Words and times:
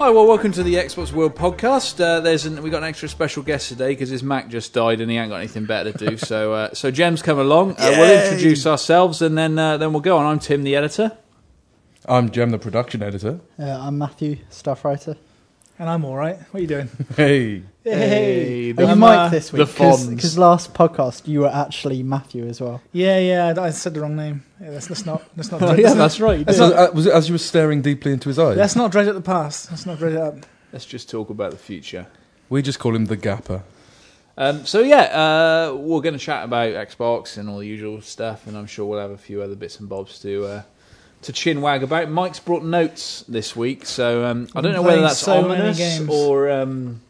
Hi, 0.00 0.08
well, 0.08 0.26
welcome 0.26 0.50
to 0.52 0.62
the 0.62 0.76
Xbox 0.76 1.12
World 1.12 1.34
Podcast. 1.34 2.02
Uh, 2.02 2.20
there's 2.20 2.46
an, 2.46 2.62
we 2.62 2.70
got 2.70 2.78
an 2.78 2.88
extra 2.88 3.06
special 3.06 3.42
guest 3.42 3.68
today 3.68 3.88
because 3.88 4.08
his 4.08 4.22
Mac 4.22 4.48
just 4.48 4.72
died 4.72 5.02
and 5.02 5.10
he 5.10 5.18
ain't 5.18 5.28
got 5.28 5.36
anything 5.36 5.66
better 5.66 5.92
to 5.92 6.06
do. 6.08 6.16
so, 6.16 6.54
uh, 6.54 6.72
so 6.72 6.90
Jem's 6.90 7.20
come 7.20 7.38
along. 7.38 7.72
Uh, 7.72 7.96
we'll 7.98 8.24
introduce 8.24 8.66
ourselves 8.66 9.20
and 9.20 9.36
then 9.36 9.58
uh, 9.58 9.76
then 9.76 9.92
we'll 9.92 10.00
go 10.00 10.16
on. 10.16 10.24
I'm 10.24 10.38
Tim, 10.38 10.62
the 10.62 10.74
editor. 10.74 11.18
I'm 12.06 12.30
Jem, 12.30 12.48
the 12.48 12.58
production 12.58 13.02
editor. 13.02 13.40
Uh, 13.58 13.64
I'm 13.78 13.98
Matthew, 13.98 14.38
staff 14.48 14.86
writer. 14.86 15.18
And 15.80 15.88
I'm 15.88 16.04
all 16.04 16.14
right. 16.14 16.36
What 16.50 16.58
are 16.58 16.60
you 16.60 16.66
doing? 16.66 16.90
Hey, 17.16 17.62
Hey, 17.84 18.70
Are 18.72 18.74
the- 18.74 18.82
you 18.82 18.88
I'm, 18.88 18.98
Mike 18.98 19.18
uh, 19.18 19.28
this 19.30 19.48
the 19.48 19.56
week? 19.64 19.68
Fonz. 19.68 20.10
Because 20.14 20.36
last 20.36 20.74
podcast 20.74 21.26
you 21.26 21.40
were 21.40 21.48
actually 21.48 22.02
Matthew 22.02 22.46
as 22.46 22.60
well. 22.60 22.82
Yeah, 22.92 23.18
yeah. 23.18 23.54
I 23.56 23.64
I 23.68 23.70
said 23.70 23.94
the 23.94 24.02
wrong 24.02 24.14
name. 24.14 24.44
Yeah, 24.60 24.68
let's, 24.72 24.90
let's 24.90 25.06
not. 25.06 25.22
Let's 25.38 25.50
not. 25.50 25.60
Dredge, 25.60 25.78
yeah, 25.78 25.84
let's, 25.84 25.94
not 25.96 26.02
that's 26.02 26.20
right. 26.20 26.38
you 26.40 26.44
That's 26.44 26.58
did. 26.58 26.68
not- 26.76 26.90
uh, 26.90 26.92
was 26.92 27.06
it 27.06 27.14
as 27.14 27.28
you 27.30 27.32
were 27.34 27.38
staring 27.38 27.80
deeply 27.80 28.12
into 28.12 28.28
his 28.28 28.38
eyes? 28.38 28.58
let's 28.58 28.76
not 28.76 28.92
dredge 28.92 29.08
up 29.08 29.14
the 29.14 29.22
past. 29.22 29.70
Let's 29.70 29.86
not 29.86 29.98
dredge 29.98 30.12
it 30.12 30.20
up. 30.20 30.34
Let's 30.70 30.84
just 30.84 31.08
talk 31.08 31.30
about 31.30 31.52
the 31.52 31.56
future. 31.56 32.06
We 32.50 32.60
just 32.60 32.78
call 32.78 32.94
him 32.94 33.06
the 33.06 33.16
Gapper. 33.16 33.62
Um, 34.36 34.66
so 34.66 34.80
yeah, 34.80 35.04
uh, 35.70 35.74
we're 35.74 36.02
going 36.02 36.12
to 36.12 36.20
chat 36.20 36.44
about 36.44 36.74
Xbox 36.88 37.38
and 37.38 37.48
all 37.48 37.58
the 37.58 37.66
usual 37.66 38.02
stuff, 38.02 38.46
and 38.46 38.54
I'm 38.58 38.66
sure 38.66 38.84
we'll 38.84 39.00
have 39.00 39.10
a 39.12 39.18
few 39.18 39.40
other 39.40 39.56
bits 39.56 39.80
and 39.80 39.88
bobs 39.88 40.18
to 40.20 40.44
uh, 40.44 40.62
to 41.22 41.32
chin 41.32 41.60
wag 41.60 41.82
about. 41.82 42.10
Mike's 42.10 42.40
brought 42.40 42.64
notes 42.64 43.24
this 43.28 43.54
week, 43.54 43.86
so 43.86 44.24
um, 44.24 44.48
I 44.54 44.60
don't 44.60 44.72
know 44.72 44.82
whether 44.82 45.02
that's 45.02 45.18
so 45.18 45.42
many 45.42 45.60
ominous 45.60 46.08
or 46.08 46.50
um, 46.50 47.00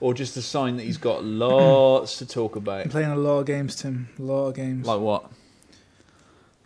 or 0.00 0.14
just 0.14 0.36
a 0.36 0.42
sign 0.42 0.76
that 0.76 0.84
he's 0.84 0.98
got 0.98 1.24
lots 1.24 2.18
to 2.18 2.26
talk 2.26 2.56
about. 2.56 2.82
I'm 2.82 2.90
playing 2.90 3.10
a 3.10 3.16
lot 3.16 3.38
of 3.40 3.46
games, 3.46 3.76
Tim. 3.76 4.08
A 4.18 4.22
lot 4.22 4.46
of 4.48 4.54
games. 4.54 4.86
Like 4.86 5.00
what? 5.00 5.30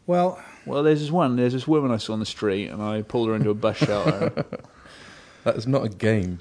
well, 0.07 0.43
Well, 0.66 0.83
there's 0.83 1.01
this 1.01 1.11
one. 1.11 1.37
There's 1.37 1.53
this 1.53 1.66
woman 1.69 1.91
I 1.91 1.97
saw 1.97 2.13
on 2.13 2.21
the 2.21 2.27
street, 2.27 2.69
and 2.69 2.83
I 2.83 3.02
pulled 3.02 3.29
her 3.29 3.35
into 3.35 3.51
a 3.51 3.55
bus 3.55 3.77
shelter. 3.79 4.45
That 5.45 5.57
is 5.57 5.66
not 5.66 5.85
a 5.85 5.89
game. 5.89 6.39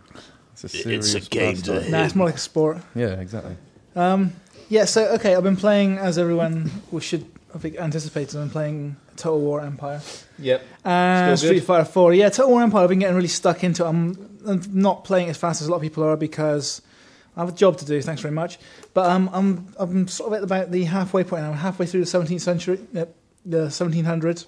It's 0.54 0.64
a 0.64 0.70
serious 0.70 1.28
pastime. 1.28 1.90
nah, 1.90 2.04
it's 2.04 2.14
more 2.14 2.28
like 2.28 2.36
a 2.36 2.38
sport. 2.38 2.78
Yeah, 2.94 3.20
exactly. 3.20 3.56
Um, 3.96 4.34
yeah. 4.70 4.86
So 4.86 5.06
okay, 5.16 5.34
I've 5.34 5.42
been 5.44 5.58
playing 5.58 5.98
as 5.98 6.20
everyone 6.20 6.70
we 6.92 7.02
should 7.02 7.26
have 7.54 7.66
anticipated. 7.66 7.76
I've 7.76 7.76
been 7.76 7.84
anticipating 7.84 8.50
playing 8.50 8.96
Total 9.16 9.40
War 9.40 9.62
Empire. 9.62 10.02
yep. 10.40 10.66
Good? 10.84 11.38
Street 11.38 11.60
Fighter 11.62 11.86
4. 11.86 12.14
Yeah, 12.14 12.30
Total 12.30 12.52
War 12.52 12.62
Empire, 12.62 12.84
I've 12.84 12.90
been 12.90 13.00
getting 13.00 13.16
really 13.16 13.28
stuck 13.28 13.64
into 13.64 13.86
it. 13.86 13.90
I'm, 13.90 14.40
I'm 14.46 14.62
not 14.72 15.04
playing 15.04 15.30
as 15.30 15.38
fast 15.38 15.62
as 15.62 15.68
a 15.68 15.72
lot 15.72 15.78
of 15.78 15.84
people 15.84 16.04
are 16.04 16.18
because 16.18 16.82
I 17.36 17.42
have 17.42 17.50
a 17.50 17.54
job 17.54 17.78
to 17.78 17.86
do, 17.86 18.02
thanks 18.02 18.22
very 18.22 18.34
much. 18.34 18.60
But 18.94 19.10
um, 19.10 19.30
I'm, 19.34 19.74
I'm 19.78 20.08
sort 20.08 20.34
of 20.34 20.38
at 20.38 20.44
about 20.44 20.72
the 20.72 20.84
halfway 20.86 21.24
point 21.24 21.44
now. 21.44 21.52
I'm 21.52 21.58
halfway 21.58 21.86
through 21.86 22.04
the 22.04 22.18
17th 22.18 22.42
century, 22.42 22.80
uh, 22.96 23.06
the 23.46 23.68
1700s. 23.68 24.48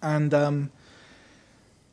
And 0.00 0.32
um, 0.32 0.70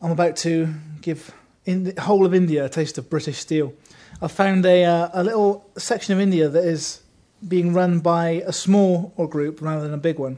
I'm 0.01 0.11
about 0.11 0.35
to 0.37 0.73
give 1.01 1.33
in 1.65 1.85
the 1.85 2.01
whole 2.01 2.25
of 2.25 2.33
India 2.35 2.65
a 2.65 2.69
taste 2.69 2.97
of 2.97 3.09
British 3.09 3.39
steel. 3.39 3.73
I 4.21 4.27
found 4.27 4.65
a, 4.65 4.85
uh, 4.85 5.09
a 5.13 5.23
little 5.23 5.69
section 5.77 6.13
of 6.13 6.19
India 6.19 6.47
that 6.47 6.63
is 6.63 7.01
being 7.47 7.73
run 7.73 7.99
by 7.99 8.43
a 8.45 8.53
small 8.53 9.13
or 9.15 9.27
group 9.27 9.61
rather 9.61 9.81
than 9.81 9.93
a 9.93 9.97
big 9.97 10.19
one. 10.19 10.37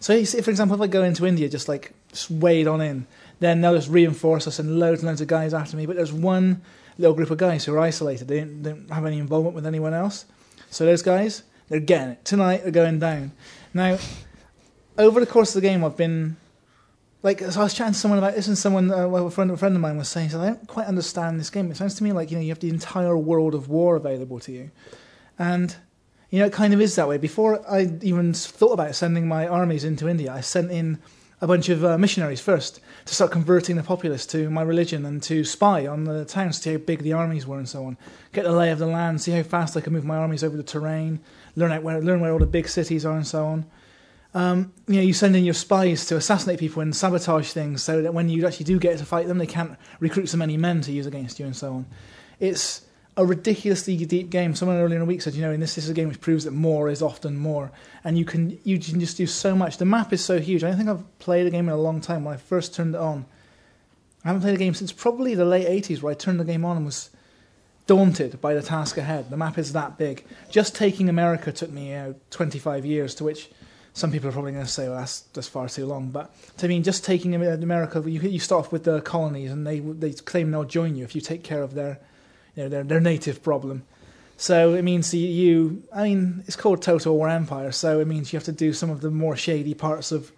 So, 0.00 0.22
see, 0.24 0.40
for 0.40 0.50
example, 0.50 0.74
if 0.74 0.80
I 0.80 0.86
go 0.86 1.02
into 1.02 1.26
India, 1.26 1.48
just 1.48 1.68
like 1.68 1.92
wade 2.30 2.66
on 2.66 2.80
in, 2.80 3.06
then 3.40 3.60
they'll 3.60 3.74
just 3.74 3.88
reinforce 3.88 4.46
us 4.46 4.58
and 4.58 4.78
loads 4.78 5.00
and 5.00 5.08
loads 5.08 5.20
of 5.20 5.28
guys 5.28 5.52
after 5.54 5.76
me. 5.76 5.86
But 5.86 5.96
there's 5.96 6.12
one 6.12 6.62
little 6.98 7.14
group 7.14 7.30
of 7.30 7.38
guys 7.38 7.64
who 7.64 7.74
are 7.74 7.78
isolated. 7.78 8.28
They 8.28 8.40
don't, 8.40 8.62
don't 8.62 8.90
have 8.90 9.06
any 9.06 9.18
involvement 9.18 9.54
with 9.54 9.66
anyone 9.66 9.94
else. 9.94 10.24
So 10.70 10.84
those 10.84 11.02
guys, 11.02 11.42
they're 11.68 11.80
getting 11.80 12.10
it. 12.10 12.24
Tonight, 12.24 12.62
they're 12.62 12.72
going 12.72 12.98
down. 12.98 13.32
Now, 13.74 13.98
over 14.98 15.20
the 15.20 15.26
course 15.26 15.54
of 15.54 15.62
the 15.62 15.68
game, 15.68 15.84
I've 15.84 15.96
been 15.96 16.36
like, 17.22 17.40
so 17.40 17.60
I 17.60 17.64
was 17.64 17.74
chatting 17.74 17.92
to 17.92 17.98
someone 17.98 18.18
about 18.18 18.34
this, 18.34 18.48
and 18.48 18.56
someone, 18.56 18.90
uh, 18.90 19.06
well, 19.06 19.26
a 19.26 19.30
friend, 19.30 19.50
a 19.50 19.56
friend 19.56 19.74
of 19.74 19.80
mine 19.82 19.98
was 19.98 20.08
saying, 20.08 20.30
so 20.30 20.40
I 20.40 20.46
don't 20.46 20.66
quite 20.66 20.86
understand 20.86 21.38
this 21.38 21.50
game. 21.50 21.70
It 21.70 21.76
sounds 21.76 21.94
to 21.96 22.04
me 22.04 22.12
like 22.12 22.30
you 22.30 22.36
know 22.36 22.42
you 22.42 22.48
have 22.48 22.60
the 22.60 22.70
entire 22.70 23.16
world 23.16 23.54
of 23.54 23.68
war 23.68 23.96
available 23.96 24.40
to 24.40 24.52
you, 24.52 24.70
and 25.38 25.76
you 26.30 26.38
know 26.38 26.46
it 26.46 26.52
kind 26.52 26.72
of 26.72 26.80
is 26.80 26.96
that 26.96 27.08
way. 27.08 27.18
Before 27.18 27.60
I 27.70 27.90
even 28.02 28.32
thought 28.32 28.72
about 28.72 28.94
sending 28.94 29.28
my 29.28 29.46
armies 29.46 29.84
into 29.84 30.08
India, 30.08 30.32
I 30.32 30.40
sent 30.40 30.70
in 30.70 30.98
a 31.40 31.46
bunch 31.46 31.68
of 31.68 31.84
uh, 31.84 31.96
missionaries 31.96 32.40
first 32.40 32.80
to 33.06 33.14
start 33.14 33.30
converting 33.30 33.76
the 33.76 33.82
populace 33.82 34.26
to 34.26 34.50
my 34.50 34.62
religion 34.62 35.06
and 35.06 35.22
to 35.22 35.42
spy 35.42 35.86
on 35.86 36.04
the 36.04 36.24
towns, 36.24 36.56
to 36.56 36.62
see 36.62 36.72
how 36.72 36.78
big 36.78 37.02
the 37.02 37.14
armies 37.14 37.46
were 37.46 37.58
and 37.58 37.68
so 37.68 37.84
on. 37.84 37.96
Get 38.32 38.44
the 38.44 38.52
lay 38.52 38.70
of 38.70 38.78
the 38.78 38.86
land, 38.86 39.22
see 39.22 39.32
how 39.32 39.42
fast 39.42 39.76
I 39.76 39.80
can 39.80 39.92
move 39.92 40.04
my 40.04 40.18
armies 40.18 40.44
over 40.44 40.56
the 40.56 40.62
terrain, 40.62 41.20
learn 41.56 41.72
out 41.72 41.82
where 41.82 42.00
learn 42.00 42.20
where 42.20 42.32
all 42.32 42.38
the 42.38 42.46
big 42.46 42.68
cities 42.68 43.04
are 43.04 43.16
and 43.16 43.26
so 43.26 43.46
on. 43.46 43.66
Um, 44.32 44.72
you 44.86 44.96
know, 44.96 45.02
you 45.02 45.12
send 45.12 45.34
in 45.34 45.44
your 45.44 45.54
spies 45.54 46.06
to 46.06 46.16
assassinate 46.16 46.60
people 46.60 46.82
and 46.82 46.94
sabotage 46.94 47.50
things, 47.50 47.82
so 47.82 48.02
that 48.02 48.14
when 48.14 48.28
you 48.28 48.46
actually 48.46 48.66
do 48.66 48.78
get 48.78 48.98
to 48.98 49.04
fight 49.04 49.26
them, 49.26 49.38
they 49.38 49.46
can't 49.46 49.76
recruit 49.98 50.28
so 50.28 50.36
many 50.36 50.56
men 50.56 50.82
to 50.82 50.92
use 50.92 51.06
against 51.06 51.40
you 51.40 51.46
and 51.46 51.56
so 51.56 51.74
on. 51.74 51.86
It's 52.38 52.82
a 53.20 53.24
ridiculously 53.24 53.96
deep 53.96 54.30
game. 54.30 54.54
Someone 54.54 54.78
earlier 54.78 54.96
in 54.96 55.00
the 55.00 55.06
week 55.06 55.22
said, 55.22 55.34
you 55.34 55.42
know, 55.42 55.52
in 55.52 55.60
this, 55.60 55.74
this 55.74 55.84
is 55.84 55.90
a 55.90 55.94
game 55.94 56.08
which 56.08 56.20
proves 56.20 56.44
that 56.44 56.52
more 56.52 56.88
is 56.88 57.02
often 57.02 57.36
more, 57.36 57.70
and 58.02 58.16
you 58.18 58.24
can 58.24 58.58
you 58.64 58.78
can 58.78 58.98
just 58.98 59.16
do 59.16 59.26
so 59.26 59.54
much. 59.54 59.76
The 59.76 59.84
map 59.84 60.12
is 60.12 60.24
so 60.24 60.40
huge. 60.40 60.64
I 60.64 60.68
don't 60.68 60.78
think 60.78 60.88
I've 60.88 61.18
played 61.18 61.46
a 61.46 61.50
game 61.50 61.68
in 61.68 61.74
a 61.74 61.78
long 61.78 62.00
time. 62.00 62.24
When 62.24 62.34
I 62.34 62.38
first 62.38 62.74
turned 62.74 62.94
it 62.94 63.00
on, 63.00 63.26
I 64.24 64.28
haven't 64.28 64.42
played 64.42 64.54
a 64.54 64.58
game 64.58 64.74
since 64.74 64.92
probably 64.92 65.34
the 65.34 65.44
late 65.44 65.66
'80s, 65.66 66.02
where 66.02 66.12
I 66.12 66.14
turned 66.14 66.40
the 66.40 66.44
game 66.44 66.64
on 66.64 66.76
and 66.76 66.86
was 66.86 67.10
daunted 67.86 68.40
by 68.40 68.54
the 68.54 68.62
task 68.62 68.96
ahead. 68.96 69.30
The 69.30 69.36
map 69.36 69.58
is 69.58 69.72
that 69.72 69.98
big. 69.98 70.24
Just 70.48 70.74
taking 70.74 71.08
America 71.08 71.50
took 71.50 71.70
me 71.70 71.88
you 71.88 71.94
know, 71.94 72.14
25 72.30 72.86
years, 72.86 73.16
to 73.16 73.24
which 73.24 73.50
some 73.92 74.12
people 74.12 74.28
are 74.28 74.32
probably 74.32 74.52
going 74.52 74.64
to 74.64 74.70
say, 74.70 74.88
well, 74.88 74.98
that's, 74.98 75.20
that's 75.32 75.48
far 75.48 75.68
too 75.68 75.86
long. 75.86 76.10
But 76.10 76.32
to 76.58 76.68
mean, 76.68 76.82
just 76.82 77.04
taking 77.04 77.34
America, 77.34 78.02
you, 78.06 78.20
you 78.20 78.38
start 78.38 78.66
off 78.66 78.72
with 78.72 78.84
the 78.84 79.00
colonies, 79.00 79.50
and 79.50 79.66
they, 79.66 79.80
they 79.80 80.12
claim 80.12 80.50
they'll 80.50 80.64
join 80.64 80.94
you 80.94 81.04
if 81.04 81.14
you 81.14 81.20
take 81.20 81.42
care 81.42 81.62
of 81.62 81.74
their, 81.74 81.98
you 82.60 82.66
know, 82.66 82.68
their, 82.68 82.84
their 82.84 83.00
native 83.00 83.42
problem. 83.42 83.84
So 84.36 84.74
it 84.74 84.82
means 84.82 85.12
you, 85.14 85.82
I 85.94 86.04
mean, 86.04 86.44
it's 86.46 86.56
called 86.56 86.82
Total 86.82 87.14
War 87.16 87.28
Empire, 87.28 87.72
so 87.72 88.00
it 88.00 88.06
means 88.06 88.32
you 88.32 88.36
have 88.36 88.44
to 88.44 88.52
do 88.52 88.72
some 88.74 88.90
of 88.90 89.00
the 89.00 89.10
more 89.10 89.34
shady 89.34 89.72
parts 89.72 90.12
of, 90.12 90.30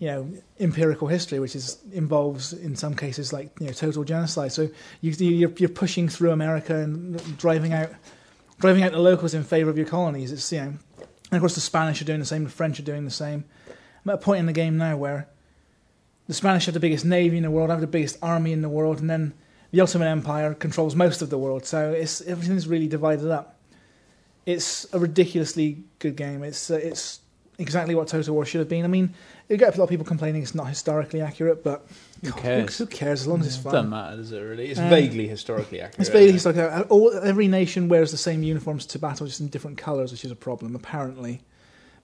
you 0.00 0.08
know, 0.08 0.28
empirical 0.58 1.06
history, 1.06 1.38
which 1.38 1.54
is 1.54 1.78
involves 1.92 2.52
in 2.52 2.74
some 2.74 2.94
cases 2.96 3.32
like 3.32 3.50
you 3.60 3.66
know 3.66 3.72
total 3.72 4.02
genocide. 4.02 4.52
So 4.52 4.68
you, 5.00 5.12
you're, 5.12 5.52
you're 5.56 5.68
pushing 5.68 6.08
through 6.08 6.32
America 6.32 6.74
and 6.76 7.38
driving 7.38 7.72
out, 7.72 7.90
driving 8.58 8.82
out 8.82 8.92
the 8.92 8.98
locals 8.98 9.34
in 9.34 9.44
favour 9.44 9.70
of 9.70 9.76
your 9.76 9.86
colonies. 9.86 10.32
It's 10.32 10.52
you 10.52 10.58
know, 10.58 10.66
and 10.66 11.32
of 11.32 11.40
course 11.40 11.54
the 11.54 11.60
Spanish 11.60 12.02
are 12.02 12.04
doing 12.04 12.20
the 12.20 12.26
same, 12.26 12.44
the 12.44 12.50
French 12.50 12.80
are 12.80 12.84
doing 12.84 13.04
the 13.04 13.10
same. 13.10 13.44
I'm 14.04 14.10
at 14.10 14.14
a 14.16 14.18
point 14.18 14.40
in 14.40 14.46
the 14.46 14.52
game 14.52 14.76
now 14.76 14.96
where 14.96 15.28
the 16.26 16.34
Spanish 16.34 16.66
have 16.66 16.74
the 16.74 16.80
biggest 16.80 17.04
navy 17.04 17.36
in 17.36 17.44
the 17.44 17.50
world, 17.50 17.70
have 17.70 17.80
the 17.80 17.86
biggest 17.86 18.18
army 18.20 18.52
in 18.52 18.62
the 18.62 18.68
world, 18.68 18.98
and 19.00 19.08
then 19.08 19.34
the 19.74 19.80
Ottoman 19.80 20.06
Empire 20.06 20.54
controls 20.54 20.94
most 20.94 21.20
of 21.20 21.30
the 21.30 21.38
world. 21.38 21.66
So 21.66 21.90
it's 21.90 22.20
everything's 22.20 22.68
really 22.68 22.86
divided 22.86 23.28
up. 23.28 23.58
It's 24.46 24.86
a 24.94 25.00
ridiculously 25.00 25.82
good 25.98 26.14
game. 26.14 26.44
It's 26.44 26.70
uh, 26.70 26.76
it's 26.76 27.18
exactly 27.58 27.96
what 27.96 28.06
Total 28.06 28.32
War 28.32 28.44
should 28.44 28.60
have 28.60 28.68
been. 28.68 28.84
I 28.84 28.88
mean, 28.88 29.12
you 29.48 29.56
get 29.56 29.74
a 29.74 29.78
lot 29.78 29.84
of 29.84 29.90
people 29.90 30.06
complaining 30.06 30.42
it's 30.42 30.54
not 30.54 30.68
historically 30.68 31.20
accurate, 31.20 31.64
but 31.64 31.88
Who 32.22 32.30
cares? 32.30 32.78
Who, 32.78 32.86
cares 32.86 33.22
as 33.22 33.26
long 33.26 33.40
as 33.40 33.48
it's 33.48 33.56
fun, 33.56 33.72
Doesn't 33.72 33.90
matter, 33.90 34.16
does 34.16 34.30
it 34.30 34.38
really? 34.38 34.70
It's 34.70 34.78
Um, 34.78 34.90
vaguely 34.90 35.26
historically 35.26 35.80
accurate. 35.80 36.00
It's 36.00 36.10
basically 36.10 36.36
isn't 36.36 36.56
like 36.56 36.90
all, 36.90 37.12
every 37.12 37.48
nation 37.48 37.88
wears 37.88 38.12
the 38.12 38.16
same 38.16 38.44
uniforms 38.44 38.86
to 38.86 39.00
battle, 39.00 39.26
just 39.26 39.40
in 39.40 39.48
different 39.48 39.76
colours, 39.76 40.12
which 40.12 40.24
is 40.24 40.30
a 40.30 40.36
problem 40.36 40.76
apparently. 40.76 41.42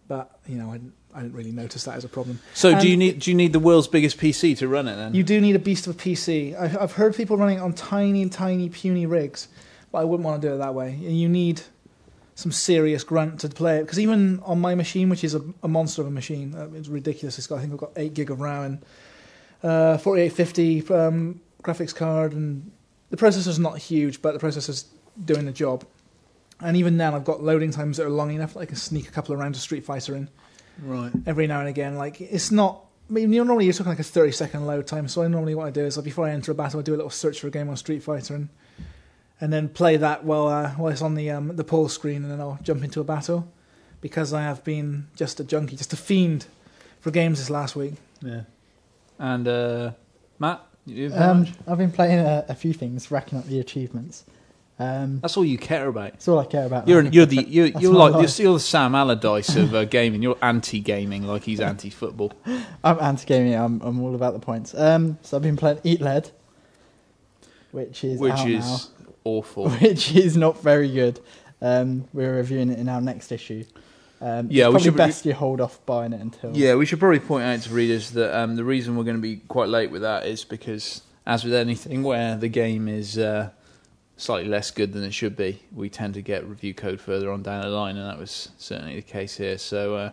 But 0.08 0.40
you 0.48 0.56
know, 0.56 0.72
I 0.72 0.80
I 1.14 1.22
didn't 1.22 1.34
really 1.34 1.52
notice 1.52 1.84
that 1.84 1.96
as 1.96 2.04
a 2.04 2.08
problem. 2.08 2.40
So 2.54 2.72
Um, 2.72 2.80
do 2.80 2.88
you 2.88 2.96
need 2.96 3.18
do 3.20 3.30
you 3.30 3.36
need 3.36 3.52
the 3.52 3.58
world's 3.58 3.88
biggest 3.88 4.18
PC 4.18 4.56
to 4.58 4.68
run 4.68 4.88
it 4.88 4.96
then? 4.96 5.14
You 5.14 5.22
do 5.22 5.40
need 5.40 5.56
a 5.56 5.58
beast 5.58 5.86
of 5.86 5.96
a 5.96 5.98
PC. 5.98 6.58
I've, 6.58 6.76
I've 6.78 6.92
heard 6.92 7.14
people 7.16 7.36
running 7.36 7.58
it 7.58 7.60
on 7.60 7.72
tiny, 7.72 8.28
tiny, 8.28 8.68
puny 8.68 9.06
rigs, 9.06 9.48
but 9.90 9.98
I 9.98 10.04
wouldn't 10.04 10.24
want 10.24 10.40
to 10.40 10.48
do 10.48 10.54
it 10.54 10.58
that 10.58 10.74
way. 10.74 10.94
You 10.94 11.28
need 11.28 11.62
some 12.36 12.52
serious 12.52 13.04
grunt 13.04 13.40
to 13.40 13.48
play 13.48 13.78
it 13.78 13.82
because 13.82 13.98
even 13.98 14.40
on 14.44 14.60
my 14.60 14.74
machine, 14.74 15.08
which 15.08 15.24
is 15.24 15.34
a, 15.34 15.42
a 15.62 15.68
monster 15.68 16.00
of 16.02 16.08
a 16.08 16.10
machine, 16.10 16.54
uh, 16.54 16.68
it's 16.74 16.88
ridiculous. 16.88 17.38
It's 17.38 17.46
got, 17.46 17.56
I 17.56 17.60
think 17.60 17.72
I've 17.72 17.80
got 17.80 17.92
eight 17.96 18.14
gig 18.14 18.30
of 18.30 18.40
RAM 18.40 18.62
and 18.64 18.84
uh, 19.62 19.98
4850 19.98 20.94
um, 20.94 21.40
graphics 21.62 21.94
card, 21.94 22.32
and 22.32 22.70
the 23.10 23.16
processor's 23.16 23.58
not 23.58 23.78
huge, 23.78 24.22
but 24.22 24.32
the 24.32 24.38
processor's 24.38 24.86
doing 25.24 25.44
the 25.44 25.52
job. 25.52 25.84
And 26.60 26.76
even 26.76 26.96
then, 26.98 27.14
I've 27.14 27.24
got 27.24 27.42
loading 27.42 27.70
times 27.70 27.96
that 27.96 28.06
are 28.06 28.10
long 28.10 28.32
enough 28.32 28.54
that 28.54 28.60
I 28.60 28.66
can 28.66 28.76
sneak 28.76 29.08
a 29.08 29.10
couple 29.10 29.34
of 29.34 29.40
rounds 29.40 29.58
of 29.58 29.62
Street 29.62 29.84
Fighter 29.84 30.14
in 30.14 30.28
right. 30.82 31.12
every 31.26 31.46
now 31.46 31.60
and 31.60 31.68
again. 31.68 31.96
Like 31.96 32.20
it's 32.20 32.50
not. 32.50 32.84
I 33.08 33.12
mean, 33.12 33.32
you 33.32 33.40
know, 33.40 33.44
normally 33.44 33.64
you're 33.64 33.74
talking 33.74 33.90
like 33.90 33.98
a 33.98 34.04
thirty 34.04 34.32
second 34.32 34.66
load 34.66 34.86
time. 34.86 35.08
So 35.08 35.22
I 35.22 35.28
normally 35.28 35.54
what 35.54 35.66
I 35.66 35.70
do 35.70 35.84
is 35.84 35.96
like 35.96 36.04
before 36.04 36.26
I 36.26 36.30
enter 36.30 36.52
a 36.52 36.54
battle, 36.54 36.80
I 36.80 36.82
do 36.82 36.94
a 36.94 36.96
little 36.96 37.10
search 37.10 37.40
for 37.40 37.48
a 37.48 37.50
game 37.50 37.68
on 37.68 37.76
Street 37.76 38.02
Fighter 38.02 38.34
and 38.34 38.48
and 39.40 39.52
then 39.52 39.68
play 39.68 39.96
that 39.96 40.24
while 40.24 40.48
uh, 40.48 40.70
while 40.72 40.92
it's 40.92 41.02
on 41.02 41.14
the 41.14 41.30
um, 41.30 41.56
the 41.56 41.64
pull 41.64 41.88
screen, 41.88 42.22
and 42.22 42.30
then 42.30 42.40
I'll 42.40 42.58
jump 42.62 42.84
into 42.84 43.00
a 43.00 43.04
battle 43.04 43.50
because 44.00 44.32
I 44.32 44.42
have 44.42 44.62
been 44.64 45.08
just 45.16 45.40
a 45.40 45.44
junkie, 45.44 45.76
just 45.76 45.92
a 45.92 45.96
fiend 45.96 46.46
for 47.00 47.10
games 47.10 47.38
this 47.38 47.50
last 47.50 47.76
week. 47.76 47.94
Yeah. 48.22 48.42
And 49.18 49.46
uh, 49.48 49.92
Matt, 50.38 50.64
you 50.86 51.08
do 51.08 51.14
Um. 51.14 51.46
I've 51.66 51.78
been 51.78 51.92
playing 51.92 52.18
a, 52.20 52.44
a 52.48 52.54
few 52.54 52.72
things, 52.72 53.10
racking 53.10 53.38
up 53.38 53.46
the 53.46 53.60
achievements. 53.60 54.24
Um, 54.80 55.20
that's 55.20 55.36
all 55.36 55.44
you 55.44 55.58
care 55.58 55.88
about. 55.88 56.12
that's 56.12 56.26
all 56.26 56.38
I 56.38 56.46
care 56.46 56.64
about. 56.64 56.88
You're 56.88 57.02
now. 57.02 57.10
you're 57.12 57.26
the 57.26 57.42
you're, 57.42 57.66
you're 57.66 57.92
like 57.92 58.14
life. 58.14 58.38
you're, 58.38 58.46
you're 58.46 58.54
the 58.54 58.60
Sam 58.60 58.94
Allardyce 58.94 59.54
of 59.56 59.74
uh, 59.74 59.84
gaming. 59.96 60.22
You're 60.22 60.38
anti-gaming, 60.40 61.24
like 61.26 61.44
he's 61.44 61.60
anti-football. 61.60 62.32
I'm 62.82 62.98
anti-gaming. 62.98 63.54
I'm, 63.54 63.82
I'm 63.82 64.00
all 64.00 64.14
about 64.14 64.32
the 64.32 64.38
points. 64.40 64.74
Um, 64.74 65.18
so 65.20 65.36
I've 65.36 65.42
been 65.42 65.56
playing 65.58 65.80
Eat 65.84 66.00
Lead. 66.00 66.30
which 67.72 68.04
is 68.04 68.18
which 68.18 68.40
is 68.46 68.90
awful. 69.24 69.68
which 69.82 70.14
is 70.16 70.36
not 70.36 70.62
very 70.62 70.90
good. 70.90 71.20
Um, 71.60 72.08
we're 72.14 72.36
reviewing 72.36 72.70
it 72.70 72.78
in 72.78 72.88
our 72.88 73.02
next 73.02 73.32
issue. 73.32 73.64
Um, 74.22 74.48
Yeah, 74.50 74.68
we 74.70 74.80
should- 74.80 74.96
best 74.96 75.26
you 75.26 75.34
hold 75.34 75.60
off 75.60 75.84
buying 75.86 76.12
it 76.14 76.20
until. 76.20 76.56
Yeah, 76.56 76.74
we 76.76 76.86
should 76.86 76.98
probably 76.98 77.20
point 77.20 77.44
out 77.44 77.60
to 77.60 77.70
readers 77.74 78.12
that 78.12 78.34
um, 78.38 78.56
the 78.56 78.64
reason 78.64 78.96
we're 78.96 79.04
going 79.04 79.16
to 79.16 79.22
be 79.22 79.36
quite 79.48 79.68
late 79.68 79.90
with 79.90 80.02
that 80.02 80.24
is 80.26 80.44
because, 80.44 81.02
as 81.26 81.44
with 81.44 81.52
anything 81.54 82.02
where 82.02 82.36
the 82.36 82.48
game 82.48 82.88
is 82.88 83.18
uh, 83.18 83.50
slightly 84.20 84.48
less 84.48 84.70
good 84.70 84.92
than 84.92 85.02
it 85.04 85.12
should 85.14 85.36
be, 85.36 85.62
we 85.74 85.88
tend 85.88 86.14
to 86.14 86.22
get 86.22 86.46
review 86.46 86.74
code 86.74 87.00
further 87.00 87.30
on 87.32 87.42
down 87.42 87.62
the 87.62 87.68
line, 87.68 87.96
and 87.96 88.08
that 88.08 88.18
was 88.18 88.50
certainly 88.58 88.96
the 88.96 89.02
case 89.02 89.36
here. 89.36 89.58
So, 89.58 89.94
uh, 89.96 90.10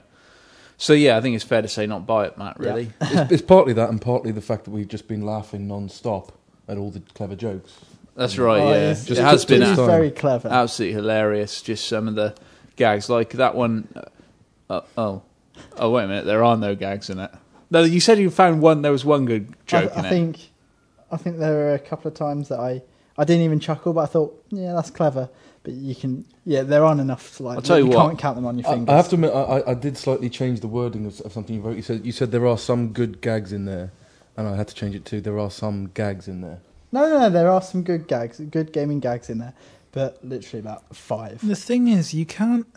so 0.78 0.94
yeah, 0.94 1.18
I 1.18 1.22
think 1.22 1.36
it's 1.36 1.44
fair 1.44 1.62
to 1.62 1.68
say 1.68 1.86
not 1.88 2.06
buy 2.08 2.26
it, 2.28 2.38
Matt. 2.38 2.60
Really, 2.60 2.92
it's, 3.02 3.32
it's 3.34 3.42
partly 3.42 3.74
that 3.74 3.90
and 3.90 4.02
partly 4.02 4.32
the 4.32 4.42
fact 4.42 4.66
that 4.66 4.72
we've 4.72 4.88
just 4.88 5.08
been 5.08 5.26
laughing 5.26 5.68
non-stop 5.68 6.32
at 6.68 6.78
all 6.78 6.92
the 6.92 7.00
clever 7.16 7.36
jokes. 7.36 7.80
that's 8.16 8.38
right. 8.38 8.62
Oh, 8.62 8.70
yeah, 8.72 8.76
it's- 8.92 9.04
it 9.06 9.08
Just- 9.10 9.22
has 9.22 9.34
just- 9.42 9.48
been 9.48 9.62
It 9.62 9.70
is 9.70 9.78
time. 9.78 9.88
very 9.88 10.12
clever. 10.12 10.50
absolutely 10.50 10.96
hilarious. 10.96 11.62
Just 11.62 11.88
some 11.88 12.08
of 12.08 12.16
the 12.16 12.36
gags, 12.76 13.10
like 13.10 13.32
that 13.32 13.56
one 13.56 13.88
uh, 14.70 14.82
oh, 14.98 15.22
oh, 15.78 15.90
wait 15.92 16.04
a 16.04 16.08
minute, 16.08 16.26
there 16.26 16.44
are 16.44 16.58
no 16.58 16.76
gags 16.76 17.10
in 17.10 17.20
it. 17.20 17.32
No, 17.70 17.84
you 17.84 18.00
said 18.00 18.18
you 18.20 18.30
found 18.30 18.62
one. 18.62 18.82
There 18.82 18.92
was 18.92 19.04
one 19.04 19.26
good 19.26 19.54
joke 19.66 19.92
I, 19.96 20.00
in 20.00 20.06
I 20.06 20.08
it. 20.08 20.10
think, 20.10 20.40
I 21.12 21.18
think 21.18 21.38
there 21.40 21.54
were 21.54 21.74
a 21.74 21.80
couple 21.80 22.08
of 22.10 22.14
times 22.16 22.48
that 22.50 22.60
I, 22.60 22.82
I 23.18 23.24
didn't 23.24 23.44
even 23.44 23.60
chuckle, 23.60 23.94
but 23.94 24.02
I 24.02 24.06
thought, 24.06 24.44
yeah, 24.50 24.74
that's 24.74 24.90
clever. 24.92 25.30
But 25.64 25.74
you 25.74 25.96
can, 25.96 26.26
yeah, 26.46 26.62
there 26.64 26.86
aren't 26.86 27.02
enough. 27.02 27.40
Like 27.40 27.58
I'll 27.58 27.62
tell 27.62 27.78
you 27.80 27.86
you 27.86 27.92
what. 27.98 28.08
can't 28.08 28.20
count 28.20 28.36
them 28.36 28.46
on 28.46 28.58
your 28.60 28.68
I, 28.70 28.74
fingers. 28.74 28.94
I 28.94 28.96
have 28.98 29.10
to 29.10 29.16
admit, 29.16 29.34
I, 29.34 29.42
I- 29.42 29.72
I 29.72 29.74
did 29.74 29.98
slightly 29.98 30.30
change 30.30 30.60
the 30.62 30.68
wording 30.68 31.06
of, 31.06 31.20
of 31.22 31.34
something 31.34 31.56
you 31.56 31.62
wrote. 31.62 31.76
You 31.76 31.82
said 31.82 32.06
you 32.06 32.12
said 32.12 32.32
there 32.32 32.46
are 32.48 32.58
some 32.58 32.94
good 32.94 33.20
gags 33.22 33.52
in 33.52 33.66
there, 33.66 33.92
and 34.38 34.48
I 34.48 34.56
had 34.56 34.68
to 34.70 34.76
change 34.76 34.96
it 34.96 35.04
to 35.06 35.20
there 35.20 35.40
are 35.40 35.52
some 35.52 35.88
gags 35.94 36.28
in 36.28 36.42
there. 36.42 36.60
No, 36.92 37.10
no, 37.10 37.20
no. 37.20 37.30
There 37.30 37.50
are 37.50 37.62
some 37.62 37.84
good 37.84 38.08
gags, 38.08 38.40
good 38.40 38.72
gaming 38.72 39.00
gags 39.02 39.30
in 39.30 39.40
there, 39.40 39.54
but 39.92 40.24
literally 40.24 40.60
about 40.62 40.96
five. 40.96 41.46
The 41.46 41.56
thing 41.56 41.88
is, 41.90 42.14
you 42.14 42.26
can't 42.26 42.68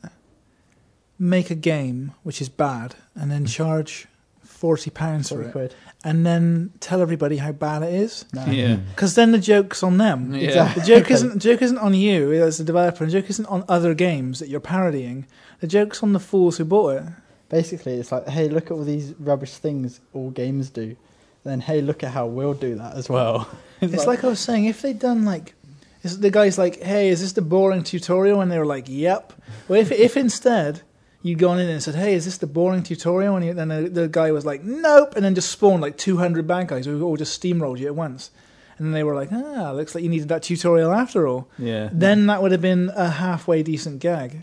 make 1.19 1.51
a 1.51 1.55
game 1.55 2.13
which 2.23 2.41
is 2.41 2.49
bad 2.49 2.95
and 3.15 3.31
then 3.31 3.47
charge 3.59 4.09
forty 4.43 4.91
pounds 4.91 5.29
for 5.29 5.37
Forty 5.37 5.49
it, 5.49 5.53
quid. 5.53 5.75
And 6.05 6.25
then 6.25 6.73
tell 6.81 7.03
everybody 7.03 7.37
how 7.37 7.53
bad 7.53 7.83
it 7.83 7.93
is. 7.93 8.25
No. 8.33 8.45
Yeah. 8.47 8.77
Mm. 8.77 8.89
Because 8.91 9.15
then 9.15 9.33
the 9.33 9.39
joke's 9.39 9.83
on 9.83 9.99
them. 9.99 10.35
Yeah. 10.35 10.49
Exactly. 10.49 10.81
The 10.81 10.87
joke 10.87 11.11
isn't 11.17 11.33
the 11.35 11.39
joke 11.39 11.63
isn't 11.63 11.79
on 11.79 11.95
you 11.95 12.33
as 12.33 12.61
a 12.61 12.65
developer. 12.65 13.05
And 13.05 13.13
the 13.13 13.21
joke 13.21 13.31
isn't 13.31 13.47
on 13.47 13.65
other 13.69 13.95
games 13.95 14.39
that 14.39 14.49
you're 14.49 14.61
parodying. 14.61 15.27
The 15.61 15.67
joke's 15.67 16.03
on 16.03 16.13
the 16.13 16.21
fools 16.21 16.59
who 16.59 16.65
bought 16.65 16.97
it. 16.97 17.05
Basically, 17.49 17.95
it's 17.95 18.13
like, 18.13 18.29
hey, 18.29 18.49
look 18.49 18.67
at 18.67 18.73
all 18.73 18.85
these 18.85 19.15
rubbish 19.19 19.55
things 19.55 20.01
all 20.15 20.31
games 20.31 20.71
do. 20.71 20.97
Then, 21.43 21.61
hey, 21.61 21.81
look 21.81 22.05
at 22.05 22.13
how 22.13 22.27
we'll 22.27 22.55
do 22.55 22.75
that 22.77 22.97
as 22.97 23.09
well. 23.09 23.49
It's 23.83 24.07
like 24.07 24.23
I 24.25 24.27
was 24.29 24.41
saying, 24.41 24.67
if 24.67 24.83
they'd 24.83 24.99
done 24.99 25.25
like, 25.25 25.55
is 26.03 26.21
the 26.21 26.31
guy's 26.31 26.59
like, 26.59 26.83
"Hey, 26.83 27.09
is 27.09 27.23
this 27.23 27.33
the 27.33 27.41
boring 27.41 27.83
tutorial?" 27.83 28.43
And 28.43 28.53
they 28.53 28.59
were 28.59 28.67
like, 28.67 28.85
"Yep." 28.89 29.33
Well, 29.69 29.81
if 29.81 29.91
if 29.91 30.19
instead 30.19 30.83
you'd 31.23 31.39
gone 31.39 31.59
in 31.59 31.69
and 31.69 31.83
said, 31.83 31.95
"Hey, 31.95 32.15
is 32.15 32.25
this 32.25 32.39
the 32.39 32.47
boring 32.47 32.83
tutorial?" 32.83 33.37
And 33.37 33.59
then 33.59 33.69
the, 33.69 33.89
the 33.89 34.09
guy 34.09 34.33
was 34.33 34.45
like, 34.47 34.63
"Nope," 34.65 35.15
and 35.17 35.25
then 35.25 35.35
just 35.35 35.51
spawned 35.51 35.83
like 35.83 35.97
two 35.97 36.17
hundred 36.19 36.47
bad 36.47 36.69
guys 36.69 36.87
who 36.87 37.03
all 37.03 37.17
just 37.17 37.41
steamrolled 37.41 37.79
you 37.79 37.87
at 37.87 37.95
once, 37.95 38.31
and 38.79 38.87
then 38.87 38.93
they 38.93 39.05
were 39.05 39.15
like, 39.15 39.31
"Ah, 39.33 39.73
looks 39.73 39.95
like 39.95 40.03
you 40.05 40.11
needed 40.11 40.29
that 40.29 40.43
tutorial 40.43 40.93
after 40.93 41.27
all." 41.29 41.49
Yeah. 41.59 41.89
Then 41.93 42.27
that 42.27 42.43
would 42.43 42.53
have 42.53 42.63
been 42.63 42.91
a 42.95 43.09
halfway 43.11 43.63
decent 43.63 44.01
gag. 44.01 44.43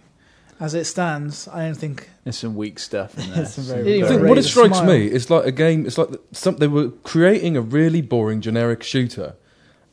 As 0.60 0.74
it 0.74 0.86
stands, 0.86 1.48
I 1.50 1.66
don't 1.66 1.76
think. 1.78 2.10
There's 2.24 2.38
some 2.40 2.56
weak 2.56 2.80
stuff 2.80 3.16
in 3.16 3.30
there. 3.32 3.44
It's 3.44 3.58
very- 3.58 4.00
Yeah, 4.00 4.06
I 4.06 4.08
think 4.08 4.22
Raise 4.24 4.30
what 4.30 4.38
it 4.40 4.44
strikes 4.44 4.78
smile. 4.80 4.88
me 4.90 5.06
is 5.06 5.30
like 5.30 5.46
a 5.46 5.52
game. 5.52 5.86
It's 5.86 6.00
like 6.00 6.10
some 6.32 6.58
they 6.58 6.68
were 6.68 6.90
creating 7.04 7.56
a 7.56 7.62
really 7.62 8.02
boring 8.02 8.42
generic 8.42 8.82
shooter, 8.82 9.36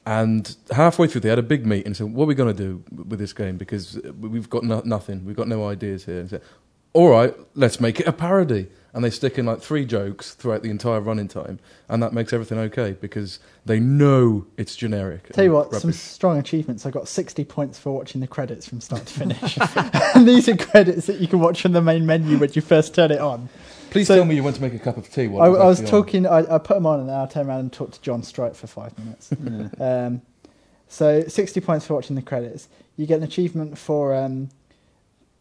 and 0.06 0.56
halfway 0.70 1.06
through 1.06 1.20
they 1.20 1.28
had 1.28 1.38
a 1.38 1.42
big 1.42 1.66
meeting 1.66 1.86
and 1.88 1.96
said, 1.96 2.06
"What 2.14 2.24
are 2.24 2.26
we 2.28 2.34
going 2.34 2.54
to 2.56 2.62
do 2.62 2.82
with 3.04 3.18
this 3.18 3.32
game? 3.34 3.58
Because 3.58 4.00
we've 4.20 4.48
got 4.48 4.62
no, 4.64 4.80
nothing. 4.86 5.24
We've 5.26 5.36
got 5.36 5.48
no 5.48 5.68
ideas 5.68 6.06
here." 6.06 6.20
And 6.20 6.30
said, 6.30 6.42
"All 6.94 7.10
right, 7.10 7.34
let's 7.54 7.80
make 7.80 8.00
it 8.00 8.06
a 8.06 8.12
parody." 8.12 8.68
And 8.94 9.04
they 9.04 9.10
stick 9.10 9.38
in 9.38 9.44
like 9.44 9.60
three 9.60 9.84
jokes 9.84 10.34
throughout 10.34 10.62
the 10.62 10.70
entire 10.70 11.00
running 11.00 11.26
time, 11.26 11.58
and 11.88 12.00
that 12.00 12.12
makes 12.12 12.32
everything 12.32 12.58
okay 12.58 12.92
because 12.92 13.40
they 13.66 13.80
know 13.80 14.46
it's 14.56 14.76
generic. 14.76 15.32
Tell 15.32 15.42
you 15.42 15.58
and 15.58 15.70
what, 15.70 15.80
some 15.80 15.90
strong 15.92 16.38
achievements. 16.38 16.86
I 16.86 16.92
got 16.92 17.08
60 17.08 17.44
points 17.44 17.76
for 17.76 17.90
watching 17.92 18.20
the 18.20 18.28
credits 18.28 18.68
from 18.68 18.80
start 18.80 19.04
to 19.06 19.12
finish. 19.12 19.58
and 20.14 20.28
these 20.28 20.48
are 20.48 20.56
credits 20.56 21.06
that 21.08 21.18
you 21.18 21.26
can 21.26 21.40
watch 21.40 21.62
from 21.62 21.72
the 21.72 21.82
main 21.82 22.06
menu 22.06 22.38
when 22.38 22.50
you 22.52 22.62
first 22.62 22.94
turn 22.94 23.10
it 23.10 23.20
on. 23.20 23.48
Please 23.90 24.06
so- 24.06 24.14
tell 24.16 24.24
me 24.24 24.34
you 24.36 24.42
went 24.42 24.56
to 24.56 24.62
make 24.62 24.74
a 24.74 24.78
cup 24.78 24.96
of 24.96 25.08
tea. 25.10 25.28
While 25.28 25.42
I, 25.42 25.58
it 25.58 25.62
I 25.62 25.66
was 25.66 25.80
talking, 25.80 26.26
I, 26.26 26.54
I 26.54 26.58
put 26.58 26.74
them 26.74 26.86
on 26.86 27.00
and 27.00 27.08
then 27.08 27.16
I 27.16 27.26
turned 27.26 27.48
around 27.48 27.60
and 27.60 27.72
talked 27.72 27.94
to 27.94 28.00
John 28.00 28.22
Strike 28.22 28.54
for 28.54 28.66
five 28.66 28.96
minutes. 28.98 29.30
Yeah. 29.78 30.06
Um, 30.06 30.22
so 30.88 31.26
60 31.26 31.60
points 31.60 31.86
for 31.86 31.94
watching 31.94 32.14
the 32.14 32.22
credits. 32.22 32.68
You 32.96 33.06
get 33.06 33.16
an 33.18 33.24
achievement 33.24 33.78
for 33.78 34.14
um, 34.14 34.50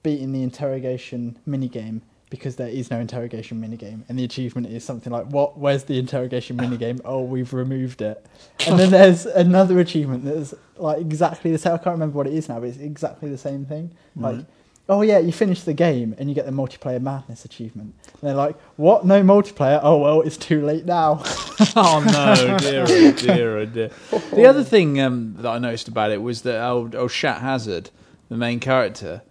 beating 0.03 0.31
the 0.33 0.43
interrogation 0.43 1.37
minigame 1.47 2.01
because 2.29 2.55
there 2.55 2.67
is 2.67 2.89
no 2.89 2.99
interrogation 2.99 3.61
minigame. 3.61 4.01
And 4.09 4.17
the 4.17 4.23
achievement 4.23 4.65
is 4.67 4.83
something 4.83 5.13
like, 5.13 5.25
what? 5.27 5.57
Where's 5.57 5.83
the 5.83 5.99
interrogation 5.99 6.57
minigame? 6.57 6.99
Oh, 7.05 7.21
we've 7.21 7.53
removed 7.53 8.01
it. 8.01 8.25
And 8.67 8.79
then 8.79 8.89
there's 8.89 9.25
another 9.27 9.79
achievement 9.79 10.25
that's 10.25 10.53
like 10.77 10.99
exactly 10.99 11.51
the 11.51 11.57
same. 11.59 11.73
I 11.73 11.77
can't 11.77 11.93
remember 11.93 12.17
what 12.17 12.25
it 12.27 12.33
is 12.33 12.49
now, 12.49 12.59
but 12.59 12.69
it's 12.69 12.79
exactly 12.79 13.29
the 13.29 13.37
same 13.37 13.65
thing. 13.65 13.91
Like, 14.15 14.35
Right. 14.37 14.45
oh 14.89 15.01
yeah, 15.03 15.19
you 15.19 15.31
finish 15.31 15.61
the 15.61 15.75
game 15.75 16.15
and 16.17 16.27
you 16.27 16.33
get 16.33 16.47
the 16.47 16.51
multiplayer 16.51 16.99
madness 16.99 17.45
achievement. 17.45 17.93
And 18.13 18.21
they're 18.21 18.33
like, 18.35 18.59
what? 18.77 19.05
No 19.05 19.21
multiplayer? 19.21 19.79
Oh 19.83 19.99
well, 19.99 20.21
it's 20.21 20.35
too 20.37 20.65
late 20.65 20.85
now. 20.85 21.21
oh 21.75 22.03
no, 22.03 22.57
dear, 22.57 22.85
oh 22.87 23.11
dear, 23.11 23.57
oh 23.59 23.65
dear. 23.65 23.91
The 24.33 24.45
other 24.47 24.63
thing 24.63 24.99
um, 24.99 25.35
that 25.37 25.49
I 25.51 25.59
noticed 25.59 25.87
about 25.87 26.09
it 26.09 26.23
was 26.23 26.41
that 26.41 26.59
old, 26.67 26.95
old 26.95 27.11
Matt 27.21 27.41
Hazard, 27.41 27.91
the 28.29 28.37
main 28.37 28.59
character, 28.59 29.21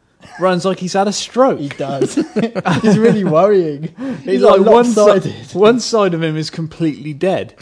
runs 0.40 0.64
like 0.64 0.78
he's 0.78 0.92
had 0.92 1.08
a 1.08 1.12
stroke. 1.12 1.58
He 1.58 1.68
does. 1.68 2.14
He's 2.82 2.98
really 2.98 3.24
worrying. 3.24 3.94
He's, 3.98 4.24
He's 4.24 4.42
like, 4.42 4.60
like 4.60 4.70
one 4.70 4.84
side, 4.84 5.24
lopsided. 5.24 5.52
one 5.54 5.80
side 5.80 6.14
of 6.14 6.22
him 6.22 6.36
is 6.36 6.50
completely 6.50 7.12
dead 7.12 7.54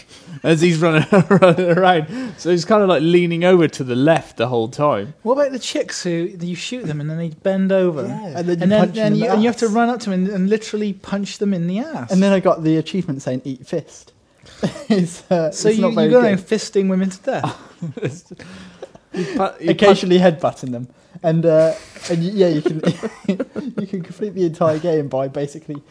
as 0.43 0.61
he's 0.63 0.79
running, 0.79 1.07
running 1.29 1.77
around. 1.79 2.35
So 2.39 2.51
he's 2.51 2.65
kind 2.65 2.83
of 2.83 2.89
like 2.89 3.03
leaning 3.03 3.45
over 3.45 3.69
to 3.69 3.85
the 3.85 3.95
left 3.97 4.39
the 4.39 4.49
whole 4.49 4.69
time. 4.69 5.13
What 5.23 5.35
about 5.35 5.53
the 5.53 5.59
chicks 5.59 6.03
who 6.03 6.11
you 6.41 6.55
shoot 6.57 6.87
them 6.87 7.01
and 7.01 7.11
then 7.11 7.19
they 7.19 7.29
bend 7.29 7.73
over, 7.73 8.05
And 8.05 8.49
then 8.49 8.57
you 8.59 8.63
and 8.63 8.73
then, 8.73 8.81
punch 8.81 8.95
them 8.95 9.07
and 9.07 9.15
in 9.15 9.21
you, 9.21 9.27
the 9.27 9.33
and 9.35 9.43
you 9.43 9.49
have 9.49 9.57
to 9.59 9.67
ass. 9.67 9.73
run 9.73 9.89
up 9.91 10.01
to 10.01 10.11
him 10.13 10.25
and, 10.25 10.29
and 10.35 10.49
literally 10.49 10.93
punch 10.95 11.39
them 11.39 11.53
in 11.53 11.67
the 11.67 11.81
ass. 11.81 12.11
And 12.11 12.23
then 12.23 12.33
I 12.33 12.41
got 12.41 12.63
the 12.63 12.77
achievement 12.79 13.21
saying 13.23 13.43
"eat 13.45 13.67
fist." 13.67 14.13
it's, 14.89 15.31
uh, 15.31 15.51
so 15.51 15.69
it's 15.69 15.77
you, 15.77 15.83
not 15.83 15.89
you 15.91 15.95
very 15.95 16.11
go 16.11 16.21
around 16.21 16.37
good. 16.37 16.47
fisting 16.47 16.89
women 16.89 17.11
to 17.11 17.19
death. 17.21 17.57
You 19.13 19.25
pu- 19.25 19.31
you 19.33 19.37
punch- 19.37 19.69
occasionally 19.71 20.19
headbutting 20.19 20.71
them, 20.71 20.89
and 21.23 21.45
uh, 21.45 21.75
and 22.11 22.23
you, 22.23 22.33
yeah, 22.33 22.49
you 22.49 22.63
can 22.63 22.83
you 23.79 23.87
can 23.87 24.03
complete 24.03 24.35
the 24.35 24.47
entire 24.47 24.79
game 24.79 25.09
by 25.09 25.29
basically 25.29 25.83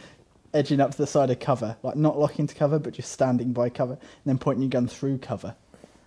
edging 0.54 0.80
up 0.80 0.92
to 0.92 0.96
the 0.98 1.06
side 1.06 1.30
of 1.30 1.38
cover, 1.38 1.76
like 1.82 1.96
not 1.96 2.18
locking 2.18 2.46
to 2.46 2.54
cover, 2.54 2.78
but 2.78 2.92
just 2.94 3.12
standing 3.12 3.52
by 3.52 3.68
cover, 3.68 3.92
and 3.92 4.00
then 4.24 4.38
pointing 4.38 4.62
your 4.62 4.70
gun 4.70 4.88
through 4.88 5.18
cover 5.18 5.54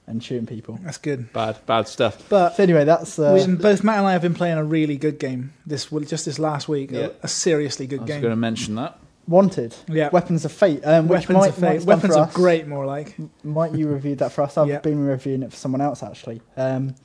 and 0.08 0.24
shooting 0.24 0.46
people. 0.46 0.80
That's 0.84 0.98
good. 0.98 1.32
bad, 1.34 1.58
bad 1.66 1.88
stuff. 1.88 2.28
But 2.30 2.56
So 2.58 2.64
anyway, 2.64 2.84
that's 2.84 3.18
uh, 3.18 3.44
we, 3.48 3.56
both 3.56 3.84
Matt 3.84 4.00
and 4.00 4.08
I 4.08 4.12
have 4.14 4.22
been 4.22 4.34
playing 4.34 4.58
a 4.58 4.64
really 4.64 4.98
good 4.98 5.20
game 5.20 5.54
this 5.66 5.86
just 5.86 6.26
this 6.26 6.40
last 6.40 6.68
week. 6.68 6.92
Yeah. 6.92 7.00
A, 7.00 7.12
a 7.24 7.28
seriously 7.28 7.88
good 7.88 8.00
game. 8.00 8.04
I 8.04 8.06
good 8.06 8.06
was 8.06 8.16
game. 8.16 8.22
going 8.22 8.32
to 8.32 8.38
mention 8.38 8.76
that. 8.76 9.00
Wanted. 9.28 9.76
Yeah. 9.88 10.10
Weapons 10.12 10.44
of 10.46 10.52
Fate. 10.52 10.82
Um, 10.84 11.08
which 11.08 11.22
Weapons 11.30 11.38
might, 11.38 11.50
of 11.50 11.56
Fate. 11.56 11.82
Weapons 11.84 12.16
of 12.16 12.28
us. 12.28 12.34
Great, 12.34 12.68
more 12.68 12.86
like. 12.86 13.16
Might 13.44 13.74
you 13.74 13.88
reviewed 13.88 14.20
that 14.20 14.32
for 14.34 14.42
us? 14.42 14.58
I've 14.58 14.68
Yeah. 14.68 14.80
been 14.80 15.00
reviewing 15.06 15.44
it 15.44 15.52
for 15.52 15.58
someone 15.58 15.82
else 15.82 16.04
actually. 16.04 16.42
Um, 16.58 16.96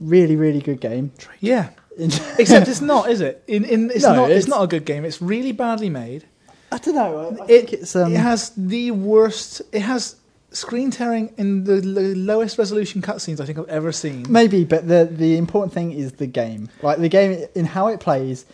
really, 0.00 0.36
really 0.36 0.60
good 0.60 0.80
game. 0.80 1.12
Yeah. 1.40 1.70
Except 1.98 2.68
it's 2.68 2.80
not, 2.80 3.10
is 3.10 3.20
it? 3.20 3.42
In, 3.46 3.64
in, 3.64 3.90
it's, 3.90 4.02
No, 4.04 4.14
not, 4.14 4.30
it's, 4.30 4.44
it's- 4.44 4.48
not 4.48 4.62
a 4.62 4.66
good 4.66 4.84
game. 4.84 5.04
It's 5.04 5.20
really 5.22 5.52
badly 5.52 5.90
made. 5.90 6.24
I 6.72 6.78
don't 6.78 6.94
know. 6.94 7.36
I, 7.42 7.46
It- 7.50 7.96
um, 7.96 8.12
it 8.12 8.18
has 8.18 8.50
the 8.56 8.90
worst. 8.90 9.62
It 9.72 9.80
has 9.82 10.16
screen 10.50 10.90
tearing 10.90 11.32
in 11.36 11.64
the 11.64 11.74
l- 11.76 12.16
lowest 12.16 12.56
resolution 12.58 13.02
cutscenes 13.02 13.40
I 13.40 13.46
think 13.46 13.58
I've 13.58 13.68
ever 13.68 13.92
seen. 13.92 14.26
Maybe, 14.28 14.64
but 14.64 14.88
the 14.88 15.04
the 15.10 15.36
important 15.36 15.72
thing 15.72 15.92
is 15.92 16.12
the 16.12 16.26
game. 16.26 16.68
Like 16.82 16.98
the 16.98 17.08
game 17.08 17.46
in 17.54 17.66
how 17.66 17.88
it 17.88 18.00
plays. 18.00 18.46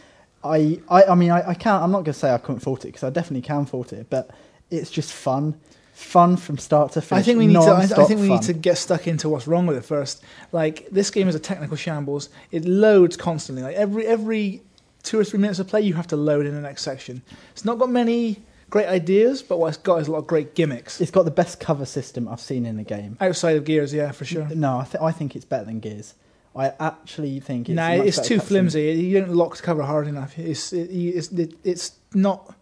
I 0.45 0.81
I, 0.89 1.05
I 1.05 1.15
mean 1.15 1.31
I, 1.31 1.51
I 1.51 1.55
can't. 1.55 1.83
I'm 1.83 1.91
not 1.91 1.99
going 1.99 2.07
to 2.07 2.15
say 2.15 2.33
I 2.33 2.39
couldn't 2.39 2.61
fault 2.61 2.85
it 2.85 2.89
because 2.89 3.05
I 3.05 3.11
definitely 3.11 3.43
can 3.43 3.67
fault 3.67 3.93
it. 3.93 4.09
But 4.11 4.31
it's 4.71 4.91
just 4.91 5.13
fun, 5.13 5.61
fun 5.93 6.37
from 6.37 6.59
start 6.59 6.93
to 6.93 7.03
finish. 7.03 7.23
I 7.23 7.25
think 7.25 7.39
we 7.39 7.47
need 7.47 7.55
to. 7.55 7.61
I, 7.61 7.83
I 7.83 8.05
think 8.05 8.21
we 8.21 8.29
need 8.29 8.43
to 8.43 8.53
get 8.53 8.79
stuck 8.79 9.07
into 9.07 9.29
what's 9.29 9.47
wrong 9.47 9.67
with 9.67 9.77
it 9.77 9.85
first. 9.85 10.23
Like 10.51 10.89
this 10.91 11.11
game 11.11 11.29
is 11.29 11.35
a 11.35 11.41
technical 11.41 11.77
shambles. 11.77 12.29
It 12.51 12.65
loads 12.65 13.17
constantly. 13.17 13.63
Like 13.63 13.77
every 13.77 14.07
every 14.07 14.63
two 15.03 15.19
or 15.19 15.25
three 15.25 15.39
minutes 15.39 15.59
of 15.59 15.69
play, 15.69 15.83
you 15.83 15.95
have 15.95 16.07
to 16.09 16.17
load 16.17 16.47
in 16.47 16.55
the 16.55 16.61
next 16.61 16.83
section. 16.83 17.23
It's 17.53 17.65
not 17.65 17.79
got 17.79 17.91
many 17.91 18.43
great 18.71 18.87
ideas, 18.87 19.43
but 19.43 19.59
what 19.59 19.69
it's 19.69 19.77
got 19.77 20.01
is 20.01 20.09
a 20.09 20.13
lot 20.13 20.19
of 20.19 20.27
great 20.27 20.55
gimmicks. 20.55 21.01
It's 21.01 21.11
got 21.11 21.25
the 21.25 21.31
best 21.31 21.61
cover 21.61 21.85
system 21.85 22.27
I've 22.27 22.41
seen 22.41 22.65
in 22.65 22.79
a 22.79 22.85
game. 22.85 23.19
Outside 23.21 23.57
of 23.57 23.65
Gears, 23.65 23.93
yeah, 23.93 24.13
for 24.13 24.25
sure. 24.25 24.49
No, 24.49 24.79
I, 24.79 24.85
th- 24.85 25.03
I 25.03 25.13
think 25.13 25.37
it's 25.37 25.45
better 25.45 25.67
than 25.67 25.81
Gears. 25.81 26.15
I 26.55 26.73
actually 26.81 27.41
think 27.41 27.69
it's. 27.69 27.77
No, 27.77 27.91
it's 27.91 28.21
too 28.21 28.39
flimsy. 28.41 28.83
You 28.93 29.21
don't 29.21 29.35
lock 29.35 29.57
the 29.57 29.63
cover 29.63 29.83
hard 29.83 30.07
enough. 30.07 30.39
It's 30.39 30.73
it, 30.73 30.91
it's 30.91 31.29
it, 31.33 31.55
it's 31.65 31.93
not. 32.15 32.55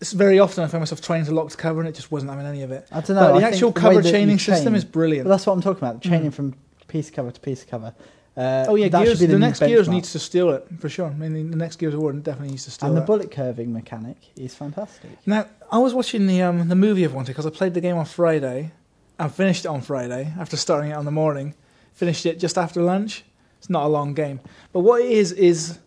it's 0.00 0.12
very 0.12 0.38
often 0.38 0.64
I 0.64 0.66
find 0.68 0.80
myself 0.80 1.00
trying 1.00 1.24
to 1.26 1.32
lock 1.32 1.50
the 1.50 1.56
cover 1.56 1.80
and 1.80 1.88
it 1.88 1.94
just 1.94 2.10
wasn't 2.10 2.30
having 2.30 2.46
any 2.46 2.62
of 2.62 2.70
it. 2.70 2.86
I 2.90 3.00
don't 3.00 3.16
know. 3.16 3.22
But 3.22 3.34
the 3.34 3.40
think 3.40 3.54
actual 3.54 3.72
cover 3.72 4.00
you 4.00 4.10
chaining 4.10 4.38
system 4.38 4.72
chain- 4.72 4.74
is 4.76 4.84
brilliant. 4.84 5.28
That's 5.28 5.46
what 5.46 5.52
I'm 5.52 5.60
talking 5.62 5.82
about. 5.86 6.00
Chaining 6.02 6.30
Mm. 6.30 6.34
from 6.34 6.54
piece 6.88 7.10
cover 7.10 7.30
to 7.30 7.40
piece 7.40 7.64
cover. 7.64 7.94
Uh, 8.36 8.64
oh 8.68 8.74
yeah, 8.74 8.88
that 8.88 9.04
Gears, 9.04 9.20
the, 9.20 9.28
new 9.28 9.38
next 9.38 9.60
Gears 9.60 9.88
needs 9.88 10.10
to 10.10 10.18
steal 10.18 10.50
it 10.50 10.66
for 10.80 10.88
sure. 10.88 11.06
I 11.06 11.14
mean, 11.14 11.50
the 11.50 11.56
next 11.56 11.76
Gears 11.76 11.94
award 11.94 12.20
definitely 12.24 12.50
needs 12.50 12.64
to 12.64 12.72
steal 12.72 12.88
it. 12.88 12.90
And 12.90 12.96
the 13.00 13.04
bullet 13.06 13.30
curving 13.30 13.72
mechanic 13.72 14.16
is 14.36 14.54
fantastic. 14.54 15.10
Now, 15.24 15.46
I 15.70 15.78
was 15.78 15.94
watching 15.94 16.26
the 16.26 16.42
um, 16.42 16.68
the 16.68 16.74
movie 16.74 17.04
of 17.04 17.14
Wanted 17.14 17.28
because 17.28 17.46
I 17.46 17.50
played 17.50 17.74
the 17.74 17.80
game 17.80 17.96
on 17.96 18.06
Friday 18.06 18.72
and 19.20 19.32
finished 19.32 19.64
it 19.66 19.68
on 19.68 19.82
Friday 19.82 20.32
after 20.36 20.56
starting 20.56 20.90
it 20.90 20.94
on 20.94 21.04
the 21.04 21.12
morning. 21.12 21.54
Finished 21.94 22.26
it 22.26 22.38
just 22.38 22.58
after 22.58 22.82
lunch. 22.82 23.24
It's 23.58 23.70
not 23.70 23.86
a 23.86 23.88
long 23.88 24.12
game, 24.12 24.40
but 24.72 24.80
what 24.80 25.00
it 25.00 25.10
is 25.10 25.32
is 25.32 25.78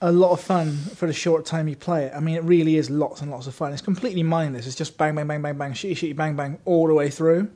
a 0.00 0.10
lot 0.10 0.32
of 0.32 0.40
fun 0.40 0.72
for 0.72 1.06
the 1.06 1.12
short 1.12 1.44
time 1.44 1.68
you 1.68 1.76
play 1.76 2.06
it. 2.06 2.12
I 2.16 2.20
mean, 2.20 2.34
it 2.34 2.42
really 2.42 2.76
is 2.76 2.90
lots 2.90 3.20
and 3.20 3.30
lots 3.30 3.46
of 3.46 3.54
fun. 3.54 3.72
It's 3.72 3.82
completely 3.82 4.22
mindless. 4.22 4.66
It's 4.66 4.74
just 4.74 4.96
bang, 4.98 5.14
bang, 5.14 5.26
bang, 5.26 5.42
bang, 5.42 5.56
bang, 5.56 5.72
shooty, 5.72 5.92
shooty, 5.92 6.16
bang, 6.16 6.34
bang, 6.34 6.58
all 6.64 6.88
the 6.88 6.94
way 6.94 7.10
through. 7.10 7.50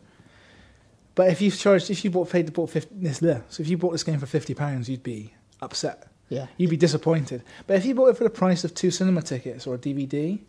But 1.14 1.30
if 1.30 1.40
you've 1.40 1.59
charged, 1.59 1.90
if 1.90 2.04
you 2.04 2.11
bought 2.11 2.30
paid 2.30 2.47
to 2.47 2.52
bought 2.52 2.71
this 2.92 3.18
so 3.18 3.62
if 3.62 3.68
you 3.68 3.78
bought 3.78 3.92
this 3.92 4.04
game 4.04 4.18
for 4.18 4.26
fifty 4.26 4.54
pounds, 4.54 4.88
you'd 4.88 5.02
be 5.02 5.33
upset. 5.62 6.09
Yeah. 6.28 6.47
You'd 6.56 6.71
be 6.71 6.76
disappointed. 6.76 7.42
But 7.66 7.76
if 7.76 7.85
you 7.85 7.94
bought 7.94 8.09
it 8.09 8.16
for 8.16 8.25
the 8.25 8.30
price 8.30 8.64
of 8.64 8.75
two 8.75 8.90
cinema 8.90 9.23
tickets 9.23 9.66
or 9.66 9.75
a 9.75 9.78
DVD, 9.78 10.40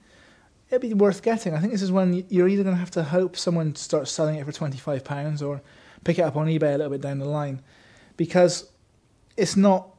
it'd 0.69 0.81
be 0.81 0.93
worth 0.93 1.22
getting. 1.22 1.53
I 1.53 1.60
think 1.60 1.72
this 1.72 1.81
is 1.81 1.91
when 1.91 2.25
you're 2.29 2.48
either 2.48 2.63
going 2.63 2.75
to 2.75 2.79
have 2.79 2.91
to 2.91 3.03
hope 3.03 3.38
someone 3.38 3.75
starts 3.75 4.12
selling 4.12 4.36
it 4.36 4.45
for 4.45 4.51
twenty-five 4.51 5.03
pounds 5.03 5.41
or 5.41 5.62
pick 6.05 6.17
it 6.19 6.21
up 6.21 6.38
on 6.38 6.47
eBay 6.47 6.74
a 6.75 6.77
little 6.77 6.89
bit 6.89 7.01
down 7.01 7.19
the 7.19 7.25
line, 7.25 7.62
because 8.15 8.69
it's 9.35 9.57
not 9.57 9.89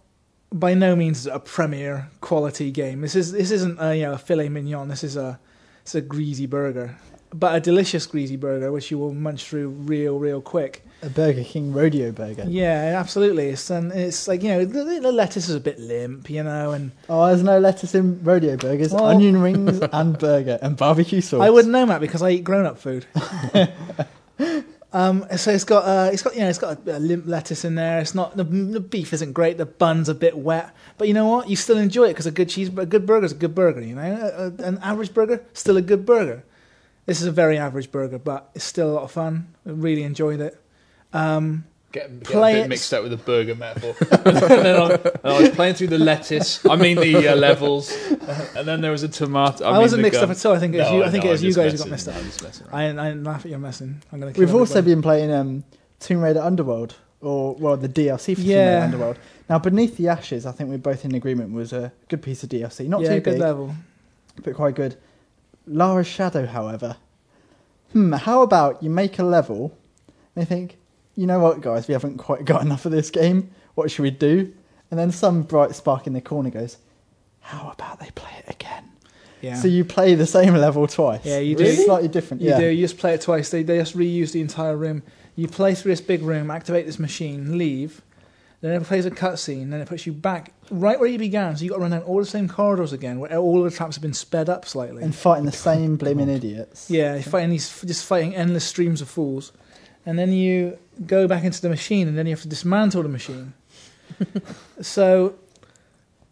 by 0.53 0.73
no 0.73 0.97
means 0.97 1.27
a 1.27 1.39
premier 1.39 2.09
quality 2.23 2.71
game. 2.71 3.03
This 3.03 3.15
is 3.15 3.33
this 3.33 3.51
isn't 3.51 3.79
a 3.79 3.95
you 3.95 4.05
know 4.05 4.13
a 4.15 4.19
filet 4.19 4.49
mignon. 4.49 4.89
This 4.89 5.05
is 5.05 5.17
a 5.17 5.39
it's 5.83 5.95
a 5.95 6.01
greasy 6.01 6.47
burger, 6.47 6.97
but 7.35 7.55
a 7.55 7.61
delicious 7.61 8.07
greasy 8.07 8.37
burger 8.37 8.73
which 8.73 8.91
you 8.91 8.99
will 8.99 9.13
munch 9.13 9.45
through 9.45 9.69
real 9.69 10.19
real 10.19 10.41
quick. 10.41 10.83
A 11.03 11.11
Burger 11.11 11.45
King 11.45 11.75
rodeo 11.75 12.11
burger. 12.11 12.45
Yeah, 12.49 12.95
absolutely. 12.99 13.49
It's 13.51 13.69
and 13.69 13.93
it's 13.93 14.27
like 14.27 14.43
you 14.43 14.49
know 14.49 14.65
the, 14.65 15.01
the 15.01 15.13
lettuce 15.13 15.49
is 15.51 15.55
a 15.55 15.61
bit 15.61 15.79
limp, 15.79 16.31
you 16.31 16.43
know, 16.43 16.71
and 16.71 16.91
Oh, 17.11 17.27
there's 17.27 17.43
no 17.43 17.59
lettuce 17.59 17.95
in 17.95 18.25
rodeo 18.25 18.57
burgers. 18.57 18.93
Well- 18.93 19.05
onion 19.07 19.37
rings 19.47 19.81
and 19.93 20.19
burger 20.19 20.59
and 20.63 20.75
barbecue 20.77 21.21
sauce. 21.21 21.43
I 21.43 21.51
wouldn't 21.51 21.71
know 21.73 21.85
Matt 21.85 22.01
because 22.01 22.23
I 22.23 22.31
eat 22.31 22.45
grown-up 22.45 22.79
food. 22.79 23.05
um, 24.97 25.27
so 25.37 25.51
it's 25.51 25.65
got 25.65 25.85
uh, 25.85 26.11
it's 26.11 26.23
got 26.23 26.35
you 26.35 26.41
know 26.41 26.49
it's 26.49 26.59
got 26.59 26.89
a, 26.89 26.97
a 26.97 26.99
limp 26.99 27.27
lettuce 27.27 27.67
in 27.67 27.75
there. 27.75 28.01
It's 28.01 28.15
not 28.15 28.35
the, 28.35 28.45
the 28.45 28.81
beef 28.81 29.13
isn't 29.13 29.35
great. 29.35 29.59
The 29.59 29.67
bun's 29.67 30.09
a 30.09 30.15
bit 30.15 30.39
wet, 30.39 30.75
but 30.97 31.07
you 31.07 31.13
know 31.13 31.27
what? 31.27 31.51
You 31.51 31.57
still 31.57 31.77
enjoy 31.77 32.05
it 32.05 32.15
because 32.15 32.25
a 32.25 32.31
good 32.31 32.49
cheese, 32.49 32.69
a 32.69 32.87
good 32.87 33.05
burger's 33.05 33.33
a 33.33 33.35
good 33.35 33.55
burger. 33.55 33.83
You 33.83 33.95
know, 33.95 34.03
a, 34.03 34.47
a, 34.47 34.67
an 34.67 34.79
average 34.79 35.13
burger 35.13 35.45
still 35.53 35.77
a 35.77 35.83
good 35.83 36.07
burger. 36.07 36.45
This 37.05 37.21
is 37.21 37.27
a 37.27 37.31
very 37.31 37.59
average 37.59 37.93
burger, 37.93 38.19
but 38.19 38.51
it's 38.55 38.65
still 38.65 38.91
a 38.91 38.95
lot 38.95 39.03
of 39.03 39.13
fun. 39.13 39.53
I 39.67 39.73
really 39.73 40.03
enjoyed 40.03 40.41
it. 40.41 40.59
Um, 41.13 41.67
Get, 41.93 42.21
get 42.21 42.29
Play 42.29 42.61
a 42.61 42.65
it- 42.65 42.69
mixed 42.69 42.93
up 42.93 43.03
with 43.03 43.13
the 43.13 43.17
burger 43.17 43.55
metaphor. 43.55 43.95
and 44.11 44.37
then 44.37 44.77
I, 44.77 44.91
and 44.95 45.21
I 45.25 45.41
was 45.41 45.51
playing 45.51 45.75
through 45.75 45.87
the 45.89 45.99
lettuce. 45.99 46.65
I 46.67 46.77
mean 46.77 46.97
the 46.97 47.29
uh, 47.29 47.37
levels, 47.37 47.91
and 48.57 48.67
then 48.67 48.81
there 48.81 48.91
was 48.91 49.03
a 49.03 49.09
tomato. 49.09 49.65
I, 49.65 49.69
I, 49.69 49.73
mean 49.73 49.83
wasn't 49.83 50.03
mixed 50.03 50.21
gun. 50.21 50.31
up 50.31 50.37
at 50.37 50.47
all. 50.47 50.55
I 50.55 50.59
think 50.59 50.75
it 50.75 50.79
was 50.79 50.89
No, 50.89 50.97
you. 50.97 51.05
I 51.05 51.11
think 51.11 51.25
know, 51.25 51.31
it 51.31 51.33
was 51.33 51.43
you 51.43 51.55
guys 51.55 51.73
who 51.73 51.79
got 51.79 51.89
messing. 51.89 52.13
messed 52.13 52.41
up. 52.43 52.43
I'm 52.43 52.47
messing. 52.47 52.67
I, 52.73 53.07
I 53.07 53.09
didn't 53.09 53.25
laugh 53.25 53.45
at 53.45 53.51
your 53.51 53.61
messing. 53.61 54.03
I'm 54.13 54.21
gonna. 54.21 54.33
We've 54.33 54.55
also 54.55 54.79
everybody. 54.79 54.95
been 54.95 55.03
playing 55.03 55.33
um, 55.33 55.65
Tomb 56.01 56.21
Raider 56.21 56.41
Underworld, 56.41 56.97
or 57.21 57.55
well, 57.55 57.77
the 57.77 57.89
DLC 57.89 58.35
for 58.35 58.43
Tomb 58.43 58.49
Raider 58.51 58.79
Underworld. 58.79 59.19
Now, 59.49 59.59
Beneath 59.61 59.97
the 59.97 60.09
Ashes, 60.09 60.45
I 60.45 60.53
think 60.53 60.71
we're 60.71 60.79
both 60.79 61.05
in 61.05 61.15
agreement 61.15 61.53
was 61.53 61.73
a 61.73 61.93
good 62.09 62.21
piece 62.21 62.43
of 62.43 62.49
DLC. 62.49 62.89
Not 62.89 63.03
yeah, 63.03 63.15
too 63.15 63.21
good 63.21 63.33
big, 63.35 63.41
level. 63.41 63.75
but 64.43 64.55
quite 64.55 64.75
good. 64.75 64.97
Lara's 65.69 66.07
Shadow, 66.07 66.47
however, 66.47 66.97
hmm, 67.93 68.13
how 68.13 68.43
about 68.43 68.83
you 68.83 68.91
make 68.91 69.19
a 69.19 69.23
level 69.25 69.77
and 70.35 70.43
you 70.43 70.47
think, 70.47 70.79
you 71.17 71.27
know 71.27 71.41
what, 71.41 71.61
guys, 71.61 71.89
we 71.89 71.93
haven't 71.93 72.19
quite 72.19 72.45
got 72.45 72.63
enough 72.67 72.87
of 72.87 72.93
this 72.93 73.11
game. 73.11 73.51
What 73.75 73.91
should 73.91 74.03
we 74.03 74.11
do? 74.11 74.53
And 74.91 75.01
then 75.01 75.11
some 75.11 75.43
bright 75.43 75.75
spark 75.75 76.07
in 76.07 76.13
the 76.13 76.21
corner 76.21 76.51
goes, 76.51 76.79
how 77.41 77.71
about 77.71 78.01
they 78.01 78.11
play 78.15 78.31
it 78.39 78.53
again? 78.53 78.85
Yeah. 79.41 79.57
So 79.57 79.69
you 79.69 79.85
play 79.85 80.15
the 80.15 80.27
same 80.27 80.55
level 80.55 80.87
twice. 80.87 81.25
Yeah, 81.25 81.39
you 81.39 81.57
It's 81.59 81.77
do. 81.77 81.85
Slightly 81.85 82.09
different. 82.09 82.43
You 82.43 82.51
yeah. 82.51 82.61
do. 82.61 82.67
You 82.67 82.85
just 82.85 82.99
play 82.99 83.15
it 83.15 83.21
twice. 83.21 83.51
They 83.51 83.63
they 83.63 83.79
just 83.79 83.97
reuse 83.97 84.33
the 84.33 84.41
entire 84.41 84.77
room. 84.77 85.03
You 85.37 85.47
play 85.47 85.75
through 85.75 85.93
this 85.93 86.01
big 86.01 86.23
room, 86.23 86.51
activate 86.51 86.87
this 86.87 86.99
machine, 86.99 87.59
leave. 87.59 88.03
Then 88.63 88.73
it 88.73 88.85
plays 88.85 89.05
a 89.05 89.11
cutscene. 89.11 89.71
Then 89.71 89.81
it 89.83 89.89
puts 89.89 90.07
you 90.07 90.13
back 90.13 90.53
right 90.71 90.99
where 90.99 91.09
you 91.09 91.19
began. 91.19 91.57
So 91.57 91.65
you 91.65 91.71
got 91.71 91.77
to 91.77 91.83
run 91.83 91.91
down 91.91 92.03
all 92.03 92.19
the 92.19 92.25
same 92.27 92.49
corridors 92.49 92.93
again, 92.93 93.21
where 93.21 93.37
all 93.37 93.63
the 93.63 93.71
traps 93.71 93.97
have 93.97 94.03
been 94.03 94.15
sped 94.15 94.49
up 94.49 94.65
slightly. 94.65 95.03
And 95.03 95.15
fighting 95.15 95.45
the 95.45 95.53
same 95.53 95.97
blaming 96.03 96.31
idiots. 96.31 96.91
yeah, 96.91 97.15
you're 97.15 97.23
fighting 97.23 97.51
these, 97.51 97.83
just 97.83 98.07
fighting 98.07 98.35
endless 98.35 98.65
streams 98.65 99.03
of 99.03 99.09
fools. 99.09 99.53
And 100.07 100.19
then 100.19 100.33
you 100.33 100.79
go 101.07 101.27
back 101.29 101.45
into 101.45 101.61
the 101.61 101.69
machine, 101.69 102.07
and 102.09 102.17
then 102.17 102.27
you 102.27 102.33
have 102.33 102.43
to 102.43 102.49
dismantle 102.49 103.03
the 103.03 103.09
machine. 103.09 103.53
so, 104.81 105.35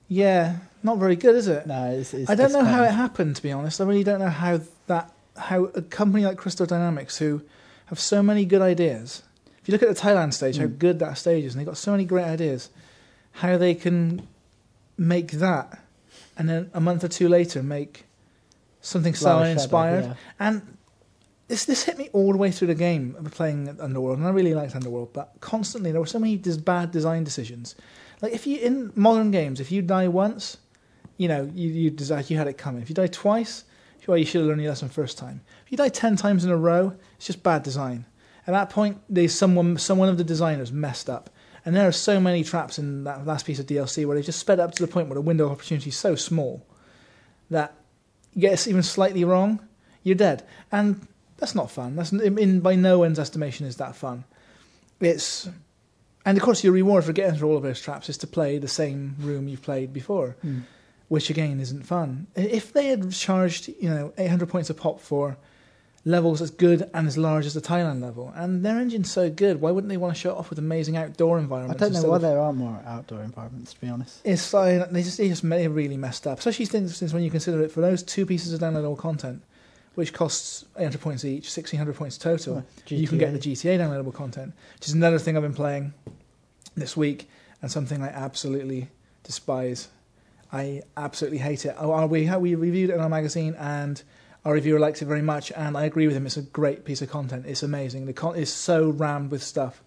yeah, 0.08 0.58
not 0.82 0.98
very 0.98 1.16
good, 1.16 1.34
is 1.34 1.48
it? 1.48 1.66
No, 1.66 1.90
it's, 1.90 2.14
it's 2.14 2.30
I 2.30 2.34
don't 2.34 2.52
know 2.52 2.64
how 2.64 2.82
it 2.84 2.92
happened. 2.92 3.36
To 3.36 3.42
be 3.42 3.52
honest, 3.52 3.80
I 3.80 3.84
really 3.84 4.04
don't 4.04 4.20
know 4.20 4.28
how 4.30 4.60
that 4.86 5.10
how 5.36 5.64
a 5.74 5.82
company 5.82 6.24
like 6.24 6.38
Crystal 6.38 6.66
Dynamics, 6.66 7.18
who 7.18 7.42
have 7.86 7.98
so 7.98 8.22
many 8.22 8.44
good 8.44 8.62
ideas. 8.62 9.22
If 9.60 9.68
you 9.68 9.72
look 9.72 9.82
at 9.82 9.88
the 9.88 10.00
Thailand 10.00 10.32
stage, 10.34 10.58
how 10.58 10.66
Mm. 10.66 10.78
good 10.78 10.98
that 11.00 11.18
stage 11.18 11.44
is, 11.44 11.54
and 11.54 11.60
they've 11.60 11.66
got 11.66 11.76
so 11.76 11.90
many 11.90 12.04
great 12.04 12.24
ideas, 12.26 12.70
how 13.32 13.56
they 13.58 13.74
can 13.74 14.28
make 14.96 15.32
that, 15.32 15.80
and 16.38 16.48
then 16.48 16.70
a 16.72 16.80
month 16.80 17.02
or 17.02 17.08
two 17.08 17.28
later 17.28 17.62
make 17.62 18.04
something 18.80 19.14
so 19.14 19.42
inspired. 19.42 20.04
yeah. 20.04 20.14
And 20.38 20.76
this 21.48 21.64
this 21.64 21.84
hit 21.84 21.98
me 21.98 22.08
all 22.12 22.32
the 22.32 22.38
way 22.38 22.50
through 22.50 22.68
the 22.68 22.74
game 22.74 23.16
of 23.18 23.30
playing 23.32 23.68
Underworld, 23.80 24.18
and 24.18 24.26
I 24.26 24.30
really 24.30 24.54
liked 24.54 24.74
Underworld, 24.74 25.12
but 25.12 25.34
constantly 25.40 25.92
there 25.92 26.00
were 26.00 26.06
so 26.06 26.18
many 26.18 26.36
bad 26.36 26.90
design 26.90 27.24
decisions. 27.24 27.74
Like 28.22 28.32
if 28.32 28.46
you 28.46 28.58
in 28.58 28.92
modern 28.94 29.30
games, 29.30 29.60
if 29.60 29.70
you 29.70 29.82
die 29.82 30.08
once, 30.08 30.56
you 31.16 31.28
know 31.28 31.50
you 31.54 31.68
you 31.68 31.96
you 31.98 32.36
had 32.36 32.48
it 32.48 32.58
coming. 32.58 32.82
If 32.82 32.88
you 32.88 32.94
die 32.94 33.08
twice, 33.08 33.64
well 34.06 34.18
you 34.18 34.24
should 34.24 34.40
have 34.40 34.48
learned 34.48 34.62
your 34.62 34.70
lesson 34.70 34.88
first 34.88 35.18
time. 35.18 35.42
If 35.64 35.72
you 35.72 35.76
die 35.76 35.88
ten 35.88 36.16
times 36.16 36.44
in 36.44 36.50
a 36.50 36.56
row, 36.56 36.96
it's 37.16 37.26
just 37.26 37.42
bad 37.42 37.62
design. 37.62 38.06
At 38.46 38.52
that 38.52 38.70
point, 38.70 38.98
there's 39.08 39.34
someone 39.34 39.76
someone 39.76 40.08
of 40.08 40.18
the 40.18 40.24
designers 40.24 40.72
messed 40.72 41.10
up. 41.10 41.30
And 41.66 41.74
there 41.74 41.88
are 41.88 41.92
so 41.92 42.20
many 42.20 42.44
traps 42.44 42.78
in 42.78 43.04
that 43.04 43.26
last 43.26 43.46
piece 43.46 43.58
of 43.58 43.64
DLC 43.64 44.04
where 44.04 44.16
they 44.16 44.22
just 44.22 44.38
sped 44.38 44.60
up 44.60 44.74
to 44.74 44.84
the 44.84 44.92
point 44.92 45.08
where 45.08 45.14
the 45.14 45.22
window 45.22 45.46
of 45.46 45.52
opportunity 45.52 45.88
is 45.88 45.96
so 45.96 46.14
small 46.14 46.66
that 47.48 47.74
you 48.34 48.42
get 48.42 48.66
even 48.68 48.82
slightly 48.82 49.24
wrong, 49.24 49.66
you're 50.02 50.14
dead. 50.14 50.46
And 50.70 51.06
that's 51.44 51.54
not 51.54 51.70
fun. 51.70 51.94
That's 51.96 52.12
in, 52.12 52.38
in 52.38 52.60
by 52.60 52.74
no 52.74 52.98
one's 53.00 53.18
estimation 53.18 53.66
is 53.66 53.76
that 53.76 53.94
fun. 53.94 54.24
It's 55.00 55.48
and 56.24 56.38
of 56.38 56.42
course 56.42 56.64
your 56.64 56.72
reward 56.72 57.04
for 57.04 57.12
getting 57.12 57.36
through 57.38 57.50
all 57.50 57.56
of 57.56 57.62
those 57.62 57.80
traps 57.80 58.08
is 58.08 58.16
to 58.18 58.26
play 58.26 58.58
the 58.58 58.68
same 58.68 59.16
room 59.20 59.46
you've 59.48 59.62
played 59.62 59.92
before, 59.92 60.36
Mm. 60.44 60.62
which 61.08 61.28
again 61.30 61.60
isn't 61.60 61.82
fun. 61.84 62.26
If 62.34 62.72
they 62.72 62.86
had 62.86 63.12
charged 63.12 63.68
you 63.80 63.90
know 63.90 64.12
800 64.16 64.48
points 64.48 64.70
a 64.70 64.74
pop 64.74 65.00
for 65.00 65.36
levels 66.06 66.42
as 66.42 66.50
good 66.50 66.88
and 66.92 67.06
as 67.06 67.16
large 67.16 67.46
as 67.46 67.54
the 67.54 67.60
Thailand 67.62 68.00
level, 68.02 68.30
and 68.36 68.62
their 68.64 68.78
engine's 68.78 69.10
so 69.10 69.30
good, 69.30 69.60
why 69.60 69.70
wouldn't 69.70 69.88
they 69.88 69.96
want 69.96 70.14
to 70.14 70.20
show 70.20 70.30
it 70.30 70.36
off 70.36 70.50
with 70.50 70.58
amazing 70.58 70.96
outdoor 70.98 71.38
environments? 71.38 71.82
I 71.82 71.88
don't 71.88 72.02
know 72.02 72.08
why 72.10 72.16
of- 72.16 72.22
there 72.22 72.38
aren't 72.38 72.58
more 72.58 72.78
outdoor 72.86 73.22
environments, 73.22 73.72
to 73.74 73.80
be 73.80 73.88
honest. 73.88 74.20
it's 74.24 74.52
like 74.54 74.90
they 74.90 75.02
just 75.02 75.18
they 75.18 75.28
just 75.28 75.44
may 75.44 75.62
have 75.62 75.74
really 75.74 75.96
messed 75.96 76.26
up, 76.26 76.38
especially 76.38 76.66
since, 76.66 76.96
since 76.96 77.12
when 77.12 77.22
you 77.22 77.30
consider 77.30 77.62
it 77.62 77.70
for 77.72 77.80
those 77.82 78.02
two 78.02 78.24
pieces 78.26 78.52
of 78.54 78.60
downloadable 78.60 78.96
content, 78.98 79.42
which 79.94 80.12
costs 80.12 80.64
800 80.76 81.00
points 81.00 81.24
each, 81.24 81.44
1600 81.44 81.94
points 81.94 82.18
total. 82.18 82.54
Well, 82.54 82.66
You 82.88 83.06
can 83.06 83.18
get 83.18 83.32
the 83.32 83.38
GTA. 83.38 83.78
Downloadable 83.78 84.14
content, 84.14 84.52
which 84.74 84.88
is 84.88 84.94
another 84.94 85.18
thing 85.18 85.36
I've 85.36 85.42
been 85.42 85.54
playing 85.54 85.94
this 86.76 86.96
week, 86.96 87.28
and 87.62 87.70
something 87.70 88.02
I 88.02 88.08
absolutely 88.08 88.88
despise. 89.22 89.88
I 90.52 90.82
absolutely 90.96 91.38
hate 91.38 91.64
it. 91.64 91.74
Oh, 91.78 92.06
we 92.06 92.28
we 92.36 92.54
reviewed 92.54 92.90
it 92.90 92.94
in 92.94 93.00
our 93.00 93.08
magazine, 93.08 93.54
and 93.58 94.02
our 94.44 94.52
reviewer 94.52 94.78
likes 94.78 95.00
it 95.02 95.06
very 95.06 95.22
much, 95.22 95.50
and 95.52 95.76
I 95.76 95.84
agree 95.84 96.06
with 96.06 96.16
him. 96.16 96.26
It's 96.26 96.36
a 96.36 96.42
great 96.42 96.84
piece 96.84 97.02
of 97.02 97.10
content. 97.10 97.46
It's 97.46 97.62
amazing. 97.62 98.06
The 98.06 98.12
con 98.12 98.36
is 98.36 98.52
so 98.52 98.90
rammed 98.90 99.30
with 99.30 99.42
stuff, 99.42 99.82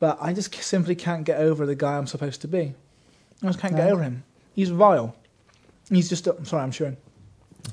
but 0.00 0.18
I 0.20 0.32
just 0.32 0.54
simply 0.54 0.94
can't 0.94 1.24
get 1.24 1.38
over 1.38 1.66
the 1.66 1.74
guy 1.74 1.96
I'm 1.98 2.06
supposed 2.06 2.40
to 2.42 2.48
be. 2.48 2.74
I 3.42 3.46
just 3.46 3.58
can't 3.58 3.76
get 3.76 3.90
over 3.90 4.02
him. 4.02 4.24
He's 4.54 4.70
vile. 4.70 5.14
He's 5.90 6.08
just. 6.08 6.26
I'm 6.26 6.44
sorry, 6.44 6.62
I'm 6.62 6.72
sure. 6.72 6.96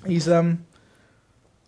He's 0.05 0.27
um. 0.27 0.65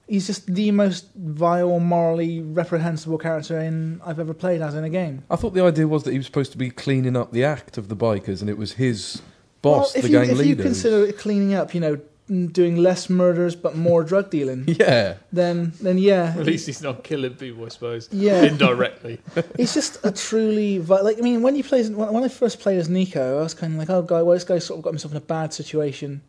He's 0.08 0.28
just 0.28 0.54
the 0.54 0.70
most 0.72 1.08
vile, 1.16 1.80
morally 1.80 2.42
reprehensible 2.42 3.18
character 3.18 3.60
in 3.60 4.02
I've 4.06 4.20
ever 4.20 4.34
played 4.34 4.62
as 4.62 4.76
in 4.76 4.84
a 4.84 4.90
game. 4.90 5.24
I 5.30 5.38
thought 5.38 5.54
the 5.54 5.64
idea 5.64 5.88
was 5.88 6.04
that 6.04 6.12
he 6.12 6.18
was 6.18 6.26
supposed 6.26 6.52
to 6.52 6.58
be 6.58 6.70
cleaning 6.70 7.16
up 7.16 7.32
the 7.32 7.44
act 7.46 7.78
of 7.78 7.88
the 7.88 7.96
bikers, 7.96 8.42
and 8.42 8.50
it 8.50 8.58
was 8.58 8.74
his 8.74 9.22
boss, 9.62 9.94
well, 9.96 10.02
the 10.04 10.10
you, 10.10 10.20
gang 10.20 10.30
if 10.30 10.38
leader. 10.38 10.50
you 10.50 10.56
consider 10.58 11.06
it 11.06 11.18
cleaning 11.18 11.54
up, 11.54 11.74
you 11.74 11.80
know, 11.80 12.00
doing 12.48 12.78
less 12.78 13.10
murders 13.10 13.56
but 13.56 13.76
more 13.78 14.04
drug 14.12 14.30
dealing, 14.30 14.66
yeah, 14.68 15.16
then 15.32 15.72
then 15.82 15.98
yeah, 15.98 16.36
At 16.38 16.46
least 16.46 16.66
he's 16.66 16.82
not 16.82 17.04
killing 17.06 17.36
people, 17.36 17.66
I 17.66 17.70
suppose. 17.70 18.10
yeah, 18.12 18.44
Indirectly. 18.44 19.20
he's 19.58 19.74
just 19.74 20.04
a 20.06 20.12
truly 20.12 20.80
vi- 20.80 21.00
like. 21.02 21.18
I 21.18 21.22
mean, 21.22 21.42
when 21.42 21.56
you 21.56 21.64
play 21.64 21.82
when 21.90 22.12
when 22.14 22.24
I 22.26 22.28
first 22.28 22.60
played 22.60 22.78
as 22.78 22.90
Niko, 22.90 23.40
I 23.40 23.42
was 23.44 23.54
kind 23.54 23.74
of 23.74 23.80
like, 23.80 23.90
oh, 23.90 24.02
guy, 24.02 24.22
well, 24.22 24.34
this 24.36 24.44
guy 24.44 24.60
sort 24.60 24.80
of 24.80 24.84
got 24.84 24.90
himself 24.92 25.12
in 25.14 25.18
a 25.18 25.22
bad 25.22 25.54
situation 25.54 26.22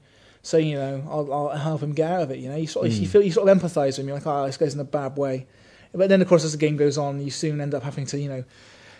So 0.44 0.56
you 0.58 0.76
know, 0.76 1.02
I'll, 1.10 1.32
I'll 1.32 1.48
help 1.56 1.82
him 1.82 1.92
get 1.92 2.08
out 2.10 2.22
of 2.22 2.30
it. 2.30 2.38
You 2.38 2.50
know, 2.50 2.56
you 2.56 2.66
sort 2.68 2.86
of, 2.86 2.92
you 2.92 3.08
Mm. 3.08 3.10
feel 3.10 3.22
you 3.22 3.32
sort 3.32 3.48
of 3.48 3.58
empathise 3.58 3.86
with 3.86 3.98
him. 4.00 4.08
You're 4.08 4.18
like, 4.18 4.26
oh, 4.26 4.46
this 4.46 4.56
guy's 4.56 4.74
in 4.74 4.80
a 4.80 4.84
bad 4.84 5.16
way. 5.16 5.46
But 5.92 6.08
then, 6.08 6.20
of 6.22 6.28
course, 6.28 6.44
as 6.44 6.52
the 6.52 6.58
game 6.58 6.76
goes 6.76 6.96
on, 6.98 7.20
you 7.20 7.30
soon 7.30 7.60
end 7.60 7.74
up 7.74 7.82
having 7.82 8.04
to, 8.06 8.18
you 8.18 8.28
know, 8.28 8.44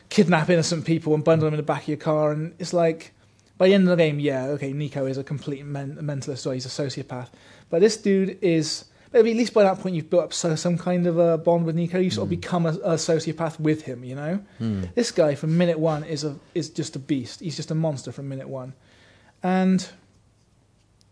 kidnap 0.08 0.48
innocent 0.50 0.84
people 0.84 1.14
and 1.14 1.22
bundle 1.22 1.46
them 1.46 1.54
in 1.54 1.58
the 1.58 1.62
back 1.62 1.82
of 1.82 1.88
your 1.88 1.96
car. 1.98 2.32
And 2.32 2.54
it's 2.58 2.72
like, 2.72 3.12
by 3.58 3.68
the 3.68 3.74
end 3.74 3.84
of 3.88 3.96
the 3.96 4.02
game, 4.02 4.18
yeah, 4.20 4.46
okay, 4.46 4.72
Niko 4.72 5.08
is 5.08 5.18
a 5.18 5.22
complete 5.24 5.64
men- 5.64 5.98
mentalist, 6.00 6.46
or 6.46 6.54
he's 6.54 6.66
a 6.66 6.68
sociopath. 6.68 7.28
But 7.70 7.80
this 7.80 7.96
dude 7.96 8.38
is. 8.42 8.86
Maybe 9.12 9.30
at 9.30 9.36
least 9.36 9.54
by 9.54 9.62
that 9.62 9.78
point, 9.78 9.94
you've 9.94 10.10
built 10.10 10.24
up 10.24 10.32
so, 10.32 10.56
some 10.56 10.76
kind 10.76 11.06
of 11.06 11.18
a 11.18 11.38
bond 11.38 11.66
with 11.66 11.76
Niko. 11.76 12.02
You 12.02 12.10
sort 12.10 12.24
of 12.26 12.30
become 12.30 12.66
a, 12.66 12.70
a 12.70 12.94
sociopath 12.94 13.60
with 13.60 13.82
him. 13.82 14.02
You 14.02 14.16
know. 14.16 14.40
Hmm. 14.58 14.84
This 14.96 15.12
guy 15.12 15.36
from 15.36 15.56
minute 15.56 15.78
one 15.78 16.02
is 16.02 16.24
a 16.24 16.36
is 16.52 16.68
just 16.68 16.96
a 16.96 16.98
beast. 16.98 17.38
He's 17.38 17.54
just 17.54 17.70
a 17.70 17.76
monster 17.76 18.10
from 18.10 18.28
minute 18.28 18.48
one, 18.48 18.72
and 19.42 19.88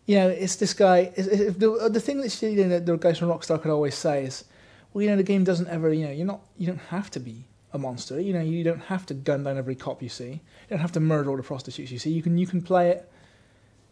you 0.06 0.16
know 0.16 0.28
it's 0.28 0.56
this 0.56 0.74
guy. 0.74 1.12
It's, 1.16 1.28
it's, 1.28 1.56
the 1.58 1.72
uh, 1.72 1.88
the 1.88 2.00
thing 2.00 2.20
that 2.20 2.42
you 2.42 2.66
know, 2.66 2.80
the 2.80 2.96
guys 2.96 3.18
from 3.18 3.28
Rockstar 3.28 3.60
could 3.60 3.70
always 3.70 3.94
say 3.94 4.24
is, 4.24 4.44
well, 4.92 5.02
you 5.02 5.10
know, 5.10 5.16
the 5.16 5.22
game 5.22 5.44
doesn't 5.44 5.68
ever, 5.68 5.92
you 5.92 6.06
know, 6.06 6.12
you're 6.12 6.26
not, 6.26 6.40
you 6.56 6.66
don't 6.66 6.80
have 6.90 7.10
to 7.12 7.20
be 7.20 7.44
a 7.72 7.78
monster. 7.78 8.20
You 8.20 8.32
know, 8.32 8.40
you 8.40 8.64
don't 8.64 8.82
have 8.82 9.06
to 9.06 9.14
gun 9.14 9.44
down 9.44 9.58
every 9.58 9.74
cop 9.74 10.02
you 10.02 10.08
see. 10.08 10.30
You 10.30 10.40
don't 10.70 10.80
have 10.80 10.92
to 10.92 11.00
murder 11.00 11.30
all 11.30 11.36
the 11.36 11.42
prostitutes 11.42 11.90
you 11.90 11.98
see. 11.98 12.10
You 12.10 12.22
can 12.22 12.36
you 12.38 12.46
can 12.46 12.62
play 12.62 12.90
it, 12.90 13.10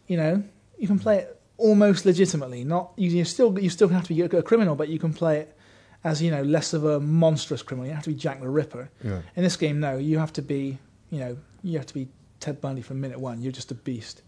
you 0.07 0.17
know, 0.17 0.43
you 0.77 0.87
can 0.87 0.99
play 0.99 1.19
it 1.19 1.39
almost 1.57 2.05
legitimately. 2.05 2.63
Not 2.63 2.91
you, 2.95 3.09
you 3.09 3.25
still 3.25 3.57
you 3.59 3.69
still 3.69 3.87
have 3.89 4.03
to 4.07 4.13
be 4.13 4.21
a, 4.21 4.25
a 4.25 4.43
criminal, 4.43 4.75
but 4.75 4.89
you 4.89 4.99
can 4.99 5.13
play 5.13 5.39
it 5.39 5.57
as 6.03 6.21
you 6.21 6.31
know 6.31 6.41
less 6.43 6.73
of 6.73 6.83
a 6.85 6.99
monstrous 6.99 7.61
criminal. 7.61 7.87
You 7.87 7.93
have 7.93 8.03
to 8.03 8.09
be 8.09 8.15
Jack 8.15 8.41
the 8.41 8.49
Ripper. 8.49 8.89
Yeah. 9.03 9.21
In 9.35 9.43
this 9.43 9.57
game, 9.57 9.79
no, 9.79 9.97
you 9.97 10.19
have 10.19 10.33
to 10.33 10.41
be, 10.41 10.77
you 11.09 11.19
know, 11.19 11.37
you 11.63 11.77
have 11.77 11.87
to 11.87 11.93
be 11.93 12.07
Ted 12.39 12.59
Bundy 12.61 12.81
from 12.81 12.99
minute 12.99 13.19
one. 13.19 13.41
You're 13.41 13.51
just 13.51 13.71
a 13.71 13.75
beast. 13.75 14.23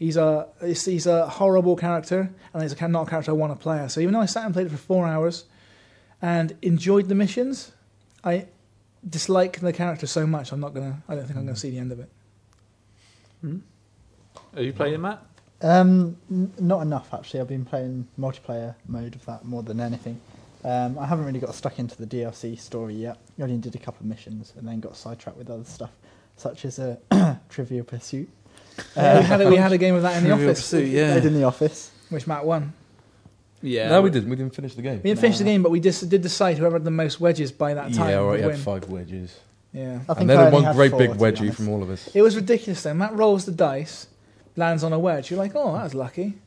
He's 0.00 0.16
a 0.16 0.48
he's, 0.64 0.82
he's 0.86 1.06
a 1.06 1.28
horrible 1.28 1.76
character, 1.76 2.30
and 2.54 2.62
he's 2.62 2.72
a, 2.72 2.88
not 2.88 3.06
a 3.06 3.10
character 3.10 3.32
I 3.32 3.34
want 3.34 3.52
to 3.52 3.62
play. 3.62 3.86
So 3.88 4.00
even 4.00 4.14
though 4.14 4.20
I 4.20 4.26
sat 4.26 4.46
and 4.46 4.54
played 4.54 4.66
it 4.66 4.70
for 4.70 4.78
four 4.78 5.06
hours, 5.06 5.44
and 6.22 6.56
enjoyed 6.62 7.10
the 7.10 7.14
missions, 7.14 7.72
I 8.24 8.46
dislike 9.06 9.60
the 9.60 9.74
character 9.74 10.06
so 10.06 10.26
much. 10.26 10.52
I'm 10.52 10.60
not 10.60 10.72
gonna. 10.72 11.02
I 11.06 11.14
don't 11.14 11.26
think 11.26 11.38
I'm 11.38 11.44
gonna 11.44 11.54
see 11.54 11.68
the 11.68 11.78
end 11.78 11.92
of 11.92 12.00
it. 12.00 12.08
Are 14.56 14.62
you 14.62 14.72
playing 14.72 14.94
it, 14.94 14.98
Matt? 14.98 15.22
Um, 15.60 16.16
n- 16.30 16.50
not 16.58 16.80
enough 16.80 17.12
actually. 17.12 17.40
I've 17.40 17.48
been 17.48 17.66
playing 17.66 18.08
multiplayer 18.18 18.76
mode 18.88 19.14
of 19.14 19.26
that 19.26 19.44
more 19.44 19.62
than 19.62 19.80
anything. 19.80 20.18
Um, 20.64 20.98
I 20.98 21.04
haven't 21.04 21.26
really 21.26 21.40
got 21.40 21.54
stuck 21.54 21.78
into 21.78 21.96
the 21.96 22.06
DLC 22.06 22.58
story 22.58 22.94
yet. 22.94 23.18
I 23.38 23.42
only 23.42 23.58
did 23.58 23.74
a 23.74 23.78
couple 23.78 24.00
of 24.00 24.06
missions 24.06 24.54
and 24.56 24.66
then 24.66 24.80
got 24.80 24.96
sidetracked 24.96 25.36
with 25.36 25.50
other 25.50 25.64
stuff, 25.64 25.90
such 26.36 26.64
as 26.64 26.78
a 26.78 26.98
Trivial 27.50 27.84
Pursuit. 27.84 28.30
Yeah, 28.96 29.18
we 29.20 29.24
had 29.24 29.40
a, 29.40 29.48
we 29.50 29.56
had 29.56 29.72
a 29.72 29.78
game 29.78 29.94
of 29.94 30.02
that 30.02 30.16
in 30.18 30.24
the 30.24 30.28
Trivial 30.34 30.50
office, 30.50 30.60
Pursuit, 30.62 30.88
yeah. 30.88 31.12
Played 31.12 31.24
in 31.26 31.34
the 31.34 31.44
office. 31.44 31.90
which 32.08 32.26
Matt 32.26 32.44
won. 32.44 32.72
Yeah. 33.62 33.88
No, 33.90 34.02
we 34.02 34.10
didn't. 34.10 34.30
We 34.30 34.36
didn't 34.36 34.54
finish 34.54 34.74
the 34.74 34.82
game. 34.82 34.96
We 35.02 35.10
didn't 35.10 35.20
finish 35.20 35.38
the 35.38 35.44
game, 35.44 35.62
but 35.62 35.70
we 35.70 35.80
just 35.80 36.08
did 36.08 36.22
decide 36.22 36.56
whoever 36.58 36.76
had 36.76 36.84
the 36.84 36.90
most 36.90 37.20
wedges 37.20 37.52
by 37.52 37.74
that 37.74 37.92
time 37.92 38.08
yeah, 38.10 38.16
all 38.16 38.24
right. 38.26 38.30
would 38.32 38.40
You 38.40 38.46
win. 38.46 38.56
had 38.56 38.64
five 38.64 38.88
wedges, 38.88 39.38
Yeah, 39.72 40.00
I 40.08 40.14
think 40.14 40.20
and 40.20 40.30
then 40.30 40.38
I 40.38 40.40
only 40.46 40.52
one 40.54 40.64
had 40.64 40.74
great 40.76 40.90
four, 40.92 40.98
big 40.98 41.10
to 41.10 41.14
be 41.16 41.20
wedgie 41.20 41.40
honest. 41.40 41.56
from 41.56 41.68
all 41.68 41.82
of 41.82 41.90
us. 41.90 42.08
it 42.14 42.22
was 42.22 42.36
ridiculous. 42.36 42.82
Though 42.82 42.94
Matt 42.94 43.14
rolls 43.14 43.44
the 43.44 43.52
dice, 43.52 44.06
lands 44.56 44.82
on 44.82 44.92
a 44.94 44.98
wedge. 44.98 45.30
You're 45.30 45.38
like, 45.38 45.52
oh, 45.54 45.74
that 45.74 45.84
was 45.84 45.94
lucky. 45.94 46.38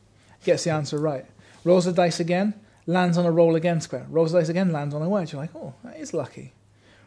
Gets 0.44 0.64
the 0.64 0.70
answer 0.70 0.98
right. 0.98 1.24
Rolls 1.62 1.84
the 1.86 1.92
dice 1.92 2.18
again, 2.20 2.52
lands 2.86 3.16
on 3.16 3.24
a 3.24 3.30
roll 3.30 3.54
again 3.54 3.80
square. 3.80 4.06
Rolls 4.10 4.32
the 4.32 4.40
dice 4.40 4.48
again, 4.48 4.72
lands 4.72 4.92
on 4.94 5.00
a 5.00 5.08
wedge. 5.08 5.32
You're 5.32 5.40
like, 5.40 5.54
oh, 5.54 5.72
that 5.84 5.96
is 5.98 6.12
lucky. 6.12 6.52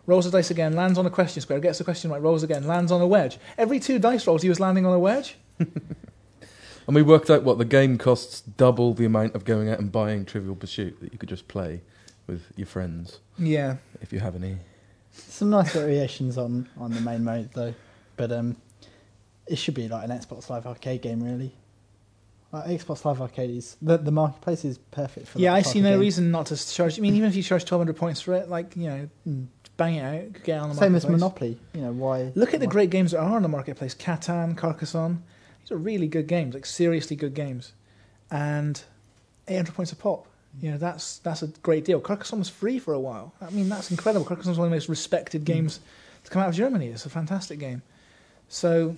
Rolls 0.07 0.25
the 0.25 0.31
dice 0.31 0.49
again, 0.49 0.73
lands 0.73 0.97
on 0.97 1.05
a 1.05 1.09
question 1.11 1.41
square, 1.41 1.59
gets 1.59 1.77
the 1.77 1.83
question 1.83 2.09
right, 2.09 2.21
rolls 2.21 2.41
again, 2.41 2.65
lands 2.65 2.91
on 2.91 3.01
a 3.01 3.07
wedge. 3.07 3.37
Every 3.57 3.79
two 3.79 3.99
dice 3.99 4.25
rolls, 4.25 4.41
he 4.41 4.49
was 4.49 4.59
landing 4.59 4.85
on 4.85 4.93
a 4.93 4.99
wedge. 4.99 5.35
And 6.87 6.95
we 6.95 7.01
worked 7.01 7.29
out 7.29 7.43
what 7.43 7.57
the 7.57 7.65
game 7.65 7.97
costs 7.97 8.39
double 8.39 8.93
the 8.93 9.03
amount 9.03 9.35
of 9.35 9.43
going 9.43 9.67
out 9.67 9.77
and 9.79 9.91
buying 9.91 10.23
Trivial 10.23 10.55
Pursuit 10.55 10.97
that 11.01 11.11
you 11.11 11.19
could 11.19 11.27
just 11.27 11.49
play 11.49 11.81
with 12.27 12.43
your 12.55 12.65
friends 12.65 13.19
Yeah. 13.37 13.75
if 14.01 14.13
you 14.13 14.21
have 14.21 14.35
any. 14.35 14.55
Some 15.11 15.49
nice 15.49 15.73
variations 15.73 16.37
on, 16.37 16.69
on 16.77 16.91
the 16.93 17.01
main 17.01 17.25
mode 17.25 17.49
though, 17.53 17.73
but 18.15 18.31
um, 18.31 18.55
it 19.47 19.57
should 19.57 19.73
be 19.73 19.89
like 19.89 20.05
an 20.09 20.11
Xbox 20.11 20.49
Live 20.49 20.65
Arcade 20.65 21.01
game 21.01 21.21
really. 21.21 21.53
Like 22.53 22.67
Xbox 22.67 23.03
Live 23.03 23.19
Arcade 23.19 23.49
is 23.49 23.75
the 23.81 23.97
the 23.97 24.11
marketplace 24.11 24.63
is 24.63 24.77
perfect 24.77 25.27
for. 25.27 25.39
Yeah, 25.39 25.53
I 25.53 25.63
see 25.63 25.81
no 25.81 25.91
game. 25.91 25.99
reason 25.99 26.31
not 26.31 26.45
to 26.45 26.55
charge. 26.73 26.97
I 26.97 27.01
mean, 27.01 27.15
even 27.15 27.27
if 27.27 27.35
you 27.35 27.43
charge 27.43 27.63
1,200 27.63 27.97
points 27.97 28.21
for 28.21 28.33
it, 28.35 28.47
like, 28.47 28.77
you 28.77 28.87
know, 28.87 29.09
Mm. 29.27 29.47
Bang 29.77 29.95
it 29.95 30.01
out, 30.01 30.43
get 30.43 30.59
on 30.59 30.69
the 30.69 30.75
Same 30.75 30.95
as. 30.95 31.07
Monopoly. 31.07 31.57
You 31.73 31.81
know 31.81 31.91
why? 31.91 32.31
Look 32.35 32.53
at 32.53 32.59
the 32.59 32.65
why- 32.65 32.71
great 32.71 32.89
games 32.89 33.11
that 33.11 33.19
are 33.19 33.35
on 33.35 33.43
the 33.43 33.47
marketplace 33.47 33.95
Catan, 33.95 34.57
Carcassonne. 34.57 35.23
These 35.61 35.71
are 35.71 35.77
really 35.77 36.07
good 36.07 36.27
games, 36.27 36.53
like 36.53 36.65
seriously 36.65 37.15
good 37.15 37.33
games. 37.33 37.73
And 38.29 38.81
800 39.47 39.73
points 39.73 39.91
a 39.91 39.95
pop. 39.95 40.25
Mm. 40.59 40.63
You 40.63 40.71
know, 40.71 40.77
that's 40.77 41.19
that's 41.19 41.43
a 41.43 41.47
great 41.47 41.85
deal. 41.85 41.99
Carcassonne 41.99 42.39
was 42.39 42.49
free 42.49 42.79
for 42.79 42.93
a 42.93 42.99
while. 42.99 43.33
I 43.41 43.49
mean, 43.51 43.69
that's 43.69 43.91
incredible. 43.91 44.25
Carcassonne 44.25 44.53
is 44.53 44.57
one 44.57 44.67
of 44.67 44.71
the 44.71 44.75
most 44.75 44.89
respected 44.89 45.43
mm. 45.43 45.45
games 45.45 45.79
to 46.23 46.31
come 46.31 46.41
out 46.41 46.49
of 46.49 46.55
Germany. 46.55 46.87
It's 46.87 47.05
a 47.05 47.09
fantastic 47.09 47.59
game. 47.59 47.81
So, 48.49 48.95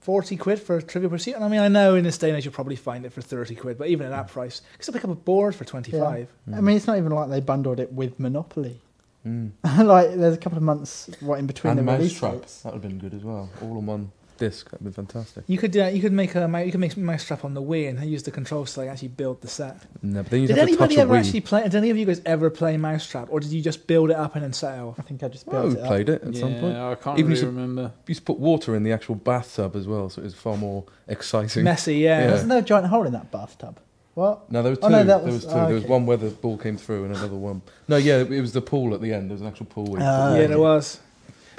40 0.00 0.36
quid 0.36 0.60
for 0.60 0.76
a 0.76 0.82
Trivial 0.82 1.10
Pursuit. 1.10 1.34
And 1.34 1.44
I 1.44 1.48
mean, 1.48 1.60
I 1.60 1.68
know 1.68 1.94
in 1.94 2.04
this 2.04 2.18
day 2.18 2.28
and 2.28 2.36
age 2.36 2.44
you'll 2.44 2.54
probably 2.54 2.76
find 2.76 3.06
it 3.06 3.12
for 3.12 3.22
30 3.22 3.54
quid, 3.54 3.78
but 3.78 3.88
even 3.88 4.06
at 4.06 4.10
that 4.10 4.26
mm. 4.26 4.30
price, 4.32 4.60
because 4.60 4.72
can 4.76 4.82
still 4.82 4.94
pick 4.94 5.04
up 5.04 5.10
a 5.10 5.14
board 5.14 5.54
for 5.54 5.64
25. 5.64 6.28
I 6.52 6.60
mean, 6.60 6.76
it's 6.76 6.86
not 6.86 6.98
even 6.98 7.12
like 7.12 7.30
they 7.30 7.40
bundled 7.40 7.80
it 7.80 7.92
with 7.92 8.20
Monopoly. 8.20 8.80
Mm. 9.26 9.52
like, 9.86 10.14
there's 10.14 10.34
a 10.34 10.38
couple 10.38 10.58
of 10.58 10.64
months 10.64 11.08
right 11.22 11.38
in 11.38 11.46
between 11.46 11.78
And 11.78 11.88
the 11.88 11.92
release 11.92 12.12
Mousetrap. 12.20 12.42
dates. 12.42 12.62
That 12.62 12.74
would 12.74 12.82
have 12.82 12.90
been 12.90 12.98
good 12.98 13.14
as 13.14 13.24
well. 13.24 13.48
All 13.62 13.78
on 13.78 13.86
one 13.86 14.12
disc. 14.36 14.68
That 14.70 14.82
would 14.82 14.88
have 14.88 14.96
been 14.96 15.06
fantastic. 15.06 15.44
You 15.46 15.56
could 15.58 15.70
do 15.70 15.80
uh, 15.82 15.86
you 15.86 16.02
could 16.02 16.12
make 16.12 16.34
a 16.34 16.46
mou- 16.48 16.58
you 16.64 16.70
could 16.72 16.80
make 16.80 16.96
Mousetrap 16.96 17.44
on 17.44 17.54
the 17.54 17.62
Wii 17.62 17.88
and 17.88 18.04
use 18.04 18.24
the 18.24 18.30
controls 18.32 18.74
to 18.74 18.80
like 18.80 18.88
actually 18.90 19.08
build 19.08 19.40
the 19.40 19.48
set. 19.48 19.76
No, 20.02 20.22
but 20.22 20.30
then 20.30 20.40
you'd 20.42 20.48
Did 20.48 20.56
have 20.58 20.68
to 20.68 20.76
touch 20.76 20.90
anybody 20.90 20.96
a 20.96 21.00
ever 21.02 21.14
Wii. 21.14 21.18
actually 21.20 21.40
play? 21.40 21.62
Did 21.62 21.74
any 21.76 21.90
of 21.90 21.96
you 21.96 22.04
guys 22.04 22.20
ever 22.26 22.50
play 22.50 22.76
Mousetrap, 22.76 23.28
or 23.30 23.38
did 23.40 23.50
you 23.52 23.62
just 23.62 23.86
build 23.86 24.10
it 24.10 24.16
up 24.16 24.34
and 24.34 24.42
then 24.44 24.52
set 24.52 24.76
it 24.76 24.82
off? 24.82 24.96
I 24.98 25.02
think 25.02 25.22
I 25.22 25.28
just 25.28 25.46
Oh, 25.48 25.52
built 25.52 25.64
we 25.66 25.72
it 25.74 25.80
up. 25.80 25.86
played 25.86 26.08
it 26.08 26.22
at 26.24 26.34
yeah, 26.34 26.40
some 26.40 26.54
point. 26.56 26.76
I 26.76 26.94
can't 26.96 27.18
Even 27.18 27.30
really 27.30 27.40
if- 27.42 27.46
remember. 27.46 27.82
You 27.82 27.90
used 28.08 28.20
to 28.22 28.24
put 28.26 28.38
water 28.40 28.74
in 28.74 28.82
the 28.82 28.92
actual 28.92 29.14
bathtub 29.14 29.76
as 29.76 29.86
well, 29.86 30.10
so 30.10 30.20
it 30.20 30.24
was 30.24 30.34
far 30.34 30.56
more 30.56 30.84
exciting. 31.08 31.62
Messy, 31.64 31.96
yeah. 31.98 32.24
Yeah. 32.24 32.30
Wasn't 32.32 32.48
there 32.50 32.58
a 32.58 32.62
giant 32.62 32.88
hole 32.88 33.04
in 33.06 33.12
that 33.12 33.30
bathtub? 33.30 33.78
What? 34.14 34.50
No, 34.50 34.62
there 34.62 34.70
was 34.70 34.78
two. 34.78 34.86
Oh, 34.86 34.88
no, 34.90 34.98
that 34.98 35.06
there 35.06 35.32
was- 35.32 35.44
was 35.44 35.52
two. 35.52 35.58
oh, 35.58 35.66
There 35.66 35.74
was 35.74 35.84
one 35.84 36.06
where 36.06 36.16
the 36.16 36.30
ball 36.30 36.56
came 36.56 36.76
through 36.76 37.04
and 37.04 37.16
another 37.16 37.34
one. 37.36 37.62
No, 37.88 37.96
yeah, 37.96 38.18
it 38.18 38.40
was 38.40 38.52
the 38.52 38.60
pool 38.62 38.94
at 38.94 39.00
the 39.00 39.12
end. 39.12 39.28
There 39.30 39.34
was 39.34 39.42
an 39.42 39.48
actual 39.48 39.66
pool. 39.66 39.84
Where 39.86 40.00
you 40.00 40.06
put 40.06 40.40
yeah, 40.40 40.46
there 40.46 40.52
in. 40.52 40.58
was. 40.60 41.00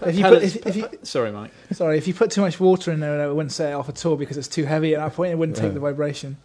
If 0.05 0.17
you 0.17 0.23
put, 0.25 0.43
if, 0.43 0.55
if 0.67 0.75
you, 0.75 0.89
Sorry, 1.03 1.31
Mike. 1.31 1.51
sorry, 1.71 1.97
if 1.97 2.05
you 2.07 2.13
put 2.13 2.29
too 2.31 2.41
much 2.41 2.59
water 2.59 2.91
in 2.91 2.99
there, 2.99 3.25
it 3.29 3.33
wouldn't 3.33 3.53
set 3.53 3.69
it 3.71 3.73
off 3.73 3.87
at 3.87 4.05
all 4.05 4.17
because 4.17 4.37
it's 4.37 4.47
too 4.49 4.65
heavy 4.65 4.93
at 4.93 4.99
that 4.99 5.13
point. 5.15 5.31
It 5.31 5.37
wouldn't 5.37 5.55
take 5.57 5.67
Yeah. 5.67 5.73
the 5.75 5.79
vibration. 5.79 6.35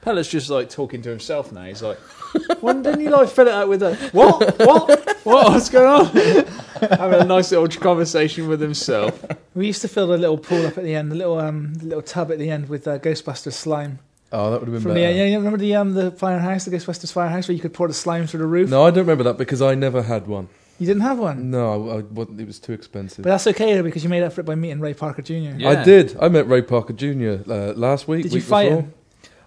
Pellet's 0.00 0.28
just 0.30 0.48
like 0.50 0.70
talking 0.70 1.02
to 1.02 1.10
himself 1.10 1.52
now. 1.52 1.64
He's 1.64 1.82
like, 1.82 1.98
"Why 2.60 2.72
didn't 2.74 3.00
you 3.00 3.10
like 3.10 3.28
fill 3.28 3.48
it 3.48 3.52
out 3.54 3.68
with 3.68 3.82
a 3.82 3.96
what? 4.12 4.58
What? 4.60 4.88
What? 5.24 5.48
What's 5.50 5.68
going 5.68 5.86
on?" 6.06 6.06
Having 6.90 7.20
a 7.20 7.24
nice 7.24 7.50
little 7.50 7.68
conversation 7.80 8.48
with 8.48 8.60
himself. 8.60 9.24
We 9.54 9.66
used 9.66 9.82
to 9.82 9.88
fill 9.88 10.06
the 10.06 10.16
little 10.18 10.38
pool 10.38 10.64
up 10.66 10.78
at 10.78 10.84
the 10.84 10.94
end, 10.94 11.10
the 11.10 11.16
little 11.16 11.38
um, 11.38 11.74
little 11.82 12.02
tub 12.02 12.30
at 12.30 12.38
the 12.38 12.50
end 12.50 12.68
with 12.68 12.86
uh, 12.86 12.98
Ghostbusters 12.98 13.54
slime. 13.54 13.98
Oh, 14.32 14.50
that 14.50 14.60
would 14.60 14.66
have 14.68 14.74
been 14.74 14.82
From 14.82 14.94
better. 14.94 15.12
the, 15.12 15.18
yeah, 15.18 15.24
you 15.26 15.36
remember 15.36 15.56
the 15.58 15.74
um, 15.76 15.94
the 15.94 16.10
firehouse, 16.10 16.64
the 16.64 16.70
Ghostbusters 16.76 17.12
firehouse, 17.12 17.48
where 17.48 17.54
you 17.54 17.60
could 17.60 17.72
pour 17.74 17.86
the 17.88 17.94
slime 17.94 18.26
through 18.26 18.40
the 18.40 18.46
roof? 18.46 18.68
No, 18.68 18.82
I 18.84 18.90
don't 18.90 18.98
remember 19.04 19.24
that 19.24 19.38
because 19.38 19.62
I 19.62 19.74
never 19.74 20.02
had 20.02 20.26
one. 20.26 20.48
You 20.78 20.86
didn't 20.86 21.02
have 21.02 21.18
one, 21.18 21.50
No, 21.50 21.90
I, 21.90 21.94
I, 21.96 22.00
wasn't- 22.02 22.38
it 22.40 22.46
was 22.46 22.58
too 22.58 22.72
expensive. 22.74 23.22
but 23.22 23.30
that's 23.30 23.46
okay 23.46 23.74
though, 23.74 23.82
because 23.82 24.02
you 24.04 24.10
made 24.10 24.22
up 24.22 24.32
for 24.34 24.42
it 24.42 24.44
by 24.44 24.56
meeting 24.56 24.78
Ray 24.80 24.92
Parker 24.92 25.22
Jr. 25.22 25.34
Yeah. 25.56 25.70
I 25.70 25.82
did. 25.84 26.16
I 26.20 26.28
met 26.28 26.46
Ray 26.48 26.60
Parker 26.60 26.92
Jr. 26.92 27.50
Uh, 27.50 27.72
last 27.74 28.06
week. 28.08 28.24
Did 28.24 28.32
you 28.32 28.38
week 28.40 28.44
fight 28.44 28.68
before. 28.68 28.82
him? 28.82 28.94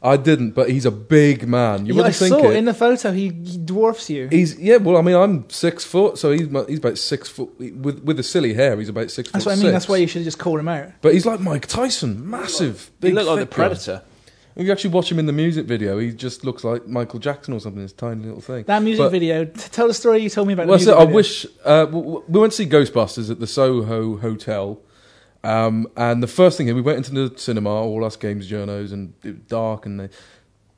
I 0.02 0.16
didn't, 0.16 0.52
but 0.52 0.70
he's 0.72 0.86
a 0.86 0.92
big 0.92 1.46
man. 1.48 1.86
You 1.86 1.94
Yeah, 1.94 2.00
I 2.00 2.04
wouldn't 2.06 2.16
think 2.16 2.30
saw 2.34 2.50
it. 2.50 2.56
in 2.56 2.64
the 2.66 2.74
photo 2.74 3.12
he, 3.12 3.26
he 3.44 3.58
dwarfs 3.58 4.10
you. 4.10 4.30
He's 4.32 4.58
yeah. 4.58 4.78
Well, 4.78 4.96
I 4.96 5.02
mean, 5.02 5.16
I'm 5.18 5.48
six 5.50 5.84
foot, 5.84 6.18
so 6.18 6.32
he's 6.32 6.48
mu- 6.50 6.66
he's 6.66 6.80
about 6.80 6.98
six 6.98 7.28
foot 7.28 7.50
with 7.60 8.02
with 8.04 8.16
the 8.16 8.24
silly 8.24 8.54
hair. 8.54 8.78
He's 8.80 8.88
about 8.88 9.12
six 9.12 9.30
That's 9.30 9.44
foot 9.44 9.50
what 9.52 9.54
I 9.54 9.56
mean. 9.58 9.62
six. 9.66 9.72
That's 9.74 9.90
why 9.90 9.98
you 9.98 10.08
should 10.08 10.24
just 10.24 10.40
call 10.40 10.58
him 10.58 10.70
out. 10.70 10.88
But 11.02 11.14
he's 11.16 11.26
like 11.26 11.42
Mike 11.42 11.68
Tyson, 11.68 12.28
massive. 12.30 12.86
He 13.02 13.08
Big 13.08 13.14
looked 13.16 13.28
like 13.28 13.40
the. 13.42 13.46
Predator. 13.46 14.02
If 14.60 14.66
you 14.66 14.74
actually 14.74 14.90
watch 14.90 15.10
him 15.10 15.20
in 15.20 15.26
the 15.26 15.32
music 15.32 15.68
video, 15.68 16.00
he 16.00 16.12
just 16.12 16.44
looks 16.44 16.66
like 16.66 16.86
Michael 16.86 17.18
Jackson 17.20 17.54
or 17.54 17.62
something. 17.62 17.82
This 17.82 17.94
tiny 17.94 18.26
little 18.26 18.42
thing. 18.42 18.66
That 18.66 18.84
music 18.84 19.06
But- 19.06 19.12
video. 19.12 19.46
T- 19.46 19.54
tell 19.54 19.88
the 19.88 19.94
story 19.94 20.22
you 20.22 20.30
told 20.30 20.48
me 20.48 20.54
about. 20.54 20.68
Well, 20.68 20.78
so 20.80 20.98
I 20.98 21.06
wish 21.06 21.46
uh, 21.64 21.88
we 21.90 22.40
went 22.42 22.52
to 22.52 22.58
see 22.58 22.66
Ghostbusters 22.66 23.32
at 23.32 23.40
the 23.40 23.48
Soho 23.48 24.18
Hotel, 24.18 24.78
um, 25.46 25.88
and 25.96 26.22
the 26.22 26.28
first 26.28 26.58
thing 26.58 26.66
we 26.76 26.82
went 26.82 26.98
into 26.98 27.30
the 27.30 27.40
cinema, 27.40 27.70
all 27.70 28.04
us 28.04 28.18
games 28.18 28.52
journos, 28.52 28.92
and 28.92 29.14
it 29.24 29.28
was 29.28 29.44
dark, 29.48 29.86
and 29.86 29.98
they, 29.98 30.10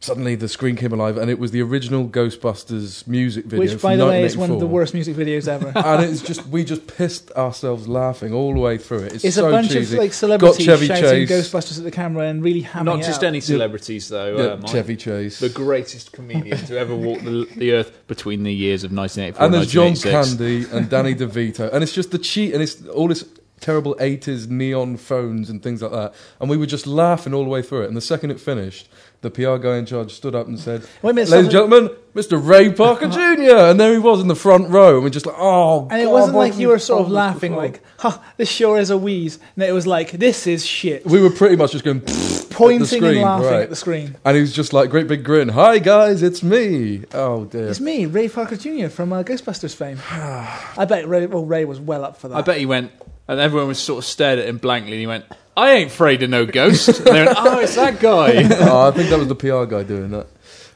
suddenly 0.01 0.35
the 0.35 0.47
screen 0.47 0.75
came 0.75 0.91
alive, 0.91 1.15
and 1.17 1.29
it 1.29 1.39
was 1.39 1.51
the 1.51 1.61
original 1.61 2.07
Ghostbusters 2.07 3.07
music 3.07 3.45
video, 3.45 3.59
Which, 3.59 3.81
by 3.81 3.95
the 3.95 4.05
way, 4.05 4.23
is 4.23 4.35
one 4.35 4.51
of 4.51 4.59
the 4.59 4.67
worst 4.67 4.93
music 4.93 5.15
videos 5.15 5.47
ever. 5.47 5.71
and 5.75 6.03
it's 6.03 6.21
just 6.21 6.45
we 6.47 6.63
just 6.63 6.87
pissed 6.87 7.31
ourselves 7.31 7.87
laughing 7.87 8.33
all 8.33 8.53
the 8.53 8.59
way 8.59 8.77
through 8.77 9.03
it. 9.03 9.13
It's, 9.13 9.23
It's 9.23 9.35
so 9.35 9.47
a 9.47 9.51
bunch 9.51 9.71
cheesy. 9.71 9.95
of 9.95 10.01
like 10.03 10.13
celebrities 10.13 10.65
Chevy 10.65 10.87
shouting 10.87 11.27
Chase. 11.27 11.49
Ghostbusters 11.49 11.77
at 11.77 11.83
the 11.83 11.91
camera 11.91 12.25
and 12.27 12.43
really 12.43 12.63
hamming 12.63 12.85
Not 12.85 12.99
it 12.99 13.05
just 13.05 13.23
out. 13.23 13.27
any 13.27 13.39
celebrities, 13.39 14.09
though. 14.09 14.35
yeah, 14.37 14.43
uh, 14.53 14.57
Mike. 14.57 14.71
Chevy 14.71 14.95
Chase. 14.97 15.39
The 15.39 15.49
greatest 15.49 16.11
comedian 16.11 16.57
to 16.57 16.77
ever 16.77 16.95
walk 16.95 17.21
the, 17.21 17.47
the 17.55 17.73
earth 17.73 18.07
between 18.07 18.43
the 18.43 18.53
years 18.53 18.83
of 18.83 18.91
1984 18.91 19.45
and 19.45 19.53
there's 19.53 19.71
John 19.71 19.93
1986. 19.93 20.69
Candy 20.71 20.77
and 20.77 20.89
Danny 20.89 21.15
DeVito, 21.53 21.71
and 21.71 21.83
it's 21.83 21.93
just 21.93 22.11
the 22.11 22.17
cheat, 22.17 22.53
and 22.53 22.61
it's 22.63 22.85
all 22.87 23.07
this 23.07 23.23
terrible 23.59 23.95
80s 23.95 24.49
neon 24.49 24.97
phones 24.97 25.49
and 25.49 25.61
things 25.61 25.81
like 25.83 25.91
that. 25.91 26.13
And 26.39 26.49
we 26.49 26.57
were 26.57 26.65
just 26.65 26.87
laughing 26.87 27.33
all 27.33 27.43
the 27.43 27.49
way 27.49 27.61
through 27.61 27.83
it. 27.83 27.87
And 27.87 27.95
the 27.95 28.01
second 28.01 28.31
it 28.31 28.39
finished, 28.39 28.89
the 29.21 29.29
PR 29.29 29.57
guy 29.57 29.77
in 29.77 29.86
charge 29.86 30.12
stood 30.13 30.34
up 30.34 30.47
and 30.47 30.60
said, 30.60 30.81
Wait 31.01 31.12
a 31.12 31.13
minute, 31.13 31.29
Ladies 31.29 31.45
and 31.45 31.51
gentlemen, 31.51 31.89
Mr. 32.15 32.43
Ray 32.43 32.71
Parker 32.71 33.07
Jr. 33.10 33.69
And 33.69 33.79
there 33.79 33.93
he 33.93 33.99
was 33.99 34.19
in 34.19 34.27
the 34.27 34.36
front 34.36 34.69
row. 34.69 34.95
And 34.95 35.03
we're 35.03 35.10
just 35.10 35.25
like, 35.27 35.36
oh, 35.38 35.88
And 35.91 36.01
it 36.01 36.05
God, 36.05 36.12
wasn't 36.12 36.38
like 36.38 36.57
you 36.57 36.69
were 36.69 36.79
sort 36.79 37.01
of 37.01 37.12
laughing, 37.12 37.55
like, 37.55 37.81
"Ha, 37.99 38.21
this 38.38 38.49
sure 38.49 38.79
is 38.79 38.89
a 38.89 38.97
wheeze." 38.97 39.39
And 39.55 39.63
it 39.63 39.71
was 39.71 39.86
like, 39.86 40.12
"This 40.12 40.47
is 40.47 40.65
shit." 40.65 41.05
We 41.05 41.21
were 41.21 41.29
pretty 41.29 41.55
much 41.55 41.71
just 41.71 41.84
going, 41.86 42.01
"Pfft," 42.01 42.49
the 42.49 42.55
Pointing 42.55 42.86
screen, 42.86 43.03
and 43.03 43.21
laughing 43.21 43.47
right. 43.47 43.62
at 43.62 43.69
the 43.69 43.75
screen. 43.75 44.15
And 44.25 44.36
he 44.36 44.41
was 44.41 44.53
just 44.53 44.73
like, 44.73 44.89
great 44.89 45.07
big 45.07 45.23
grin. 45.23 45.49
Hi, 45.49 45.79
guys, 45.79 46.21
it's 46.21 46.43
me. 46.43 47.03
Oh, 47.13 47.45
dear. 47.45 47.69
It's 47.69 47.79
me, 47.79 48.05
Ray 48.05 48.27
Parker 48.27 48.57
Jr. 48.57 48.88
from 48.89 49.13
uh, 49.13 49.23
Ghostbusters 49.23 49.73
fame. 49.73 49.99
I 50.12 50.86
bet 50.86 51.07
Ray, 51.07 51.25
well, 51.27 51.45
Ray 51.45 51.65
was 51.65 51.79
well 51.79 52.03
up 52.03 52.17
for 52.17 52.27
that. 52.27 52.36
I 52.36 52.41
bet 52.41 52.57
he 52.57 52.65
went, 52.65 52.91
and 53.31 53.39
everyone 53.39 53.69
was 53.69 53.79
sort 53.79 53.99
of 53.99 54.05
stared 54.05 54.39
at 54.39 54.47
him 54.49 54.57
blankly, 54.57 54.91
and 54.91 54.99
he 54.99 55.07
went, 55.07 55.23
I 55.55 55.71
ain't 55.71 55.89
afraid 55.89 56.21
of 56.21 56.29
no 56.29 56.45
ghost. 56.45 56.89
and 56.89 57.07
they 57.07 57.25
went, 57.25 57.37
oh, 57.37 57.59
it's 57.59 57.75
that 57.75 58.01
guy. 58.01 58.43
oh, 58.59 58.89
I 58.89 58.91
think 58.91 59.09
that 59.09 59.19
was 59.19 59.29
the 59.29 59.35
PR 59.35 59.63
guy 59.63 59.83
doing 59.83 60.11
that. 60.11 60.27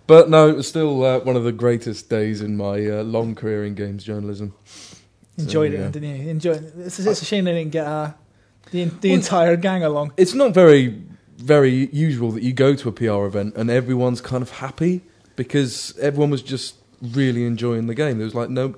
But 0.07 0.29
no, 0.29 0.47
it 0.47 0.55
was 0.55 0.65
still 0.65 1.03
uh, 1.03 1.19
one 1.19 1.35
of 1.35 1.43
the 1.43 1.51
greatest 1.51 2.09
days 2.09 2.39
in 2.39 2.55
my 2.55 2.85
uh, 2.87 3.03
long 3.03 3.35
career 3.35 3.65
in 3.65 3.75
games 3.75 4.05
journalism. 4.05 4.53
Enjoyed 5.37 5.73
So, 5.73 5.77
it, 5.77 5.81
yeah. 5.81 5.89
didn't 5.89 6.15
you? 6.15 6.29
Enjoyed 6.29 6.63
it. 6.63 6.73
It's, 6.77 6.97
it's 6.97 7.21
a 7.21 7.25
shame 7.25 7.43
they 7.43 7.51
didn't 7.51 7.71
get 7.73 7.87
uh, 7.87 8.13
the 8.71 8.85
the 8.85 9.11
entire 9.11 9.57
gang 9.57 9.83
along. 9.83 10.13
It's 10.15 10.33
not 10.33 10.53
very, 10.53 11.03
very 11.35 11.89
usual 11.91 12.31
that 12.31 12.43
you 12.43 12.53
go 12.53 12.73
to 12.73 12.87
a 12.87 12.91
PR 12.93 13.25
event 13.25 13.57
and 13.57 13.69
everyone's 13.69 14.21
kind 14.21 14.41
of 14.41 14.51
happy 14.51 15.01
because 15.35 15.93
everyone 15.99 16.29
was 16.29 16.41
just 16.41 16.75
really 17.01 17.45
enjoying 17.45 17.87
the 17.87 17.95
game. 17.95 18.17
There 18.17 18.25
was 18.25 18.35
like 18.35 18.49
no, 18.49 18.75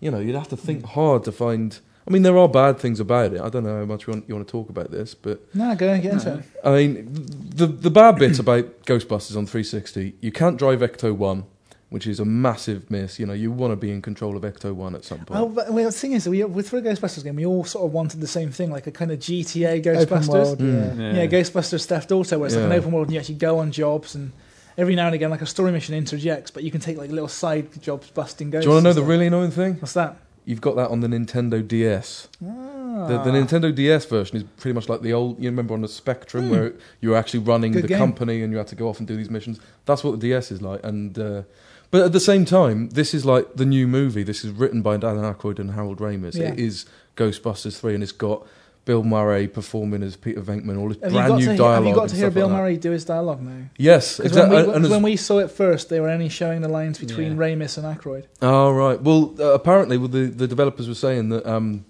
you 0.00 0.10
know, 0.10 0.18
you'd 0.18 0.34
have 0.34 0.48
to 0.48 0.56
think 0.56 0.84
hard 0.84 1.22
to 1.24 1.32
find. 1.32 1.78
I 2.10 2.12
mean, 2.12 2.22
there 2.22 2.36
are 2.36 2.48
bad 2.48 2.80
things 2.80 2.98
about 2.98 3.32
it. 3.32 3.40
I 3.40 3.48
don't 3.48 3.62
know 3.62 3.78
how 3.78 3.84
much 3.84 4.06
you 4.08 4.12
want, 4.12 4.24
you 4.28 4.34
want 4.34 4.44
to 4.46 4.50
talk 4.50 4.68
about 4.68 4.90
this, 4.90 5.14
but 5.14 5.38
No, 5.54 5.72
go 5.76 5.88
and 5.90 6.02
get 6.02 6.14
into 6.14 6.34
it. 6.38 6.44
I 6.64 6.70
mean, 6.72 7.08
the 7.54 7.66
the 7.66 7.90
bad 7.90 8.16
bits 8.16 8.40
about 8.40 8.82
Ghostbusters 8.84 9.36
on 9.36 9.46
360, 9.46 10.14
you 10.20 10.32
can't 10.32 10.56
drive 10.58 10.80
Ecto 10.80 11.14
One, 11.14 11.44
which 11.90 12.08
is 12.08 12.18
a 12.18 12.24
massive 12.24 12.90
miss. 12.90 13.20
You 13.20 13.26
know, 13.26 13.32
you 13.32 13.52
want 13.52 13.70
to 13.70 13.76
be 13.76 13.92
in 13.92 14.02
control 14.02 14.36
of 14.36 14.42
Ecto 14.42 14.74
One 14.74 14.96
at 14.96 15.04
some 15.04 15.18
point. 15.18 15.30
Well, 15.30 15.48
but, 15.50 15.72
well, 15.72 15.84
the 15.84 15.92
thing 15.92 16.12
is, 16.12 16.28
we, 16.28 16.42
with 16.42 16.68
for 16.68 16.78
a 16.78 16.82
Ghostbusters 16.82 17.22
game, 17.22 17.36
we 17.36 17.46
all 17.46 17.62
sort 17.64 17.84
of 17.84 17.92
wanted 17.92 18.20
the 18.20 18.26
same 18.26 18.50
thing, 18.50 18.72
like 18.72 18.88
a 18.88 18.90
kind 18.90 19.12
of 19.12 19.20
GTA 19.20 19.78
Open 19.78 20.18
Ghostbusters. 20.18 20.28
world, 20.28 20.58
Mm. 20.58 20.98
yeah. 20.98 21.22
Yeah, 21.22 21.26
Ghostbusters 21.28 21.84
Theft 21.84 22.10
Auto, 22.10 22.38
where 22.40 22.46
it's 22.48 22.56
like 22.56 22.64
an 22.64 22.72
open 22.72 22.90
world 22.90 23.06
and 23.06 23.14
you 23.14 23.20
actually 23.20 23.36
go 23.36 23.60
on 23.60 23.70
jobs 23.70 24.16
and 24.16 24.32
every 24.76 24.96
now 24.96 25.06
and 25.06 25.14
again, 25.14 25.30
like 25.30 25.42
a 25.42 25.46
story 25.46 25.70
mission 25.70 25.94
interjects, 25.94 26.50
but 26.50 26.64
you 26.64 26.72
can 26.72 26.80
take 26.80 26.96
like 26.98 27.10
little 27.10 27.28
side 27.28 27.80
jobs 27.80 28.10
busting 28.10 28.50
ghosts. 28.50 28.64
Do 28.64 28.70
you 28.70 28.74
want 28.74 28.84
to 28.84 28.88
know 28.88 28.94
the 28.94 29.02
really 29.04 29.28
annoying 29.28 29.52
thing? 29.52 29.74
What's 29.74 29.92
that? 29.92 30.16
You've 30.44 30.60
got 30.60 30.76
that 30.76 30.88
on 30.90 31.00
the 31.00 31.06
Nintendo 31.08 31.66
DS. 31.66 32.28
Ah. 32.44 33.06
The, 33.06 33.22
the 33.22 33.30
Nintendo 33.30 33.74
DS 33.74 34.04
version 34.06 34.36
is 34.36 34.44
pretty 34.58 34.74
much 34.74 34.88
like 34.88 35.00
the 35.02 35.12
old. 35.12 35.38
You 35.42 35.48
remember 35.50 35.74
on 35.74 35.82
the 35.82 35.88
Spectrum 35.88 36.44
Hmm. 36.46 36.50
where 36.50 36.72
you 37.00 37.10
were 37.10 37.16
actually 37.16 37.40
running 37.40 37.72
Good 37.72 37.84
the 37.84 37.88
game. 37.88 37.98
company 37.98 38.42
and 38.42 38.52
you 38.52 38.58
had 38.58 38.66
to 38.68 38.74
go 38.74 38.88
off 38.88 38.98
and 38.98 39.06
do 39.08 39.16
these 39.16 39.30
missions. 39.30 39.60
That's 39.86 40.02
what 40.02 40.12
the 40.12 40.28
DS 40.28 40.50
is 40.50 40.60
like. 40.62 40.80
And 40.84 41.18
uh, 41.18 41.42
but 41.90 42.02
at 42.02 42.12
the 42.12 42.20
same 42.20 42.44
time, 42.44 42.90
this 42.90 43.14
is 43.14 43.24
like 43.24 43.54
the 43.56 43.66
new 43.66 43.86
movie. 43.86 44.22
This 44.22 44.44
is 44.44 44.52
written 44.52 44.80
by 44.82 44.96
Dan 44.96 45.16
Aykroyd 45.16 45.58
and 45.58 45.72
Harold 45.72 45.98
Ramis. 45.98 46.34
Yeah. 46.36 46.52
It 46.52 46.58
is 46.60 46.86
Ghostbusters 47.16 47.78
three, 47.78 47.94
and 47.94 48.02
it's 48.02 48.12
got 48.12 48.46
Bill 48.84 49.02
Murray 49.04 49.46
performing 49.46 50.02
as 50.02 50.16
Peter 50.16 50.40
Venkman. 50.40 50.78
All 50.78 50.88
this 50.88 50.98
Have 51.02 51.12
brand 51.12 51.36
new 51.36 51.46
to, 51.46 51.56
dialogue. 51.56 51.74
have 51.76 51.86
you 51.86 51.94
got 51.94 52.08
to 52.08 52.16
hear 52.16 52.30
Bill 52.30 52.48
like. 52.48 52.56
Murray 52.56 52.76
do 52.76 52.90
his 52.90 53.04
dialogue 53.04 53.42
now? 53.42 53.66
Yes, 53.76 54.18
exactly. 54.18 54.56
When, 54.56 54.66
we, 54.66 54.74
and 54.74 54.90
when 54.90 55.02
we 55.02 55.16
saw 55.16 55.38
it 55.38 55.50
first, 55.50 55.90
they 55.90 56.00
were 56.00 56.08
only 56.08 56.28
showing 56.28 56.62
the 56.62 56.68
lines 56.68 56.98
between 56.98 57.32
Yeah. 57.32 57.38
Ramis 57.38 57.76
and 57.78 57.86
Aykroyd. 57.86 58.24
Oh 58.42 58.72
right. 58.72 59.00
Well, 59.00 59.34
uh, 59.38 59.52
apparently, 59.52 59.98
well, 59.98 60.08
the 60.08 60.26
the 60.26 60.48
developers 60.48 60.88
were 60.88 60.94
saying 60.94 61.28
that 61.28 61.46
um, 61.46 61.84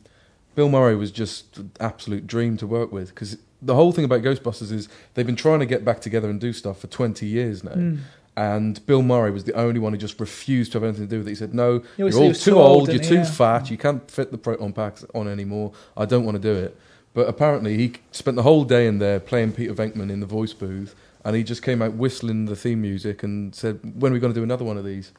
Bill 0.55 0.69
Murray 0.69 0.97
was 0.97 1.11
just 1.11 1.57
an 1.59 1.71
absolute 1.81 2.27
dream 2.27 2.57
to 2.59 2.67
work 2.67 2.93
with 2.93 3.09
because 3.11 3.39
the 3.63 3.75
whole 3.75 3.93
thing 3.93 4.05
about 4.05 4.23
Ghostbusters 4.23 4.73
is 4.73 4.89
they've 5.15 5.27
been 5.27 5.37
trying 5.37 5.61
to 5.61 5.67
get 5.67 5.85
back 5.85 6.01
together 6.01 6.29
and 6.29 6.41
do 6.41 6.53
stuff 6.53 6.81
for 6.81 6.87
twenty 6.89 7.27
years 7.27 7.63
now. 7.63 7.73
Mm. 7.73 7.99
And 8.37 8.85
Bill 8.87 9.03
Murray 9.03 9.31
was 9.31 9.45
the 9.45 9.53
only 9.55 9.81
one 9.81 9.93
who 9.93 9.99
just 9.99 10.19
refused 10.21 10.73
to 10.73 10.79
have 10.79 10.85
anything 10.85 11.07
to 11.07 11.11
do 11.11 11.19
with 11.19 11.27
it. 11.27 11.31
He 11.31 11.35
said, 11.35 11.53
"No, 11.53 11.81
He 11.97 12.05
you're 12.05 12.15
all 12.15 12.33
too 12.33 12.59
old. 12.59 12.89
You're 12.89 13.03
too? 13.03 13.17
Yeah. 13.17 13.25
fat. 13.25 13.71
You 13.71 13.77
can't 13.77 14.09
fit 14.11 14.31
the 14.31 14.39
proton 14.39 14.73
packs 14.73 15.05
on 15.15 15.29
anymore. 15.29 15.73
I 15.97 16.07
don't 16.07 16.25
want 16.25 16.37
to 16.37 16.43
do 16.43 16.55
it." 16.55 16.77
But 17.13 17.29
apparently, 17.29 17.77
he 17.77 17.95
spent 18.13 18.37
the 18.37 18.45
whole 18.45 18.65
day 18.65 18.87
in 18.87 18.99
there 18.99 19.19
playing 19.19 19.53
Peter 19.53 19.75
Venkman 19.75 20.11
in 20.11 20.21
the 20.21 20.27
voice 20.27 20.53
booth, 20.53 20.95
and 21.25 21.35
he 21.35 21.43
just 21.43 21.63
came 21.63 21.83
out 21.83 21.95
whistling 21.95 22.47
the 22.47 22.57
theme 22.57 22.81
music 22.83 23.23
and 23.23 23.55
said, 23.55 23.81
"When 23.99 24.13
are 24.13 24.15
we 24.15 24.21
going 24.21 24.33
to 24.33 24.39
do 24.39 24.45
another 24.45 24.65
one 24.65 24.79
of 24.79 24.85
these?" 24.85 25.13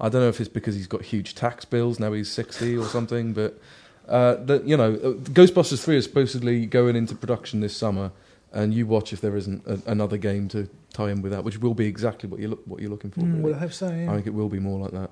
I 0.00 0.08
don't 0.08 0.22
know 0.22 0.28
if 0.28 0.40
it's 0.40 0.48
because 0.48 0.74
he's 0.74 0.88
got 0.88 1.02
huge 1.02 1.34
tax 1.34 1.64
bills 1.64 2.00
now 2.00 2.12
he's 2.12 2.30
sixty 2.30 2.76
or 2.76 2.86
something, 2.86 3.32
but 3.32 3.60
uh, 4.08 4.34
that 4.44 4.66
you 4.66 4.76
know, 4.76 4.94
uh, 4.94 5.12
Ghostbusters 5.30 5.82
three 5.84 5.96
is 5.96 6.04
supposedly 6.04 6.66
going 6.66 6.96
into 6.96 7.14
production 7.14 7.60
this 7.60 7.76
summer, 7.76 8.10
and 8.54 8.72
you 8.72 8.86
watch 8.86 9.12
if 9.12 9.20
there 9.20 9.36
isn't 9.36 9.66
a, 9.66 9.82
another 9.90 10.16
game 10.16 10.48
to 10.48 10.68
tie 10.92 11.10
in 11.10 11.20
with 11.20 11.32
that, 11.32 11.44
which 11.44 11.58
will 11.58 11.74
be 11.74 11.86
exactly 11.86 12.28
what 12.28 12.40
you 12.40 12.48
look 12.48 12.62
what 12.64 12.80
you're 12.80 12.90
looking 12.90 13.10
for. 13.10 13.20
Mm, 13.20 13.40
well, 13.40 13.54
I 13.54 13.58
hope 13.58 13.72
so. 13.72 13.88
Yeah. 13.90 14.10
I 14.10 14.14
think 14.14 14.26
it 14.26 14.34
will 14.34 14.48
be 14.48 14.60
more 14.60 14.78
like 14.78 14.92
that. 14.92 15.10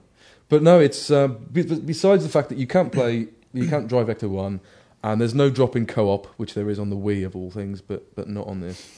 But 0.49 0.63
no, 0.63 0.81
it's 0.81 1.11
uh, 1.11 1.29
be- 1.29 1.63
besides 1.63 2.23
the 2.23 2.31
fact 2.31 2.49
that 2.49 2.59
you 2.59 2.67
can't 2.67 2.93
play, 2.93 3.29
you 3.53 3.69
can't 3.69 3.89
drive 3.89 4.07
Ecto 4.07 4.31
One, 4.31 4.61
and 5.03 5.21
there's 5.21 5.35
no 5.35 5.51
drop 5.51 5.77
in 5.77 5.87
co-op, 5.87 6.27
which 6.39 6.55
there 6.55 6.71
is 6.71 6.79
on 6.79 6.91
the 6.91 6.97
Wii 6.97 7.27
of 7.27 7.37
all 7.37 7.51
things, 7.51 7.83
but 7.83 8.15
but 8.15 8.29
not 8.29 8.47
on 8.47 8.61
this. 8.61 8.89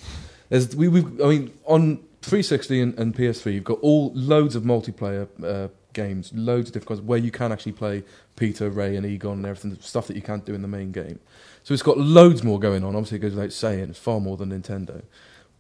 There's 0.50 0.76
we 0.76 0.88
we 0.88 1.00
I 1.22 1.28
mean 1.28 1.52
on 1.64 2.04
360 2.22 2.80
and, 2.80 2.98
and 2.98 3.14
PS3, 3.14 3.52
you've 3.52 3.64
got 3.64 3.78
all 3.80 4.10
loads 4.14 4.56
of 4.56 4.62
multiplayer 4.62 5.28
uh, 5.44 5.68
games, 5.92 6.32
loads 6.34 6.70
of 6.70 6.74
different 6.74 6.88
kinds 6.88 7.00
where 7.02 7.18
you 7.18 7.30
can 7.30 7.52
actually 7.52 7.72
play 7.72 8.02
Peter, 8.36 8.70
Ray, 8.70 8.96
and 8.96 9.04
Egon 9.04 9.38
and 9.38 9.46
everything, 9.46 9.78
stuff 9.80 10.06
that 10.06 10.16
you 10.16 10.22
can't 10.22 10.44
do 10.44 10.54
in 10.54 10.62
the 10.62 10.68
main 10.68 10.90
game. 10.90 11.20
So 11.64 11.74
it's 11.74 11.82
got 11.82 11.98
loads 11.98 12.44
more 12.44 12.60
going 12.60 12.84
on. 12.84 12.94
Obviously, 12.94 13.16
it 13.16 13.20
goes 13.20 13.34
without 13.34 13.52
saying, 13.52 13.90
it's 13.90 13.98
far 13.98 14.20
more 14.20 14.36
than 14.36 14.50
Nintendo. 14.50 15.02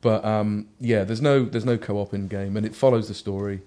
But 0.00 0.24
um, 0.24 0.68
yeah, 0.78 1.02
there's 1.02 1.22
no 1.22 1.44
there's 1.44 1.64
no 1.64 1.78
co-op 1.78 2.12
in 2.14 2.28
game, 2.28 2.56
and 2.56 2.64
it 2.66 2.76
follows 2.76 3.08
the 3.08 3.14
story. 3.14 3.62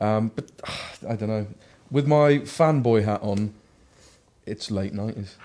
Um, 0.00 0.30
but 0.34 0.50
I 1.08 1.16
don't 1.16 1.28
know. 1.28 1.46
With 1.90 2.06
my 2.06 2.40
fanboy 2.40 3.04
hat 3.04 3.22
on, 3.22 3.54
it's 4.44 4.70
late 4.70 4.92
nineties. 4.92 5.36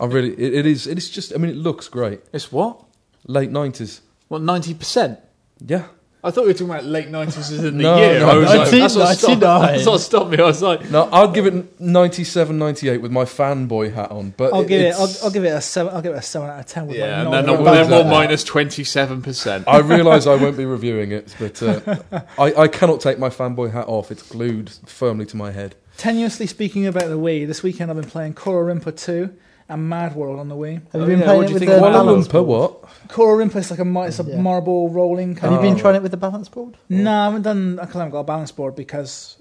I 0.00 0.06
really, 0.06 0.30
it, 0.34 0.54
it 0.54 0.66
is. 0.66 0.86
It 0.86 0.96
is 0.96 1.10
just. 1.10 1.34
I 1.34 1.38
mean, 1.38 1.50
it 1.50 1.56
looks 1.56 1.88
great. 1.88 2.20
It's 2.32 2.52
what? 2.52 2.84
Late 3.26 3.50
nineties. 3.50 4.02
What, 4.28 4.42
90%? 4.42 5.18
Yeah. 5.66 5.86
I 6.24 6.32
thought 6.32 6.42
we 6.42 6.48
were 6.48 6.52
talking 6.54 6.70
about 6.70 6.84
late 6.84 7.08
90s 7.10 7.38
as 7.38 7.52
in 7.64 7.78
the 7.78 7.82
No, 7.84 7.96
year. 7.96 8.18
no, 8.18 8.28
I 8.30 8.34
was 8.36 8.48
like, 8.48 8.58
19, 8.72 8.80
that's, 8.80 8.96
what 8.96 9.16
stopped, 9.18 9.40
99. 9.40 9.60
that's 9.74 9.86
what 9.86 9.98
stopped 9.98 10.30
me. 10.30 10.38
I 10.38 10.42
was 10.46 10.60
like, 10.62 10.90
No, 10.90 11.08
I'd 11.12 11.32
give 11.32 11.46
it 11.46 11.80
97, 11.80 12.58
98 12.58 12.98
with 13.00 13.12
my 13.12 13.24
fanboy 13.24 13.94
hat 13.94 14.10
on. 14.10 14.34
But 14.36 14.52
I'll 14.52 14.64
give 14.64 14.80
it. 14.80 14.94
I'll, 14.94 15.04
it's- 15.04 15.22
I'll 15.22 15.30
give 15.30 15.44
it 15.44 15.48
a 15.50 15.60
seven. 15.60 15.94
I'll 15.94 16.02
give 16.02 16.12
it 16.14 16.18
a 16.18 16.22
seven 16.22 16.50
out 16.50 16.58
of 16.58 16.66
ten. 16.66 16.88
With 16.88 16.96
yeah, 16.96 17.22
my 17.22 17.24
and 17.24 17.32
then 17.32 17.46
non- 17.46 17.64
they're, 17.64 17.82
Exactly. 17.82 18.02
they're 18.02 18.10
minus 18.10 18.44
27%. 18.44 19.64
I 19.68 19.78
realise 19.78 20.26
I 20.26 20.34
won't 20.34 20.56
be 20.56 20.64
reviewing 20.78 21.12
it, 21.12 21.34
but 21.38 21.62
uh, 21.62 21.98
I, 22.38 22.62
I 22.62 22.68
cannot 22.68 23.00
take 23.00 23.18
my 23.20 23.28
fanboy 23.28 23.70
hat 23.72 23.86
off. 23.86 24.10
It's 24.10 24.22
glued 24.28 24.70
firmly 24.86 25.24
to 25.26 25.36
my 25.36 25.52
head. 25.52 25.76
Tenuously 25.98 26.48
speaking 26.48 26.86
about 26.86 27.04
the 27.08 27.18
Wii, 27.18 27.46
this 27.46 27.62
weekend 27.62 27.90
I've 27.90 27.96
been 28.00 28.10
playing 28.10 28.34
Kororinpa 28.34 28.96
2 28.96 29.34
and 29.68 29.88
Mad 29.88 30.14
World 30.16 30.40
on 30.40 30.48
the 30.48 30.54
Wii. 30.56 30.74
Have 30.74 30.82
Oh, 30.94 30.98
you 31.00 31.06
been 31.06 31.18
yeah, 31.20 31.24
playing 31.26 31.42
it 31.44 31.52
with 31.52 31.62
the 31.62 31.74
of 31.76 31.82
Kuala 31.82 31.92
balance 31.92 32.28
board? 32.28 32.46
what? 32.46 32.82
Kororinpa 33.08 33.56
is 33.56 33.70
like 33.70 33.80
a 33.80 33.84
mar- 33.84 34.08
it's 34.08 34.18
a 34.18 34.22
Yeah. 34.24 34.40
marble 34.40 34.88
rolling. 34.90 35.30
Have 35.34 35.38
Kind 35.40 35.54
you 35.54 35.60
been 35.60 35.74
Oh. 35.74 35.78
trying 35.78 35.96
it 35.96 36.02
with 36.02 36.10
the 36.10 36.16
balance 36.16 36.48
board? 36.48 36.76
No, 36.88 37.12
I 37.12 37.24
haven't 37.26 37.42
done. 37.42 37.78
I 37.80 37.84
haven't 37.86 38.10
got 38.10 38.20
a 38.20 38.24
balance 38.24 38.50
board 38.52 38.74
because 38.76 39.36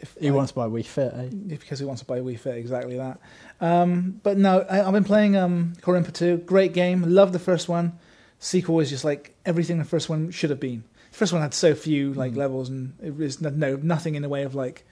if 0.00 0.16
He 0.20 0.30
wants 0.30 0.52
to 0.52 0.56
buy 0.56 0.66
Wii 0.66 0.84
Fit, 0.84 1.12
eh? 1.16 1.28
because 1.48 1.78
he 1.78 1.84
wants 1.86 2.00
to 2.02 2.06
buy 2.06 2.20
Wii 2.20 2.38
Fit, 2.38 2.56
exactly 2.56 2.96
that. 2.96 3.18
Um, 3.60 4.20
but 4.22 4.36
no, 4.36 4.60
I, 4.68 4.82
I've 4.86 4.92
been 4.92 5.04
playing 5.04 5.36
um, 5.36 5.74
Kororinpa 5.80 6.12
2. 6.12 6.38
Great 6.38 6.72
game. 6.74 7.02
Love 7.06 7.32
the 7.32 7.38
first 7.38 7.68
one. 7.68 7.92
Sequel 8.40 8.80
is 8.80 8.90
just 8.90 9.04
like 9.04 9.34
everything 9.46 9.78
the 9.78 9.84
first 9.84 10.08
one 10.10 10.30
should 10.32 10.50
have 10.50 10.58
been. 10.60 10.82
The 11.12 11.16
first 11.18 11.32
one 11.32 11.40
had 11.42 11.54
so 11.54 11.74
few 11.74 12.12
like 12.14 12.32
Mm. 12.32 12.36
levels, 12.36 12.68
and 12.68 12.94
it 13.02 13.16
was 13.16 13.40
no, 13.40 13.50
no 13.50 13.76
nothing 13.82 14.16
in 14.16 14.22
the 14.22 14.28
way 14.28 14.42
of 14.42 14.54
like. 14.54 14.84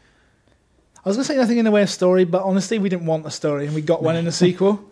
I 1.05 1.09
was 1.09 1.17
gonna 1.17 1.25
say 1.25 1.37
nothing 1.37 1.59
in 1.59 1.65
the 1.65 1.71
way 1.71 1.83
of 1.83 1.91
story, 1.91 2.25
but 2.25 2.43
honestly, 2.43 2.79
we 2.79 2.89
didn't 2.89 3.07
want 3.07 3.27
a 3.27 3.31
story, 3.31 3.67
and 3.67 3.75
we 3.75 3.81
got 3.83 4.03
one 4.03 4.17
in 4.17 4.25
the 4.25 4.33
sequel. 4.45 4.85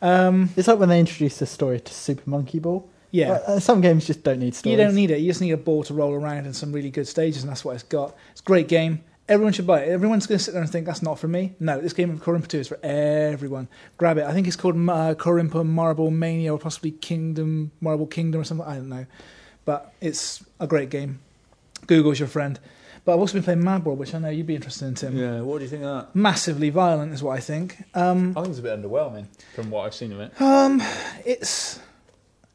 Um, 0.00 0.50
It's 0.56 0.68
like 0.68 0.78
when 0.78 0.88
they 0.88 1.00
introduced 1.00 1.40
the 1.40 1.46
story 1.46 1.80
to 1.80 1.92
Super 1.92 2.28
Monkey 2.30 2.58
Ball. 2.60 2.88
yeah, 3.10 3.32
Uh, 3.32 3.52
uh, 3.54 3.60
some 3.60 3.80
games 3.80 4.06
just 4.06 4.22
don't 4.22 4.38
need 4.38 4.54
stories. 4.54 4.78
you 4.78 4.84
don't 4.84 4.94
need 4.94 5.10
it. 5.10 5.18
You 5.18 5.28
just 5.30 5.40
need 5.40 5.50
a 5.52 5.56
ball 5.56 5.82
to 5.84 5.94
roll 5.94 6.12
around 6.14 6.46
in 6.46 6.52
some 6.54 6.72
really 6.72 6.90
good 6.90 7.08
stages, 7.08 7.42
and 7.42 7.50
that's 7.50 7.64
what 7.64 7.74
it's 7.74 7.82
got. 7.82 8.14
It's 8.32 8.40
a 8.40 8.44
great 8.44 8.68
game. 8.68 9.00
Everyone 9.28 9.52
should 9.52 9.66
buy 9.66 9.80
it. 9.80 9.88
Everyone's 9.90 10.26
going 10.26 10.38
to 10.38 10.44
sit 10.44 10.52
there 10.54 10.62
and 10.62 10.70
think 10.70 10.86
that's 10.86 11.02
not 11.02 11.18
for 11.18 11.28
me. 11.28 11.52
No, 11.60 11.78
this 11.80 11.92
game 11.92 12.10
of 12.10 12.22
Kororinpa 12.22 12.48
2 12.48 12.58
is 12.60 12.68
for 12.68 12.78
everyone. 12.82 13.68
Grab 13.98 14.16
it. 14.16 14.24
I 14.24 14.32
think 14.32 14.46
it's 14.46 14.56
called 14.56 14.74
uh, 14.76 15.14
Kororinpa 15.16 15.66
Marble 15.66 16.10
Mania 16.10 16.54
or 16.54 16.58
possibly 16.58 16.92
Kingdom 16.92 17.70
Marble 17.80 18.06
Kingdom 18.06 18.40
or 18.40 18.44
something. 18.44 18.66
I 18.66 18.76
don't 18.76 18.88
know, 18.88 19.04
but 19.66 19.92
it's 20.00 20.42
a 20.60 20.66
great 20.66 20.88
game. 20.88 21.18
Google's 21.86 22.18
your 22.18 22.28
friend. 22.28 22.58
But 23.04 23.14
I've 23.14 23.20
also 23.20 23.34
been 23.34 23.42
playing 23.42 23.64
Mad 23.64 23.84
World, 23.84 23.98
which 23.98 24.14
I 24.14 24.18
know 24.18 24.28
you'd 24.28 24.46
be 24.46 24.54
interested 24.54 24.86
in, 24.86 24.94
Tim. 24.94 25.16
yeah, 25.16 25.40
what 25.40 25.58
do 25.58 25.64
you 25.64 25.70
think 25.70 25.82
of 25.84 25.94
that? 26.06 26.14
Massively 26.16 26.70
violent 26.70 27.12
is 27.12 27.22
what 27.22 27.36
I 27.36 27.40
think. 27.40 27.76
Um, 27.94 28.30
I 28.36 28.42
think 28.42 28.48
it's 28.50 28.58
a 28.58 28.62
bit 28.62 28.80
underwhelming 28.82 29.26
from 29.54 29.70
what 29.70 29.86
I've 29.86 29.94
seen 29.94 30.12
of 30.12 30.20
it. 30.20 30.40
um, 30.40 30.82
it's 31.24 31.80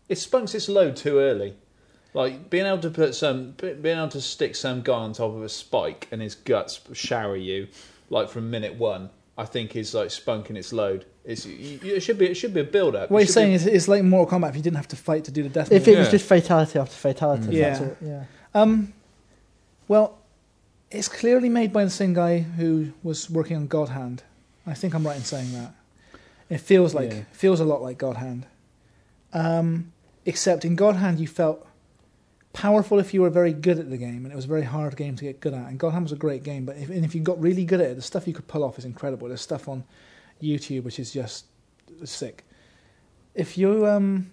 It 0.09 0.17
spunks 0.17 0.53
its 0.53 0.69
load 0.69 0.95
too 0.95 1.17
early. 1.19 1.55
Like 2.13 2.49
being 2.51 2.67
able 2.67 2.77
to 2.79 2.91
put 2.91 3.15
some, 3.15 3.51
being 3.57 3.97
able 3.97 4.09
to 4.09 4.21
stick 4.21 4.55
some 4.55 4.81
guy 4.83 4.93
on 4.93 5.13
top 5.13 5.33
of 5.33 5.41
a 5.41 5.49
spike 5.49 6.07
and 6.11 6.21
his 6.21 6.35
guts 6.35 6.79
shower 6.93 7.35
you, 7.35 7.67
like 8.11 8.29
from 8.29 8.51
minute 8.51 8.75
one, 8.75 9.09
I 9.35 9.45
think 9.45 9.75
is 9.75 9.95
like 9.95 10.09
spunking 10.09 10.55
its 10.55 10.71
load. 10.71 11.05
It's 11.25 11.45
you, 11.47 11.79
you- 11.81 11.95
it 11.95 12.01
should 12.01 12.19
be 12.19 12.27
it 12.27 12.35
should 12.35 12.53
be 12.53 12.59
a 12.59 12.63
build 12.65 12.95
up. 12.95 13.09
What 13.09 13.19
you're 13.19 13.27
saying 13.27 13.53
is 13.53 13.65
it's 13.65 13.87
like 13.87 14.03
Mortal 14.03 14.37
Kombat 14.39 14.49
if 14.49 14.57
you 14.57 14.61
didn't 14.61 14.75
have 14.75 14.89
to 14.89 14.95
fight 14.95 15.23
to 15.23 15.31
do 15.31 15.41
the 15.41 15.49
death. 15.49 15.71
If 15.71 15.87
mode. 15.87 15.95
it 15.95 15.97
was 15.99 16.07
Yeah. 16.09 16.11
just 16.11 16.25
fatality 16.27 16.77
after 16.77 16.93
fatality, 16.95 17.45
Mm. 17.55 17.59
that's 17.61 17.79
Yeah. 17.79 17.85
it. 17.87 17.97
Yeah. 18.01 18.23
Um, 18.53 18.93
well, 19.87 20.19
it's 20.93 21.07
clearly 21.09 21.49
made 21.49 21.73
by 21.73 21.83
the 21.83 21.89
same 21.89 22.13
guy 22.13 22.39
who 22.39 22.93
was 23.01 23.29
working 23.29 23.57
on 23.57 23.67
God 23.67 23.89
Hand. 23.89 24.23
I 24.65 24.73
think 24.73 24.93
I'm 24.93 25.05
right 25.05 25.17
in 25.17 25.23
saying 25.23 25.51
that. 25.53 25.73
It 26.49 26.59
feels 26.59 26.93
like 26.93 27.11
Yeah. 27.11 27.23
feels 27.31 27.59
a 27.59 27.65
lot 27.65 27.81
like 27.81 27.97
God 27.97 28.17
Hand. 28.17 28.45
Um, 29.33 29.91
except 30.25 30.63
in 30.63 30.75
God 30.75 30.95
Hand 30.97 31.19
you 31.19 31.27
felt 31.27 31.67
powerful 32.53 32.99
if 32.99 33.13
you 33.13 33.21
were 33.21 33.31
very 33.31 33.51
good 33.51 33.79
at 33.79 33.89
the 33.89 33.97
game, 33.97 34.23
and 34.25 34.31
it 34.31 34.35
was 34.35 34.45
a 34.45 34.47
very 34.47 34.63
hard 34.63 34.95
game 34.95 35.15
to 35.15 35.23
get 35.25 35.39
good 35.41 35.53
at. 35.55 35.67
And 35.67 35.79
God 35.79 35.93
Hand 35.93 36.05
was 36.05 36.11
a 36.11 36.15
great 36.17 36.43
game, 36.43 36.65
but 36.65 36.77
if, 36.77 36.89
and 36.89 37.03
if 37.03 37.15
you 37.15 37.21
got 37.21 37.41
really 37.41 37.65
good 37.65 37.81
at 37.81 37.89
it, 37.91 37.95
the 37.95 38.01
stuff 38.01 38.27
you 38.27 38.33
could 38.33 38.47
pull 38.47 38.63
off 38.63 38.77
is 38.77 38.85
incredible. 38.85 39.27
There's 39.27 39.41
stuff 39.41 39.67
on 39.67 39.83
YouTube 40.41 40.83
which 40.83 40.99
is 40.99 41.11
just 41.11 41.45
sick. 42.05 42.43
If 43.33 43.57
you 43.57 43.87
um, 43.87 44.29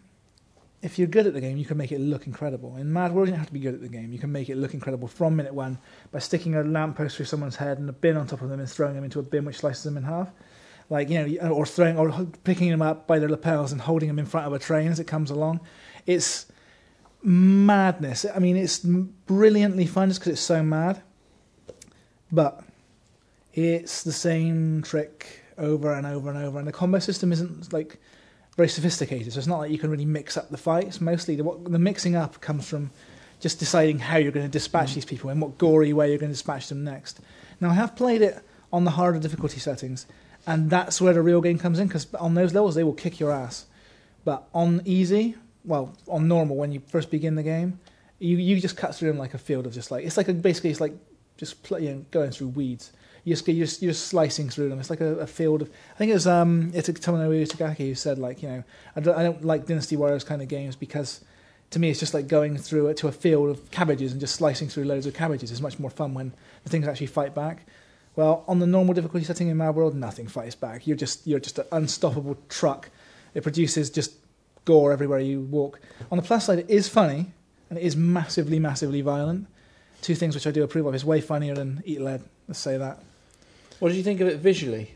if 0.83 0.99
you're 0.99 1.09
good 1.09 1.27
at 1.27 1.35
the 1.35 1.41
game, 1.41 1.59
you 1.59 1.67
can 1.67 1.77
make 1.77 1.93
it 1.93 2.01
look 2.01 2.27
incredible. 2.27 2.77
In 2.77 2.93
Mad 2.93 3.13
World, 3.13 3.29
you 3.29 3.33
don't 3.33 3.39
have 3.39 3.49
to 3.49 3.53
be 3.53 3.61
good 3.61 3.75
at 3.75 3.83
the 3.83 3.89
game. 3.89 4.13
You 4.13 4.19
can 4.19 4.33
make 4.33 4.49
it 4.49 4.57
look 4.57 4.73
incredible 4.73 5.09
from 5.09 5.37
minute 5.37 5.53
one 5.53 5.79
by 6.11 6.21
sticking 6.21 6.55
a 6.55 6.63
lamppost 6.63 7.17
through 7.17 7.27
someone's 7.27 7.57
head 7.57 7.79
and 7.79 7.89
a 7.89 7.93
bin 7.93 8.17
on 8.17 8.27
top 8.27 8.41
of 8.41 8.49
them 8.49 8.61
and 8.61 8.71
throwing 8.71 8.95
them 8.95 9.05
into 9.05 9.19
a 9.19 9.23
bin 9.23 9.45
which 9.45 9.59
slices 9.59 9.83
them 9.83 9.99
in 9.99 10.05
half. 10.05 10.31
Like 10.89 11.11
you 11.11 11.39
know, 11.39 11.51
or 11.51 11.67
throwing 11.67 11.99
or 11.99 12.27
picking 12.45 12.71
them 12.71 12.83
up 12.83 13.07
by 13.07 13.19
their 13.19 13.29
lapels 13.29 13.73
and 13.73 13.81
holding 13.81 14.09
them 14.09 14.19
in 14.19 14.27
front 14.27 14.47
of 14.47 14.53
a 14.53 14.59
train 14.59 14.91
as 14.91 14.99
it 14.99 15.07
comes 15.07 15.31
along. 15.31 15.61
It's 16.07 16.47
madness. 17.23 18.25
I 18.35 18.39
mean, 18.39 18.57
it's 18.57 18.79
brilliantly 18.79 19.87
fun 19.87 20.09
just 20.09 20.21
because 20.21 20.33
it's 20.33 20.41
so 20.41 20.63
mad. 20.63 21.03
But 22.33 22.65
it's 23.53 24.03
the 24.03 24.13
same 24.13 24.83
trick 24.83 25.43
over 25.59 25.93
and 25.93 26.07
over 26.07 26.31
and 26.31 26.39
over, 26.39 26.59
and 26.59 26.67
the 26.67 26.73
combo 26.73 26.99
system 26.99 27.33
isn't 27.33 27.73
like 27.73 28.01
very 28.61 28.69
sophisticated. 28.69 29.33
So 29.33 29.39
it's 29.39 29.47
not 29.47 29.61
like 29.61 29.71
you 29.71 29.79
can 29.79 29.91
really 29.91 30.05
mix 30.05 30.37
up 30.37 30.51
the 30.51 30.59
fights. 30.59 31.01
Mostly, 31.01 31.35
the, 31.35 31.45
what, 31.45 31.65
the 31.65 31.79
mixing 31.79 32.15
up 32.15 32.43
comes 32.43 32.69
from 32.69 32.91
just 33.41 33.59
deciding 33.59 33.99
how 33.99 34.19
you're 34.19 34.33
going 34.33 34.45
to 34.45 34.53
dispatch 34.53 34.91
mm. 34.91 34.97
these 34.97 35.07
people 35.07 35.31
and 35.31 35.41
what 35.41 35.57
gory 35.57 35.95
way 35.95 36.11
you're 36.11 36.19
going 36.19 36.29
to 36.29 36.35
dispatch 36.35 36.69
them 36.69 36.85
next. 36.85 37.21
Now, 37.59 37.71
I 37.71 37.75
have 37.75 37.97
played 37.97 38.21
it 38.21 38.39
on 38.71 38.85
the 38.85 38.91
harder 38.91 39.19
difficulty 39.19 39.59
settings, 39.59 40.07
and 40.47 40.69
that's 40.69 41.01
where 41.01 41.15
the 41.15 41.23
real 41.23 41.41
game 41.41 41.59
comes 41.59 41.79
in 41.79 41.87
because 41.87 42.07
on 42.15 42.35
those 42.35 42.53
levels 42.53 42.75
they 42.75 42.85
will 42.85 42.93
kick 42.93 43.19
your 43.19 43.33
ass. 43.33 43.65
But 44.27 44.47
on 44.53 44.83
easy, 44.85 45.37
well, 45.65 45.95
on 46.07 46.29
normal 46.29 46.57
when 46.57 46.71
you 46.71 46.81
first 46.81 47.11
begin 47.11 47.37
the 47.37 47.43
game, 47.43 47.81
you 48.19 48.37
you 48.37 48.61
just 48.61 48.77
cut 48.77 48.95
through 48.95 49.09
them 49.09 49.19
like 49.19 49.33
a 49.33 49.39
field 49.39 49.67
of 49.67 49.73
just 49.73 49.91
like 49.91 50.05
it's 50.05 50.19
like 50.19 50.29
a, 50.29 50.35
basically 50.35 50.69
it's 50.69 50.81
like 50.81 50.93
just 51.39 51.57
you 51.71 51.91
know, 51.91 52.05
going 52.11 52.31
through 52.31 52.49
weeds. 52.49 52.93
You 53.25 53.35
just, 53.35 53.49
you're, 53.49 53.69
you're 53.81 53.95
slicing 53.95 54.49
through 54.49 54.71
them. 54.71 54.79
It's 54.79 54.91
like 54.91 55.01
a, 55.01 55.17
a 55.17 55.27
field 55.27 55.63
of. 55.63 55.71
I 55.95 55.99
think 55.99 56.11
it 56.11 56.15
was 56.15 56.27
um, 56.27 56.71
it's 56.75 56.89
Tomonobu 56.89 57.47
Itagaki 57.47 57.89
who 57.89 57.95
said 57.95 58.19
like 58.19 58.43
you 58.43 58.49
know 58.49 58.65
I 58.97 59.01
don't, 59.01 59.19
I 59.19 59.23
don't 59.23 59.45
like 59.45 59.67
Dynasty 59.67 59.97
Warriors 59.97 60.25
kind 60.25 60.43
of 60.43 60.49
games 60.49 60.77
because 60.77 61.23
to 61.71 61.79
me 61.79 61.91
it's 61.91 62.01
just 62.01 62.15
like 62.15 62.29
going 62.29 62.57
through 62.57 62.89
it 62.89 62.97
to 62.99 63.09
a 63.09 63.13
field 63.13 63.51
of 63.51 63.71
cabbages 63.71 64.13
and 64.13 64.21
just 64.21 64.35
slicing 64.35 64.69
through 64.69 64.85
loads 64.85 65.07
of 65.07 65.15
cabbages. 65.15 65.51
It's 65.51 65.61
much 65.61 65.79
more 65.79 65.91
fun 65.91 66.15
when 66.15 66.33
the 66.65 66.71
things 66.71 66.87
actually 66.87 67.09
fight 67.09 67.35
back. 67.35 67.67
Well, 68.17 68.45
on 68.49 68.59
the 68.59 68.67
normal 68.67 68.95
difficulty 68.95 69.25
setting 69.25 69.49
in 69.49 69.57
Mad 69.57 69.75
World, 69.75 69.95
nothing 69.95 70.27
fights 70.27 70.55
back. 70.55 70.87
You're 70.87 70.97
just 70.97 71.27
you're 71.27 71.41
just 71.41 71.59
an 71.59 71.67
unstoppable 71.73 72.39
truck. 72.49 72.91
It 73.35 73.43
produces 73.43 73.91
just 73.91 74.15
gore 74.65 74.93
everywhere 74.93 75.21
you 75.21 75.41
walk. 75.41 75.81
On 76.11 76.17
the 76.17 76.23
plus 76.23 76.47
side, 76.47 76.59
it 76.59 76.71
is 76.71 76.89
funny 76.89 77.33
and 77.69 77.79
it 77.79 77.83
is 77.83 77.97
massively, 77.97 78.59
massively 78.59 79.01
violent. 79.01 79.47
Two 80.03 80.15
things 80.15 80.35
which 80.35 80.47
I 80.47 80.51
do 80.51 80.63
approve 80.63 80.87
of. 80.87 80.95
It's 80.95 81.05
way 81.05 81.21
funnier 81.21 81.55
than 81.55 81.83
Eat 81.85 82.01
Lead. 82.01 82.23
Let's 82.49 82.59
say 82.59 82.77
that. 82.77 83.03
What 83.81 83.89
did 83.89 83.97
you 83.97 84.03
think 84.03 84.21
of 84.21 84.29
it 84.29 84.39
visually? 84.39 84.95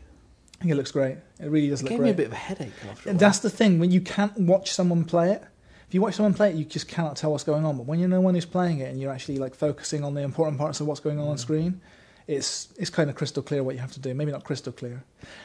I 0.55 0.61
think 0.61 0.71
it 0.71 0.75
looks 0.75 0.91
great. 0.91 1.17
It 1.39 1.49
really 1.49 1.67
does 1.67 1.81
It 1.81 1.83
look 1.83 1.89
gave 1.89 1.99
great. 1.99 2.05
me 2.05 2.11
a 2.11 2.15
bit 2.15 2.27
of 2.27 2.31
a 2.31 2.35
headache 2.35 2.71
after. 2.89 3.09
a 3.09 3.13
while. 3.13 3.19
that's 3.19 3.39
the 3.39 3.49
thing 3.49 3.79
when 3.79 3.91
you 3.91 3.99
can't 3.99 4.37
watch 4.39 4.71
someone 4.71 5.03
play 5.03 5.31
it. 5.31 5.43
If 5.87 5.93
you 5.93 6.01
watch 6.01 6.15
someone 6.15 6.33
play 6.33 6.49
it, 6.49 6.55
you 6.55 6.65
just 6.65 6.87
cannot 6.87 7.17
tell 7.17 7.31
what's 7.31 7.43
going 7.43 7.65
on. 7.65 7.77
But 7.77 7.85
when 7.85 7.99
you 7.99 8.07
know 8.07 8.15
the 8.15 8.21
one 8.21 8.33
who's 8.35 8.45
playing 8.45 8.79
it 8.79 8.89
and 8.89 8.99
you're 8.99 9.11
actually 9.11 9.37
like 9.37 9.53
focusing 9.53 10.03
on 10.03 10.13
the 10.13 10.21
important 10.21 10.57
parts 10.57 10.79
of 10.79 10.87
what's 10.87 10.99
going 10.99 11.19
on 11.19 11.27
on 11.27 11.35
mm. 11.35 11.39
screen, 11.39 11.81
it's 12.27 12.69
it's 12.77 12.89
kind 12.89 13.09
of 13.09 13.15
crystal 13.15 13.43
clear 13.43 13.63
what 13.63 13.75
you 13.75 13.81
have 13.81 13.91
to 13.93 13.99
do. 13.99 14.13
Maybe 14.13 14.31
not 14.31 14.43
crystal 14.43 14.71
clear. 14.71 15.03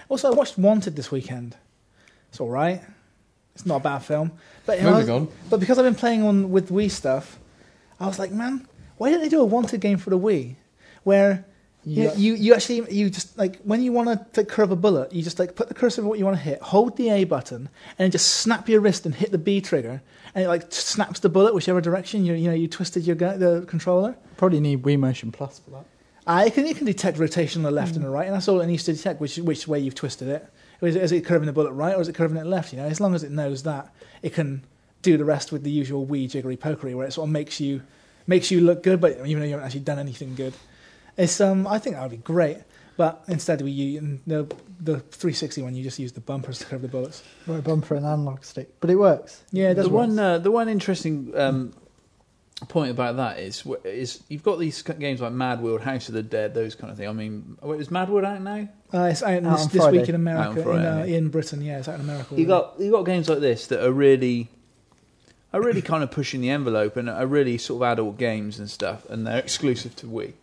Also, 0.09 0.31
I 0.31 0.35
watched 0.35 0.57
Wanted 0.57 0.96
this 0.96 1.11
weekend. 1.11 1.57
It's 2.29 2.40
all 2.40 2.48
right. 2.48 2.81
It's 3.55 3.66
not 3.66 3.76
a 3.76 3.81
bad 3.81 3.98
film. 3.98 4.33
But 4.64 4.79
you 4.79 4.85
know, 4.85 4.92
Moving 4.92 5.14
on. 5.14 5.29
but 5.50 5.61
because 5.61 5.79
I've 5.79 5.85
been 5.85 5.94
playing 5.94 6.22
on 6.22 6.50
with 6.50 6.70
Wii 6.70 6.90
stuff, 6.90 7.38
I 7.98 8.07
was 8.07 8.18
like, 8.18 8.31
man, 8.31 8.66
why 8.96 9.11
didn't 9.11 9.22
they 9.22 9.29
do 9.29 9.40
a 9.40 9.44
Wanted 9.44 9.81
game 9.81 9.98
for 9.98 10.11
the 10.11 10.18
Wii, 10.18 10.57
where 11.03 11.44
you, 11.84 12.04
Yeah. 12.04 12.14
you, 12.14 12.34
you 12.34 12.54
actually 12.54 12.92
you 12.94 13.08
just 13.10 13.36
like 13.38 13.58
when 13.62 13.82
you 13.82 13.92
want 13.92 14.32
to 14.34 14.44
curve 14.44 14.70
a 14.70 14.76
bullet, 14.76 15.12
you 15.12 15.22
just 15.22 15.38
like 15.38 15.54
put 15.56 15.68
the 15.68 15.74
cursor 15.74 16.02
of 16.02 16.06
what 16.06 16.18
you 16.18 16.24
want 16.24 16.36
to 16.36 16.42
hit, 16.42 16.60
hold 16.60 16.96
the 16.96 17.08
A 17.10 17.24
button, 17.24 17.68
and 17.98 17.98
then 17.98 18.10
just 18.10 18.28
snap 18.36 18.68
your 18.68 18.80
wrist 18.80 19.06
and 19.06 19.14
hit 19.14 19.30
the 19.32 19.38
B 19.38 19.60
trigger, 19.60 20.02
and 20.34 20.44
it 20.44 20.48
like 20.48 20.70
snaps 20.72 21.20
the 21.20 21.28
bullet 21.28 21.54
whichever 21.54 21.80
direction 21.80 22.24
you 22.24 22.34
you 22.34 22.48
know 22.48 22.54
you 22.54 22.68
twisted 22.68 23.04
your 23.06 23.16
gu- 23.16 23.38
the 23.38 23.64
controller. 23.66 24.16
Probably 24.36 24.60
need 24.60 24.82
Wii 24.82 24.98
Motion 24.98 25.32
Plus 25.32 25.58
for 25.60 25.70
that. 25.70 25.84
Uh, 26.26 26.44
it 26.46 26.54
can 26.54 26.66
it 26.66 26.76
can 26.76 26.86
detect 26.86 27.18
rotation 27.18 27.60
on 27.60 27.64
the 27.64 27.70
left 27.80 27.96
and 27.96 28.04
the 28.04 28.10
right, 28.10 28.26
and 28.26 28.34
that's 28.34 28.46
all 28.46 28.60
it 28.60 28.66
needs 28.66 28.84
to 28.84 28.92
detect 28.92 29.20
which 29.20 29.38
which 29.38 29.66
way 29.66 29.78
you've 29.80 29.94
twisted 29.94 30.28
it. 30.28 30.46
Is, 30.82 30.96
it- 30.96 31.02
is 31.02 31.12
it 31.12 31.24
curving 31.24 31.46
the 31.46 31.52
bullet 31.52 31.72
right 31.72 31.94
or 31.96 32.00
is 32.02 32.08
it 32.08 32.14
curving 32.14 32.36
it 32.36 32.46
left? 32.46 32.72
You 32.72 32.78
know, 32.78 32.86
as 32.86 33.00
long 33.00 33.14
as 33.14 33.22
it 33.22 33.30
knows 33.30 33.62
that, 33.64 33.92
it 34.22 34.32
can 34.34 34.62
do 35.02 35.16
the 35.16 35.24
rest 35.24 35.50
with 35.50 35.62
the 35.62 35.70
usual 35.70 36.04
wee 36.04 36.26
jiggery 36.28 36.58
pokery, 36.58 36.94
where 36.94 37.06
it 37.06 37.12
sort 37.14 37.26
of 37.26 37.32
makes 37.32 37.58
you 37.58 37.80
makes 38.26 38.50
you 38.50 38.60
look 38.60 38.82
good, 38.82 39.00
but 39.00 39.12
even 39.26 39.40
though 39.40 39.46
you 39.46 39.52
haven't 39.52 39.64
actually 39.64 39.80
done 39.80 39.98
anything 39.98 40.34
good. 40.34 40.52
It's 41.16 41.40
um, 41.40 41.66
I 41.66 41.78
think 41.78 41.96
that 41.96 42.02
would 42.02 42.10
be 42.10 42.16
great, 42.18 42.58
but 42.96 43.22
instead 43.28 43.62
we 43.62 43.70
use 43.70 44.20
the 44.26 44.44
the 44.80 45.00
360 45.00 45.62
one. 45.62 45.74
You 45.74 45.82
just 45.82 45.98
use 45.98 46.12
the 46.12 46.20
bumpers 46.20 46.58
to 46.60 46.66
curve 46.66 46.82
the 46.82 46.88
bullets. 46.88 47.22
Right 47.46 47.62
bumper 47.62 47.94
and 47.94 48.06
analog 48.06 48.44
stick, 48.44 48.80
but 48.80 48.90
it 48.90 48.96
works. 48.96 49.42
Yeah, 49.52 49.70
it 49.70 49.74
does 49.74 49.86
the 49.86 49.90
work. 49.90 50.08
one 50.08 50.18
uh, 50.18 50.38
the 50.38 50.50
one 50.50 50.68
interesting 50.68 51.32
um, 51.36 51.72
point 52.68 52.90
about 52.90 53.16
that 53.16 53.38
is 53.38 53.64
is 53.84 54.22
you've 54.28 54.42
got 54.42 54.58
these 54.58 54.82
games 54.82 55.20
like 55.20 55.32
Mad 55.32 55.60
World, 55.62 55.80
House 55.82 56.08
of 56.08 56.14
the 56.14 56.22
Dead, 56.22 56.54
those 56.54 56.74
kind 56.74 56.90
of 56.90 56.98
thing. 56.98 57.08
I 57.08 57.12
mean, 57.12 57.56
wait, 57.62 57.80
is 57.80 57.90
Mad 57.90 58.08
World 58.08 58.24
out 58.24 58.42
now? 58.42 58.68
Uh, 58.92 59.04
it's 59.04 59.22
out, 59.22 59.32
Out 59.32 59.42
this, 59.42 59.62
on 59.62 59.68
this 59.68 59.82
Friday. 59.82 59.98
week 59.98 60.08
in 60.08 60.14
America, 60.14 60.50
Out 60.50 60.56
on 60.58 60.62
Friday, 60.64 60.80
in, 60.80 60.86
uh, 60.86 61.04
yeah. 61.04 61.16
in 61.16 61.28
Britain. 61.28 61.62
Yeah, 61.62 61.78
it's 61.78 61.88
out 61.88 61.94
in 61.96 62.00
America. 62.02 62.34
You 62.34 62.46
already. 62.48 62.74
got 62.76 62.80
you 62.80 62.90
got 62.90 63.02
games 63.04 63.28
like 63.28 63.40
this 63.40 63.66
that 63.68 63.84
are 63.84 63.92
really 63.92 64.48
are 65.52 65.60
really 65.62 65.82
kind 65.82 66.02
of 66.02 66.10
pushing 66.10 66.40
the 66.40 66.50
envelope 66.50 66.96
and 66.96 67.08
are 67.08 67.26
really 67.26 67.58
sort 67.58 67.82
of 67.82 67.92
adult 67.92 68.18
games 68.18 68.58
and 68.58 68.70
stuff, 68.70 69.04
and 69.08 69.26
they're 69.26 69.38
exclusive 69.38 69.96
to 69.96 70.06
Wii. 70.06 70.34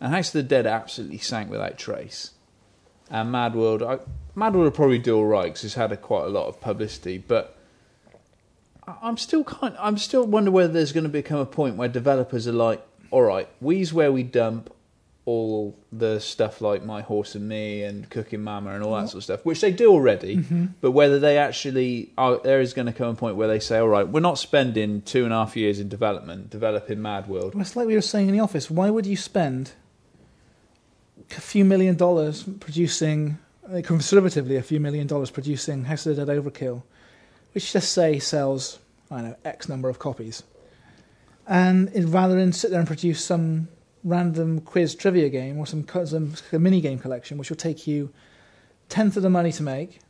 And 0.00 0.12
House 0.14 0.28
of 0.28 0.32
the 0.34 0.42
Dead 0.42 0.66
absolutely 0.66 1.18
sank 1.18 1.50
without 1.50 1.76
trace. 1.78 2.30
And 3.10 3.30
Mad 3.32 3.54
World, 3.54 3.82
I, 3.82 3.98
Mad 4.34 4.54
World 4.54 4.64
will 4.64 4.70
probably 4.70 4.98
do 4.98 5.16
all 5.16 5.26
right 5.26 5.44
because 5.46 5.64
it's 5.64 5.74
had 5.74 5.92
a, 5.92 5.96
quite 5.96 6.24
a 6.24 6.28
lot 6.28 6.46
of 6.46 6.60
publicity, 6.60 7.18
but 7.18 7.56
I- 8.86 8.96
I'm 9.02 9.16
still 9.16 9.44
kind. 9.44 9.74
I'm 9.78 9.98
still 9.98 10.24
wonder 10.26 10.50
whether 10.50 10.72
there's 10.72 10.92
going 10.92 11.04
to 11.04 11.10
become 11.10 11.38
a 11.38 11.46
point 11.46 11.76
where 11.76 11.88
developers 11.88 12.46
are 12.46 12.52
like, 12.52 12.82
all 13.10 13.22
right, 13.22 13.48
we's 13.60 13.92
where 13.92 14.12
we 14.12 14.22
dump 14.22 14.72
all 15.26 15.76
the 15.92 16.18
stuff 16.18 16.60
like 16.60 16.82
My 16.84 17.02
Horse 17.02 17.34
and 17.34 17.46
Me 17.48 17.82
and 17.82 18.08
Cooking 18.08 18.42
Mama 18.42 18.70
and 18.70 18.82
all 18.82 18.94
that 18.96 19.08
sort 19.10 19.16
of 19.18 19.24
stuff, 19.24 19.44
which 19.44 19.60
they 19.60 19.70
do 19.70 19.90
already. 19.92 20.36
Mm-hmm. 20.38 20.66
But 20.80 20.92
whether 20.92 21.18
they 21.20 21.36
actually 21.36 22.10
are, 22.16 22.38
there 22.38 22.60
is 22.60 22.72
going 22.72 22.86
to 22.86 22.92
come 22.92 23.08
a 23.08 23.14
point 23.14 23.36
where 23.36 23.46
they 23.46 23.60
say, 23.60 23.78
all 23.78 23.88
right, 23.88 24.08
we're 24.08 24.20
not 24.20 24.38
spending 24.38 25.02
two 25.02 25.24
and 25.24 25.32
a 25.32 25.36
half 25.36 25.56
years 25.56 25.78
in 25.78 25.88
development 25.88 26.48
developing 26.50 27.02
Mad 27.02 27.28
World. 27.28 27.54
Well, 27.54 27.60
It's 27.62 27.76
like 27.76 27.86
we 27.86 27.94
were 27.94 28.00
saying 28.00 28.28
in 28.28 28.32
the 28.34 28.40
office. 28.40 28.70
Why 28.70 28.88
would 28.90 29.06
you 29.06 29.16
spend 29.16 29.72
a 31.36 31.40
few 31.40 31.64
million 31.64 31.96
dollars 31.96 32.42
producing, 32.60 33.38
uh, 33.72 33.80
conservatively, 33.82 34.56
a 34.56 34.62
few 34.62 34.80
million 34.80 35.06
dollars 35.06 35.30
producing 35.30 35.84
House 35.84 36.06
of 36.06 36.16
the 36.16 36.24
Dead 36.24 36.42
Overkill, 36.42 36.82
which 37.52 37.72
just 37.72 37.92
say 37.92 38.18
sells, 38.18 38.78
I 39.10 39.16
don't 39.16 39.30
know, 39.30 39.36
X 39.44 39.68
number 39.68 39.88
of 39.88 39.98
copies, 39.98 40.42
and 41.46 41.90
rather 42.12 42.34
than 42.36 42.52
sit 42.52 42.70
there 42.70 42.80
and 42.80 42.86
produce 42.86 43.24
some 43.24 43.68
random 44.02 44.60
quiz 44.60 44.94
trivia 44.94 45.28
game 45.28 45.58
or 45.58 45.66
some, 45.66 45.86
some 45.86 46.34
mini 46.62 46.80
game 46.80 46.98
collection, 46.98 47.38
which 47.38 47.50
will 47.50 47.56
take 47.56 47.86
you 47.86 48.10
tenth 48.88 49.16
of 49.16 49.22
the 49.22 49.30
money 49.30 49.52
to 49.52 49.62
make, 49.62 50.00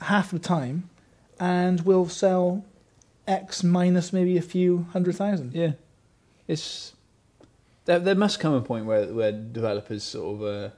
half 0.00 0.30
the 0.30 0.38
time, 0.38 0.88
and 1.38 1.82
will 1.82 2.08
sell 2.08 2.64
X 3.26 3.62
minus 3.62 4.12
maybe 4.12 4.36
a 4.36 4.42
few 4.42 4.86
hundred 4.92 5.16
thousand. 5.16 5.54
Yeah, 5.54 5.72
it's 6.48 6.94
there. 7.86 7.98
There 7.98 8.14
must 8.14 8.38
come 8.38 8.54
a 8.54 8.60
point 8.60 8.86
where 8.86 9.06
where 9.06 9.32
developers 9.32 10.04
sort 10.04 10.36
of. 10.36 10.42
Uh, 10.42 10.70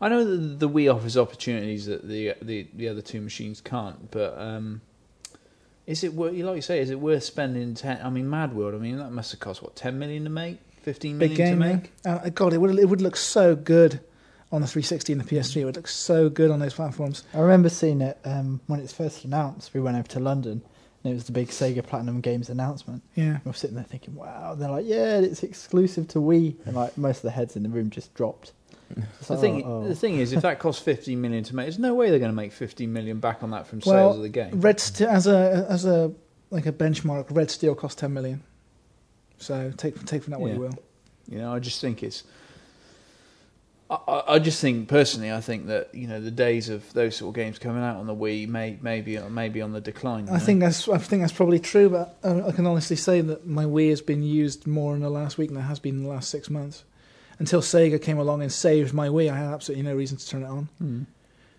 I 0.00 0.08
know 0.08 0.24
that 0.24 0.58
the 0.58 0.68
Wii 0.68 0.92
offers 0.92 1.16
opportunities 1.16 1.86
that 1.86 2.06
the 2.08 2.34
the, 2.42 2.66
the 2.74 2.88
other 2.88 3.02
two 3.02 3.20
machines 3.20 3.60
can't, 3.60 4.10
but 4.10 4.36
um, 4.36 4.80
is 5.86 6.02
it 6.02 6.14
worth? 6.14 6.34
Like 6.34 6.56
you 6.56 6.62
say, 6.62 6.80
is 6.80 6.90
it 6.90 6.98
worth 7.00 7.22
spending 7.22 7.74
ten? 7.74 8.00
I 8.04 8.10
mean, 8.10 8.28
Mad 8.28 8.54
World. 8.54 8.74
I 8.74 8.78
mean, 8.78 8.98
that 8.98 9.12
must 9.12 9.30
have 9.30 9.40
cost 9.40 9.62
what 9.62 9.76
ten 9.76 9.98
million 9.98 10.24
to 10.24 10.30
make, 10.30 10.58
fifteen 10.82 11.18
million 11.18 11.36
big 11.36 11.46
game 11.46 11.60
to 11.60 11.74
make. 11.76 11.92
yeah. 12.04 12.14
Uh, 12.16 12.28
God, 12.30 12.52
it 12.52 12.58
would 12.58 12.78
it 12.78 12.88
would 12.88 13.00
look 13.00 13.16
so 13.16 13.54
good 13.54 14.00
on 14.52 14.60
the 14.60 14.66
360 14.66 15.14
and 15.14 15.22
the 15.22 15.24
PS3. 15.24 15.62
It 15.62 15.64
would 15.64 15.76
look 15.76 15.88
so 15.88 16.28
good 16.28 16.50
on 16.50 16.60
those 16.60 16.74
platforms. 16.74 17.24
I 17.32 17.40
remember 17.40 17.70
seeing 17.70 18.02
it 18.02 18.18
um, 18.24 18.60
when 18.66 18.80
it's 18.80 18.92
first 18.92 19.24
announced. 19.24 19.72
We 19.72 19.80
went 19.80 19.96
over 19.96 20.08
to 20.08 20.20
London, 20.20 20.62
And 21.04 21.10
it 21.12 21.14
was 21.14 21.24
the 21.24 21.32
big 21.32 21.48
Sega 21.48 21.84
Platinum 21.84 22.20
Games 22.20 22.48
announcement. 22.48 23.02
Yeah. 23.16 23.38
We 23.44 23.48
were 23.48 23.52
sitting 23.54 23.74
there 23.76 23.84
thinking, 23.84 24.14
wow. 24.14 24.54
They're 24.54 24.70
like, 24.70 24.86
yeah, 24.86 25.18
it's 25.18 25.42
exclusive 25.42 26.06
to 26.08 26.18
Wii. 26.20 26.54
And 26.64 26.76
like 26.76 26.96
most 26.96 27.18
of 27.18 27.22
the 27.22 27.30
heads 27.32 27.56
in 27.56 27.62
the 27.64 27.68
room 27.68 27.90
just 27.90 28.14
dropped. 28.14 28.52
It's 29.18 29.28
The 29.28 29.32
like, 29.34 29.40
thing, 29.40 29.62
oh, 29.64 29.82
oh. 29.84 29.88
the 29.88 29.94
thing 29.96 30.18
is, 30.18 30.32
if 30.32 30.42
that 30.42 30.58
costs 30.58 30.82
15 30.82 31.18
million 31.20 31.42
to 31.44 31.56
make, 31.56 31.64
there's 31.64 31.78
no 31.78 31.94
way 31.94 32.10
they're 32.10 32.18
going 32.18 32.30
to 32.30 32.36
make 32.36 32.52
15 32.52 32.92
million 32.92 33.20
back 33.20 33.42
on 33.42 33.50
that 33.50 33.66
from 33.66 33.80
Well, 33.86 33.94
sales 34.12 34.16
of 34.16 34.22
the 34.22 34.28
game. 34.28 34.60
Red 34.60 34.78
Steel 34.80 35.08
as 35.08 35.26
a 35.26 35.66
as 35.68 35.84
a 35.86 36.12
like 36.50 36.66
a 36.66 36.72
benchmark. 36.72 37.26
Red 37.30 37.50
Steel 37.50 37.74
cost 37.74 37.98
ten 37.98 38.12
million. 38.12 38.42
So 39.38 39.72
take 39.76 40.04
take 40.04 40.22
from 40.22 40.32
that 40.32 40.40
what 40.40 40.48
Yeah. 40.48 40.54
you 40.54 40.60
will. 40.60 40.78
You 41.28 41.38
know, 41.38 41.54
I 41.54 41.58
just 41.58 41.80
think 41.80 42.02
it's. 42.02 42.24
I, 44.08 44.22
I 44.34 44.38
just 44.38 44.60
think 44.60 44.88
personally, 44.88 45.30
I 45.30 45.40
think 45.40 45.66
that 45.66 45.94
you 45.94 46.06
know 46.06 46.20
the 46.20 46.30
days 46.30 46.68
of 46.68 46.90
those 46.92 47.16
sort 47.16 47.30
of 47.30 47.34
games 47.34 47.58
coming 47.58 47.82
out 47.82 47.96
on 47.96 48.06
the 48.06 48.14
Wii 48.14 48.48
may 48.48 48.78
maybe 48.80 49.18
maybe 49.18 49.60
on 49.60 49.72
the 49.72 49.80
decline. 49.80 50.28
I 50.28 50.32
know? 50.32 50.38
think 50.38 50.60
that's 50.60 50.88
I 50.88 50.98
think 50.98 51.22
that's 51.22 51.32
probably 51.32 51.58
true, 51.58 51.88
but 51.88 52.18
I 52.24 52.52
can 52.52 52.66
honestly 52.66 52.96
say 52.96 53.20
that 53.20 53.46
my 53.46 53.64
Wii 53.64 53.90
has 53.90 54.00
been 54.00 54.22
used 54.22 54.66
more 54.66 54.94
in 54.94 55.02
the 55.02 55.10
last 55.10 55.36
week 55.38 55.50
than 55.50 55.58
it 55.58 55.62
has 55.62 55.78
been 55.78 55.96
in 55.96 56.02
the 56.04 56.08
last 56.08 56.30
six 56.30 56.48
months. 56.48 56.84
Until 57.38 57.60
Sega 57.60 58.00
came 58.00 58.18
along 58.18 58.42
and 58.42 58.52
saved 58.52 58.94
my 58.94 59.08
Wii, 59.08 59.30
I 59.30 59.36
had 59.36 59.52
absolutely 59.52 59.82
no 59.82 59.94
reason 59.94 60.16
to 60.16 60.28
turn 60.28 60.42
it 60.42 60.48
on. 60.48 60.68
Hmm. 60.78 61.02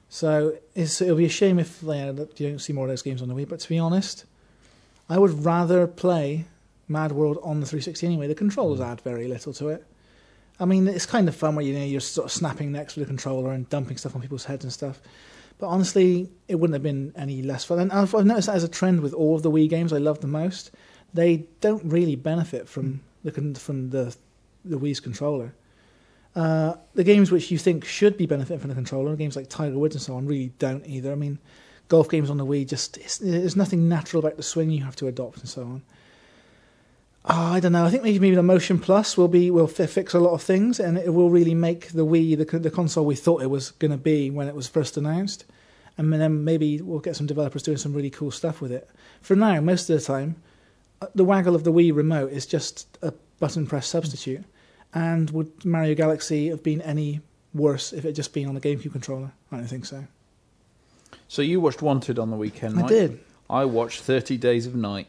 So 0.10 0.58
it's, 0.76 1.02
it'll 1.02 1.18
be 1.18 1.26
a 1.26 1.30
shame 1.30 1.58
if 1.60 1.82
yeah, 1.82 2.12
you 2.12 2.50
don't 2.50 2.60
see 2.60 2.72
more 2.72 2.86
of 2.86 2.90
those 2.90 3.02
games 3.02 3.22
on 3.22 3.28
the 3.28 3.34
Wii. 3.34 3.50
But 3.50 3.60
to 3.62 3.70
be 3.70 3.80
honest, 3.80 4.26
I 5.10 5.18
would 5.18 5.44
rather 5.44 5.88
play 5.88 6.46
Mad 6.88 7.12
World 7.12 7.40
on 7.44 7.60
the 7.60 7.66
360 7.66 8.06
anyway. 8.06 8.28
The 8.28 8.36
controllers 8.36 8.80
add 8.80 9.02
very 9.02 9.28
little 9.28 9.54
to 9.54 9.70
it. 9.70 9.86
I 10.60 10.66
mean, 10.66 10.88
it's 10.88 11.06
kind 11.06 11.28
of 11.28 11.36
fun 11.36 11.56
where 11.56 11.66
you 11.66 11.74
know 11.74 11.84
you're 11.84 12.02
sort 12.02 12.26
of 12.26 12.32
snapping 12.32 12.72
necks 12.72 12.96
with 12.96 13.06
the 13.06 13.10
controller 13.10 13.52
and 13.52 13.68
dumping 13.70 13.98
stuff 13.98 14.16
on 14.16 14.22
people's 14.22 14.46
heads 14.46 14.64
and 14.64 14.72
stuff. 14.72 15.02
But 15.58 15.68
honestly, 15.68 16.30
it 16.48 16.56
wouldn't 16.56 16.76
have 16.76 16.84
been 16.84 17.14
any 17.16 17.42
less 17.42 17.64
fun. 17.64 17.80
And 17.80 17.92
I've, 17.92 18.14
I've 18.14 18.26
noticed 18.26 18.48
that 18.48 18.56
as 18.56 18.64
a 18.64 18.68
trend 18.68 19.02
with 19.02 19.14
all 19.14 19.36
of 19.36 19.44
the 19.44 19.52
Wii 19.52 19.70
games 19.70 19.94
I 19.94 19.98
love 19.98 20.20
the 20.20 20.28
most. 20.28 20.72
They 21.14 21.46
don't 21.62 21.84
really 21.86 22.16
benefit 22.16 22.68
from 22.68 23.02
the 23.24 23.32
from 23.60 23.90
the 23.90 24.16
the 24.66 24.80
Wii's 24.80 25.00
controller. 25.00 25.54
Uh, 26.36 26.74
the 26.96 27.04
games 27.04 27.32
which 27.32 27.52
you 27.52 27.58
think 27.58 27.86
should 27.86 28.18
be 28.18 28.26
benefiting 28.26 28.60
from 28.60 28.70
the 28.70 28.76
controller, 28.76 29.16
games 29.16 29.36
like 29.36 29.50
Tiger 29.50 29.78
Woods 29.78 29.96
and 29.96 30.02
so 30.02 30.16
on, 30.16 30.26
really 30.26 30.52
don't 30.58 30.86
either. 30.88 31.12
I 31.12 31.16
mean, 31.16 31.38
golf 31.90 32.10
games 32.10 32.30
on 32.30 32.38
the 32.38 32.46
Wii 32.46 32.68
just 32.68 32.98
it's, 32.98 33.20
there's 33.20 33.56
nothing 33.56 33.88
natural 33.88 34.20
about 34.20 34.38
the 34.38 34.44
swing 34.44 34.72
you 34.72 34.84
have 34.84 34.96
to 34.98 35.08
adopt 35.08 35.40
and 35.40 35.50
so 35.50 35.62
on. 35.64 35.84
Oh, 37.26 37.54
I 37.54 37.60
don't 37.62 37.72
know. 37.72 37.86
I 37.86 37.90
think 37.90 38.04
maybe 38.04 38.36
the 38.36 38.44
Motion 38.44 38.80
Plus 38.80 39.18
will 39.18 39.30
be 39.30 39.50
will 39.50 39.68
fix 39.68 40.14
a 40.14 40.20
lot 40.20 40.34
of 40.34 40.42
things, 40.44 40.80
and 40.80 40.98
it 40.98 41.14
will 41.14 41.30
really 41.30 41.54
make 41.56 41.88
the 41.90 42.06
Wii 42.06 42.38
the 42.38 42.60
the 42.60 42.70
console 42.72 43.06
we 43.06 43.16
thought 43.16 43.42
it 43.42 43.50
was 43.50 43.72
going 43.72 43.92
to 43.92 43.98
be 43.98 44.30
when 44.30 44.48
it 44.48 44.56
was 44.56 44.68
first 44.68 44.98
announced, 44.98 45.46
and 45.98 46.12
then 46.12 46.44
maybe 46.44 46.82
we'll 46.82 47.00
get 47.00 47.16
some 47.16 47.26
developers 47.28 47.64
doing 47.64 47.78
some 47.78 47.94
really 47.94 48.10
cool 48.10 48.30
stuff 48.32 48.60
with 48.60 48.72
it. 48.74 48.90
For 49.22 49.36
now, 49.38 49.62
most 49.62 49.90
of 49.90 49.98
the 49.98 50.06
time, 50.06 50.36
uh, 51.02 51.08
the 51.16 51.24
waggle 51.24 51.56
of 51.56 51.64
the 51.64 51.72
Wii 51.72 51.96
remote 51.96 52.32
is 52.34 52.46
just 52.46 52.98
a 53.02 53.14
button 53.40 53.66
press 53.68 53.88
substitute. 53.88 54.44
And 54.94 55.30
would 55.32 55.66
Mario 55.66 55.96
Galaxy 55.96 56.50
have 56.50 56.62
been 56.62 56.82
any 56.82 57.22
worse 57.54 57.94
if 57.94 58.06
it 58.06 58.10
had 58.10 58.16
just 58.16 58.34
been 58.34 58.48
on 58.48 58.54
the 58.54 58.62
GameCube 58.62 58.92
controller? 58.92 59.32
I 59.52 59.58
don't 59.58 59.68
think 59.68 59.86
so. 59.86 60.06
So 61.28 61.42
you 61.42 61.60
watched 61.60 61.82
Wanted 61.82 62.20
on 62.20 62.30
the 62.30 62.36
weekend, 62.38 62.78
I 62.78 62.82
Mike? 62.82 62.90
did. 62.90 63.20
I 63.50 63.66
watched 63.66 64.02
30 64.02 64.38
Days 64.38 64.68
of 64.68 64.76
Night. 64.76 65.08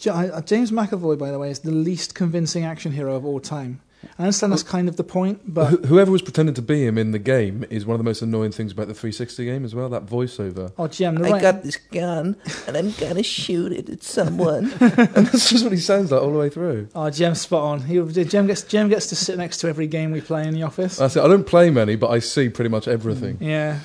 Ja- 0.00 0.14
uh, 0.14 0.40
James 0.42 0.70
McAvoy, 0.70 1.18
by 1.18 1.30
the 1.30 1.38
way, 1.38 1.50
is 1.50 1.60
the 1.60 1.70
least 1.70 2.14
convincing 2.14 2.64
action 2.64 2.92
hero 2.92 3.14
of 3.16 3.24
all 3.24 3.40
time. 3.40 3.80
I 4.18 4.22
understand 4.22 4.50
that's 4.52 4.62
kind 4.62 4.88
of 4.88 4.96
the 4.96 5.04
point, 5.04 5.40
but 5.46 5.70
Wh- 5.84 5.88
Whoever 5.88 6.10
was 6.10 6.22
pretending 6.22 6.54
to 6.54 6.62
be 6.62 6.86
him 6.86 6.96
in 6.96 7.10
the 7.12 7.18
game 7.18 7.66
is 7.68 7.84
one 7.84 7.96
of 7.96 7.98
the 7.98 8.04
most 8.04 8.22
annoying 8.22 8.50
things 8.50 8.72
about 8.72 8.88
the 8.88 8.94
360 8.94 9.44
game 9.44 9.62
as 9.62 9.74
well. 9.74 9.90
That 9.90 10.06
voiceover, 10.06 10.72
oh, 10.78 10.88
Jim, 10.88 11.16
the 11.16 11.26
I 11.28 11.32
right, 11.32 11.42
got 11.42 11.62
this 11.62 11.76
gun 11.76 12.34
and 12.66 12.76
I'm 12.78 12.92
gonna 12.92 13.22
shoot 13.22 13.72
it 13.72 13.90
at 13.90 14.02
someone. 14.02 14.72
and 14.80 15.26
that's 15.26 15.50
just 15.50 15.62
what 15.64 15.72
he 15.72 15.78
sounds 15.78 16.10
like 16.12 16.22
all 16.22 16.32
the 16.32 16.38
way 16.38 16.48
through. 16.48 16.88
oh, 16.94 17.10
Jim's 17.10 17.42
spot 17.42 17.62
on. 17.62 17.80
He, 17.82 18.02
Jim 18.24 18.46
gets 18.46 18.62
Jim 18.62 18.88
gets 18.88 19.08
to 19.08 19.16
sit 19.16 19.36
next 19.36 19.58
to 19.58 19.68
every 19.68 19.86
game 19.86 20.12
we 20.12 20.22
play 20.22 20.48
in 20.48 20.54
the 20.54 20.62
office. 20.62 20.98
I 20.98 21.08
said 21.08 21.22
I 21.22 21.28
don't 21.28 21.46
play 21.46 21.68
many, 21.68 21.96
but 21.96 22.08
I 22.08 22.20
see 22.20 22.48
pretty 22.48 22.70
much 22.70 22.88
everything. 22.88 23.36
Yeah. 23.38 23.80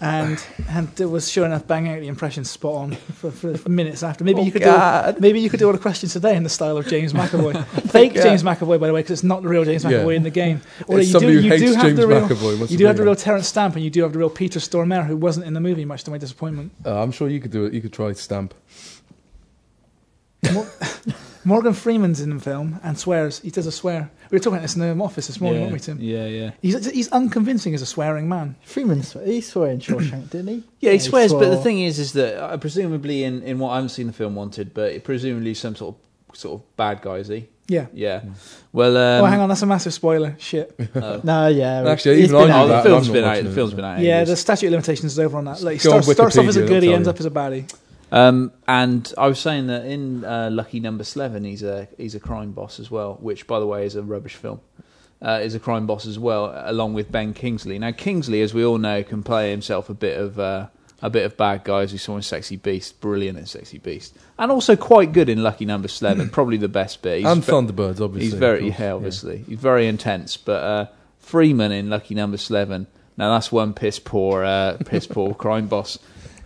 And 0.00 0.40
and 0.68 0.88
it 1.00 1.06
was 1.06 1.28
sure 1.28 1.44
enough 1.44 1.66
banging 1.66 1.92
out 1.92 1.98
the 2.00 2.06
impression 2.06 2.44
spot 2.44 2.74
on 2.74 2.92
for, 2.94 3.32
for, 3.32 3.58
for 3.58 3.68
minutes 3.68 4.04
after. 4.04 4.22
Maybe 4.22 4.40
Oh, 4.40 4.44
you 4.44 4.52
could 4.52 4.62
God. 4.62 5.16
do 5.16 5.20
maybe 5.20 5.40
you 5.40 5.50
could 5.50 5.58
do 5.58 5.66
all 5.66 5.72
the 5.72 5.78
questions 5.78 6.12
today 6.12 6.36
in 6.36 6.44
the 6.44 6.48
style 6.48 6.76
of 6.76 6.86
James 6.86 7.12
McAvoy, 7.12 7.66
fake 7.90 8.14
God. 8.14 8.22
James 8.22 8.44
McAvoy 8.44 8.78
by 8.78 8.86
the 8.86 8.92
way, 8.92 9.00
because 9.00 9.10
it's 9.18 9.22
not 9.24 9.42
the 9.42 9.48
real 9.48 9.64
James 9.64 9.82
Yeah. 9.82 9.90
McAvoy 9.90 10.14
in 10.14 10.22
the 10.22 10.30
game. 10.30 10.60
Although 10.88 11.00
It's 11.00 11.08
you 11.08 11.12
do 11.14 11.18
somebody 11.20 11.34
who 11.34 11.40
you 11.40 11.50
hates 11.50 11.62
do 11.64 11.74
have 11.74 11.84
James 11.86 11.96
the 11.98 12.06
real 12.06 12.20
McAvoy. 12.28 12.58
wants 12.58 12.60
you 12.60 12.66
to 12.66 12.72
do 12.76 12.78
be 12.78 12.84
have 12.86 12.96
the 12.96 13.02
real 13.02 13.16
Terence 13.16 13.48
Stamp 13.48 13.74
and 13.74 13.82
you 13.84 13.90
do 13.90 14.02
have 14.04 14.12
the 14.12 14.18
real 14.20 14.30
Peter 14.30 14.60
Stormare 14.60 15.04
who 15.06 15.16
wasn't 15.16 15.46
in 15.46 15.54
the 15.54 15.60
movie, 15.60 15.84
much 15.84 16.04
to 16.04 16.10
my 16.12 16.18
disappointment. 16.18 16.70
Uh, 16.86 17.02
I'm 17.02 17.10
sure 17.10 17.28
you 17.28 17.40
could 17.40 17.50
do 17.50 17.64
it. 17.64 17.72
You 17.74 17.80
could 17.80 17.92
try 17.92 18.12
stamp. 18.12 18.54
Morgan 21.44 21.72
Freeman's 21.72 22.20
in 22.20 22.30
the 22.30 22.40
film 22.40 22.78
and 22.82 22.98
swears. 22.98 23.40
He 23.40 23.50
does 23.50 23.66
a 23.66 23.72
swear. 23.72 24.10
We 24.30 24.36
were 24.36 24.40
talking 24.40 24.54
about 24.54 24.62
this 24.62 24.76
in 24.76 24.80
the 24.80 25.04
office 25.04 25.26
this 25.26 25.40
morning, 25.40 25.60
yeah. 25.62 25.66
weren't 25.66 25.80
we, 25.80 25.80
Tim? 25.80 25.98
yeah, 26.00 26.26
yeah. 26.26 26.50
He's, 26.60 26.90
he's 26.90 27.08
unconvincing 27.08 27.74
as 27.74 27.82
a 27.82 27.86
swearing 27.86 28.28
man. 28.28 28.56
Freeman, 28.62 29.02
sw- 29.02 29.24
he 29.24 29.40
swore 29.40 29.68
in 29.68 29.78
Shawshank, 29.78 30.30
didn't 30.30 30.48
he? 30.48 30.64
Yeah, 30.80 30.92
he 30.92 30.98
swears, 30.98 31.32
but 31.32 31.48
the 31.50 31.56
thing 31.56 31.80
is, 31.80 31.98
is 31.98 32.12
that 32.12 32.42
uh, 32.42 32.56
presumably 32.58 33.24
in, 33.24 33.42
in 33.42 33.58
what 33.58 33.70
I 33.70 33.76
haven't 33.76 33.90
seen 33.90 34.06
the 34.06 34.12
film 34.12 34.34
Wanted, 34.34 34.74
but 34.74 35.02
presumably 35.04 35.54
some 35.54 35.74
sort 35.74 35.94
of 35.94 36.36
sort 36.36 36.60
of 36.60 36.76
bad 36.76 37.00
guy, 37.02 37.16
is 37.16 37.28
he? 37.28 37.48
Yeah. 37.68 37.86
Yeah. 37.92 38.22
Well, 38.72 38.96
um, 38.96 39.24
oh, 39.24 39.26
hang 39.26 39.40
on, 39.40 39.48
that's 39.48 39.62
a 39.62 39.66
massive 39.66 39.92
spoiler. 39.92 40.36
Shit. 40.38 40.74
No, 41.24 41.48
yeah. 41.48 41.88
Actually, 41.88 42.22
even 42.22 42.36
I 42.36 42.40
been 42.40 42.48
knew 42.48 42.54
out. 42.54 42.64
Oh, 42.64 42.68
that, 42.68 42.82
the 42.82 42.88
film's 42.88 43.08
been 43.08 43.24
out. 43.24 43.34
The 43.34 43.40
watching 43.42 43.54
film's 43.54 43.72
it. 43.72 43.76
been 43.76 43.84
out. 43.84 44.00
Yeah, 44.00 44.24
the 44.24 44.36
statute 44.36 44.66
of 44.66 44.72
limitations 44.72 45.12
is 45.12 45.18
over 45.18 45.36
on 45.36 45.44
that. 45.44 45.60
Like, 45.60 45.74
he 45.74 45.78
starts, 45.78 46.10
starts 46.10 46.38
off 46.38 46.46
as 46.46 46.56
a 46.56 46.62
Wikipedia, 46.62 46.68
goodie, 46.68 46.86
they'll 46.86 46.96
ends 46.96 47.08
up 47.08 47.20
as 47.20 47.26
a 47.26 47.30
baddie. 47.30 47.72
Um, 48.10 48.52
and 48.66 49.12
I 49.18 49.26
was 49.26 49.38
saying 49.38 49.66
that 49.66 49.84
in 49.84 50.24
uh, 50.24 50.48
Lucky 50.50 50.80
Number 50.80 51.04
Slevin, 51.04 51.44
he's 51.44 51.62
a 51.62 51.88
he's 51.96 52.14
a 52.14 52.20
crime 52.20 52.52
boss 52.52 52.80
as 52.80 52.90
well, 52.90 53.18
which, 53.20 53.46
by 53.46 53.60
the 53.60 53.66
way, 53.66 53.84
is 53.84 53.94
a 53.96 54.02
rubbish 54.02 54.34
film. 54.34 54.60
Uh, 55.20 55.40
is 55.42 55.54
a 55.54 55.58
crime 55.58 55.86
boss 55.86 56.06
as 56.06 56.16
well, 56.18 56.52
along 56.64 56.94
with 56.94 57.10
Ben 57.10 57.34
Kingsley. 57.34 57.76
Now, 57.78 57.90
Kingsley, 57.90 58.40
as 58.40 58.54
we 58.54 58.64
all 58.64 58.78
know, 58.78 59.02
can 59.02 59.24
play 59.24 59.50
himself 59.50 59.90
a 59.90 59.94
bit 59.94 60.16
of 60.16 60.38
uh, 60.38 60.68
a 61.02 61.10
bit 61.10 61.24
of 61.24 61.36
bad 61.36 61.64
guy, 61.64 61.82
as 61.82 61.92
we 61.92 61.98
saw 61.98 62.16
in 62.16 62.22
Sexy 62.22 62.56
Beast, 62.56 63.00
brilliant 63.00 63.38
in 63.38 63.46
Sexy 63.46 63.78
Beast, 63.78 64.16
and 64.38 64.50
also 64.50 64.76
quite 64.76 65.12
good 65.12 65.28
in 65.28 65.42
Lucky 65.42 65.64
Number 65.64 65.88
Slevin. 65.88 66.28
probably 66.32 66.56
the 66.56 66.68
best 66.68 67.02
bit. 67.02 67.18
He's 67.18 67.26
and 67.26 67.44
ve- 67.44 67.52
Thunderbirds, 67.52 68.00
obviously. 68.00 68.20
He's 68.20 68.34
very, 68.34 68.68
yeah, 68.70 68.92
obviously, 68.92 69.44
he's 69.48 69.58
very 69.58 69.86
intense. 69.86 70.36
But 70.36 70.62
uh, 70.62 70.86
Freeman 71.18 71.72
in 71.72 71.90
Lucky 71.90 72.14
Number 72.14 72.36
Slevin, 72.36 72.86
now 73.16 73.32
that's 73.32 73.52
one 73.52 73.74
piss 73.74 73.98
poor, 73.98 74.44
uh, 74.44 74.76
piss 74.86 75.06
poor 75.06 75.34
crime 75.36 75.66
boss. 75.66 75.98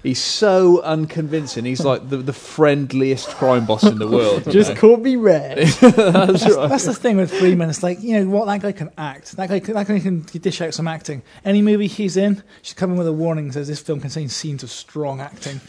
He's 0.03 0.21
so 0.21 0.81
unconvincing. 0.83 1.65
He's 1.65 1.85
like 1.85 2.09
the, 2.09 2.17
the 2.17 2.33
friendliest 2.33 3.29
crime 3.29 3.67
boss 3.67 3.85
in 3.85 3.99
the 3.99 4.09
world. 4.19 4.51
Just 4.51 4.71
know? 4.75 4.81
call 4.81 4.97
me 4.97 5.15
Red. 5.15 5.59
that's 5.81 5.81
That's, 5.81 6.57
right. 6.57 6.69
that's 6.69 6.87
the 6.87 6.95
thing 6.95 7.17
with 7.19 7.33
Freeman. 7.33 7.71
It's 7.71 7.85
like 7.85 8.03
you 8.03 8.19
know 8.19 8.29
what 8.31 8.47
that 8.47 8.61
guy 8.63 8.73
can 8.73 8.91
act. 8.99 9.37
That 9.37 9.49
guy, 9.49 9.61
can- 9.61 9.75
that 9.75 9.87
guy 9.87 10.01
can 10.01 10.23
dish 10.23 10.61
out 10.61 10.75
some 10.75 10.89
acting. 10.89 11.23
Any 11.45 11.63
movie 11.63 11.87
he's 11.87 12.17
in, 12.17 12.43
should 12.63 12.77
come 12.77 12.91
in 12.91 12.97
with 12.97 13.07
a 13.07 13.13
warning 13.13 13.53
says 13.53 13.69
this 13.69 13.81
film 13.81 14.01
contains 14.01 14.35
scenes 14.35 14.63
of 14.65 14.71
strong 14.71 15.21
acting. 15.21 15.61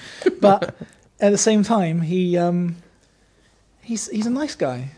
But 0.42 0.76
at 1.20 1.30
the 1.32 1.38
same 1.38 1.62
time, 1.64 2.02
he 2.02 2.36
um, 2.36 2.78
he's 3.82 4.08
he's 4.10 4.26
a 4.26 4.32
nice 4.32 4.56
guy. 4.56 4.90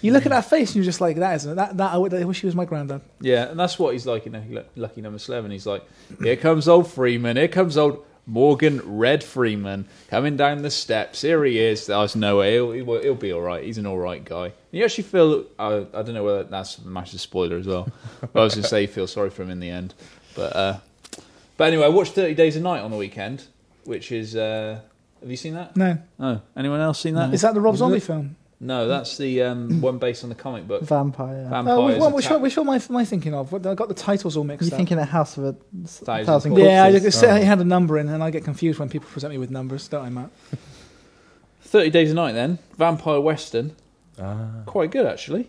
You 0.00 0.12
look 0.12 0.24
at 0.24 0.30
that 0.30 0.46
face 0.46 0.70
and 0.70 0.76
you're 0.76 0.84
just 0.84 1.00
like, 1.00 1.16
that 1.16 1.34
isn't 1.36 1.52
it? 1.52 1.54
That, 1.54 1.76
that 1.76 1.92
I, 1.92 1.96
would, 1.98 2.12
I 2.14 2.24
wish 2.24 2.40
he 2.40 2.46
was 2.46 2.56
my 2.56 2.64
granddad. 2.64 3.02
Yeah, 3.20 3.50
and 3.50 3.60
that's 3.60 3.78
what 3.78 3.92
he's 3.92 4.06
like 4.06 4.26
in 4.26 4.32
Lucky- 4.32 4.68
Lucky 4.74 5.00
Number 5.02 5.18
Slevin. 5.18 5.50
He's 5.52 5.66
like, 5.66 5.84
here 6.20 6.34
comes 6.36 6.66
old 6.66 6.90
Freeman. 6.90 7.36
Here 7.36 7.46
comes 7.46 7.76
old 7.76 8.04
Morgan 8.26 8.80
Red 8.84 9.24
Freeman 9.24 9.86
coming 10.08 10.36
down 10.36 10.62
the 10.62 10.70
steps. 10.70 11.22
Here 11.22 11.44
he 11.44 11.58
is. 11.58 11.86
There's 11.86 12.14
no 12.14 12.38
way 12.38 12.52
he'll, 12.54 12.72
he'll, 12.72 13.02
he'll 13.02 13.14
be 13.14 13.32
all 13.32 13.40
right. 13.40 13.64
He's 13.64 13.78
an 13.78 13.86
all 13.86 13.98
right 13.98 14.24
guy. 14.24 14.52
You 14.70 14.84
actually 14.84 15.04
feel. 15.04 15.46
Uh, 15.58 15.84
I 15.92 16.02
don't 16.02 16.14
know 16.14 16.24
whether 16.24 16.44
that's 16.44 16.78
a 16.78 16.86
massive 16.86 17.20
spoiler 17.20 17.56
as 17.56 17.66
well. 17.66 17.88
But 18.20 18.40
I 18.40 18.44
was 18.44 18.54
going 18.54 18.62
to 18.62 18.68
say 18.68 18.82
you 18.82 18.88
feel 18.88 19.06
sorry 19.08 19.30
for 19.30 19.42
him 19.42 19.50
in 19.50 19.60
the 19.60 19.68
end. 19.70 19.94
But 20.36 20.56
uh, 20.56 20.78
but 21.56 21.64
anyway, 21.64 21.84
I 21.86 21.88
watched 21.88 22.12
Thirty 22.12 22.34
Days 22.34 22.56
a 22.56 22.60
Night 22.60 22.80
on 22.80 22.90
the 22.90 22.96
weekend, 22.96 23.44
which 23.84 24.12
is. 24.12 24.36
Uh, 24.36 24.80
have 25.20 25.30
you 25.30 25.36
seen 25.36 25.54
that? 25.54 25.76
No, 25.76 25.98
Oh, 26.18 26.40
anyone 26.56 26.80
else 26.80 27.00
seen 27.00 27.14
that? 27.14 27.32
is 27.32 27.42
that 27.42 27.54
the 27.54 27.60
Rob 27.60 27.76
Zombie 27.76 28.00
film? 28.00 28.34
No, 28.64 28.86
that's 28.86 29.16
the 29.18 29.42
um, 29.42 29.80
one 29.88 29.98
based 29.98 30.22
on 30.22 30.28
the 30.30 30.36
comic 30.36 30.68
book. 30.68 30.82
Vampire. 30.84 31.46
Vampires. 31.50 31.76
Oh, 31.78 31.86
which, 31.86 31.98
one- 31.98 32.12
which, 32.14 32.24
attack- 32.26 32.40
one- 32.56 32.66
am 32.66 32.70
I, 32.70 32.76
am 32.76 32.96
I 32.96 33.04
thinking 33.04 33.34
of? 33.34 33.50
What- 33.50 33.66
I 33.66 33.74
got 33.74 33.88
the 33.88 33.94
titles 33.94 34.36
all 34.36 34.44
mixed 34.44 34.68
You 34.70 34.72
up. 34.74 34.78
thinking 34.78 34.98
a 34.98 35.04
house 35.04 35.36
of 35.36 35.44
a 35.44 35.56
s- 35.84 35.98
Thousand 35.98 36.26
thousand 36.26 36.50
corpses. 36.52 36.68
yeah, 36.68 36.84
I, 36.84 36.92
just 36.92 37.18
said 37.18 37.30
Oh. 37.32 37.36
it 37.42 37.44
had 37.44 37.58
a 37.60 37.64
number 37.64 37.98
in, 37.98 38.08
and 38.08 38.22
I 38.22 38.30
get 38.30 38.44
confused 38.44 38.78
when 38.78 38.88
people 38.88 39.08
present 39.10 39.32
me 39.32 39.38
with 39.38 39.50
numbers, 39.50 39.88
don't 39.88 40.04
I, 40.06 40.10
Matt? 40.10 40.30
30 41.62 41.90
Days 41.90 42.12
a 42.12 42.14
Night 42.14 42.32
then. 42.32 42.58
Vampire 42.78 43.20
Western. 43.20 43.74
Ah. 44.20 44.62
Quite 44.66 44.90
good, 44.90 45.06
actually. 45.06 45.48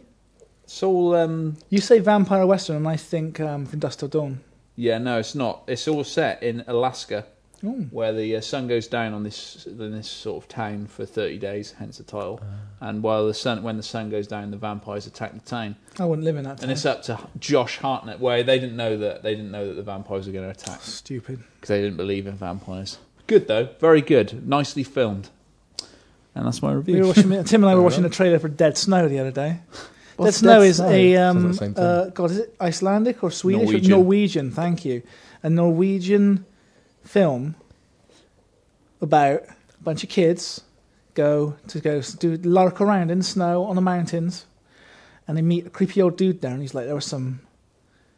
It's 0.63 0.81
all, 0.81 1.13
um, 1.15 1.57
You 1.69 1.81
say 1.81 1.99
vampire 1.99 2.45
western, 2.47 2.77
and 2.77 2.87
I 2.87 2.95
think 2.95 3.39
um, 3.39 3.65
from 3.65 3.79
Dusk 3.79 3.99
Till 3.99 4.07
Dawn. 4.07 4.39
yeah, 4.75 4.97
no, 4.97 5.19
it's 5.19 5.35
not. 5.35 5.63
It's 5.67 5.87
all 5.87 6.03
set 6.03 6.41
in 6.41 6.63
Alaska, 6.67 7.25
Oh. 7.65 7.71
where 7.91 8.11
the 8.11 8.35
uh, 8.35 8.41
sun 8.41 8.67
goes 8.67 8.87
down 8.87 9.13
on 9.13 9.23
this 9.23 9.65
in 9.65 9.91
this 9.93 10.09
sort 10.09 10.43
of 10.43 10.49
town 10.49 10.85
for 10.87 11.05
30 11.05 11.37
days, 11.37 11.73
hence 11.79 11.97
the 11.97 12.03
title. 12.03 12.41
And 12.81 13.01
while 13.01 13.25
the 13.25 13.33
sun, 13.33 13.63
when 13.63 13.77
the 13.77 13.83
sun 13.83 14.09
goes 14.09 14.27
down, 14.27 14.51
the 14.51 14.57
vampires 14.57 15.07
attack 15.07 15.33
the 15.33 15.39
town. 15.39 15.77
I 15.97 16.03
wouldn't 16.03 16.25
live 16.25 16.35
in 16.35 16.43
that 16.43 16.57
town. 16.57 16.63
And 16.63 16.71
it's 16.73 16.85
up 16.85 17.03
to 17.03 17.17
Josh 17.39 17.77
Hartnett, 17.77 18.19
where 18.19 18.43
they 18.43 18.59
didn't 18.59 18.75
know 18.75 18.97
that 18.97 19.23
they 19.23 19.33
didn't 19.33 19.51
know 19.51 19.65
that 19.67 19.75
the 19.75 19.83
vampires 19.83 20.27
were 20.27 20.33
going 20.33 20.43
to 20.43 20.51
attack 20.51 20.81
Stupid. 20.81 21.39
because 21.55 21.69
they 21.69 21.81
didn't 21.81 21.95
believe 21.95 22.27
in 22.27 22.33
vampires. 22.35 22.97
Good 23.27 23.47
though, 23.47 23.69
very 23.79 24.01
good, 24.01 24.45
nicely 24.45 24.83
filmed. 24.83 25.29
And 26.35 26.45
that's 26.45 26.61
my 26.61 26.71
We 26.71 26.77
review. 26.77 26.99
were 27.01 27.07
watching, 27.07 27.43
Tim 27.45 27.63
and 27.63 27.69
I 27.71 27.75
were 27.75 27.81
watching 27.89 28.03
a 28.03 28.09
trailer 28.09 28.39
for 28.39 28.49
Dead 28.49 28.77
Snow 28.77 29.07
the 29.07 29.19
other 29.19 29.31
day. 29.31 29.59
Dead 30.21 30.33
Snow 30.33 30.59
Dead 30.59 30.67
is 30.67 30.75
Snow? 30.77 30.89
a 30.89 31.15
um, 31.17 31.37
like 31.43 31.51
the 31.51 31.57
same 31.57 31.73
thing. 31.75 31.83
uh, 31.83 32.05
God, 32.13 32.31
is 32.31 32.37
it 32.39 32.55
Icelandic 32.59 33.23
or 33.23 33.31
Swedish 33.31 33.61
or 33.69 33.71
Norwegian. 33.71 33.89
Norwegian? 33.91 34.51
Thank 34.51 34.83
you, 34.83 35.01
a 35.43 35.49
Norwegian 35.49 36.45
film 37.13 37.55
about 39.01 39.41
a 39.79 39.83
bunch 39.83 40.03
of 40.03 40.09
kids 40.09 40.61
go 41.13 41.55
to 41.67 41.79
go 41.79 42.01
do 42.19 42.37
lark 42.37 42.81
around 42.81 43.11
in 43.11 43.19
the 43.19 43.23
snow 43.23 43.63
on 43.65 43.75
the 43.75 43.81
mountains, 43.81 44.45
and 45.27 45.37
they 45.37 45.41
meet 45.41 45.67
a 45.67 45.69
creepy 45.69 46.01
old 46.01 46.17
dude 46.17 46.41
there, 46.41 46.51
and 46.51 46.61
he's 46.61 46.73
like, 46.73 46.85
there 46.85 46.95
was 46.95 47.05
some 47.05 47.39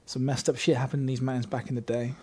some 0.06 0.24
messed 0.26 0.48
up 0.50 0.56
shit 0.58 0.78
happened 0.78 1.02
in 1.02 1.08
these 1.08 1.22
mountains 1.22 1.48
back 1.48 1.68
in 1.70 1.76
the 1.76 1.82
day 1.82 2.14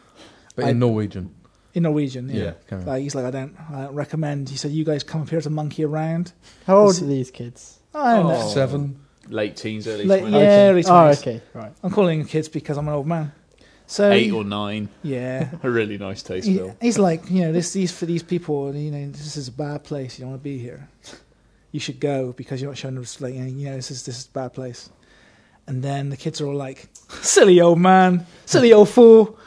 But 0.55 0.67
I- 0.67 0.71
in 0.71 0.79
Norwegian. 0.79 1.35
in 1.75 1.83
Norwegian. 1.83 2.29
Yeah. 2.29 2.53
Yeah. 2.71 2.79
Like, 2.87 3.03
he's 3.03 3.15
like, 3.17 3.25
I 3.25 3.31
don't, 3.33 3.57
I 3.73 3.83
don't 3.85 3.95
recommend. 3.95 4.49
He 4.51 4.57
said, 4.57 4.71
you 4.71 4.85
guys 4.85 5.03
come 5.03 5.23
up 5.23 5.31
here 5.31 5.41
to 5.41 5.51
monkey 5.51 5.85
around. 5.85 6.33
How 6.67 6.77
old 6.79 7.01
are 7.03 7.07
these 7.07 7.31
kids? 7.33 7.81
I 7.95 8.17
don't 8.17 8.29
know. 8.29 8.41
Oh. 8.45 8.49
Seven. 8.49 9.01
Late 9.29 9.57
teens, 9.57 9.87
early 9.89 10.05
Like, 10.05 10.23
20s. 10.23 10.31
yeah, 10.33 10.69
early 10.71 10.83
20s. 10.85 10.89
Oh, 10.89 11.11
20s. 11.11 11.21
okay, 11.21 11.41
right. 11.55 11.73
I'm 11.83 11.91
calling 11.91 12.19
them 12.21 12.29
kids 12.29 12.49
because 12.49 12.77
I'm 12.79 12.87
an 12.89 12.95
old 12.95 13.07
man. 13.07 13.33
So 13.87 14.11
Eight 14.11 14.33
or 14.33 14.45
nine. 14.45 14.89
yeah, 15.03 15.51
A 15.63 15.71
really 15.71 15.99
nice 15.99 16.23
taste 16.23 16.47
He- 16.49 16.57
film. 16.57 16.77
he's 16.81 16.99
like, 16.99 17.29
you 17.31 17.43
know, 17.43 17.53
this 17.53 17.73
these 17.73 17.93
for 17.93 18.07
these 18.07 18.23
people, 18.23 18.75
you 18.75 18.91
know, 18.91 19.11
this 19.11 19.37
is 19.37 19.49
a 19.49 19.53
bad 19.53 19.85
place. 19.85 20.19
You 20.19 20.23
don't 20.25 20.31
want 20.33 20.41
to 20.43 20.45
be 20.45 20.59
here. 20.59 20.89
You 21.73 21.81
should 21.81 22.01
go 22.01 22.33
because 22.33 22.61
you're 22.63 22.71
not 22.71 22.79
showing 22.79 22.97
us 22.99 23.21
like, 23.21 23.35
you 23.35 23.41
know, 23.43 23.77
this 23.77 23.91
is 23.91 24.05
this 24.05 24.19
is 24.19 24.27
a 24.27 24.31
bad 24.31 24.53
place. 24.55 24.89
And 25.67 25.83
then 25.83 26.09
the 26.11 26.17
kids 26.17 26.41
are 26.41 26.47
all 26.47 26.55
like, 26.57 26.89
silly 27.21 27.61
old 27.61 27.79
man, 27.81 28.27
silly 28.47 28.73
old 28.73 28.89
fool. 28.89 29.39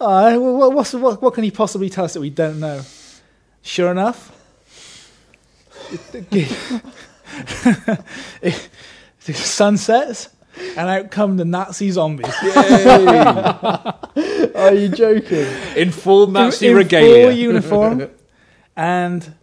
Uh, 0.00 0.36
what, 0.36 0.72
what's, 0.74 0.92
what, 0.92 1.20
what 1.22 1.32
can 1.34 1.42
he 1.42 1.50
possibly 1.50 1.88
tell 1.90 2.04
us 2.04 2.12
that 2.14 2.20
we 2.20 2.28
don't 2.30 2.60
know? 2.60 2.82
Sure 3.62 3.90
enough, 3.90 4.30
the 6.30 6.46
sun 9.34 9.76
sets 9.76 10.28
and 10.58 10.88
out 10.88 11.10
come 11.10 11.36
the 11.36 11.44
Nazi 11.44 11.90
zombies. 11.90 12.32
Are 14.54 14.74
you 14.74 14.88
joking? 14.88 15.46
In 15.76 15.90
full 15.90 16.26
Nazi 16.26 16.66
in, 16.66 16.72
in 16.72 16.76
regalia. 16.78 17.26
full 17.26 17.32
uniform, 17.36 18.10
and 18.76 19.34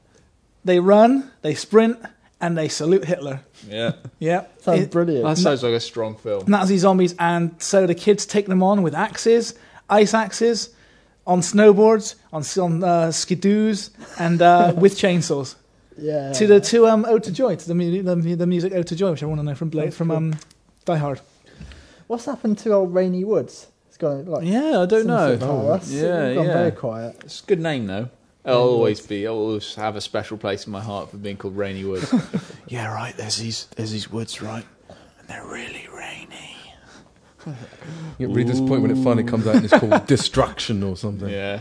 they 0.65 0.79
run, 0.79 1.31
they 1.41 1.53
sprint, 1.55 1.97
and 2.41 2.57
they 2.57 2.67
salute 2.67 3.05
Hitler. 3.05 3.41
yeah. 3.69 3.93
Yeah, 4.19 4.45
Sounds 4.61 4.81
It- 4.81 4.91
brilliant. 4.91 5.23
That 5.25 5.37
sounds 5.37 5.63
like 5.63 5.73
a 5.73 5.79
strong 5.79 6.15
film. 6.15 6.45
Nazi 6.47 6.77
zombies, 6.77 7.15
and 7.19 7.51
so 7.61 7.85
the 7.87 7.95
kids 7.95 8.25
take 8.25 8.47
them 8.47 8.63
on 8.63 8.81
with 8.81 8.93
axes, 8.95 9.53
ice 9.89 10.13
axes, 10.13 10.69
on 11.25 11.39
snowboards, 11.41 12.15
on 12.33 12.41
on 12.61 12.83
uh, 12.83 13.07
skidoos, 13.11 13.91
and 14.19 14.41
uh, 14.41 14.73
with 14.77 14.95
chainsaws. 14.97 15.55
yeah. 15.97 16.33
To 16.33 16.47
the 16.47 16.59
to 16.59 16.87
um 16.87 17.05
Ode 17.05 17.23
to 17.25 17.31
Joy, 17.31 17.55
to 17.55 17.67
the 17.67 17.75
mu- 17.75 18.01
the, 18.03 18.35
the 18.35 18.47
music 18.47 18.73
Ode 18.73 18.87
to 18.87 18.95
Joy, 18.95 19.11
which 19.11 19.23
I 19.23 19.25
want 19.27 19.39
to 19.39 19.43
know 19.45 19.55
from 19.55 19.69
Blade, 19.69 19.87
That's 19.87 19.97
from 19.97 20.07
cool. 20.09 20.17
um 20.17 20.35
Die 20.85 20.97
Hard. 20.97 21.21
What's 22.07 22.25
happened 22.25 22.57
to 22.59 22.73
old 22.73 22.93
Rainy 22.93 23.23
Woods? 23.23 23.67
It's 23.87 23.97
gone 23.97 24.25
like. 24.25 24.45
Yeah, 24.45 24.81
I 24.81 24.85
don't 24.85 25.07
know. 25.07 25.37
Oh, 25.41 25.71
that's 25.71 25.91
Yeah, 25.91 26.33
gone 26.33 26.45
yeah. 26.47 26.53
very 26.53 26.71
quiet. 26.71 27.15
It's 27.23 27.41
a 27.41 27.45
good 27.45 27.59
name 27.59 27.87
though. 27.87 28.09
I'll 28.45 28.57
always 28.57 28.99
be. 28.99 29.25
I'll 29.25 29.35
always 29.35 29.75
have 29.75 29.95
a 29.95 30.01
special 30.01 30.37
place 30.37 30.65
in 30.65 30.71
my 30.73 30.81
heart 30.81 31.09
for 31.11 31.17
being 31.17 31.37
called 31.37 31.55
Rainy 31.55 31.85
Woods. 31.85 32.13
yeah, 32.67 32.93
right. 32.93 33.15
There's 33.15 33.37
these. 33.37 33.65
There's 33.77 33.91
these 33.91 34.11
woods, 34.11 34.41
right, 34.41 34.65
and 34.89 35.27
they're 35.29 35.45
really 35.45 35.87
rainy. 35.95 36.57
You 37.45 38.27
get 38.27 38.29
really 38.29 38.43
disappointed 38.45 38.81
when 38.81 38.91
it 38.91 39.03
finally 39.03 39.23
comes 39.25 39.47
out 39.47 39.55
and 39.55 39.65
it's 39.65 39.73
called 39.77 40.05
Distraction 40.07 40.81
or 40.83 40.95
something. 40.95 41.27
Yeah, 41.29 41.59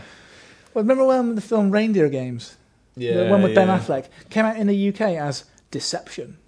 Well, 0.73 0.83
remember 0.83 1.05
when 1.05 1.35
the 1.35 1.41
film 1.41 1.71
Reindeer 1.71 2.07
Games? 2.09 2.55
yeah. 2.95 3.23
the 3.23 3.29
one 3.29 3.41
with 3.43 3.53
Ben. 3.55 3.67
Affleck 3.67 4.05
came 4.29 4.45
out 4.45 4.55
in 4.57 4.67
the 4.67 4.89
UK 4.89 5.01
as 5.01 5.43
Deception. 5.71 6.37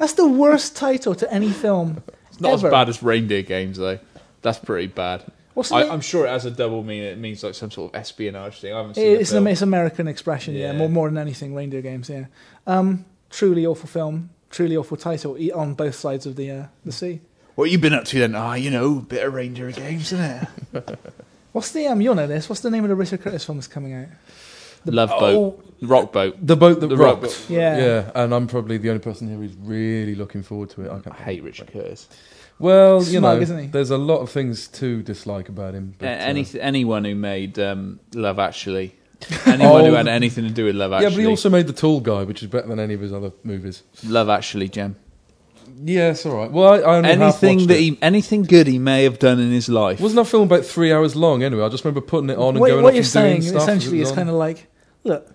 That's 0.00 0.14
the 0.14 0.26
worst 0.26 0.74
title 0.76 1.14
to 1.14 1.32
any 1.32 1.50
film 1.50 2.02
It's 2.28 2.40
not 2.40 2.54
ever. 2.54 2.66
as 2.66 2.70
bad 2.72 2.88
as 2.88 3.02
Reindeer 3.02 3.42
Games 3.42 3.76
though. 3.78 4.00
That's 4.42 4.58
pretty 4.58 4.88
bad. 4.88 5.22
What's 5.54 5.70
I, 5.70 5.82
I'm 5.82 6.00
sure 6.00 6.26
it 6.26 6.30
has 6.30 6.46
a 6.46 6.50
double 6.50 6.82
meaning. 6.82 7.04
It 7.08 7.18
means 7.18 7.44
like 7.44 7.54
some 7.54 7.70
sort 7.70 7.92
of 7.94 8.00
espionage 8.00 8.60
thing. 8.60 8.72
I 8.72 8.78
haven't 8.78 8.94
seen 8.94 9.20
It's 9.20 9.30
the 9.30 9.36
an 9.38 9.46
it's 9.46 9.62
American 9.62 10.08
expression, 10.08 10.54
yeah. 10.54 10.72
Yeah. 10.72 10.78
more 10.78 10.88
more 10.88 11.08
than 11.08 11.18
anything. 11.18 11.54
Reindeer 11.54 11.82
Games, 11.82 12.08
yeah. 12.08 12.26
Um, 12.66 13.04
truly 13.28 13.66
awful 13.66 13.88
film, 13.88 14.30
truly 14.48 14.76
awful 14.76 14.96
title 14.96 15.36
on 15.54 15.74
both 15.74 15.94
sides 15.94 16.24
of 16.26 16.36
the 16.36 16.50
uh, 16.50 16.64
the 16.84 16.92
sea. 16.92 17.20
What 17.56 17.66
have 17.66 17.72
you 17.72 17.78
been 17.78 17.92
up 17.92 18.04
to 18.06 18.18
then? 18.18 18.34
Ah, 18.34 18.54
you 18.54 18.70
know, 18.70 18.94
bit 19.00 19.22
of 19.26 19.34
Reindeer 19.34 19.70
Games, 19.72 20.12
isn't 20.12 20.48
it? 20.72 20.98
What's 21.52 21.72
the 21.72 21.88
um? 21.88 22.00
You'll 22.00 22.14
know 22.14 22.26
this. 22.28 22.48
What's 22.48 22.62
the 22.62 22.70
name 22.70 22.84
of 22.84 22.88
the 22.88 22.94
Richard 22.96 23.20
Curtis 23.20 23.44
film 23.44 23.58
that's 23.58 23.66
coming 23.66 23.92
out? 23.92 24.06
Love 24.86 25.10
Oh. 25.12 25.20
Boat, 25.20 25.66
Rock 25.82 26.12
Boat. 26.12 26.36
The 26.46 26.56
boat 26.56 26.80
that 26.80 26.86
The 26.88 26.96
rock 26.96 27.22
rocked. 27.22 27.46
Yeah. 27.48 27.78
Yeah, 27.78 28.10
and 28.14 28.34
I'm 28.34 28.46
probably 28.46 28.76
the 28.78 28.90
only 28.90 29.00
person 29.00 29.28
here 29.28 29.36
who's 29.38 29.54
really 29.60 30.14
looking 30.14 30.42
forward 30.42 30.70
to 30.70 30.82
it. 30.82 30.88
I, 30.90 30.96
I 30.96 31.00
can't 31.00 31.16
hate 31.16 31.42
Richard 31.42 31.72
Curtis. 31.72 32.08
Well, 32.58 33.02
you 33.04 33.20
know, 33.20 33.40
there's 33.42 33.90
a 33.90 33.96
lot 33.96 34.18
of 34.18 34.30
things 34.30 34.68
to 34.68 35.02
dislike 35.02 35.48
about 35.48 35.72
him. 35.74 35.94
But, 35.98 36.06
uh, 36.06 36.08
any, 36.10 36.46
anyone 36.60 37.04
who 37.06 37.14
made 37.14 37.58
um, 37.58 38.00
Love 38.14 38.38
Actually, 38.38 38.94
anyone 39.46 39.84
who 39.86 39.92
Oh. 39.92 39.96
had 39.96 40.08
anything 40.08 40.44
to 40.44 40.50
do 40.50 40.66
with 40.66 40.74
Love 40.76 40.92
Actually. 40.92 41.10
yeah, 41.10 41.16
but 41.16 41.20
he 41.20 41.26
also 41.26 41.48
made 41.48 41.66
the 41.66 41.72
Tall 41.72 42.00
Guy, 42.00 42.24
which 42.24 42.42
is 42.42 42.48
better 42.50 42.68
than 42.68 42.78
any 42.78 42.92
of 42.94 43.00
his 43.00 43.12
other 43.14 43.32
movies. 43.44 43.82
Love 44.04 44.28
Actually, 44.28 44.68
Jem. 44.68 44.96
Yeah, 45.82 46.10
it's 46.10 46.26
all 46.26 46.36
right. 46.36 46.50
Well, 46.50 46.72
I, 46.74 46.78
I 46.80 46.96
only 46.96 47.10
Anything 47.10 47.66
that 47.68 47.76
it. 47.76 47.80
he, 47.80 47.98
anything 48.02 48.42
good 48.42 48.66
he 48.66 48.78
may 48.78 49.04
have 49.04 49.18
done 49.18 49.38
in 49.38 49.50
his 49.50 49.68
life. 49.70 49.98
wasn't 50.00 50.16
that 50.24 50.30
film 50.30 50.42
about 50.42 50.66
three 50.66 50.92
hours 50.92 51.16
long 51.16 51.42
anyway. 51.42 51.64
I 51.64 51.68
just 51.70 51.84
remember 51.84 52.02
putting 52.02 52.28
it 52.28 52.36
on 52.36 52.50
and 52.50 52.60
what 52.60 52.68
going 52.68 52.82
what 52.82 52.88
off 52.90 52.94
you're 52.96 53.04
and 53.04 53.12
doing 53.12 53.40
saying 53.40 53.42
stuff. 53.42 53.62
essentially 53.62 54.00
is 54.02 54.12
kind 54.12 54.28
of 54.28 54.34
like, 54.34 54.66
look, 55.04 55.32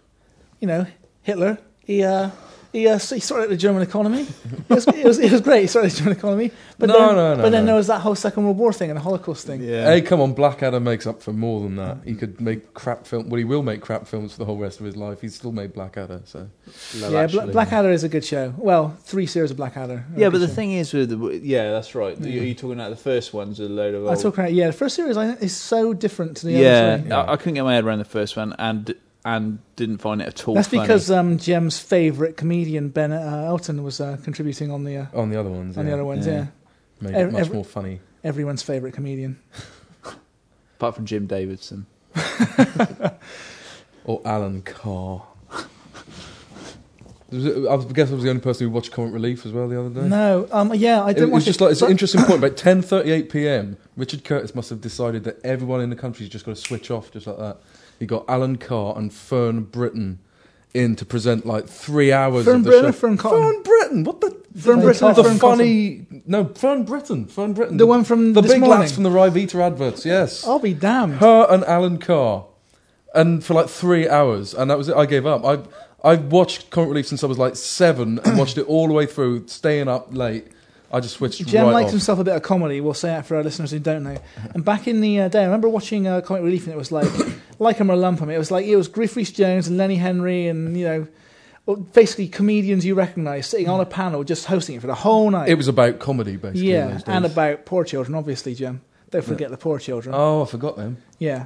you 0.59 0.67
know, 0.67 0.85
Hitler. 1.23 1.57
He 1.85 2.03
uh, 2.03 2.31
he, 2.71 2.89
uh, 2.89 2.97
he 2.99 3.21
started 3.21 3.49
the 3.49 3.55
German 3.55 3.83
economy. 3.83 4.23
It 4.23 4.69
was, 4.69 4.85
it 4.87 5.05
was, 5.05 5.17
it 5.19 5.31
was 5.31 5.39
great. 5.39 5.61
He 5.61 5.67
started 5.67 5.91
the 5.91 5.97
German 5.97 6.17
economy, 6.17 6.51
but 6.77 6.89
No, 6.89 6.93
then, 7.07 7.15
no, 7.15 7.35
no, 7.37 7.41
but 7.43 7.49
then 7.51 7.61
no. 7.63 7.67
there 7.67 7.75
was 7.75 7.87
that 7.87 8.01
whole 8.01 8.15
Second 8.15 8.43
World 8.43 8.57
War 8.57 8.73
thing 8.73 8.89
and 8.89 8.97
the 8.97 9.01
Holocaust 9.01 9.47
thing. 9.47 9.63
yeah. 9.63 9.85
Hey, 9.85 10.01
come 10.01 10.19
on, 10.19 10.33
Blackadder 10.33 10.81
makes 10.81 11.07
up 11.07 11.21
for 11.21 11.31
more 11.31 11.61
than 11.61 11.77
that. 11.77 11.99
He 12.03 12.15
could 12.15 12.41
make 12.41 12.73
crap 12.73 13.07
film. 13.07 13.29
Well, 13.29 13.37
he 13.37 13.45
will 13.45 13.63
make 13.63 13.79
crap 13.79 14.07
films 14.07 14.33
for 14.33 14.39
the 14.39 14.45
whole 14.45 14.57
rest 14.57 14.81
of 14.81 14.85
his 14.87 14.97
life. 14.97 15.21
He's 15.21 15.35
still 15.35 15.53
made 15.53 15.71
Blackadder, 15.71 16.23
so 16.25 16.49
Love 16.97 17.13
yeah, 17.13 17.19
Actually. 17.21 17.43
Bla- 17.45 17.53
Blackadder 17.53 17.91
is 17.91 18.03
a 18.03 18.09
good 18.09 18.25
show. 18.25 18.53
Well, 18.57 18.97
three 19.03 19.25
series 19.27 19.51
of 19.51 19.57
Blackadder. 19.57 19.93
are 19.93 20.05
a 20.13 20.19
Yeah, 20.19 20.25
good 20.25 20.31
but 20.33 20.37
the 20.39 20.47
show. 20.47 20.53
thing 20.55 20.71
is 20.73 20.91
with 20.91 21.09
the, 21.11 21.39
yeah, 21.41 21.71
that's 21.71 21.95
right. 21.95 22.19
You're, 22.19 22.43
you're 22.43 22.55
talking 22.55 22.73
about 22.73 22.89
the 22.89 22.97
first 22.97 23.33
ones, 23.33 23.61
a 23.61 23.69
load 23.69 23.93
of 23.95 24.05
I 24.07 24.09
old. 24.09 24.21
talk 24.21 24.33
about 24.37 24.51
yeah. 24.51 24.67
The 24.67 24.73
first 24.73 24.95
series 24.97 25.15
I 25.15 25.27
think 25.27 25.41
is 25.43 25.55
so 25.55 25.93
different 25.93 26.35
to 26.37 26.47
the 26.47 26.51
yeah, 26.53 26.69
other 26.95 27.03
three. 27.03 27.11
I, 27.13 27.31
I 27.31 27.37
couldn't 27.37 27.53
get 27.53 27.63
my 27.63 27.75
head 27.75 27.85
around 27.85 27.99
the 27.99 28.05
first 28.05 28.35
one, 28.35 28.53
and 28.59 28.93
and 29.25 29.59
didn't 29.75 29.97
find 29.97 30.21
it 30.21 30.27
at 30.27 30.47
all. 30.47 30.53
That's 30.55 30.69
funny. 30.69 30.83
because 30.83 31.11
um, 31.11 31.37
Jem's 31.37 31.77
favourite 31.79 32.37
comedian 32.37 32.89
Ben 32.89 33.11
uh, 33.11 33.43
Elton 33.47 33.83
was 33.83 33.99
uh, 33.99 34.17
contributing 34.23 34.71
on 34.71 34.83
the 34.85 34.97
uh, 34.97 35.05
on 35.13 35.29
the 35.29 35.37
other 35.39 35.49
ones, 35.49 35.77
on 35.77 35.83
yeah, 35.85 35.89
the 35.89 35.93
other 35.95 36.05
ones. 36.05 36.25
yeah. 36.27 36.33
Yeah, 36.33 36.47
made 37.01 37.15
Ev- 37.15 37.27
it 37.27 37.31
much 37.33 37.41
every- 37.41 37.55
more 37.55 37.65
funny. 37.65 37.99
everyone's 38.23 38.61
favourite 38.63 38.93
comedian. 38.95 39.37
apart 40.77 40.95
from 40.95 41.05
Jim 41.05 41.27
Davidson. 41.27 41.85
Or 44.07 44.21
Alan 44.23 44.61
Carr. 44.61 45.23
I 47.33 47.37
guess 47.91 48.11
I 48.11 48.13
was 48.13 48.23
the 48.23 48.29
only 48.29 48.39
person 48.41 48.67
who 48.67 48.71
watched 48.71 48.91
Comic 48.91 49.13
Relief 49.13 49.45
as 49.47 49.51
well 49.51 49.67
the 49.67 49.79
other 49.79 49.89
day. 49.89 50.07
No, 50.07 50.47
um, 50.51 50.71
yeah, 50.75 51.01
I 51.01 51.09
It, 51.09 51.13
didn't 51.15 51.29
it 51.29 51.33
was 51.33 51.41
watch 51.41 51.45
just 51.45 51.59
it, 51.59 51.63
like 51.63 51.71
it's 51.71 51.81
an 51.81 51.89
interesting 51.91 52.21
point. 52.25 52.37
About 52.37 52.55
ten 52.55 52.83
thirty 52.83 53.11
eight 53.11 53.29
p.m., 53.31 53.77
Richard 53.97 54.23
Curtis 54.23 54.53
must 54.53 54.69
have 54.69 54.79
decided 54.79 55.23
that 55.23 55.43
everyone 55.43 55.81
in 55.81 55.89
the 55.89 55.95
country's 55.95 56.29
just 56.29 56.45
got 56.45 56.55
to 56.55 56.61
switch 56.61 56.91
off, 56.91 57.11
just 57.11 57.25
like 57.25 57.37
that. 57.39 57.57
He 57.99 58.05
got 58.05 58.25
Alan 58.27 58.57
Carr 58.57 58.97
and 58.97 59.11
Fern 59.13 59.63
Britton 59.63 60.19
in 60.73 60.95
to 60.97 61.05
present 61.05 61.45
like 61.45 61.67
three 61.67 62.11
hours 62.11 62.45
Fern 62.45 62.57
of 62.57 62.63
the 62.65 62.69
Britton 62.71 62.91
show. 62.91 62.97
Fearne 62.99 63.17
Cotton? 63.17 63.41
Fern 63.53 63.63
Britton, 63.63 64.03
what 64.03 64.21
the? 64.21 64.45
Fern 64.57 64.79
Britton 64.81 65.13
the 65.13 65.23
Fern 65.23 65.37
funny 65.37 66.05
no 66.25 66.45
Fern 66.45 66.83
Britton, 66.83 67.25
Fern 67.27 67.53
Britton, 67.53 67.75
The 67.77 67.85
one 67.85 68.03
from 68.05 68.33
the 68.33 68.41
big 68.41 68.61
morning. 68.61 68.69
lads 68.79 68.91
from 68.93 69.03
the 69.03 69.09
Ryvita 69.09 69.59
adverts. 69.61 70.05
Yes, 70.05 70.45
I'll 70.47 70.59
be 70.59 70.73
damned. 70.73 71.15
her 71.15 71.45
and 71.49 71.63
Alan 71.65 71.97
Carr, 71.97 72.45
and 73.13 73.43
for 73.43 73.53
like 73.53 73.67
three 73.67 74.07
hours, 74.07 74.53
and 74.53 74.69
that 74.71 74.77
was 74.77 74.87
it. 74.89 74.95
I 74.95 75.05
gave 75.05 75.25
up. 75.25 75.43
I 75.45 75.59
I 76.09 76.15
watched 76.15 76.69
Current 76.69 76.89
Relief 76.89 77.07
since 77.07 77.21
I 77.23 77.27
was 77.27 77.37
like 77.37 77.55
seven, 77.57 78.19
and 78.23 78.37
watched 78.37 78.57
it 78.57 78.65
all 78.67 78.87
the 78.87 78.93
way 78.93 79.05
through, 79.05 79.47
staying 79.47 79.87
up 79.89 80.07
late. 80.15 80.47
I 80.95 80.99
just 81.01 81.15
switched 81.15 81.45
Jem 81.45 81.65
right 81.65 81.73
likes 81.73 81.85
off. 81.87 81.91
himself 81.91 82.19
a 82.19 82.23
bit 82.23 82.35
of 82.35 82.41
comedy. 82.41 82.79
We'll 82.79 82.93
say 82.93 83.09
that 83.09 83.25
for 83.25 83.35
our 83.35 83.43
listeners 83.43 83.71
who 83.71 83.79
don't 83.79 84.03
know. 84.03 84.17
And 84.53 84.63
back 84.63 84.87
in 84.87 85.01
the 85.01 85.19
uh, 85.21 85.27
day, 85.27 85.41
I 85.41 85.45
remember 85.45 85.67
watching 85.67 86.07
uh, 86.07 86.21
Comic 86.21 86.43
Relief, 86.43 86.63
and 86.65 86.73
it 86.73 86.77
was 86.77 86.91
like, 86.91 87.07
like 87.59 87.79
'em 87.81 87.91
or 87.91 87.95
lump 87.95 88.21
'em. 88.21 88.29
It 88.29 88.35
It 88.35 88.37
was 88.37 88.49
like 88.51 88.65
it 88.65 88.75
was 88.77 88.87
Griff 88.87 89.15
Rhys 89.15 89.31
Jones 89.31 89.67
and 89.67 89.77
Lenny 89.77 89.97
Henry, 89.97 90.47
and 90.47 90.77
you 90.77 90.85
know, 90.85 91.07
well, 91.65 91.75
basically 91.77 92.27
comedians 92.29 92.85
you 92.85 92.95
recognise 92.95 93.47
sitting 93.47 93.67
on 93.67 93.79
a 93.81 93.85
panel 93.85 94.23
just 94.23 94.45
hosting 94.45 94.75
it 94.75 94.81
for 94.81 94.87
the 94.87 94.95
whole 94.95 95.29
night. 95.29 95.49
It 95.49 95.55
was 95.55 95.67
about 95.67 95.99
comedy, 95.99 96.37
basically. 96.37 96.71
yeah, 96.71 96.99
and 97.07 97.25
about 97.25 97.65
poor 97.65 97.83
children, 97.83 98.15
obviously, 98.15 98.55
Jem. 98.55 98.81
Don't 99.11 99.23
forget 99.23 99.49
the 99.51 99.57
poor 99.57 99.79
children. 99.79 100.15
Oh, 100.17 100.43
I 100.43 100.45
forgot 100.45 100.77
them. 100.77 100.97
yeah, 101.19 101.45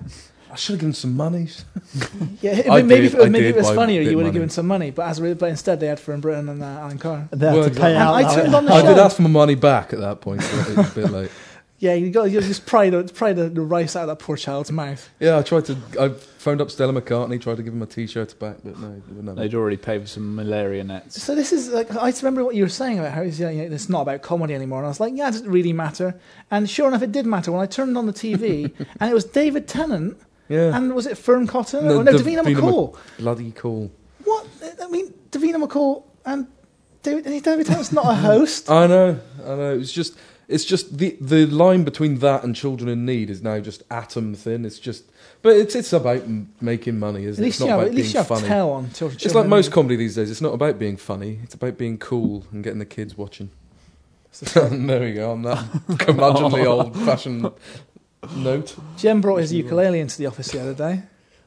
I 0.52 0.56
should 0.56 0.74
have 0.74 0.80
given 0.80 0.94
some 0.94 1.16
money. 1.16 1.48
yeah. 2.42 2.64
I 2.72 2.82
maybe 2.82 3.02
did- 3.02 3.06
if, 3.06 3.16
it- 3.16 3.22
I 3.26 3.30
maybe 3.30 3.44
did 3.46 3.50
if 3.52 3.56
it 3.56 3.60
was 3.60 3.68
buy 3.68 3.74
a 3.74 3.76
funnier, 3.76 4.02
bit 4.04 4.12
you 4.12 4.18
would 4.18 4.26
have 4.26 4.34
money. 4.34 4.40
given 4.40 4.50
some 4.50 4.68
money. 4.68 4.92
But 4.92 5.08
as 5.08 5.20
a, 5.20 5.36
but 5.36 5.50
instead, 5.50 5.80
they 5.80 5.88
had 5.88 6.00
Fern 6.00 6.22
Britton 6.22 6.50
and 6.50 6.64
uh, 6.64 6.66
Alan 6.66 6.98
Carr. 6.98 7.28
They 7.32 7.46
have 7.48 7.56
Well, 7.56 7.64
to 7.66 7.70
pay 7.70 7.92
exactly. 7.92 7.96
out. 7.96 8.16
And 8.16 8.26
I 8.26 8.30
now. 8.30 8.36
turned 8.36 8.56
on 8.56 8.66
the 8.66 8.74
I 8.74 8.82
show. 8.82 8.88
did 8.88 8.98
ask 8.98 9.16
for 9.16 9.22
my 9.24 9.30
money 9.30 9.56
back 9.56 9.94
at 9.94 10.00
that 10.00 10.22
point, 10.22 10.42
so 10.42 10.58
it 10.72 10.78
was 10.78 10.92
a 10.92 10.96
bit 11.02 11.12
late. 11.12 11.32
Yeah, 11.82 11.94
you 11.94 12.12
got 12.12 12.26
you 12.26 12.42
just 12.42 12.66
pry 12.66 12.90
the 12.90 13.06
pry 13.06 13.32
the, 13.32 13.48
the 13.48 13.62
rice 13.62 13.96
out 13.96 14.02
of 14.02 14.08
that 14.10 14.20
poor 14.22 14.36
child's 14.36 14.70
mouth. 14.70 15.10
Yeah, 15.22 15.38
I 15.38 15.44
tried 15.44 15.64
to. 15.68 15.78
I 15.98 16.10
phoned 16.10 16.60
up 16.60 16.70
Stella 16.72 16.92
McCartney, 16.92 17.40
tried 17.40 17.56
to 17.56 17.64
give 17.64 17.72
him 17.72 17.82
a 17.82 17.86
T-shirt 17.86 18.38
back, 18.38 18.58
but 18.66 18.78
no, 18.78 18.90
they 18.96 19.14
wouldn't 19.14 19.30
have 19.30 19.38
it. 19.38 19.40
They'd 19.40 19.56
already 19.56 19.78
paid 19.78 20.02
for 20.02 20.08
some 20.10 20.36
malaria 20.36 20.84
nets. 20.84 21.24
So 21.24 21.36
this 21.36 21.54
is 21.54 21.70
like 21.70 21.90
I 21.96 22.12
just 22.12 22.22
remember 22.22 22.44
what 22.44 22.56
you 22.56 22.64
were 22.64 22.70
saying 22.70 23.00
about 23.00 23.14
how 23.14 23.22
it's, 23.22 23.40
yeah, 23.40 23.50
yeah, 23.50 23.62
it's 23.62 23.88
not 23.88 24.02
about 24.02 24.24
comedy 24.24 24.54
anymore, 24.56 24.80
and 24.80 24.88
I 24.88 24.90
was 24.90 25.00
like, 25.00 25.14
yeah, 25.16 25.30
it 25.30 25.32
doesn't 25.32 25.50
really 25.50 25.72
matter. 25.72 26.20
And 26.52 26.70
sure 26.70 26.90
enough, 26.90 27.02
it 27.02 27.14
did 27.14 27.26
matter 27.26 27.50
when 27.54 27.62
I 27.62 27.66
turned 27.66 27.98
on 27.98 28.08
the 28.08 28.12
TV, 28.14 28.74
and 29.00 29.10
it 29.10 29.14
was 29.14 29.24
David 29.24 29.66
Tennant, 29.70 30.18
Yeah, 30.50 30.76
and 30.76 30.94
was 30.96 31.06
it 31.06 31.18
Fearne 31.18 31.48
Cotton? 31.48 31.86
No, 31.86 31.98
No, 31.98 32.02
no, 32.02 32.12
Dav- 32.12 32.22
Davina 32.22 32.42
Davina 32.44 32.56
McCall. 32.60 32.98
bloody 33.20 33.52
cool. 33.56 33.92
What? 34.24 34.46
I 34.82 34.88
mean, 34.88 35.14
Davina 35.32 35.64
McCall 35.66 36.04
and 36.26 36.48
David, 37.04 37.44
David 37.44 37.66
Tennant's 37.68 37.92
not 37.92 38.06
a 38.08 38.16
host. 38.30 38.70
I 38.70 38.88
know, 38.88 39.20
I 39.44 39.48
know. 39.56 39.78
It's 39.80 39.92
just, 39.92 40.18
it's 40.48 40.66
just 40.66 40.98
the 40.98 41.16
the 41.22 41.46
line 41.46 41.84
between 41.84 42.18
that 42.20 42.44
and 42.44 42.56
Children 42.56 42.90
in 42.90 43.06
Need 43.06 43.30
is 43.30 43.42
now 43.44 43.60
just 43.60 43.84
atom 43.92 44.34
thin. 44.36 44.66
It's 44.66 44.80
just, 44.80 45.04
but 45.44 45.56
it's 45.56 45.76
it's 45.76 45.94
about 45.94 46.24
m- 46.24 46.52
making 46.60 46.98
money, 47.00 47.26
isn't 47.26 47.42
it? 47.44 47.46
least 47.46 47.58
It's 47.58 47.60
not 47.62 47.70
have, 47.70 47.80
about 47.80 47.88
at 47.90 47.96
least 47.96 48.06
being 48.08 48.14
you 48.14 48.18
have 48.18 48.28
funny. 48.28 48.48
tell 48.48 48.72
on 48.72 48.92
children. 48.92 49.20
It's 49.24 49.36
like 49.36 49.46
most 49.48 49.72
comedy 49.72 49.96
these 49.98 50.16
days. 50.16 50.32
It's 50.32 50.42
not 50.42 50.54
about 50.56 50.80
being 50.80 50.98
funny. 50.98 51.40
It's 51.44 51.54
about 51.54 51.78
being 51.78 51.98
cool 52.00 52.46
and 52.52 52.64
getting 52.64 52.80
the 52.80 52.86
kids 52.86 53.16
watching. 53.18 53.52
there 54.54 55.00
we 55.00 55.14
go 55.14 55.32
on 55.32 55.42
that 55.42 55.58
curmudgeonly 55.90 56.64
old-fashioned 56.66 57.50
note. 58.36 58.76
Jem 58.98 59.22
brought 59.22 59.38
his 59.38 59.54
ukulele 59.54 60.00
into 60.00 60.18
the 60.18 60.26
office 60.26 60.52
the 60.52 60.62
other 60.62 60.74
day. 60.74 61.04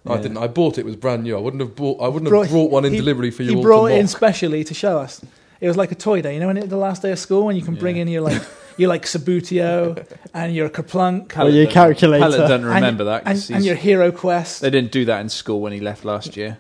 I 0.07 0.15
Yeah. 0.17 0.21
didn't. 0.23 0.39
I 0.39 0.47
bought 0.49 0.79
it. 0.79 0.81
It 0.81 0.87
was 0.87 0.97
brand 0.97 1.23
new. 1.23 1.37
I 1.37 1.41
wouldn't 1.41 1.61
have 1.61 1.77
bought. 1.77 2.01
I 2.03 2.09
wouldn't 2.09 2.29
Brought- 2.29 2.43
have 2.43 2.51
brought 2.51 2.71
one 2.71 2.85
in 2.85 2.93
he- 2.93 2.99
delivery 2.99 3.31
for 3.31 3.45
you 3.45 3.51
He 3.51 3.57
all 3.57 3.63
brought 3.63 3.89
to 3.89 3.95
it 3.95 3.99
in 3.99 4.07
mock. 4.07 4.11
specially 4.17 4.65
to 4.65 4.75
show 4.75 4.99
us. 4.99 5.21
It 5.61 5.69
was 5.69 5.77
like 5.77 5.93
a 5.93 5.95
toy 5.95 6.21
day, 6.23 6.35
you 6.35 6.41
know, 6.41 6.49
when 6.49 6.57
it, 6.57 6.69
the 6.71 6.77
last 6.77 7.03
day 7.03 7.13
of 7.13 7.21
school, 7.21 7.47
when 7.47 7.55
you 7.55 7.63
can 7.63 7.77
bring 7.77 7.97
Yeah. 7.97 8.03
in 8.03 8.09
your 8.09 8.23
like 8.23 8.43
your 8.79 8.89
like 8.89 9.05
Subbuteo 9.05 10.05
and 10.35 10.55
your 10.57 10.69
Kerplunk 10.69 11.39
Or 11.39 11.49
your 11.51 11.67
calculator. 11.67 12.25
Pellett 12.25 12.37
doesn't 12.39 12.53
and- 12.65 12.65
remember 12.65 13.05
that. 13.05 13.25
'cause 13.25 13.49
and, 13.49 13.57
and 13.59 13.65
he's- 13.65 13.67
your 13.67 13.77
Hero 13.77 14.11
Quest. 14.11 14.61
They 14.63 14.71
didn't 14.71 14.91
do 14.91 15.05
that 15.05 15.21
in 15.21 15.29
school 15.29 15.61
when 15.61 15.73
he 15.73 15.79
left 15.79 16.05
last 16.05 16.37
year. 16.37 16.59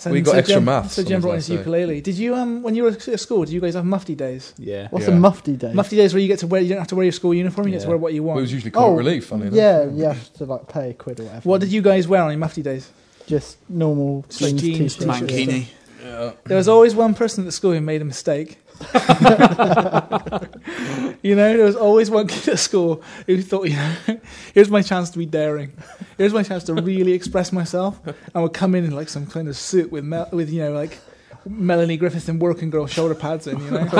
So, 0.00 0.10
We 0.10 0.22
got 0.22 0.36
extra 0.36 0.56
Jem, 0.56 0.64
maths 0.64 0.94
So 0.94 1.02
on 1.02 1.08
Jem 1.08 1.16
his 1.16 1.22
brought 1.22 1.34
his 1.34 1.46
day. 1.48 1.54
ukulele. 1.56 2.00
Did 2.00 2.16
you 2.16 2.34
um 2.34 2.62
when 2.62 2.74
you 2.74 2.84
were 2.84 2.88
at 2.90 3.20
school? 3.20 3.44
Did 3.44 3.52
you 3.52 3.60
guys 3.60 3.74
have 3.74 3.84
mufti 3.84 4.14
days? 4.14 4.54
Yeah. 4.58 4.88
What's 4.90 5.06
Yeah. 5.06 5.12
a 5.14 5.18
mufti 5.18 5.56
day? 5.56 5.72
Mufti 5.74 5.96
days 5.96 6.14
where 6.14 6.22
you 6.22 6.28
get 6.28 6.38
to 6.38 6.46
wear 6.46 6.62
you 6.62 6.70
don't 6.70 6.78
have 6.78 6.88
to 6.88 6.96
wear 6.96 7.04
your 7.04 7.12
school 7.12 7.34
uniform. 7.34 7.68
You 7.68 7.72
get 7.74 7.82
to 7.82 7.88
wear 7.88 7.98
what 7.98 8.14
you 8.14 8.22
Well, 8.22 8.28
want. 8.36 8.38
it 8.38 8.42
was 8.42 8.52
usually 8.52 8.70
comic 8.70 8.88
Oh, 8.90 8.94
relief. 8.96 9.26
Funny 9.26 9.42
enough. 9.48 9.54
Yeah, 9.54 9.84
you 9.84 10.04
have 10.04 10.32
to 10.34 10.44
like 10.46 10.68
pay 10.68 10.90
a 10.90 10.94
quid 10.94 11.20
or 11.20 11.24
whatever. 11.24 11.48
what 11.48 11.60
did 11.60 11.70
you 11.70 11.82
guys 11.82 12.08
wear 12.08 12.22
on 12.22 12.30
your 12.30 12.38
mufti 12.38 12.62
days? 12.62 12.88
Just 13.26 13.58
normal 13.68 14.24
jeans, 14.30 14.60
jeans, 14.62 14.96
t-shirts. 14.96 15.20
Mankini. 15.20 15.66
Yeah. 16.02 16.30
There 16.46 16.56
was 16.56 16.66
always 16.68 16.94
one 16.94 17.12
person 17.14 17.44
at 17.44 17.46
the 17.46 17.52
school 17.52 17.72
who 17.72 17.80
made 17.82 18.00
a 18.00 18.06
mistake. 18.06 18.58
you 21.22 21.36
know, 21.36 21.56
there 21.56 21.64
was 21.64 21.76
always 21.76 22.10
one 22.10 22.26
kid 22.26 22.48
at 22.48 22.58
school 22.58 23.02
who 23.26 23.40
thought, 23.42 23.68
you 23.68 23.76
know, 23.76 23.94
here's 24.54 24.70
my 24.70 24.82
chance 24.82 25.10
to 25.10 25.18
be 25.18 25.26
daring. 25.26 25.72
Here's 26.16 26.32
my 26.32 26.42
chance 26.42 26.64
to 26.64 26.74
really 26.74 27.12
express 27.12 27.52
myself. 27.52 28.00
And 28.06 28.42
would 28.42 28.54
come 28.54 28.74
in 28.74 28.84
in 28.84 28.92
like 28.92 29.08
some 29.08 29.26
kind 29.26 29.48
of 29.48 29.56
suit 29.56 29.92
with, 29.92 30.04
Mel- 30.04 30.28
with 30.32 30.50
you 30.50 30.62
know, 30.62 30.72
like 30.72 30.98
Melanie 31.46 31.96
Griffith 31.96 32.28
and 32.28 32.40
Working 32.40 32.70
Girl 32.70 32.86
shoulder 32.86 33.14
pads 33.14 33.46
in, 33.46 33.58
you 33.58 33.70
know. 33.70 33.88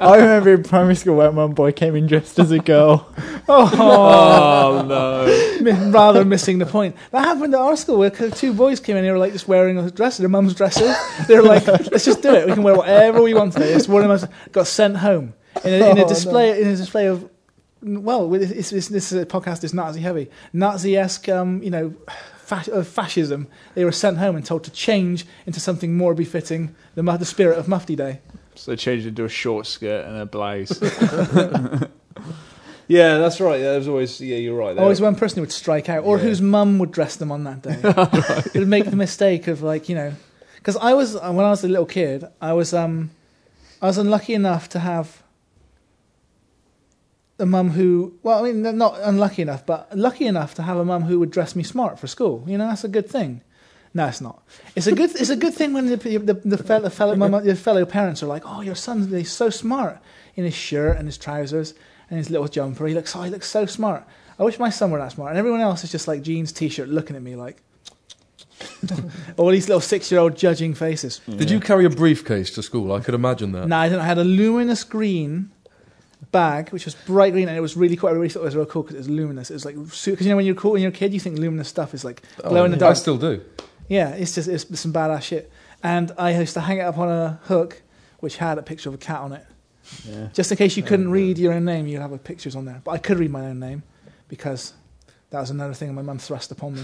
I 0.00 0.16
remember 0.16 0.54
in 0.54 0.62
primary 0.62 0.94
school 0.94 1.16
when 1.16 1.34
one 1.34 1.52
boy 1.54 1.72
came 1.72 1.96
in 1.96 2.06
dressed 2.06 2.38
as 2.38 2.50
a 2.50 2.58
girl. 2.58 3.12
Oh 3.48 4.84
no! 4.86 5.90
Rather 5.90 6.24
missing 6.24 6.58
the 6.58 6.66
point. 6.66 6.96
That 7.10 7.24
happened 7.24 7.54
at 7.54 7.60
our 7.60 7.76
school 7.76 7.98
where 7.98 8.10
two 8.10 8.54
boys 8.54 8.80
came 8.80 8.96
in. 8.96 9.04
They 9.04 9.10
were 9.10 9.18
like 9.18 9.32
just 9.32 9.48
wearing 9.48 9.76
a 9.78 9.90
dress, 9.90 10.18
their 10.18 10.28
mum's 10.28 10.54
dresses. 10.54 10.96
They 11.26 11.36
were 11.36 11.42
like, 11.42 11.66
"Let's 11.66 12.04
just 12.04 12.22
do 12.22 12.32
it. 12.34 12.46
We 12.46 12.52
can 12.54 12.62
wear 12.62 12.76
whatever 12.76 13.20
we 13.22 13.34
want 13.34 13.52
today." 13.54 13.72
It's 13.72 13.88
one 13.88 14.04
of 14.04 14.10
us 14.10 14.24
got 14.52 14.66
sent 14.68 14.96
home 14.98 15.34
in 15.64 15.72
a, 15.74 15.90
in 15.90 15.98
a 15.98 16.04
Oh, 16.04 16.08
display 16.08 16.60
in 16.62 16.68
a 16.68 16.76
display 16.76 17.06
of. 17.06 17.28
Well, 17.82 18.32
it's, 18.34 18.70
it's, 18.70 18.88
this 18.88 19.12
podcast 19.12 19.64
is 19.64 19.74
Nazi 19.74 20.00
heavy, 20.00 20.30
Nazi-esque, 20.52 21.28
um, 21.28 21.60
you 21.64 21.70
know, 21.70 21.92
fa- 22.60 22.72
of 22.72 22.88
fascism. 22.88 23.46
They 23.74 23.84
were 23.84 23.92
sent 23.92 24.18
home 24.18 24.36
and 24.36 24.44
told 24.44 24.64
to 24.64 24.70
change 24.70 25.26
into 25.46 25.60
something 25.60 25.96
more 25.96 26.14
befitting 26.14 26.74
the, 26.94 27.02
the 27.02 27.24
spirit 27.24 27.58
of 27.58 27.68
Mufti 27.68 27.96
Day. 27.96 28.20
So 28.54 28.72
they 28.72 28.76
changed 28.76 29.06
into 29.06 29.24
a 29.24 29.28
short 29.28 29.66
skirt 29.66 30.06
and 30.06 30.16
a 30.18 30.26
blouse. 30.26 30.80
yeah, 32.88 33.18
that's 33.18 33.40
right. 33.40 33.58
Yeah, 33.58 33.70
there 33.70 33.78
was 33.78 33.88
always. 33.88 34.20
Yeah, 34.20 34.36
you're 34.36 34.56
right. 34.56 34.74
There. 34.74 34.82
Always 34.82 35.00
one 35.00 35.14
person 35.14 35.36
who 35.36 35.40
would 35.42 35.52
strike 35.52 35.88
out, 35.88 36.04
or 36.04 36.16
Yeah. 36.18 36.24
whose 36.24 36.42
mum 36.42 36.78
would 36.78 36.92
dress 36.92 37.16
them 37.16 37.32
on 37.32 37.44
that 37.44 37.62
day. 37.62 37.80
It 38.54 38.58
would 38.58 38.68
make 38.68 38.84
the 38.84 38.96
mistake 38.96 39.48
of 39.48 39.62
like 39.62 39.88
you 39.88 39.94
know, 39.94 40.12
because 40.56 40.76
I 40.76 40.92
was 40.94 41.14
when 41.14 41.40
I 41.40 41.50
was 41.50 41.64
a 41.64 41.68
little 41.68 41.86
kid, 41.86 42.24
I 42.40 42.52
was 42.52 42.74
um, 42.74 43.10
I 43.80 43.86
was 43.86 43.98
unlucky 43.98 44.34
enough 44.34 44.68
to 44.70 44.78
have 44.80 45.21
a 47.42 47.46
mum 47.46 47.70
who, 47.70 48.14
well, 48.22 48.38
I 48.38 48.42
mean, 48.48 48.62
they're 48.62 48.72
not 48.72 48.98
unlucky 49.02 49.42
enough, 49.42 49.66
but 49.66 49.94
lucky 49.98 50.26
enough 50.26 50.54
to 50.54 50.62
have 50.62 50.76
a 50.76 50.84
mum 50.84 51.02
who 51.02 51.18
would 51.18 51.32
dress 51.32 51.56
me 51.56 51.64
smart 51.64 51.98
for 51.98 52.06
school. 52.06 52.44
You 52.46 52.56
know, 52.56 52.68
that's 52.68 52.84
a 52.84 52.88
good 52.88 53.10
thing. 53.10 53.42
No, 53.94 54.06
it's 54.06 54.20
not. 54.20 54.42
It's 54.74 54.86
a 54.86 54.94
good. 54.94 55.10
It's 55.16 55.28
a 55.28 55.36
good 55.36 55.52
thing 55.52 55.74
when 55.74 55.86
the 55.86 55.96
the, 55.96 56.34
the 56.34 56.56
fellow 56.56 56.88
fellow 56.88 57.14
mum, 57.14 57.44
your 57.44 57.56
fellow 57.56 57.84
parents 57.84 58.22
are 58.22 58.26
like, 58.26 58.42
"Oh, 58.46 58.62
your 58.62 58.74
son's 58.74 59.10
he's 59.10 59.30
so 59.30 59.50
smart 59.50 59.98
in 60.34 60.44
his 60.44 60.54
shirt 60.54 60.96
and 60.96 61.06
his 61.06 61.18
trousers 61.18 61.74
and 62.08 62.16
his 62.16 62.30
little 62.30 62.48
jumper. 62.48 62.86
He 62.86 62.94
looks, 62.94 63.14
oh, 63.14 63.22
he 63.22 63.30
looks 63.30 63.50
so 63.50 63.66
smart. 63.66 64.04
I 64.38 64.44
wish 64.44 64.58
my 64.58 64.70
son 64.70 64.90
were 64.92 64.98
that 64.98 65.12
smart." 65.12 65.30
And 65.30 65.38
everyone 65.38 65.60
else 65.60 65.84
is 65.84 65.92
just 65.92 66.08
like 66.08 66.22
jeans, 66.22 66.52
t-shirt, 66.52 66.88
looking 66.88 67.16
at 67.16 67.22
me 67.22 67.36
like 67.36 67.62
all 69.36 69.50
these 69.50 69.68
little 69.68 69.80
six-year-old 69.80 70.38
judging 70.38 70.72
faces. 70.72 71.20
Did 71.28 71.50
you 71.50 71.60
carry 71.60 71.84
a 71.84 71.90
briefcase 71.90 72.50
to 72.54 72.62
school? 72.62 72.92
I 72.92 73.00
could 73.00 73.14
imagine 73.14 73.52
that. 73.52 73.68
No, 73.68 73.76
I 73.76 73.90
didn't. 73.90 74.00
I 74.00 74.06
had 74.06 74.16
a 74.16 74.24
luminous 74.24 74.84
green 74.84 75.50
bag, 76.32 76.70
which 76.70 76.84
was 76.84 76.94
bright 76.94 77.32
green, 77.32 77.48
and 77.48 77.56
it 77.56 77.60
was 77.60 77.76
really 77.76 77.94
cool. 77.96 78.08
Everybody 78.08 78.30
thought 78.30 78.40
it 78.40 78.44
was 78.46 78.56
real 78.56 78.66
cool 78.66 78.82
because 78.82 78.96
it 78.96 78.98
was 78.98 79.08
luminous. 79.10 79.50
It 79.50 79.54
was 79.54 79.64
like 79.64 79.76
because 79.76 80.04
you 80.22 80.28
know 80.30 80.36
when 80.36 80.46
you're 80.46 80.54
cool 80.54 80.72
when 80.72 80.82
you're 80.82 80.90
a 80.90 80.94
kid, 80.94 81.12
you 81.14 81.20
think 81.20 81.38
luminous 81.38 81.68
stuff 81.68 81.94
is 81.94 82.04
like 82.04 82.22
Oh, 82.42 82.48
glow 82.48 82.64
in 82.64 82.76
the 82.76 82.86
I 82.86 82.94
still 82.94 83.18
do. 83.18 83.42
Yeah, 83.88 84.10
it's 84.10 84.34
just 84.34 84.48
it's 84.48 84.80
some 84.80 84.92
badass 84.92 85.22
shit. 85.22 85.52
And 85.82 86.12
I 86.16 86.36
used 86.38 86.54
to 86.54 86.60
hang 86.60 86.78
it 86.78 86.82
up 86.82 86.98
on 86.98 87.08
a 87.08 87.40
hook, 87.44 87.82
which 88.20 88.36
had 88.38 88.56
a 88.58 88.62
picture 88.62 88.88
of 88.88 88.94
a 88.94 88.98
cat 88.98 89.20
on 89.20 89.32
it, 89.32 89.44
Yeah. 90.08 90.28
just 90.32 90.50
in 90.52 90.56
case 90.56 90.76
you 90.76 90.82
oh, 90.84 90.86
couldn't 90.86 91.10
read 91.10 91.38
your 91.38 91.52
own 91.52 91.64
name. 91.64 91.86
You'd 91.86 92.00
have 92.00 92.12
a 92.12 92.18
pictures 92.18 92.56
on 92.56 92.64
there, 92.64 92.80
but 92.84 92.92
I 92.92 92.98
could 92.98 93.18
read 93.18 93.30
my 93.30 93.46
own 93.46 93.58
name 93.60 93.82
because 94.28 94.72
that 95.30 95.40
was 95.40 95.50
another 95.50 95.74
thing 95.74 95.92
my 95.94 96.02
mum 96.02 96.18
thrust 96.18 96.50
upon 96.52 96.74
me. 96.76 96.82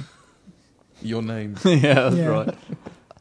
Your 1.01 1.23
name. 1.23 1.57
yeah, 1.65 1.95
that's 2.11 2.17
Yeah. 2.17 2.27
right. 2.27 2.55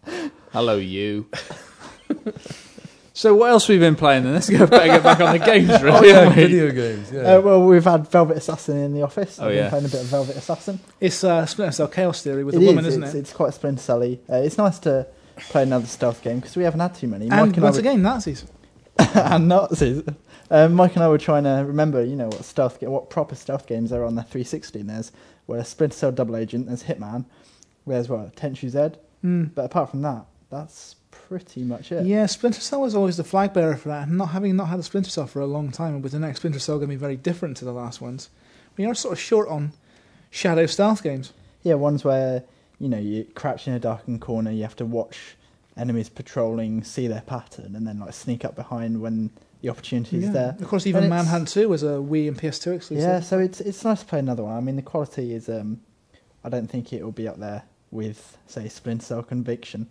Hello, 0.51 0.77
you. 0.77 1.27
so, 3.17 3.33
what 3.35 3.49
else 3.49 3.67
we've 3.67 3.79
been 3.79 3.95
playing? 3.95 4.23
Then 4.23 4.33
let's 4.33 4.49
go 4.49 4.65
back, 4.67 4.85
get 4.85 5.01
back 5.03 5.19
on 5.19 5.37
the 5.37 5.43
games. 5.43 5.69
Really, 5.81 5.97
Oh 5.97 6.03
yeah, 6.03 6.13
haven't 6.19 6.37
we? 6.37 6.43
video 6.43 6.71
games. 6.71 7.11
Yeah. 7.11 7.21
Uh, 7.37 7.41
well, 7.41 7.63
we've 7.65 7.83
had 7.83 8.07
Velvet 8.09 8.37
Assassin 8.37 8.77
in 8.77 8.93
the 8.93 9.01
office. 9.01 9.39
Oh, 9.39 9.47
I've 9.47 9.55
yeah. 9.55 9.61
been 9.63 9.69
playing 9.71 9.85
a 9.85 9.89
bit 9.89 10.01
of 10.01 10.07
Velvet 10.07 10.35
Assassin. 10.35 10.79
It's 10.99 11.23
uh, 11.23 11.45
Splinter 11.45 11.71
Cell 11.71 11.87
Chaos 11.87 12.21
Theory 12.21 12.43
with 12.43 12.55
It 12.55 12.61
a 12.61 12.65
woman, 12.65 12.85
is, 12.85 12.89
isn't 12.93 13.03
it's, 13.03 13.13
it? 13.15 13.19
It's 13.19 13.33
quite 13.33 13.53
Splinter 13.53 13.81
Cell-y. 13.81 14.19
Uh, 14.29 14.35
it's 14.37 14.57
nice 14.57 14.77
to 14.79 15.07
play 15.49 15.63
another 15.63 15.87
stealth 15.87 16.21
game 16.21 16.39
because 16.39 16.55
we 16.55 16.63
haven't 16.63 16.79
had 16.79 16.93
too 16.95 17.07
many. 17.07 17.25
and 17.25 17.33
I 17.33 17.43
once 17.59 17.75
were- 17.75 17.79
again, 17.79 18.01
Nazis. 18.01 18.45
and 19.15 19.47
Nazis. 19.47 20.03
Um, 20.49 20.73
Mike 20.73 20.95
and 20.95 21.03
I 21.03 21.07
were 21.07 21.17
trying 21.17 21.43
to 21.43 21.63
remember, 21.67 22.03
you 22.03 22.15
know, 22.15 22.27
what 22.27 22.43
stealth, 22.45 22.79
ga- 22.79 22.89
what 22.89 23.09
proper 23.09 23.35
stealth 23.35 23.67
games 23.67 23.91
are 23.91 24.03
on 24.03 24.15
the 24.15 24.21
360. 24.23 24.79
And 24.81 24.89
there's 24.89 25.11
where 25.45 25.63
Splinter 25.63 25.95
Cell 25.95 26.11
Double 26.11 26.35
Agent, 26.35 26.67
there's 26.67 26.83
Hitman, 26.83 27.25
where's 27.83 28.09
what 28.09 28.35
Tenchu 28.35 28.69
Z. 28.69 28.97
Mm. 29.23 29.53
But 29.55 29.65
apart 29.65 29.89
from 29.89 30.01
that, 30.03 30.25
that's 30.49 30.95
pretty 31.27 31.63
much 31.63 31.91
it. 31.91 32.05
Yeah, 32.05 32.25
Splinter 32.25 32.61
Cell 32.61 32.81
was 32.81 32.95
always 32.95 33.17
the 33.17 33.23
flag 33.23 33.53
bearer 33.53 33.75
for 33.75 33.89
that. 33.89 34.07
And 34.07 34.17
not 34.17 34.27
having 34.29 34.55
not 34.55 34.67
had 34.69 34.79
a 34.79 34.83
Splinter 34.83 35.09
Cell 35.09 35.27
for 35.27 35.41
a 35.41 35.45
long 35.45 35.71
time, 35.71 35.95
and 35.95 36.03
with 36.03 36.11
the 36.13 36.19
next 36.19 36.39
Splinter 36.39 36.59
Cell 36.59 36.77
going 36.77 36.89
to 36.89 36.95
be 36.95 36.99
very 36.99 37.17
different 37.17 37.57
to 37.57 37.65
the 37.65 37.73
last 37.73 37.99
ones, 38.01 38.29
we 38.77 38.85
are 38.85 38.93
sort 38.95 39.13
of 39.13 39.19
short 39.19 39.47
on 39.49 39.73
shadow 40.29 40.65
stealth 40.65 41.03
games. 41.03 41.33
Yeah, 41.63 41.75
ones 41.75 42.03
where 42.03 42.43
you 42.79 42.87
know 42.87 42.97
you 42.99 43.25
crouch 43.35 43.67
in 43.67 43.73
a 43.73 43.79
darkened 43.79 44.21
corner, 44.21 44.51
you 44.51 44.61
have 44.63 44.75
to 44.77 44.85
watch 44.85 45.35
enemies 45.75 46.09
patrolling, 46.09 46.83
see 46.83 47.07
their 47.07 47.21
pattern, 47.21 47.75
and 47.75 47.85
then 47.85 47.99
like 47.99 48.13
sneak 48.13 48.45
up 48.45 48.55
behind 48.55 49.01
when 49.01 49.29
the 49.61 49.69
opportunity 49.69 50.17
is 50.17 50.25
Yeah. 50.25 50.31
there. 50.31 50.55
Of 50.59 50.67
course, 50.67 50.87
even 50.87 51.03
And 51.03 51.09
Manhunt 51.09 51.47
2 51.49 51.67
was 51.67 51.83
a 51.83 51.97
Wii 51.97 52.27
and 52.27 52.37
PS2 52.37 52.73
exclusive. 52.75 52.97
Yeah, 53.03 53.19
so 53.19 53.39
it's 53.39 53.59
it's 53.61 53.83
nice 53.83 53.99
to 54.01 54.05
play 54.05 54.19
another 54.19 54.43
one. 54.43 54.55
I 54.55 54.61
mean, 54.61 54.75
the 54.75 54.81
quality 54.81 55.33
is. 55.33 55.49
Um, 55.49 55.81
I 56.43 56.49
don't 56.49 56.67
think 56.67 56.93
it 56.93 57.03
will 57.03 57.11
be 57.11 57.27
up 57.27 57.37
there 57.39 57.63
with 57.91 58.37
say 58.47 58.69
Splinter 58.69 59.03
Cell 59.05 59.23
Conviction, 59.23 59.89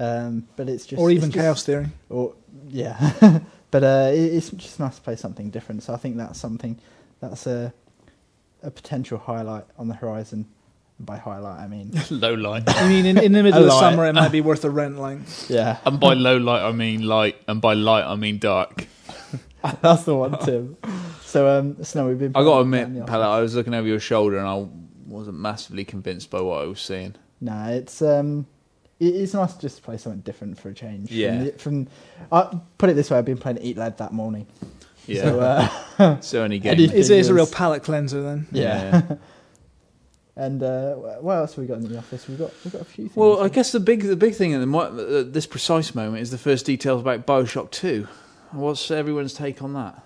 um, 0.00 0.46
but 0.56 0.68
it's 0.68 0.86
just 0.86 1.00
or 1.00 1.10
even 1.10 1.28
it's 1.28 1.34
just- 1.34 1.44
Chaos 1.44 1.64
Theory. 1.64 1.86
Or 2.08 2.34
yeah, 2.68 3.40
but 3.70 3.82
uh, 3.84 4.10
it, 4.12 4.18
it's 4.34 4.50
just 4.50 4.80
nice 4.80 4.96
to 4.96 5.02
play 5.02 5.16
something 5.16 5.50
different. 5.50 5.82
So 5.82 5.92
I 5.94 5.96
think 5.96 6.16
that's 6.16 6.38
something 6.38 6.78
that's 7.20 7.46
a 7.46 7.72
a 8.62 8.70
potential 8.70 9.18
highlight 9.18 9.64
on 9.78 9.88
the 9.88 9.94
horizon. 9.94 10.46
By 11.00 11.16
highlight, 11.16 11.60
I 11.60 11.68
mean 11.68 11.92
low 12.10 12.34
light. 12.34 12.64
I 12.66 12.88
mean, 12.88 13.06
in, 13.06 13.18
in 13.18 13.30
the 13.30 13.44
middle 13.44 13.62
of 13.62 13.68
light. 13.68 13.78
summer, 13.78 14.04
it 14.06 14.14
might 14.14 14.32
be 14.32 14.40
worth 14.40 14.64
a 14.64 14.70
rent. 14.70 14.98
Like, 14.98 15.18
yeah, 15.48 15.78
And 15.84 16.00
by 16.00 16.14
low 16.14 16.36
light, 16.38 16.62
I 16.68 16.72
mean 16.72 17.02
light, 17.02 17.36
and 17.46 17.60
by 17.60 17.74
light, 17.74 18.02
I 18.04 18.16
mean 18.16 18.38
dark. 18.38 18.88
that's 19.80 20.02
the 20.02 20.16
one, 20.16 20.36
Tim. 20.40 20.76
So 21.22 21.48
um, 21.56 21.84
so 21.84 22.02
no, 22.02 22.08
we've 22.08 22.18
been. 22.18 22.32
I 22.34 22.42
got 22.42 22.58
to 22.58 22.64
playing 22.64 22.70
that 22.72 22.82
admit, 22.82 23.06
the 23.06 23.10
Pallet. 23.12 23.28
I 23.28 23.40
was 23.40 23.54
looking 23.54 23.74
over 23.74 23.86
your 23.86 24.00
shoulder, 24.00 24.38
and 24.38 24.48
I 24.48 24.66
wasn't 25.06 25.38
massively 25.38 25.84
convinced 25.84 26.30
by 26.30 26.40
what 26.40 26.62
I 26.62 26.66
was 26.66 26.80
seeing. 26.80 27.14
Nah, 27.40 27.68
it's 27.68 28.02
um, 28.02 28.40
it, 28.40 28.46
it's 29.00 29.34
nice 29.34 29.54
just 29.54 29.76
to 29.76 29.82
play 29.82 29.96
something 29.96 30.20
different 30.22 30.58
for 30.58 30.68
a 30.70 30.74
change. 30.74 31.10
Yeah. 31.10 31.30
From, 31.30 31.44
the- 31.44 31.52
from 31.58 31.88
I 32.32 32.60
put 32.78 32.90
it 32.90 32.94
this 32.94 33.10
way, 33.10 33.18
I've 33.18 33.24
been 33.24 33.38
playing 33.38 33.58
Eat 33.58 33.76
Lead 33.76 33.98
that 33.98 34.12
morning. 34.12 34.46
Yeah. 35.06 35.22
So, 35.22 35.40
uh, 35.40 36.20
So 36.20 36.42
any 36.42 36.58
game. 36.58 36.72
Any- 36.72 36.84
It 36.84 36.94
is 36.94 37.10
a 37.10 37.34
real 37.34 37.46
Fingers. 37.46 37.50
palate 37.58 37.82
cleanser 37.82 38.22
then. 38.22 38.46
yeah. 38.52 39.02
and 40.36 40.62
uh, 40.62 40.94
what 40.94 41.34
else 41.34 41.52
have 41.54 41.58
we 41.62 41.66
got 41.66 41.78
in 41.78 41.88
the 41.90 41.98
office? 41.98 42.28
We've 42.28 42.38
got 42.38 42.52
we've 42.64 42.72
got 42.72 42.82
a 42.82 42.84
few 42.84 43.04
things. 43.06 43.16
Well, 43.16 43.42
I 43.42 43.48
guess 43.48 43.72
the 43.72 43.80
big 43.80 44.02
the 44.02 44.16
big 44.16 44.34
thing 44.34 44.52
at 44.54 44.60
the, 44.60 45.18
at 45.20 45.32
this 45.32 45.46
precise 45.46 45.94
moment 45.94 46.22
is 46.22 46.30
the 46.30 46.38
first 46.38 46.66
details 46.66 47.00
about 47.00 47.26
Bioshock 47.26 47.70
Two. 47.70 48.06
What's 48.52 48.90
everyone's 48.90 49.32
take 49.34 49.62
on 49.62 49.72
that? 49.74 50.02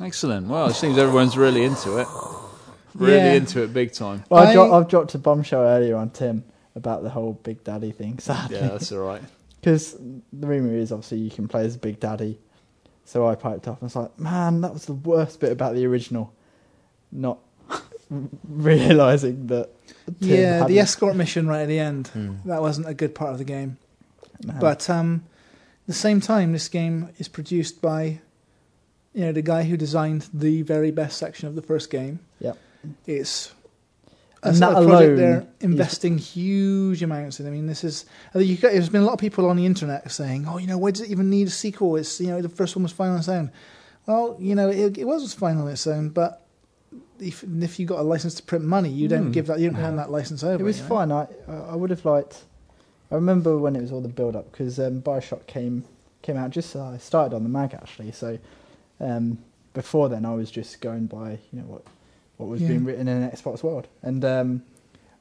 Excellent. 0.00 0.48
Well, 0.48 0.66
it 0.68 0.74
seems 0.74 0.96
everyone's 0.98 1.36
really 1.36 1.62
into 1.64 1.98
it. 1.98 2.06
Really 2.94 3.16
Yeah. 3.16 3.32
into 3.34 3.62
it, 3.62 3.72
big 3.72 3.92
time. 3.92 4.24
Well, 4.28 4.44
I, 4.44 4.50
I- 4.50 4.52
dro- 4.54 4.72
I've 4.74 4.88
dropped 4.88 5.14
a 5.14 5.18
bombshell 5.18 5.62
earlier 5.62 5.96
on 5.96 6.10
Tim 6.10 6.44
about 6.74 7.02
the 7.02 7.10
whole 7.10 7.34
Big 7.34 7.62
Daddy 7.64 7.92
thing, 7.92 8.18
sadly. 8.20 8.56
Yeah, 8.56 8.68
that's 8.68 8.90
all 8.92 9.00
right. 9.00 9.22
Because 9.60 9.92
the 10.32 10.46
rumour 10.46 10.74
is 10.74 10.90
obviously 10.92 11.18
you 11.18 11.30
can 11.30 11.46
play 11.48 11.64
as 11.64 11.76
Big 11.76 12.00
Daddy. 12.00 12.38
So 13.04 13.26
I 13.26 13.34
piped 13.34 13.66
up 13.68 13.74
and 13.80 13.82
was 13.82 13.96
like, 13.96 14.18
man, 14.18 14.60
that 14.62 14.72
was 14.72 14.86
the 14.86 14.92
worst 14.94 15.40
bit 15.40 15.52
about 15.52 15.74
the 15.74 15.84
original. 15.86 16.32
Not 17.12 17.38
realising 18.48 19.46
that. 19.48 19.68
Tim 20.06 20.14
Yeah, 20.20 20.52
hadn't- 20.54 20.68
the 20.68 20.78
escort 20.80 21.16
mission 21.16 21.46
right 21.46 21.60
at 21.62 21.68
the 21.68 21.78
end. 21.78 22.08
Hmm. 22.08 22.36
That 22.46 22.60
wasn't 22.62 22.88
a 22.88 22.94
good 22.94 23.14
part 23.14 23.32
of 23.32 23.38
the 23.38 23.44
game. 23.44 23.78
No. 24.42 24.54
But 24.60 24.88
um, 24.88 25.24
at 25.82 25.86
the 25.88 25.92
same 25.92 26.20
time, 26.20 26.52
this 26.52 26.68
game 26.68 27.10
is 27.18 27.28
produced 27.28 27.82
by, 27.82 28.20
you 29.12 29.22
know, 29.26 29.32
the 29.32 29.42
guy 29.42 29.64
who 29.64 29.76
designed 29.76 30.28
the 30.32 30.62
very 30.62 30.90
best 30.90 31.18
section 31.18 31.48
of 31.48 31.54
the 31.54 31.62
first 31.62 31.90
game. 31.90 32.20
Yep. 32.40 32.56
It's 33.06 33.52
And 34.42 34.56
a 34.56 34.60
that 34.60 34.72
project 34.72 34.88
alone 34.90 35.16
they're 35.16 35.40
is- 35.40 35.46
investing 35.60 36.18
huge 36.18 37.02
amounts 37.02 37.40
in. 37.40 37.46
I 37.46 37.50
mean, 37.50 37.66
this 37.66 37.84
is. 37.84 38.06
You 38.34 38.56
got, 38.56 38.72
there's 38.72 38.88
been 38.88 39.02
a 39.02 39.04
lot 39.04 39.12
of 39.14 39.18
people 39.18 39.48
on 39.50 39.56
the 39.56 39.66
internet 39.66 40.10
saying, 40.10 40.46
"Oh, 40.48 40.58
you 40.58 40.66
know, 40.66 40.78
why 40.78 40.90
does 40.92 41.02
it 41.02 41.10
even 41.10 41.28
need 41.30 41.48
a 41.48 41.50
sequel? 41.50 41.96
It's 41.96 42.20
you 42.20 42.28
know, 42.28 42.40
the 42.40 42.48
first 42.48 42.74
one 42.76 42.82
was 42.82 42.92
fine 42.92 43.10
on 43.10 43.18
its 43.18 43.28
own." 43.28 43.50
Well, 44.06 44.36
you 44.40 44.54
know, 44.54 44.68
it, 44.70 44.96
it 44.98 45.04
was 45.04 45.34
fine 45.34 45.58
on 45.58 45.68
its 45.68 45.86
own, 45.86 46.08
but 46.08 46.46
if 47.18 47.44
if 47.44 47.78
you 47.78 47.84
got 47.86 47.98
a 48.00 48.02
license 48.02 48.34
to 48.36 48.42
print 48.42 48.64
money, 48.64 48.88
you 48.88 49.08
don't 49.08 49.26
Hmm. 49.26 49.32
give 49.32 49.46
that. 49.48 49.60
You 49.60 49.68
don't 49.68 49.78
Yeah. 49.78 49.84
hand 49.86 49.98
that 49.98 50.10
license 50.10 50.42
over. 50.42 50.62
It 50.62 50.64
was 50.64 50.78
you 50.78 50.82
know? 50.84 50.88
fine. 50.88 51.12
I 51.12 51.26
I 51.48 51.76
would 51.76 51.90
have 51.90 52.04
liked. 52.04 52.44
I 53.12 53.16
remember 53.16 53.58
when 53.58 53.76
it 53.76 53.82
was 53.82 53.92
all 53.92 54.00
the 54.00 54.08
build 54.08 54.36
up 54.36 54.50
because 54.52 54.78
um, 54.78 55.02
Bioshock 55.02 55.46
came 55.46 55.84
came 56.22 56.36
out 56.38 56.50
just 56.50 56.74
as 56.76 56.80
I 56.80 56.96
started 56.96 57.34
on 57.36 57.42
the 57.42 57.48
mag 57.50 57.74
actually. 57.74 58.12
So 58.12 58.38
um, 59.00 59.38
before 59.74 60.08
then, 60.08 60.24
I 60.24 60.34
was 60.34 60.50
just 60.50 60.80
going 60.80 61.06
by 61.06 61.32
you 61.52 61.60
know 61.60 61.64
what 61.66 61.82
what 62.40 62.48
was 62.48 62.60
Yeah. 62.62 62.68
being 62.68 62.84
written 62.84 63.06
in 63.08 63.22
an 63.22 63.30
Xbox 63.30 63.62
world. 63.62 63.86
And 64.02 64.24
um, 64.24 64.62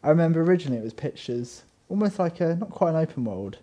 I 0.04 0.10
remember 0.10 0.42
originally 0.42 0.78
it 0.80 0.84
was 0.84 0.94
pictures, 0.94 1.64
almost 1.90 2.18
like 2.20 2.40
a 2.40 2.56
not 2.56 2.70
quite 2.70 2.92
an 2.92 2.96
open 2.96 3.26
world 3.26 3.58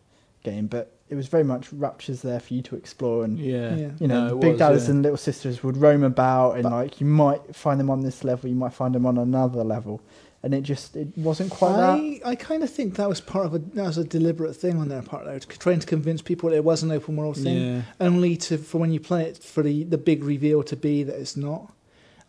game, 0.45 0.67
but 0.67 0.93
it 1.09 1.15
was 1.15 1.29
very 1.29 1.45
much 1.45 1.73
Rapture's 1.73 2.23
there 2.23 2.41
for 2.41 2.53
you 2.55 2.63
to 2.63 2.77
explore 2.77 3.25
and 3.25 3.39
Yeah. 3.39 3.75
Yeah. 3.77 3.91
you 4.01 4.09
know, 4.09 4.29
No, 4.29 4.37
big 4.39 4.51
was, 4.53 4.59
daddies 4.59 4.85
yeah. 4.85 4.91
and 4.95 5.03
little 5.03 5.17
sisters 5.17 5.63
would 5.63 5.77
roam 5.77 6.03
about, 6.03 6.55
and 6.55 6.65
But- 6.65 6.73
like 6.73 7.01
you 7.01 7.07
might 7.07 7.55
find 7.55 7.79
them 7.81 7.91
on 7.91 8.01
this 8.03 8.25
level, 8.25 8.49
you 8.51 8.57
might 8.57 8.73
find 8.75 8.95
them 8.95 9.07
on 9.07 9.17
another 9.17 9.63
level, 9.65 10.01
and 10.43 10.53
it 10.53 10.63
just 10.63 10.97
it 10.97 11.09
wasn't 11.17 11.51
quite 11.51 11.77
that. 11.77 11.99
I, 11.99 12.21
I 12.25 12.35
kind 12.35 12.63
of 12.63 12.71
think 12.71 12.97
that 12.97 13.09
was 13.09 13.21
part 13.21 13.47
of 13.47 13.55
a 13.55 13.59
that 13.59 13.87
was 13.87 13.99
a 13.99 14.05
deliberate 14.05 14.55
thing 14.55 14.79
on 14.79 14.89
their 14.89 15.03
part, 15.03 15.25
though, 15.25 15.39
to- 15.39 15.59
trying 15.59 15.79
to 15.81 15.87
convince 15.87 16.23
people 16.23 16.51
that 16.51 16.57
it 16.57 16.65
was 16.65 16.83
an 16.83 16.91
open 16.91 17.17
world 17.17 17.37
thing, 17.37 17.57
Yeah. 17.77 17.83
only 18.01 18.37
to 18.39 18.59
for 18.59 18.79
when 18.79 18.91
you 18.93 19.01
play 19.01 19.25
it 19.25 19.39
for 19.39 19.63
the 19.63 19.85
the 19.85 19.99
big 19.99 20.23
reveal 20.25 20.63
to 20.65 20.77
be 20.77 21.03
that 21.05 21.17
it's 21.21 21.37
not. 21.37 21.73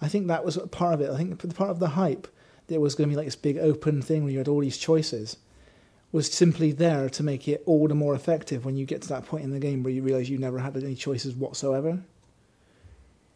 I 0.02 0.08
think 0.08 0.28
that 0.28 0.46
was 0.46 0.58
part 0.72 0.94
of 0.94 1.02
it. 1.02 1.10
I 1.10 1.18
think 1.18 1.40
the 1.40 1.48
part 1.50 1.72
of 1.72 1.80
the 1.80 1.90
hype 1.90 2.28
that 2.68 2.80
was 2.80 2.96
going 2.96 3.10
to 3.10 3.14
be 3.14 3.18
like 3.18 3.28
this 3.28 3.36
big 3.36 3.58
open 3.58 4.02
thing 4.02 4.24
where 4.24 4.32
you 4.32 4.38
had 4.38 4.48
all 4.48 4.60
these 4.60 4.78
choices 4.78 5.38
was 6.12 6.32
simply 6.32 6.72
there 6.72 7.10
to 7.10 7.24
make 7.24 7.48
it 7.48 7.64
all 7.66 7.88
the 7.88 7.96
more 7.96 8.16
effective 8.16 8.64
when 8.64 8.78
you 8.78 8.86
get 8.86 9.02
to 9.02 9.08
that 9.10 9.26
point 9.26 9.44
in 9.44 9.52
the 9.52 9.60
game 9.60 9.84
where 9.84 9.94
you 9.94 10.02
realise 10.02 10.30
you 10.30 10.38
never 10.38 10.60
had 10.60 10.78
any 10.78 10.96
choices 10.96 11.36
whatsoever. 11.36 12.00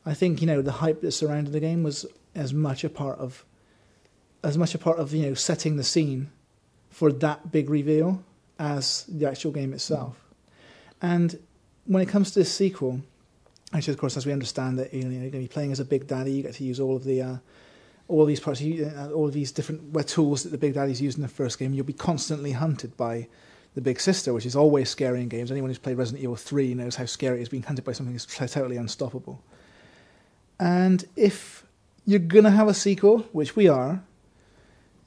I 0.05 0.13
think 0.13 0.41
you 0.41 0.47
know 0.47 0.61
the 0.61 0.71
hype 0.71 1.01
that 1.01 1.11
surrounded 1.11 1.53
the 1.53 1.59
game 1.59 1.83
was 1.83 2.05
as 2.33 2.53
much 2.53 2.83
a 2.83 2.89
part 2.89 3.19
of 3.19 3.45
as 4.43 4.57
much 4.57 4.73
a 4.73 4.79
part 4.79 4.97
of 4.97 5.13
you 5.13 5.27
know 5.27 5.33
setting 5.33 5.75
the 5.75 5.83
scene 5.83 6.31
for 6.89 7.11
that 7.11 7.51
big 7.51 7.69
reveal 7.69 8.23
as 8.57 9.05
the 9.07 9.27
actual 9.27 9.51
game 9.51 9.73
itself. 9.73 10.17
And 11.01 11.39
when 11.85 12.01
it 12.01 12.09
comes 12.09 12.31
to 12.31 12.39
this 12.39 12.53
sequel, 12.53 13.01
actually, 13.73 13.93
of 13.93 13.99
course, 13.99 14.17
as 14.17 14.25
we 14.25 14.33
understand 14.33 14.79
it, 14.79 14.93
you 14.93 15.03
know, 15.03 15.09
you're 15.09 15.19
going 15.19 15.31
to 15.31 15.39
be 15.39 15.47
playing 15.47 15.71
as 15.71 15.79
a 15.79 15.85
Big 15.85 16.07
Daddy. 16.07 16.31
You 16.31 16.43
get 16.43 16.55
to 16.55 16.63
use 16.63 16.79
all 16.79 16.95
of 16.95 17.03
the 17.03 17.21
uh, 17.21 17.37
all 18.07 18.25
these 18.25 18.39
parts, 18.39 18.61
uh, 18.61 19.11
all 19.13 19.27
of 19.27 19.33
these 19.33 19.51
different 19.51 20.07
tools 20.07 20.43
that 20.43 20.49
the 20.49 20.57
Big 20.57 20.73
Daddies 20.73 21.01
used 21.01 21.17
in 21.17 21.21
the 21.21 21.29
first 21.29 21.57
game. 21.57 21.73
You'll 21.73 21.85
be 21.85 21.93
constantly 21.93 22.51
hunted 22.51 22.95
by 22.97 23.27
the 23.73 23.81
Big 23.81 23.99
Sister, 23.99 24.33
which 24.33 24.45
is 24.45 24.55
always 24.55 24.89
scary 24.89 25.21
in 25.21 25.29
games. 25.29 25.49
Anyone 25.49 25.69
who's 25.69 25.77
played 25.77 25.97
Resident 25.97 26.23
Evil 26.23 26.35
3 26.35 26.73
knows 26.73 26.95
how 26.95 27.05
scary 27.05 27.39
it 27.39 27.43
is 27.43 27.49
being 27.49 27.63
hunted 27.63 27.85
by 27.85 27.93
something 27.93 28.13
that's 28.13 28.25
totally 28.25 28.75
unstoppable. 28.75 29.41
And 30.59 31.05
if 31.15 31.65
you're 32.05 32.19
going 32.19 32.43
to 32.43 32.51
have 32.51 32.67
a 32.67 32.73
sequel, 32.73 33.19
which 33.31 33.55
we 33.55 33.67
are, 33.67 34.03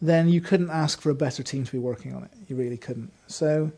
then 0.01 0.29
you 0.29 0.41
couldn't 0.41 0.71
ask 0.71 1.01
for 1.01 1.11
a 1.11 1.15
better 1.15 1.43
team 1.43 1.65
to 1.65 1.73
be 1.73 1.79
working 1.79 2.15
on 2.15 2.25
it. 2.25 2.31
You 2.49 2.57
really 2.57 2.77
couldn't. 2.77 3.13
So 3.27 3.71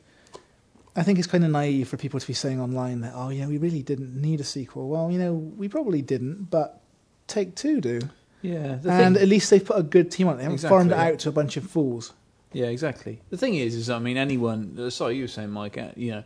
I 0.97 1.03
think 1.03 1.19
it's 1.19 1.29
kind 1.29 1.45
of 1.45 1.51
naive 1.51 1.89
for 1.89 1.97
people 1.97 2.19
to 2.19 2.27
be 2.27 2.33
saying 2.33 2.61
online 2.61 3.01
that, 3.03 3.13
oh, 3.15 3.29
yeah, 3.29 3.47
we 3.47 3.59
really 3.59 3.83
didn't 3.83 4.21
need 4.21 4.41
a 4.41 4.45
sequel. 4.45 4.89
Well, 4.89 5.11
you 5.11 5.19
know, 5.19 5.35
we 5.35 5.69
probably 5.69 6.01
didn't, 6.03 6.51
but 6.51 6.81
Take 7.27 7.55
Two 7.55 7.81
do. 7.81 8.01
Yeah. 8.43 8.77
The 8.77 8.91
and 8.93 9.15
thing- 9.17 9.23
at 9.23 9.29
least 9.29 9.51
they've 9.51 9.65
put 9.65 9.79
a 9.79 9.83
good 9.83 10.11
team 10.11 10.29
on 10.29 10.35
it. 10.35 10.37
They 10.39 10.43
haven't 10.45 10.55
Exactly, 10.57 10.77
farmed 10.77 10.93
it 10.93 10.99
out 10.99 11.19
to 11.21 11.29
a 11.29 11.33
bunch 11.33 11.57
of 11.57 11.65
fools. 11.69 12.13
Yeah, 12.53 12.67
exactly. 12.67 13.21
The 13.31 13.37
thing 13.37 13.57
is, 13.57 13.75
is 13.75 13.91
I 13.91 13.99
mean, 13.99 14.17
anyone. 14.17 14.77
uh, 14.79 14.91
Sorry, 14.91 15.17
you 15.17 15.25
were 15.25 15.29
saying, 15.29 15.51
Mike. 15.51 15.77
uh, 15.77 15.89
You 15.97 16.11
know, 16.13 16.25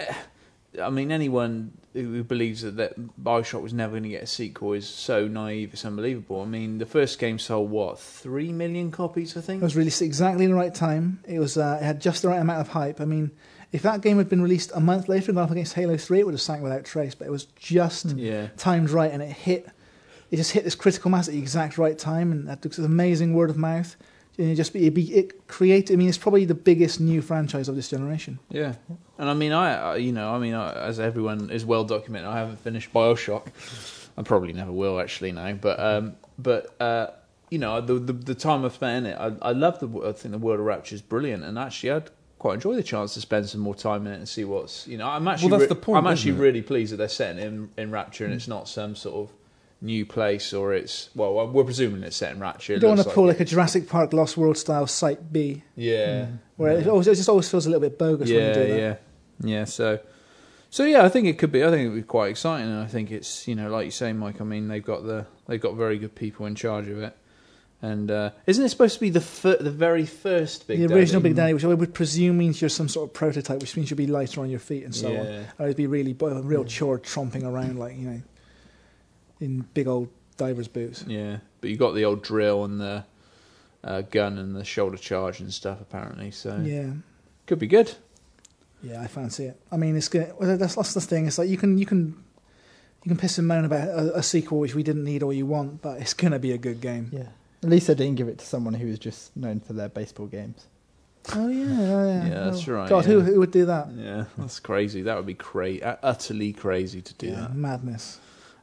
eh, 0.00 0.14
I 0.82 0.90
mean, 0.90 1.12
anyone 1.12 1.72
who 1.92 2.24
believes 2.24 2.62
that, 2.62 2.76
that 2.76 2.94
Bioshock 3.22 3.62
was 3.62 3.72
never 3.74 3.92
going 3.92 4.02
to 4.04 4.08
get 4.08 4.22
a 4.22 4.26
sequel 4.26 4.72
is 4.72 4.88
so 4.88 5.28
naive. 5.28 5.72
It's 5.74 5.84
unbelievable. 5.84 6.40
I 6.42 6.46
mean, 6.46 6.78
the 6.78 6.86
first 6.86 7.18
game 7.18 7.38
sold 7.38 7.70
what 7.70 8.00
three 8.00 8.52
million 8.52 8.90
copies, 8.90 9.36
I 9.36 9.40
think? 9.42 9.62
It 9.62 9.64
was 9.64 9.76
released 9.76 10.02
exactly 10.02 10.44
in 10.46 10.50
the 10.50 10.56
right 10.56 10.74
time. 10.74 11.20
It 11.28 11.38
was 11.38 11.56
uh, 11.56 11.78
it 11.80 11.84
had 11.84 12.00
just 12.00 12.22
the 12.22 12.28
right 12.28 12.40
amount 12.40 12.60
of 12.62 12.68
hype. 12.68 13.00
I 13.00 13.04
mean, 13.04 13.30
if 13.72 13.82
that 13.82 14.00
game 14.02 14.18
had 14.18 14.28
been 14.28 14.42
released 14.42 14.70
a 14.74 14.80
month 14.80 15.08
later 15.08 15.30
and 15.30 15.36
gone 15.36 15.44
up 15.44 15.50
against 15.50 15.74
Halo 15.74 15.96
3, 15.96 16.20
it 16.20 16.26
would 16.26 16.34
have 16.34 16.40
sank 16.40 16.62
without 16.62 16.84
trace. 16.84 17.14
But 17.14 17.26
it 17.26 17.30
was 17.30 17.44
just 17.56 18.16
Yeah, 18.16 18.48
timed 18.56 18.90
right, 18.90 19.10
and 19.10 19.22
it 19.22 19.30
hit. 19.30 19.66
It 20.30 20.36
just 20.36 20.52
hit 20.52 20.64
this 20.64 20.74
critical 20.74 21.10
mass 21.10 21.28
at 21.28 21.34
the 21.34 21.40
exact 21.40 21.76
right 21.76 21.98
time, 21.98 22.32
and 22.32 22.48
that 22.48 22.62
took 22.62 22.72
this 22.72 22.84
amazing 22.84 23.34
word 23.34 23.50
of 23.50 23.56
mouth. 23.58 23.96
And 24.38 24.48
it 24.50 24.54
just 24.54 24.74
it, 24.74 24.94
be, 24.94 25.14
it 25.14 25.46
created. 25.46 25.92
I 25.92 25.96
mean, 25.96 26.08
it's 26.08 26.16
probably 26.16 26.46
the 26.46 26.54
biggest 26.54 27.00
new 27.00 27.20
franchise 27.20 27.68
of 27.68 27.76
this 27.76 27.90
generation. 27.90 28.38
yeah. 28.48 28.74
And 29.18 29.28
I 29.28 29.34
mean, 29.34 29.52
I, 29.52 29.74
I 29.74 29.96
you 29.96 30.10
know, 30.10 30.34
I 30.34 30.38
mean, 30.38 30.54
I, 30.54 30.72
as 30.72 30.98
everyone 30.98 31.50
is 31.50 31.64
well 31.66 31.84
documented, 31.84 32.28
I 32.28 32.38
haven't 32.38 32.60
finished 32.60 32.92
Bioshock. 32.94 33.46
I 34.16 34.22
probably 34.22 34.52
never 34.52 34.72
will 34.72 34.98
actually 35.00 35.32
now, 35.32 35.52
but 35.52 35.78
um, 35.78 36.16
but 36.38 36.74
uh, 36.80 37.08
you 37.50 37.58
know, 37.58 37.80
the, 37.82 37.94
the 37.94 38.12
the 38.14 38.34
time 38.34 38.64
I've 38.64 38.72
spent 38.74 39.06
in 39.06 39.12
it, 39.12 39.16
I, 39.18 39.48
I 39.50 39.52
love 39.52 39.78
the. 39.80 39.86
I 40.08 40.12
think 40.12 40.32
the 40.32 40.38
World 40.38 40.60
of 40.60 40.66
Rapture 40.66 40.94
is 40.94 41.02
brilliant, 41.02 41.44
and 41.44 41.58
actually, 41.58 41.90
I'd 41.92 42.10
quite 42.42 42.54
enjoy 42.54 42.74
the 42.74 42.82
chance 42.82 43.14
to 43.14 43.20
spend 43.20 43.48
some 43.48 43.60
more 43.60 43.74
time 43.74 44.04
in 44.04 44.12
it 44.12 44.16
and 44.16 44.28
see 44.28 44.44
what's. 44.44 44.88
You 44.88 44.98
know, 44.98 45.08
I'm 45.08 45.26
actually. 45.28 45.50
Well, 45.50 45.60
that's 45.60 45.70
re- 45.70 45.74
the 45.76 45.80
point, 45.80 45.98
I'm 45.98 46.12
actually 46.12 46.32
it? 46.32 46.38
really 46.40 46.60
pleased 46.60 46.92
that 46.92 46.96
they're 46.96 47.08
setting 47.08 47.40
it 47.40 47.46
in 47.46 47.70
in 47.78 47.90
Rapture, 47.92 48.24
and 48.24 48.34
it's 48.34 48.48
not 48.48 48.68
some 48.68 48.96
sort 48.96 49.14
of 49.14 49.36
new 49.80 50.06
place 50.06 50.52
or 50.52 50.72
it's 50.72 51.10
well, 51.14 51.48
we're 51.48 51.64
presuming 51.64 52.02
it's 52.02 52.16
set 52.16 52.32
in 52.32 52.40
Rapture. 52.40 52.74
You 52.74 52.80
don't 52.80 52.96
want 52.96 53.08
to 53.08 53.14
pull 53.14 53.24
it. 53.24 53.28
like 53.28 53.40
a 53.40 53.44
Jurassic 53.44 53.88
Park 53.88 54.12
Lost 54.12 54.36
World 54.36 54.58
style 54.58 54.88
Site 54.88 55.32
B, 55.32 55.62
yeah. 55.76 56.26
Hmm. 56.26 56.36
where 56.56 56.78
it, 56.78 56.86
always, 56.88 57.06
it 57.06 57.14
just 57.14 57.28
always 57.28 57.48
feels 57.48 57.66
a 57.66 57.70
little 57.70 57.88
bit 57.88 57.98
bogus 57.98 58.28
when 58.28 58.38
you 58.38 58.44
yeah, 58.44 58.52
do 58.52 58.68
that. 58.68 58.78
yeah, 58.78 58.96
yeah. 59.40 59.64
So, 59.64 60.00
so 60.68 60.84
yeah, 60.84 61.04
I 61.04 61.08
think 61.08 61.28
it 61.28 61.38
could 61.38 61.52
be. 61.52 61.62
I 61.62 61.70
think 61.70 61.86
it 61.86 61.88
would 61.90 61.96
be 61.96 62.02
quite 62.02 62.30
exciting, 62.30 62.68
and 62.68 62.80
I 62.80 62.86
think 62.86 63.12
it's 63.12 63.46
you 63.46 63.54
know, 63.54 63.70
like 63.70 63.84
you 63.84 63.92
say, 63.92 64.12
Mike. 64.12 64.40
I 64.40 64.44
mean, 64.44 64.66
they've 64.66 64.84
got 64.84 65.04
the 65.04 65.26
they've 65.46 65.60
got 65.60 65.76
very 65.76 65.98
good 65.98 66.16
people 66.16 66.46
in 66.46 66.56
charge 66.56 66.88
of 66.88 66.98
it, 66.98 67.16
and 67.82 68.10
uh, 68.10 68.30
isn't 68.46 68.64
it 68.64 68.68
supposed 68.68 68.94
to 68.94 69.00
be 69.00 69.10
the 69.10 69.20
fir- 69.20 69.56
the 69.60 69.70
very 69.70 70.06
first 70.06 70.66
Big 70.68 70.78
the 70.78 70.94
original 70.94 71.20
Daddy? 71.20 71.30
Big 71.30 71.36
Daddy, 71.36 71.54
which 71.54 71.64
I 71.64 71.68
would 71.74 71.92
presume 71.94 72.38
means 72.38 72.60
you're 72.62 72.68
some 72.70 72.88
sort 72.88 73.10
of 73.10 73.12
prototype, 73.14 73.60
which 73.60 73.76
means 73.76 73.90
you'll 73.90 73.96
be 73.98 74.06
lighter 74.06 74.40
on 74.40 74.48
your 74.50 74.60
feet 74.60 74.84
and 74.84 74.94
so 74.94 75.08
on. 75.08 75.14
Yeah. 75.26 75.42
Or 75.58 75.64
it'd 75.66 75.76
be 75.76 75.86
really 75.88 76.12
bo- 76.12 76.28
a 76.28 76.40
real 76.42 76.64
chore 76.64 76.98
tromping 77.00 77.42
around 77.44 77.78
like 77.78 77.96
you 77.96 78.08
know, 78.08 78.22
in 79.40 79.60
big 79.74 79.88
old 79.88 80.08
divers 80.36 80.68
boots. 80.68 81.04
Yeah, 81.06 81.38
but 81.60 81.70
you 81.70 81.76
got 81.76 81.94
the 81.94 82.04
old 82.04 82.22
drill 82.22 82.64
and 82.64 82.80
the 82.80 83.04
uh, 83.84 84.02
gun 84.02 84.38
and 84.38 84.54
the 84.54 84.64
shoulder 84.64 84.96
charge 84.96 85.40
and 85.40 85.52
stuff 85.52 85.80
apparently. 85.80 86.30
So 86.30 86.56
Yeah, 86.62 86.92
could 87.46 87.58
be 87.58 87.66
good. 87.66 87.92
yeah, 88.82 89.00
I 89.02 89.08
fancy 89.08 89.46
it. 89.46 89.60
I 89.72 89.76
mean, 89.76 89.96
it's 89.96 90.08
good. 90.08 90.32
Well, 90.38 90.56
that's, 90.56 90.76
that's 90.76 90.94
the 90.94 91.00
thing. 91.00 91.26
It's 91.26 91.38
like 91.38 91.48
you 91.48 91.56
can 91.56 91.78
you 91.78 91.86
can 91.86 92.22
you 93.02 93.08
can 93.08 93.16
piss 93.16 93.38
and 93.38 93.48
moan 93.48 93.64
about 93.64 93.88
a, 93.88 94.18
a 94.18 94.22
sequel 94.22 94.60
which 94.60 94.76
we 94.76 94.84
didn't 94.84 95.02
need 95.04 95.24
or 95.24 95.32
you 95.32 95.46
want, 95.46 95.82
but 95.82 96.00
it's 96.00 96.14
gonna 96.14 96.38
be 96.38 96.52
a 96.52 96.58
good 96.58 96.80
game. 96.80 97.10
Yeah. 97.12 97.26
At 97.62 97.68
least 97.70 97.86
they 97.86 97.94
didn't 97.94 98.16
give 98.16 98.28
it 98.28 98.38
to 98.38 98.46
someone 98.46 98.74
who 98.74 98.88
was 98.88 98.98
just 98.98 99.36
known 99.36 99.60
for 99.60 99.72
their 99.72 99.88
baseball 99.88 100.26
games. 100.26 100.66
Oh 101.34 101.48
yeah, 101.48 101.64
oh, 101.68 102.08
yeah. 102.08 102.26
Yeah, 102.26 102.44
that's 102.50 102.68
Oh, 102.68 102.72
right, 102.72 102.88
God, 102.88 103.04
who 103.04 103.18
yeah. 103.18 103.24
who 103.24 103.38
would 103.38 103.52
do 103.52 103.64
that? 103.66 103.88
Yeah, 103.92 104.24
that's 104.36 104.58
crazy. 104.58 105.02
That 105.02 105.16
would 105.16 105.26
be 105.26 105.34
crazy, 105.34 105.82
utterly 105.84 106.52
crazy 106.52 107.00
to 107.00 107.14
do 107.14 107.28
yeah, 107.28 107.40
that. 107.42 107.54
madness. 107.54 108.18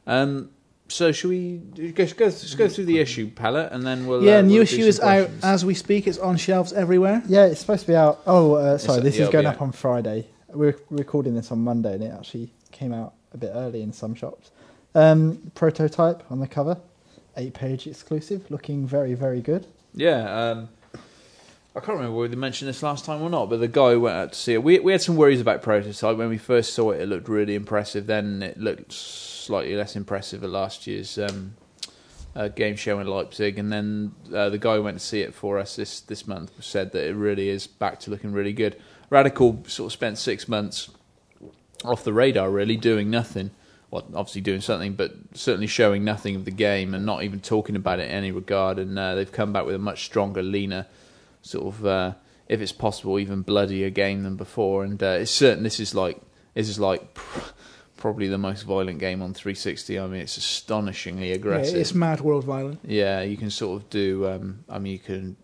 Um, 0.06 0.50
so 0.88 1.12
should 1.12 1.28
we 1.30 1.56
do- 1.58 1.92
go, 1.92 2.04
go, 2.08 2.28
just 2.28 2.58
go 2.58 2.68
through 2.68 2.84
the 2.86 2.98
issue 2.98 3.30
palette 3.30 3.72
and 3.72 3.86
then 3.86 4.06
we'll. 4.06 4.22
yeah, 4.22 4.38
uh, 4.38 4.42
new 4.42 4.54
we'll 4.54 4.62
issue 4.64 4.78
some 4.80 4.88
is 4.88 5.00
out 5.00 5.30
as 5.42 5.64
we 5.64 5.72
speak. 5.72 6.06
It's 6.06 6.18
on 6.18 6.36
shelves 6.36 6.72
everywhere. 6.74 7.22
Yeah, 7.26 7.46
it's 7.46 7.60
supposed 7.60 7.82
to 7.82 7.86
be 7.86 7.96
out. 7.96 8.20
Oh, 8.26 8.54
uh, 8.54 8.76
sorry, 8.76 8.98
It's- 8.98 9.12
this 9.12 9.18
yeah, 9.20 9.26
is 9.26 9.30
going 9.32 9.46
up 9.46 9.54
out. 9.56 9.62
on 9.62 9.72
Friday. 9.72 10.26
We're 10.48 10.76
recording 10.90 11.34
this 11.36 11.50
on 11.52 11.60
Monday, 11.60 11.94
and 11.94 12.02
it 12.02 12.12
actually 12.12 12.52
came 12.72 12.92
out 12.92 13.14
a 13.32 13.38
bit 13.38 13.52
early 13.54 13.80
in 13.82 13.92
some 13.94 14.14
shops. 14.14 14.50
Um, 14.94 15.52
prototype 15.54 16.24
on 16.30 16.40
the 16.40 16.48
cover, 16.48 16.76
eight 17.40 17.54
page 17.54 17.86
exclusive, 17.86 18.50
looking 18.50 18.86
very 18.86 19.14
very 19.14 19.40
good. 19.40 19.66
Yeah, 19.94 20.50
um, 20.50 20.68
I 21.74 21.80
can't 21.80 21.98
remember 21.98 22.16
whether 22.16 22.34
they 22.34 22.36
mentioned 22.36 22.68
this 22.68 22.82
last 22.82 23.04
time 23.04 23.22
or 23.22 23.30
not, 23.30 23.48
but 23.48 23.60
the 23.60 23.68
guy 23.68 23.92
who 23.92 24.00
went 24.00 24.16
out 24.16 24.32
to 24.32 24.38
see 24.38 24.54
it. 24.54 24.62
We 24.62 24.80
we 24.80 24.92
had 24.92 25.02
some 25.02 25.16
worries 25.16 25.40
about 25.40 25.62
prototype 25.62 26.16
when 26.16 26.28
we 26.28 26.38
first 26.38 26.74
saw 26.74 26.90
it. 26.90 27.00
It 27.00 27.06
looked 27.06 27.28
really 27.28 27.54
impressive. 27.54 28.06
Then 28.06 28.42
it 28.42 28.58
looked 28.58 28.92
slightly 28.92 29.76
less 29.76 29.96
impressive 29.96 30.42
at 30.42 30.50
last 30.50 30.86
year's 30.86 31.16
um, 31.16 31.54
uh, 32.34 32.48
game 32.48 32.76
show 32.76 32.98
in 32.98 33.06
Leipzig. 33.06 33.58
And 33.58 33.72
then 33.72 34.12
uh, 34.34 34.48
the 34.50 34.58
guy 34.58 34.76
who 34.76 34.82
went 34.82 34.98
to 34.98 35.04
see 35.04 35.20
it 35.20 35.32
for 35.32 35.58
us 35.58 35.76
this 35.76 36.00
this 36.00 36.26
month 36.26 36.52
said 36.62 36.92
that 36.92 37.08
it 37.08 37.14
really 37.14 37.48
is 37.48 37.66
back 37.66 38.00
to 38.00 38.10
looking 38.10 38.32
really 38.32 38.52
good. 38.52 38.76
Radical 39.08 39.62
sort 39.66 39.86
of 39.86 39.92
spent 39.92 40.18
six 40.18 40.48
months 40.48 40.90
off 41.84 42.04
the 42.04 42.12
radar, 42.12 42.50
really 42.50 42.76
doing 42.76 43.10
nothing. 43.10 43.50
Well, 43.90 44.04
obviously 44.14 44.40
doing 44.40 44.60
something, 44.60 44.92
but 44.94 45.12
certainly 45.34 45.66
showing 45.66 46.04
nothing 46.04 46.36
of 46.36 46.44
the 46.44 46.52
game 46.52 46.94
and 46.94 47.04
not 47.04 47.24
even 47.24 47.40
talking 47.40 47.74
about 47.74 47.98
it 47.98 48.04
in 48.04 48.10
any 48.12 48.30
regard. 48.30 48.78
And 48.78 48.96
uh, 48.98 49.16
they've 49.16 49.32
come 49.32 49.52
back 49.52 49.66
with 49.66 49.74
a 49.74 49.78
much 49.80 50.04
stronger, 50.04 50.42
leaner, 50.44 50.86
sort 51.42 51.66
of, 51.74 51.84
uh, 51.86 52.12
if 52.48 52.60
it's 52.60 52.70
possible, 52.72 53.18
even 53.18 53.42
bloodier 53.42 53.90
game 53.90 54.22
than 54.22 54.36
before. 54.36 54.84
And 54.84 55.02
uh, 55.02 55.18
it's 55.20 55.30
certain 55.32 55.64
this 55.64 55.80
is 55.80 55.92
like 55.94 56.20
this 56.54 56.68
is 56.68 56.78
like 56.78 57.14
pr- 57.14 57.50
probably 57.96 58.28
the 58.28 58.38
most 58.38 58.62
violent 58.62 59.00
game 59.00 59.22
on 59.22 59.34
360. 59.34 59.98
I 59.98 60.06
mean, 60.06 60.20
it's 60.20 60.36
astonishingly 60.36 61.30
Yeah, 61.30 61.34
aggressive. 61.34 61.74
it's 61.76 61.92
mad 61.92 62.20
world 62.20 62.44
violent. 62.44 62.78
Yeah, 62.84 63.22
you 63.22 63.36
can 63.36 63.50
sort 63.50 63.82
of 63.82 63.90
do. 63.90 64.28
Um, 64.28 64.64
I 64.68 64.78
mean, 64.78 64.92
you 64.92 64.98
can 65.00 65.36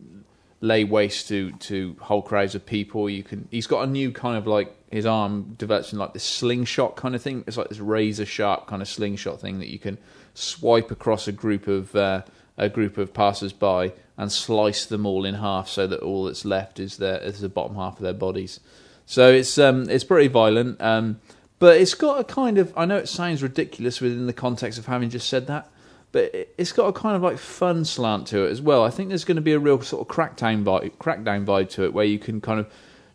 lay 0.61 0.85
waste 0.85 1.27
to 1.29 1.51
to 1.51 1.97
whole 2.01 2.23
crowds 2.23 2.55
of 2.55 2.65
people. 2.65 3.11
You 3.11 3.25
can. 3.25 3.49
He's 3.51 3.67
got 3.67 3.83
a 3.83 3.91
new 3.91 4.13
kind 4.13 4.37
of 4.39 4.47
like 4.47 4.73
his 4.91 5.07
arm 5.07 5.55
develops 5.59 5.93
in 5.93 5.99
like 5.99 6.13
this 6.13 6.25
slingshot 6.25 6.97
kind 6.97 7.15
of 7.15 7.23
thing. 7.23 7.45
It's 7.47 7.57
like 7.57 7.69
this 7.69 7.81
razor 7.81 8.27
sharp 8.27 8.67
kind 8.67 8.83
of 8.83 8.89
slingshot 8.89 9.41
thing 9.41 9.59
that 9.59 9.69
you 9.69 9.79
can 9.79 9.99
swipe 10.35 10.91
across 10.91 11.27
a 11.27 11.33
group 11.33 11.67
of 11.67 11.95
uh, 11.97 12.23
a 12.57 12.69
group 12.69 12.99
of 12.99 13.13
passers 13.13 13.53
by 13.53 13.93
and 14.17 14.33
slice 14.33 14.87
them 14.87 15.05
all 15.05 15.25
in 15.25 15.35
half, 15.35 15.69
so 15.69 15.87
that 15.87 16.01
all 16.01 16.25
that's 16.25 16.45
left 16.45 16.81
is 16.81 16.97
their 16.99 17.19
is 17.19 17.41
the 17.41 17.49
bottom 17.49 17.77
half 17.77 17.97
of 17.97 18.03
their 18.03 18.13
bodies. 18.15 18.61
So 19.07 19.31
it's 19.33 19.59
um 19.59 19.89
it's 19.91 20.05
pretty 20.05 20.29
violent. 20.29 20.81
Um, 20.81 21.21
but 21.59 21.81
it's 21.81 21.95
got 21.95 22.21
a 22.21 22.25
kind 22.25 22.59
of. 22.59 22.73
I 22.77 22.85
know 22.85 22.97
it 22.97 23.09
sounds 23.09 23.43
ridiculous 23.43 24.01
within 24.01 24.27
the 24.27 24.33
context 24.33 24.79
of 24.79 24.87
having 24.87 25.11
just 25.11 25.29
said 25.29 25.47
that 25.47 25.71
but 26.13 26.35
it- 26.35 26.55
it's 26.57 26.73
got 26.73 26.87
a 26.87 26.93
kind 26.93 27.17
of 27.17 27.23
like 27.23 27.37
fun 27.37 27.85
slant 27.85 28.27
to 28.29 28.45
it 28.47 28.51
as 28.51 28.63
well. 28.63 28.83
I 28.85 28.91
think 28.91 29.09
there's 29.09 29.25
going 29.25 29.37
to 29.37 29.43
be 29.43 29.53
a 29.53 29.59
real 29.59 29.83
sort 29.83 30.09
of 30.09 30.15
crackdown 30.15 30.65
vibe, 30.65 30.93
crackdown 30.93 31.45
vibe 31.45 31.69
to 31.71 31.85
it, 31.85 31.93
where 31.93 32.05
you 32.07 32.19
can 32.19 32.41
kind 32.41 32.61
of 32.61 32.67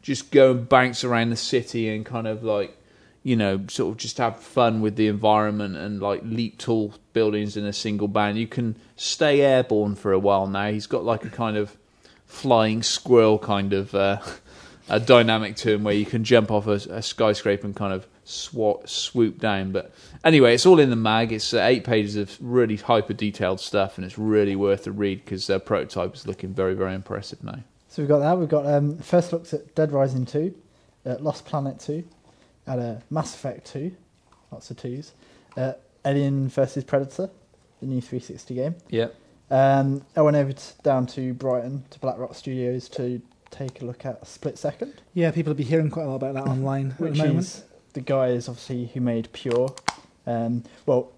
just 0.02 0.32
go 0.32 0.52
and 0.52 0.68
bounce 0.68 1.04
around 1.04 1.30
the 1.30 1.36
city 1.36 1.89
and 1.89 2.06
kind 2.06 2.28
of 2.28 2.43
like, 2.43 2.78
you 3.24 3.36
know, 3.36 3.66
sort 3.68 3.91
of 3.91 3.97
just 3.97 4.18
have 4.18 4.39
fun 4.39 4.82
with 4.82 4.95
the 4.95 5.08
environment 5.08 5.76
and 5.76 6.02
like 6.02 6.22
leap 6.24 6.58
tall 6.58 6.93
buildings 7.14 7.56
in 7.56 7.66
a 7.66 7.74
single 7.74 8.08
bound. 8.08 8.38
You 8.38 8.47
can 8.47 8.76
stay 8.95 9.41
airborne 9.41 9.95
for 9.95 10.12
a 10.12 10.20
while 10.20 10.47
now. 10.47 10.72
He's 10.72 10.88
got 10.88 11.04
like 11.04 11.24
a 11.24 11.30
kind 11.30 11.58
of 11.58 11.78
flying 12.26 12.82
squirrel 12.82 13.38
kind 13.38 13.74
of 13.74 13.93
uh, 13.93 14.20
a 14.89 14.99
dynamic 14.99 15.56
to 15.58 15.74
him 15.74 15.84
where 15.84 15.93
you 15.93 16.06
can 16.06 16.24
jump 16.24 16.49
off 16.49 16.68
a, 16.68 16.80
a 16.89 17.02
skyscraper 17.02 17.66
and 17.66 17.76
kind 17.76 17.93
of 17.93 18.08
swat, 18.24 18.89
swoop 18.89 19.39
down. 19.39 19.72
But 19.72 19.93
anyway, 20.24 20.56
it's 20.56 20.66
all 20.66 20.80
in 20.80 20.89
the 20.89 20.95
mag. 20.95 21.32
It's 21.32 21.54
uh, 21.54 21.62
eight 21.62 21.84
pages 21.84 22.16
of 22.16 22.36
really 22.39 22.78
hyper 22.78 23.14
detailed 23.14 23.60
stuff, 23.60 23.97
and 23.97 24.06
it's 24.06 24.18
really 24.18 24.56
worth 24.56 24.88
a 24.88 24.91
read 24.91 25.24
because 25.24 25.47
their 25.47 25.60
prototype 25.60 26.16
is 26.16 26.26
looking 26.26 26.54
very, 26.54 26.74
very 26.74 26.95
impressive 26.95 27.43
now. 27.43 27.60
So 27.92 28.02
we've 28.02 28.08
got 28.08 28.20
that. 28.20 28.38
We've 28.38 28.48
got 28.48 28.66
um, 28.66 28.98
first 29.00 29.34
looks 29.34 29.54
at 29.54 29.76
Dead 29.76 29.92
Rising 29.92 30.26
2, 30.26 30.56
uh, 31.06 31.16
Lost 31.20 31.46
Planet 31.46 31.78
2, 31.78 32.02
at 32.68 32.80
uh, 32.80 32.96
Mass 33.10 33.36
Effect 33.36 33.70
2, 33.70 33.92
lots 34.50 34.72
of 34.72 34.78
twos, 34.78 35.12
uh, 35.58 35.74
Alien 36.06 36.48
versus 36.48 36.86
Predator, 36.86 37.30
the 37.82 37.88
new 37.88 38.00
360 38.00 38.56
game. 38.56 38.76
Yeah. 38.88 39.08
Um, 39.50 40.06
I 40.16 40.22
went 40.22 40.38
over 40.38 40.54
to, 40.54 40.82
down 40.84 41.06
to 41.08 41.34
Brighton 41.34 41.84
to 41.89 42.00
Black 42.00 42.18
Rock 42.18 42.34
Studios 42.34 42.88
to 42.89 43.22
take 43.50 43.82
a 43.82 43.86
look 43.86 44.06
at 44.06 44.26
Split 44.26 44.58
Second, 44.58 45.02
Yeah, 45.14 45.32
people 45.32 45.52
will 45.52 45.58
be 45.58 45.66
hearing 45.66 45.89
quite 45.89 46.04
a 46.04 46.08
lot 46.08 46.16
about 46.16 46.36
that 46.36 46.48
online 46.50 46.92
at 46.92 47.00
which 47.02 47.18
the 47.18 47.26
moment. 47.26 47.39
is 47.39 47.66
the 47.92 48.00
guys 48.00 48.48
obviously 48.48 48.86
who 48.86 49.02
made 49.02 49.28
Pure. 49.34 49.76
Um, 50.26 50.64
well, 50.86 51.12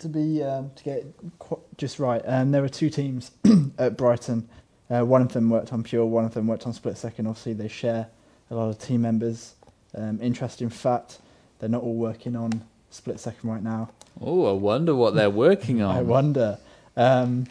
to 0.00 0.08
be 0.08 0.42
um, 0.42 0.72
to 0.74 0.82
get 0.82 0.96
it 0.98 1.14
qu- 1.38 1.60
just 1.78 2.00
right, 2.00 2.20
um, 2.26 2.50
there 2.50 2.62
were 2.62 2.68
two 2.68 2.90
teams 2.90 3.30
at 3.78 3.96
Brighton. 3.96 4.48
Uh, 4.90 5.04
one 5.04 5.22
of 5.22 5.32
them 5.32 5.48
worked 5.48 5.72
on 5.72 5.82
Pure, 5.82 6.06
one 6.06 6.24
of 6.24 6.34
them 6.34 6.46
worked 6.46 6.66
on 6.66 6.72
Split 6.72 6.96
Second. 6.96 7.26
Obviously, 7.26 7.54
they 7.54 7.68
share 7.68 8.08
a 8.50 8.54
lot 8.54 8.68
of 8.68 8.78
team 8.78 9.02
members. 9.02 9.54
Um, 9.94 10.18
interesting 10.20 10.68
fact: 10.68 11.18
they're 11.58 11.68
not 11.68 11.82
all 11.82 11.94
working 11.94 12.36
on 12.36 12.64
Split 12.90 13.18
Second 13.18 13.50
right 13.50 13.62
now. 13.62 13.90
Oh, 14.20 14.46
I 14.46 14.52
wonder 14.52 14.94
what 14.94 15.14
they're 15.14 15.30
working 15.30 15.82
on. 15.82 15.96
I 15.96 16.02
wonder. 16.02 16.58
Um, 16.96 17.46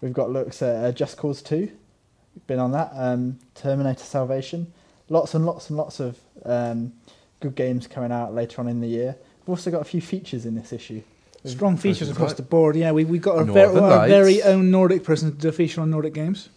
we've 0.00 0.12
got 0.12 0.30
looks 0.30 0.62
at 0.62 0.84
uh, 0.84 0.92
Just 0.92 1.16
Cause 1.16 1.42
2. 1.42 1.70
Been 2.46 2.58
on 2.58 2.72
that. 2.72 2.92
Um, 2.94 3.38
Terminator 3.54 4.04
Salvation. 4.04 4.72
Lots 5.08 5.34
and 5.34 5.44
lots 5.44 5.68
and 5.70 5.76
lots 5.76 5.98
of 5.98 6.18
um, 6.44 6.92
good 7.40 7.56
games 7.56 7.86
coming 7.86 8.12
out 8.12 8.34
later 8.34 8.60
on 8.60 8.68
in 8.68 8.80
the 8.80 8.86
year. 8.86 9.16
We've 9.40 9.50
also 9.50 9.70
got 9.70 9.80
a 9.80 9.84
few 9.84 10.00
features 10.00 10.46
in 10.46 10.54
this 10.54 10.72
issue. 10.72 11.02
Strong 11.44 11.78
features 11.78 12.00
Versus 12.08 12.12
across 12.16 12.30
Light. 12.30 12.36
the 12.36 12.42
board. 12.42 12.76
Yeah, 12.76 12.92
we 12.92 13.04
we 13.04 13.18
got 13.18 13.36
our, 13.38 13.44
Northern 13.46 13.72
ver- 13.74 13.80
our 13.80 13.90
Lights. 13.98 14.10
very 14.10 14.42
own 14.42 14.70
Nordic 14.70 15.04
person 15.04 15.30
to 15.32 15.36
do 15.38 15.48
a 15.48 15.52
feature 15.52 15.80
on 15.80 15.90
Nordic 15.90 16.12
games. 16.14 16.50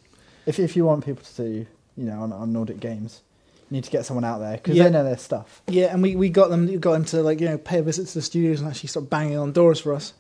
If 0.46 0.60
if 0.60 0.76
you 0.76 0.84
want 0.86 1.06
people 1.06 1.24
to 1.24 1.36
do, 1.42 1.66
you 1.96 2.04
know, 2.04 2.20
on, 2.22 2.34
on 2.34 2.52
Nordic 2.52 2.82
games, 2.82 3.22
you 3.70 3.76
need 3.76 3.86
to 3.86 3.90
get 3.92 4.06
someone 4.06 4.26
out 4.26 4.40
there 4.40 4.58
because 4.58 4.76
Yeah. 4.76 4.84
they 4.84 4.90
know 4.90 5.06
their 5.06 5.18
stuff. 5.18 5.62
Yeah, 5.68 5.86
and 5.94 6.02
we, 6.04 6.18
we 6.18 6.28
got 6.30 6.50
them 6.50 6.68
we 6.68 6.76
got 6.78 6.92
them 6.94 7.06
to 7.06 7.24
like 7.24 7.40
you 7.40 7.48
know 7.48 7.58
pay 7.58 7.80
a 7.80 7.82
visit 7.84 8.08
to 8.08 8.14
the 8.16 8.22
studios 8.22 8.60
and 8.60 8.70
actually 8.70 8.90
start 8.90 9.10
banging 9.10 9.38
on 9.38 9.54
doors 9.54 9.80
for 9.80 9.94
us. 9.94 10.14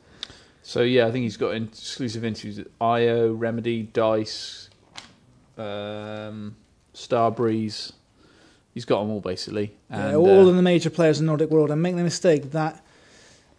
So 0.61 0.82
yeah, 0.82 1.07
I 1.07 1.11
think 1.11 1.24
he's 1.24 1.36
got 1.36 1.55
in- 1.55 1.64
exclusive 1.68 2.24
interviews 2.24 2.57
at 2.59 2.68
IO, 2.80 3.34
Remedy, 3.34 3.84
Dice, 3.84 4.70
um, 5.57 6.55
Starbreeze. 6.93 7.91
He's 8.74 8.86
got 8.86 9.01
them 9.01 9.11
all 9.11 9.20
basically. 9.20 9.76
yeah, 9.91 10.16
all 10.16 10.47
uh, 10.47 10.49
of 10.49 10.55
the 10.55 10.61
major 10.61 10.89
players 10.89 11.20
in 11.20 11.26
the 11.26 11.32
Nordic 11.32 11.49
world. 11.51 11.70
And 11.70 11.82
make 11.82 11.95
no 11.95 12.03
mistake 12.03 12.51
that 12.51 12.84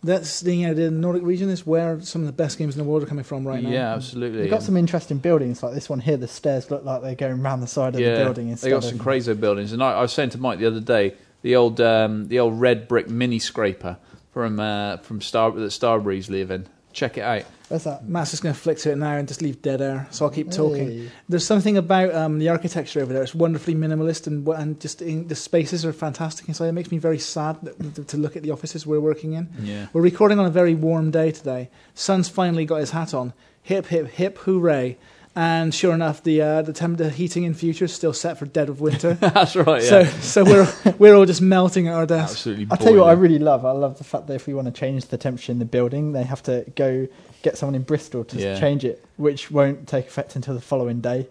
that's 0.04 0.40
the 0.40 0.54
you 0.54 0.66
know 0.68 0.74
the 0.74 0.90
Nordic 0.90 1.22
region 1.22 1.48
is 1.48 1.66
where 1.66 2.00
some 2.00 2.22
of 2.22 2.26
the 2.26 2.32
best 2.32 2.58
games 2.58 2.76
in 2.76 2.82
the 2.82 2.88
world 2.88 3.02
are 3.02 3.06
coming 3.06 3.24
from 3.24 3.46
right 3.46 3.62
now. 3.62 3.70
yeah, 3.70 3.94
absolutely. 3.94 4.40
They've 4.40 4.50
got 4.50 4.62
some 4.62 4.76
interesting 4.76 5.18
buildings 5.18 5.62
like 5.62 5.74
this 5.74 5.88
one 5.88 6.00
here. 6.00 6.16
The 6.16 6.28
stairs 6.28 6.70
look 6.70 6.84
like 6.84 7.02
they're 7.02 7.14
going 7.14 7.42
round 7.42 7.62
the 7.62 7.66
side 7.66 7.94
of 7.94 8.00
yeah, 8.00 8.18
the 8.18 8.24
building 8.24 8.48
instead 8.48 8.66
they 8.66 8.70
got 8.70 8.84
of 8.84 8.90
some 8.90 8.98
crazy 8.98 9.34
buildings. 9.34 9.72
And 9.72 9.82
I, 9.82 9.94
I 9.94 10.02
was 10.02 10.12
saying 10.12 10.30
to 10.30 10.38
Mike 10.38 10.58
the 10.58 10.66
other 10.66 10.80
day, 10.80 11.14
the 11.42 11.56
old 11.56 11.80
um, 11.80 12.28
the 12.28 12.38
old 12.38 12.60
red 12.60 12.86
brick 12.86 13.08
mini 13.08 13.38
scraper 13.38 13.98
from 14.32 14.60
uh, 14.60 14.98
from 14.98 15.20
Star 15.20 15.50
that 15.50 15.60
Starbreeze 15.60 16.28
live 16.28 16.50
in. 16.50 16.66
Check 16.94 17.18
it 17.18 17.22
out. 17.22 17.42
Where's 17.68 17.84
that? 17.84 18.08
Matt's 18.08 18.30
just 18.30 18.42
going 18.42 18.54
to 18.54 18.60
flick 18.60 18.78
to 18.78 18.92
it 18.92 18.96
now 18.96 19.16
and 19.16 19.26
just 19.26 19.42
leave 19.42 19.60
dead 19.60 19.82
air. 19.82 20.06
So 20.10 20.24
I'll 20.24 20.30
keep 20.30 20.50
talking. 20.50 20.88
Hey. 20.90 21.10
There's 21.28 21.44
something 21.44 21.76
about 21.76 22.14
um, 22.14 22.38
the 22.38 22.48
architecture 22.48 23.00
over 23.00 23.12
there. 23.12 23.22
It's 23.22 23.34
wonderfully 23.34 23.74
minimalist, 23.74 24.26
and 24.28 24.46
and 24.46 24.80
just 24.80 25.02
in, 25.02 25.26
the 25.26 25.34
spaces 25.34 25.84
are 25.84 25.92
fantastic 25.92 26.46
inside. 26.46 26.68
It 26.68 26.72
makes 26.72 26.92
me 26.92 26.98
very 26.98 27.18
sad 27.18 27.60
that, 27.62 28.08
to 28.08 28.16
look 28.16 28.36
at 28.36 28.44
the 28.44 28.52
offices 28.52 28.86
we're 28.86 29.00
working 29.00 29.32
in. 29.32 29.48
Yeah. 29.60 29.88
We're 29.92 30.02
recording 30.02 30.38
on 30.38 30.46
a 30.46 30.50
very 30.50 30.74
warm 30.74 31.10
day 31.10 31.32
today. 31.32 31.68
Sun's 31.94 32.28
finally 32.28 32.64
got 32.64 32.76
his 32.76 32.92
hat 32.92 33.12
on. 33.12 33.32
Hip 33.62 33.86
hip 33.86 34.08
hip 34.08 34.38
hooray! 34.38 34.96
And 35.36 35.74
sure 35.74 35.92
enough, 35.94 36.22
the 36.22 36.40
uh, 36.42 36.62
the, 36.62 36.72
temp- 36.72 36.98
the 36.98 37.10
heating 37.10 37.42
in 37.42 37.54
future 37.54 37.86
is 37.86 37.92
still 37.92 38.12
set 38.12 38.38
for 38.38 38.46
dead 38.46 38.68
of 38.68 38.80
winter. 38.80 39.14
That's 39.20 39.56
right. 39.56 39.82
So 39.82 40.00
Yeah. 40.00 40.08
so 40.20 40.44
we're 40.44 40.94
we're 40.98 41.14
all 41.16 41.26
just 41.26 41.42
melting 41.42 41.88
at 41.88 41.94
our 41.94 42.06
desks. 42.06 42.32
Absolutely. 42.36 42.66
I'll 42.70 42.76
tell 42.76 42.92
you 42.92 43.00
what 43.00 43.08
I 43.08 43.12
really 43.14 43.40
love. 43.40 43.64
I 43.64 43.72
love 43.72 43.98
the 43.98 44.04
fact 44.04 44.28
that 44.28 44.34
if 44.34 44.46
we 44.46 44.54
want 44.54 44.66
to 44.66 44.72
change 44.72 45.06
the 45.06 45.18
temperature 45.18 45.50
in 45.50 45.58
the 45.58 45.64
building, 45.64 46.12
they 46.12 46.22
have 46.22 46.42
to 46.44 46.64
go 46.76 47.08
get 47.42 47.58
someone 47.58 47.74
in 47.74 47.82
Bristol 47.82 48.24
to 48.26 48.36
Yeah. 48.38 48.58
change 48.60 48.84
it, 48.84 49.04
which 49.16 49.50
won't 49.50 49.88
take 49.88 50.06
effect 50.06 50.36
until 50.36 50.54
the 50.54 50.60
following 50.60 51.00
day. 51.00 51.26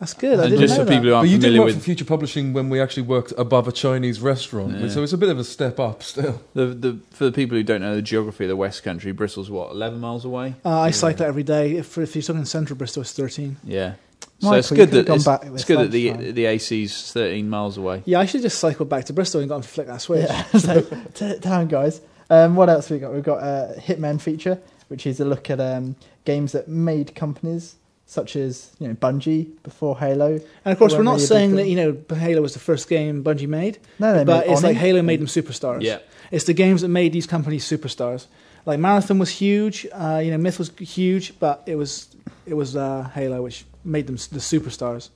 That's 0.00 0.14
good. 0.14 0.38
I 0.38 0.44
And 0.44 0.50
didn't 0.52 0.60
just 0.60 0.78
know 0.78 0.84
for 0.84 0.90
people 0.90 1.04
that. 1.04 1.08
who 1.08 1.14
aren't 1.14 1.24
But 1.24 1.30
you 1.30 1.36
did 1.38 1.42
familiar 1.42 1.60
work 1.60 1.66
with 1.66 1.78
for 1.78 1.82
Future 1.84 2.04
Publishing 2.04 2.52
when 2.52 2.70
we 2.70 2.80
actually 2.80 3.02
worked 3.02 3.32
above 3.36 3.66
a 3.66 3.72
Chinese 3.72 4.20
restaurant, 4.20 4.78
Yeah. 4.78 4.88
so 4.88 5.02
it's 5.02 5.12
a 5.12 5.18
bit 5.18 5.28
of 5.28 5.38
a 5.38 5.44
step 5.44 5.80
up 5.80 6.02
still. 6.04 6.40
The, 6.54 6.66
the, 6.66 6.98
for 7.10 7.24
the 7.24 7.32
people 7.32 7.56
who 7.56 7.64
don't 7.64 7.80
know 7.80 7.96
the 7.96 8.02
geography 8.02 8.44
of 8.44 8.48
the 8.48 8.56
West 8.56 8.84
Country, 8.84 9.10
Bristol's 9.12 9.50
what, 9.50 9.70
11 9.72 9.98
miles 9.98 10.24
away? 10.24 10.54
Uh, 10.64 10.78
I 10.80 10.90
cycle 10.92 11.26
every 11.26 11.42
day. 11.42 11.76
If, 11.76 11.98
if 11.98 12.14
you're 12.14 12.22
talking 12.22 12.44
central 12.44 12.76
Bristol, 12.76 13.02
it's 13.02 13.12
13. 13.12 13.56
Yeah. 13.64 13.94
So 14.40 14.46
Michael, 14.46 14.58
it's 14.58 14.70
you 14.70 14.76
good 14.76 14.90
could've 14.90 15.04
that 15.04 15.06
gone 15.08 15.16
it's, 15.16 15.24
back 15.24 15.40
it's 15.42 15.52
this 15.52 15.64
good 15.64 15.78
that 15.80 15.90
the 15.90 16.10
lunchtime. 16.10 16.34
the 16.34 16.44
AC's 16.46 17.12
13 17.12 17.50
miles 17.50 17.76
away. 17.76 18.02
Yeah, 18.04 18.20
I 18.20 18.26
should 18.26 18.42
just 18.42 18.60
cycle 18.60 18.84
back 18.86 19.04
to 19.06 19.12
Bristol 19.12 19.40
and 19.40 19.48
got 19.48 19.56
him 19.56 19.62
to 19.62 19.68
flick 19.68 19.88
that 19.88 20.00
switch. 20.00 20.26
Yeah, 20.28 20.44
so 20.58 20.82
turn 21.14 21.30
it 21.32 21.40
down, 21.40 21.66
guys. 21.66 22.00
Um, 22.30 22.54
what 22.54 22.68
else 22.68 22.88
we 22.88 22.98
got? 23.00 23.12
We've 23.12 23.22
got 23.22 23.42
a 23.42 23.74
Hitman 23.80 24.20
feature, 24.20 24.60
which 24.86 25.06
is 25.08 25.18
a 25.18 25.24
look 25.24 25.50
at 25.50 25.58
um, 25.60 25.96
games 26.24 26.52
that 26.52 26.68
made 26.68 27.16
companies 27.16 27.74
such 28.10 28.34
as 28.36 28.70
you 28.80 28.88
know 28.88 28.94
Bungie 28.94 29.46
before 29.62 29.96
Halo. 29.98 30.40
And 30.64 30.72
of 30.72 30.78
course, 30.78 30.92
we're 30.92 30.98
weren't 30.98 31.04
not 31.04 31.12
really 31.12 31.24
a 31.24 31.28
big 31.28 31.28
saying 31.28 31.54
that 31.56 31.68
you 31.68 31.76
know 31.76 32.16
Halo 32.16 32.40
was 32.42 32.54
the 32.54 32.58
first 32.58 32.88
game 32.88 33.22
Bungie 33.22 33.46
made, 33.46 33.78
No, 34.00 34.14
they 34.14 34.24
but 34.24 34.46
made 34.46 34.52
it's 34.52 34.62
like 34.62 34.76
Halo 34.76 35.02
made 35.02 35.20
them 35.20 35.26
superstars. 35.28 35.82
Yeah. 35.82 35.98
It's 36.30 36.44
the 36.44 36.54
games 36.54 36.80
that 36.82 36.88
made 36.88 37.12
these 37.12 37.26
companies 37.26 37.64
superstars. 37.64 38.26
Like 38.66 38.80
Marathon 38.80 39.18
was 39.18 39.30
huge, 39.30 39.86
uh, 39.92 40.20
you 40.24 40.30
know, 40.30 40.38
Myth 40.38 40.58
was 40.58 40.70
huge, 40.78 41.38
but 41.38 41.62
it 41.66 41.76
was 41.76 42.08
it 42.46 42.54
was 42.54 42.76
uh, 42.76 43.08
Halo 43.14 43.42
which 43.42 43.64
made 43.84 44.06
them 44.06 44.16
the 44.16 44.40
superstars. 44.40 45.10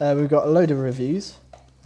Uh, 0.00 0.14
we've 0.18 0.28
got 0.28 0.46
a 0.46 0.50
load 0.50 0.70
of 0.72 0.78
reviews. 0.80 1.34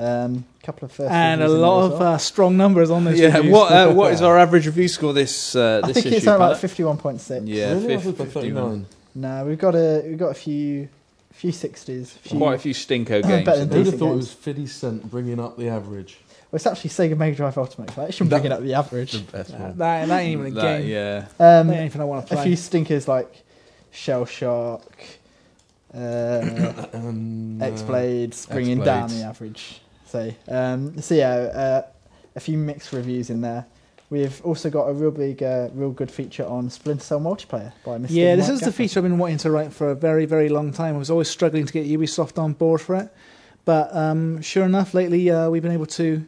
Um, 0.01 0.45
couple 0.63 0.87
of 0.87 0.93
first 0.93 1.11
and 1.11 1.41
a 1.41 1.45
reviews 1.45 1.55
in 1.57 1.61
there 1.61 1.69
lot 1.71 1.79
as 1.87 1.93
of 1.93 1.99
well. 2.01 2.13
uh, 2.15 2.19
strong 2.19 2.57
numbers 2.57 2.89
on 2.91 3.05
those. 3.05 3.19
Yeah, 3.19 3.37
reviews. 3.37 3.53
what 3.53 3.73
uh, 3.73 3.93
what 3.93 4.13
is 4.13 4.23
our 4.29 4.39
average 4.39 4.67
review 4.67 4.87
score 4.89 5.13
this 5.13 5.57
uh, 5.57 5.81
I 5.83 5.93
think 5.93 6.07
issue? 6.07 6.15
it's 6.17 6.25
something 6.25 6.49
like 6.49 6.57
fifty-one 6.59 6.99
point 6.99 7.21
six. 7.21 7.45
Yeah, 7.47 7.73
really? 7.73 7.95
I 7.95 7.99
fif- 7.99 8.17
thought 8.17 8.45
it 9.15 9.21
was 9.21 9.25
51. 9.25 9.25
39. 9.25 9.39
No, 9.41 9.45
we've 9.47 9.59
got 9.59 9.75
a 9.75 10.03
we've 10.09 10.19
got 10.19 10.31
a 10.31 10.35
few 10.35 10.89
few 11.33 11.53
sixties. 11.53 12.13
Few, 12.13 12.39
Quite 12.39 12.55
a 12.55 12.59
few 12.59 12.75
stinko 12.75 13.23
Better 13.23 13.29
games. 13.45 13.45
than 13.47 13.69
Who'd 13.69 13.73
have 13.77 13.85
decent 13.85 13.99
thought 13.99 14.07
it 14.07 14.09
games. 14.15 14.17
was 14.17 14.33
50 14.33 14.67
Cent 14.67 15.11
bringing 15.11 15.41
up 15.41 15.57
the 15.57 15.69
average? 15.69 16.19
Well, 16.51 16.57
it's 16.57 16.67
actually 16.67 16.91
Sega 16.91 17.17
Mega 17.17 17.37
Drive 17.37 17.59
Ultimate. 17.59 17.91
So 17.91 18.01
that 18.03 18.15
shouldn't 18.15 18.31
bring 18.31 18.45
it 18.47 18.53
up 18.53 18.63
the 18.63 18.75
average. 18.75 19.13
The 19.13 19.19
best 19.33 19.53
Uh, 19.55 19.59
one. 19.59 19.77
that, 19.79 20.09
that 20.09 20.19
ain't 20.21 20.33
even 20.41 20.47
a 20.47 20.51
That, 20.61 20.79
game. 20.81 20.89
yeah. 20.89 21.27
That 21.37 21.61
Um, 21.61 21.71
ain't 21.71 21.81
anything 21.81 22.01
I 22.01 22.05
want 22.05 22.27
to 22.27 22.33
play. 22.35 22.43
a 22.43 22.47
few 22.47 22.57
stinkers 22.57 23.07
like 23.07 23.45
Shellshock, 23.93 24.83
uh, 25.95 25.99
And, 26.93 27.63
uh, 27.63 27.67
X 27.67 27.83
Blades, 27.83 28.47
bringing 28.47 28.79
X-Blades. 28.81 29.13
down 29.13 29.21
the 29.21 29.25
average. 29.27 29.81
So, 30.07 30.33
um, 30.49 31.01
so 31.03 31.15
yeah, 31.15 31.29
uh, 31.35 31.83
a 32.35 32.41
few 32.41 32.57
mixed 32.57 32.93
reviews 32.93 33.29
in 33.31 33.43
there. 33.43 33.67
We've 34.11 34.41
also 34.43 34.71
got 34.71 34.85
a 34.85 34.93
real 34.95 35.11
big, 35.11 35.43
uh, 35.43 35.69
real 35.75 35.91
good 35.91 36.11
feature 36.11 36.47
on 36.47 36.71
Splinter 36.71 37.05
Cell 37.05 37.21
multiplayer 37.21 37.73
by 37.85 37.99
Mr. 37.99 38.07
Yeah, 38.09 38.37
this 38.37 38.49
Mike 38.49 38.55
is 38.55 38.61
the 38.61 38.73
feature 38.73 39.01
I've 39.01 39.05
been 39.05 39.19
wanting 39.19 39.37
to 39.39 39.51
write 39.51 39.71
for 39.73 39.91
a 39.91 39.95
very, 39.95 40.25
very 40.25 40.49
long 40.49 40.73
time. 40.73 40.95
I 40.95 40.99
was 40.99 41.11
always 41.11 41.29
struggling 41.29 41.67
to 41.67 41.73
get 41.73 41.87
Ubisoft 41.87 42.39
on 42.39 42.55
board 42.55 42.81
for 42.81 42.97
it, 42.97 43.11
but 43.67 43.95
um, 43.95 44.41
sure 44.41 44.65
enough, 44.65 44.95
lately 44.95 45.31
uh, 45.31 45.51
we've 45.51 45.63
been 45.63 45.73
able 45.73 45.87
to 45.87 46.27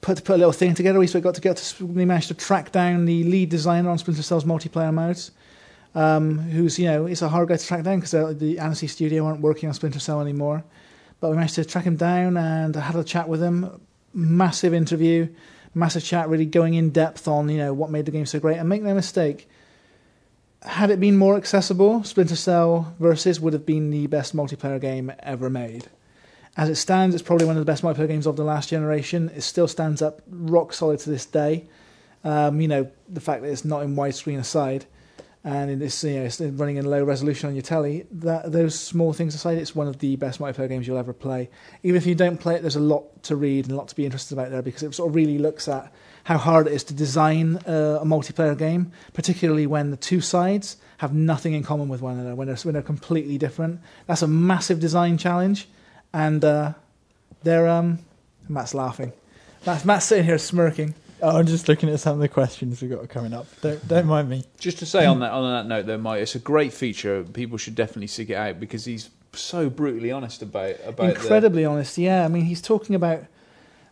put 0.00 0.24
put 0.24 0.36
a 0.36 0.38
little 0.38 0.52
thing 0.52 0.74
together. 0.74 0.98
We 0.98 1.06
got 1.06 1.34
to 1.34 1.40
get 1.42 1.58
to 1.58 1.84
we 1.84 2.06
managed 2.06 2.28
to 2.28 2.34
track 2.34 2.72
down 2.72 3.04
the 3.04 3.24
lead 3.24 3.50
designer 3.50 3.90
on 3.90 3.98
Splinter 3.98 4.22
Cell's 4.22 4.44
multiplayer 4.44 4.94
modes, 4.94 5.32
um, 5.94 6.38
who's 6.38 6.78
you 6.78 6.86
know 6.86 7.04
it's 7.04 7.20
a 7.20 7.28
hard 7.28 7.48
guy 7.48 7.56
to 7.56 7.66
track 7.66 7.82
down 7.82 8.00
because 8.00 8.38
the 8.38 8.58
Annecy 8.58 8.86
studio 8.86 9.26
aren't 9.26 9.40
working 9.40 9.68
on 9.68 9.74
Splinter 9.74 10.00
Cell 10.00 10.22
anymore. 10.22 10.64
But 11.20 11.30
we 11.30 11.36
managed 11.36 11.56
to 11.56 11.64
track 11.66 11.84
him 11.84 11.96
down 11.96 12.38
and 12.38 12.74
I 12.74 12.80
had 12.80 12.96
a 12.96 13.04
chat 13.04 13.28
with 13.28 13.42
him. 13.42 13.80
Massive 14.14 14.72
interview, 14.72 15.28
massive 15.76 16.02
chat, 16.02 16.28
really 16.28 16.46
going 16.46 16.74
in 16.74 16.90
depth 16.90 17.28
on 17.28 17.48
you 17.48 17.58
know 17.58 17.72
what 17.72 17.90
made 17.90 18.06
the 18.06 18.10
game 18.10 18.26
so 18.26 18.40
great. 18.40 18.56
And 18.56 18.68
make 18.68 18.82
no 18.82 18.94
mistake, 18.94 19.48
had 20.62 20.90
it 20.90 20.98
been 20.98 21.16
more 21.16 21.36
accessible, 21.36 22.02
Splinter 22.02 22.34
Cell 22.36 22.94
Versus 22.98 23.38
would 23.40 23.52
have 23.52 23.66
been 23.66 23.90
the 23.90 24.06
best 24.06 24.34
multiplayer 24.34 24.80
game 24.80 25.12
ever 25.20 25.50
made. 25.50 25.88
As 26.56 26.70
it 26.70 26.76
stands, 26.76 27.14
it's 27.14 27.22
probably 27.22 27.46
one 27.46 27.56
of 27.56 27.60
the 27.60 27.70
best 27.70 27.82
multiplayer 27.82 28.08
games 28.08 28.26
of 28.26 28.36
the 28.36 28.44
last 28.44 28.70
generation. 28.70 29.30
It 29.36 29.42
still 29.42 29.68
stands 29.68 30.00
up 30.00 30.22
rock 30.28 30.72
solid 30.72 30.98
to 31.00 31.10
this 31.10 31.26
day. 31.26 31.68
Um, 32.24 32.60
you 32.60 32.66
know, 32.66 32.90
the 33.08 33.20
fact 33.20 33.42
that 33.42 33.50
it's 33.50 33.64
not 33.64 33.82
in 33.82 33.94
widescreen 33.94 34.38
aside, 34.38 34.86
and 35.46 35.80
it's 35.80 36.02
you 36.02 36.28
know 36.28 36.50
running 36.56 36.76
in 36.76 36.84
low 36.84 37.04
resolution 37.04 37.48
on 37.48 37.54
your 37.54 37.62
telly. 37.62 38.04
That 38.10 38.50
those 38.50 38.76
small 38.76 39.12
things 39.12 39.32
aside, 39.32 39.58
it's 39.58 39.76
one 39.76 39.86
of 39.86 40.00
the 40.00 40.16
best 40.16 40.40
multiplayer 40.40 40.68
games 40.68 40.88
you'll 40.88 40.98
ever 40.98 41.12
play. 41.12 41.48
Even 41.84 41.96
if 41.96 42.04
you 42.04 42.16
don't 42.16 42.38
play 42.38 42.56
it, 42.56 42.62
there's 42.62 42.74
a 42.74 42.80
lot 42.80 43.22
to 43.22 43.36
read 43.36 43.66
and 43.66 43.72
a 43.72 43.76
lot 43.76 43.86
to 43.86 43.94
be 43.94 44.04
interested 44.04 44.34
about 44.34 44.50
there 44.50 44.60
because 44.60 44.82
it 44.82 44.92
sort 44.92 45.08
of 45.08 45.14
really 45.14 45.38
looks 45.38 45.68
at 45.68 45.92
how 46.24 46.36
hard 46.36 46.66
it 46.66 46.72
is 46.72 46.82
to 46.84 46.94
design 46.94 47.58
uh, 47.58 48.00
a 48.00 48.04
multiplayer 48.04 48.58
game, 48.58 48.90
particularly 49.14 49.68
when 49.68 49.92
the 49.92 49.96
two 49.96 50.20
sides 50.20 50.78
have 50.98 51.14
nothing 51.14 51.52
in 51.52 51.62
common 51.62 51.88
with 51.88 52.02
one 52.02 52.14
another, 52.14 52.34
when 52.34 52.48
they're 52.48 52.56
when 52.56 52.72
they're 52.72 52.82
completely 52.82 53.38
different. 53.38 53.80
That's 54.08 54.22
a 54.22 54.28
massive 54.28 54.80
design 54.80 55.16
challenge, 55.16 55.68
and 56.12 56.44
uh, 56.44 56.72
they're 57.44 57.68
um, 57.68 58.00
Matt's 58.48 58.74
laughing. 58.74 59.12
Matt's, 59.64 59.84
Matt's 59.84 60.06
sitting 60.06 60.24
here 60.24 60.38
smirking. 60.38 60.96
Oh, 61.22 61.38
I'm 61.38 61.46
just 61.46 61.68
looking 61.68 61.88
at 61.88 61.98
some 62.00 62.14
of 62.14 62.20
the 62.20 62.28
questions 62.28 62.82
we've 62.82 62.90
got 62.90 63.08
coming 63.08 63.32
up. 63.32 63.46
Don't 63.62 63.88
don't 63.88 64.06
mind 64.06 64.28
me. 64.28 64.44
Just 64.58 64.78
to 64.80 64.86
say 64.86 65.06
on 65.06 65.20
that 65.20 65.32
on 65.32 65.50
that 65.50 65.66
note, 65.68 65.86
though, 65.86 65.98
Mike, 65.98 66.22
it's 66.22 66.34
a 66.34 66.38
great 66.38 66.72
feature. 66.72 67.24
People 67.24 67.58
should 67.58 67.74
definitely 67.74 68.08
seek 68.08 68.30
it 68.30 68.34
out 68.34 68.60
because 68.60 68.84
he's 68.84 69.10
so 69.32 69.70
brutally 69.70 70.12
honest 70.12 70.42
about 70.42 70.76
about 70.84 71.10
incredibly 71.10 71.64
honest. 71.64 71.96
Yeah, 71.96 72.24
I 72.24 72.28
mean, 72.28 72.44
he's 72.44 72.60
talking 72.60 72.94
about, 72.94 73.24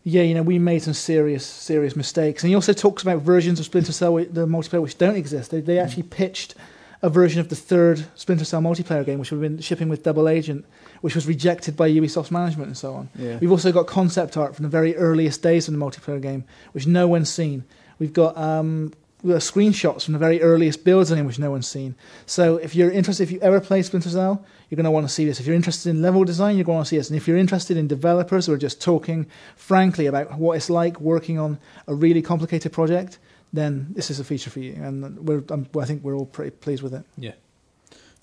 yeah, 0.02 0.22
you 0.22 0.34
know, 0.34 0.42
we 0.42 0.58
made 0.58 0.82
some 0.82 0.94
serious, 0.94 1.46
serious 1.46 1.96
mistakes, 1.96 2.42
and 2.42 2.50
he 2.50 2.54
also 2.54 2.72
talks 2.72 3.02
about 3.02 3.22
versions 3.22 3.58
of 3.58 3.66
Splinter 3.66 3.92
Cell, 3.92 4.16
the 4.16 4.46
multiplayer, 4.46 4.82
which 4.82 4.98
don't 4.98 5.16
exist. 5.16 5.50
They, 5.50 5.60
they 5.60 5.76
mm. 5.76 5.84
actually 5.84 6.04
pitched 6.04 6.54
a 7.02 7.08
version 7.08 7.40
of 7.40 7.48
the 7.48 7.56
third 7.56 8.06
Splinter 8.14 8.44
Cell 8.44 8.60
multiplayer 8.60 9.04
game, 9.04 9.18
which 9.18 9.30
would 9.30 9.42
have 9.42 9.50
been 9.50 9.60
shipping 9.62 9.88
with 9.88 10.02
Double 10.02 10.28
Agent, 10.28 10.64
which 11.04 11.14
was 11.14 11.26
rejected 11.26 11.76
by 11.76 11.86
Ubisoft's 11.86 12.30
management 12.30 12.68
and 12.68 12.78
so 12.78 12.94
on. 12.94 13.10
Yeah. 13.14 13.36
We've 13.36 13.50
also 13.50 13.70
got 13.70 13.86
concept 13.86 14.38
art 14.38 14.56
from 14.56 14.62
the 14.62 14.70
very 14.70 14.96
earliest 14.96 15.42
days 15.42 15.68
of 15.68 15.74
the 15.74 15.78
multiplayer 15.78 16.18
game, 16.18 16.44
which 16.72 16.86
no 16.86 17.06
one's 17.06 17.28
seen. 17.28 17.62
We've 17.98 18.14
got 18.14 18.38
um, 18.38 18.90
screenshots 19.22 20.06
from 20.06 20.14
the 20.14 20.18
very 20.18 20.40
earliest 20.40 20.82
builds 20.82 21.10
it, 21.10 21.22
which 21.22 21.38
no 21.38 21.50
one's 21.50 21.66
seen. 21.66 21.94
So 22.24 22.56
if 22.56 22.74
you're 22.74 22.90
interested, 22.90 23.24
if 23.24 23.30
you 23.30 23.38
ever 23.40 23.60
play 23.60 23.82
Splinter 23.82 24.08
Cell, 24.08 24.46
you're 24.70 24.76
going 24.76 24.84
to 24.84 24.90
want 24.90 25.06
to 25.06 25.12
see 25.12 25.26
this. 25.26 25.40
If 25.40 25.46
you're 25.46 25.54
interested 25.54 25.90
in 25.90 26.00
level 26.00 26.24
design, 26.24 26.56
you're 26.56 26.64
going 26.64 26.76
to 26.76 26.78
want 26.78 26.86
to 26.86 26.88
see 26.88 26.96
this. 26.96 27.10
And 27.10 27.18
if 27.18 27.28
you're 27.28 27.36
interested 27.36 27.76
in 27.76 27.86
developers 27.86 28.46
who 28.46 28.54
are 28.54 28.56
just 28.56 28.80
talking 28.80 29.26
frankly 29.56 30.06
about 30.06 30.38
what 30.38 30.56
it's 30.56 30.70
like 30.70 31.02
working 31.02 31.38
on 31.38 31.58
a 31.86 31.94
really 31.94 32.22
complicated 32.22 32.72
project, 32.72 33.18
then 33.52 33.88
this 33.90 34.10
is 34.10 34.20
a 34.20 34.24
feature 34.24 34.48
for 34.48 34.60
you. 34.60 34.72
And 34.72 35.18
we're, 35.28 35.44
um, 35.50 35.66
I 35.78 35.84
think 35.84 36.02
we're 36.02 36.16
all 36.16 36.24
pretty 36.24 36.52
pleased 36.52 36.82
with 36.82 36.94
it. 36.94 37.04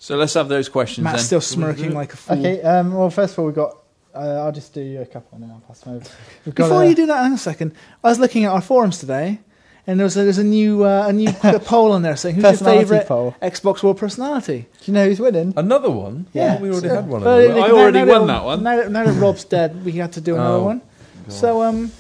So 0.04 0.16
let's 0.18 0.34
have 0.34 0.50
those 0.50 0.68
questions 0.68 1.04
Matt's 1.04 1.18
then. 1.20 1.26
still 1.28 1.42
smirking 1.42 1.94
like 1.94 2.12
a 2.14 2.18
fool. 2.18 2.40
Okay. 2.40 2.60
Um, 2.64 2.96
well, 2.96 3.12
first 3.12 3.34
of 3.34 3.40
all, 3.40 3.46
we've 3.46 3.54
got. 3.56 3.78
Uh, 4.16 4.42
I'll 4.44 4.52
just 4.52 4.74
do 4.74 5.00
a 5.00 5.06
couple 5.06 5.36
and 5.36 5.44
then 5.44 5.52
I'll 5.52 5.60
pass 5.60 5.82
them 5.82 5.94
over. 5.98 6.06
We've 6.44 6.56
got 6.56 6.64
Before 6.66 6.82
a- 6.84 6.88
you 6.90 6.96
do 6.96 7.06
that, 7.06 7.18
hang 7.18 7.26
on 7.28 7.34
a 7.34 7.38
second. 7.38 7.74
I 8.04 8.10
was 8.10 8.18
looking 8.20 8.44
at 8.46 8.52
our 8.52 8.62
forums 8.62 8.98
today, 8.98 9.40
and 9.86 10.00
there 10.00 10.04
was 10.06 10.18
a, 10.18 10.24
there's 10.24 10.40
a 10.40 10.44
new 10.44 10.84
uh, 10.84 11.06
a 11.08 11.14
new 11.14 11.32
poll 11.66 11.92
on 11.92 12.02
there 12.02 12.16
saying 12.16 12.34
who's 12.36 12.44
your 12.44 12.52
personality 12.54 12.80
favourite 12.86 13.08
poll. 13.08 13.36
Xbox 13.44 13.84
World 13.84 13.98
personality. 14.00 14.66
Do 14.80 14.92
you 14.92 14.94
know 14.94 15.06
who's 15.06 15.20
winning? 15.20 15.54
Another 15.56 15.92
one? 15.92 16.26
Yeah. 16.34 16.60
We 16.60 16.72
already 16.72 16.88
So- 16.90 16.96
had 16.96 17.08
one. 17.08 17.22
Well, 17.22 17.38
of 17.40 17.44
them. 17.54 17.64
I 17.64 17.68
now- 17.68 17.74
already 17.76 18.00
now 18.00 18.06
won 18.08 18.28
that- 18.28 18.34
that 18.34 18.44
one. 18.46 18.64
Now 18.64 18.76
that, 18.78 18.92
now 18.92 19.04
that 19.06 19.22
Rob's 19.22 19.44
dead, 19.44 19.86
we 19.86 19.92
had 19.92 20.14
to 20.14 20.22
do 20.22 20.34
another 20.34 20.56
Oh, 20.56 20.64
one. 20.64 20.80
God. 20.80 21.32
So, 21.34 21.62
um, 21.62 21.92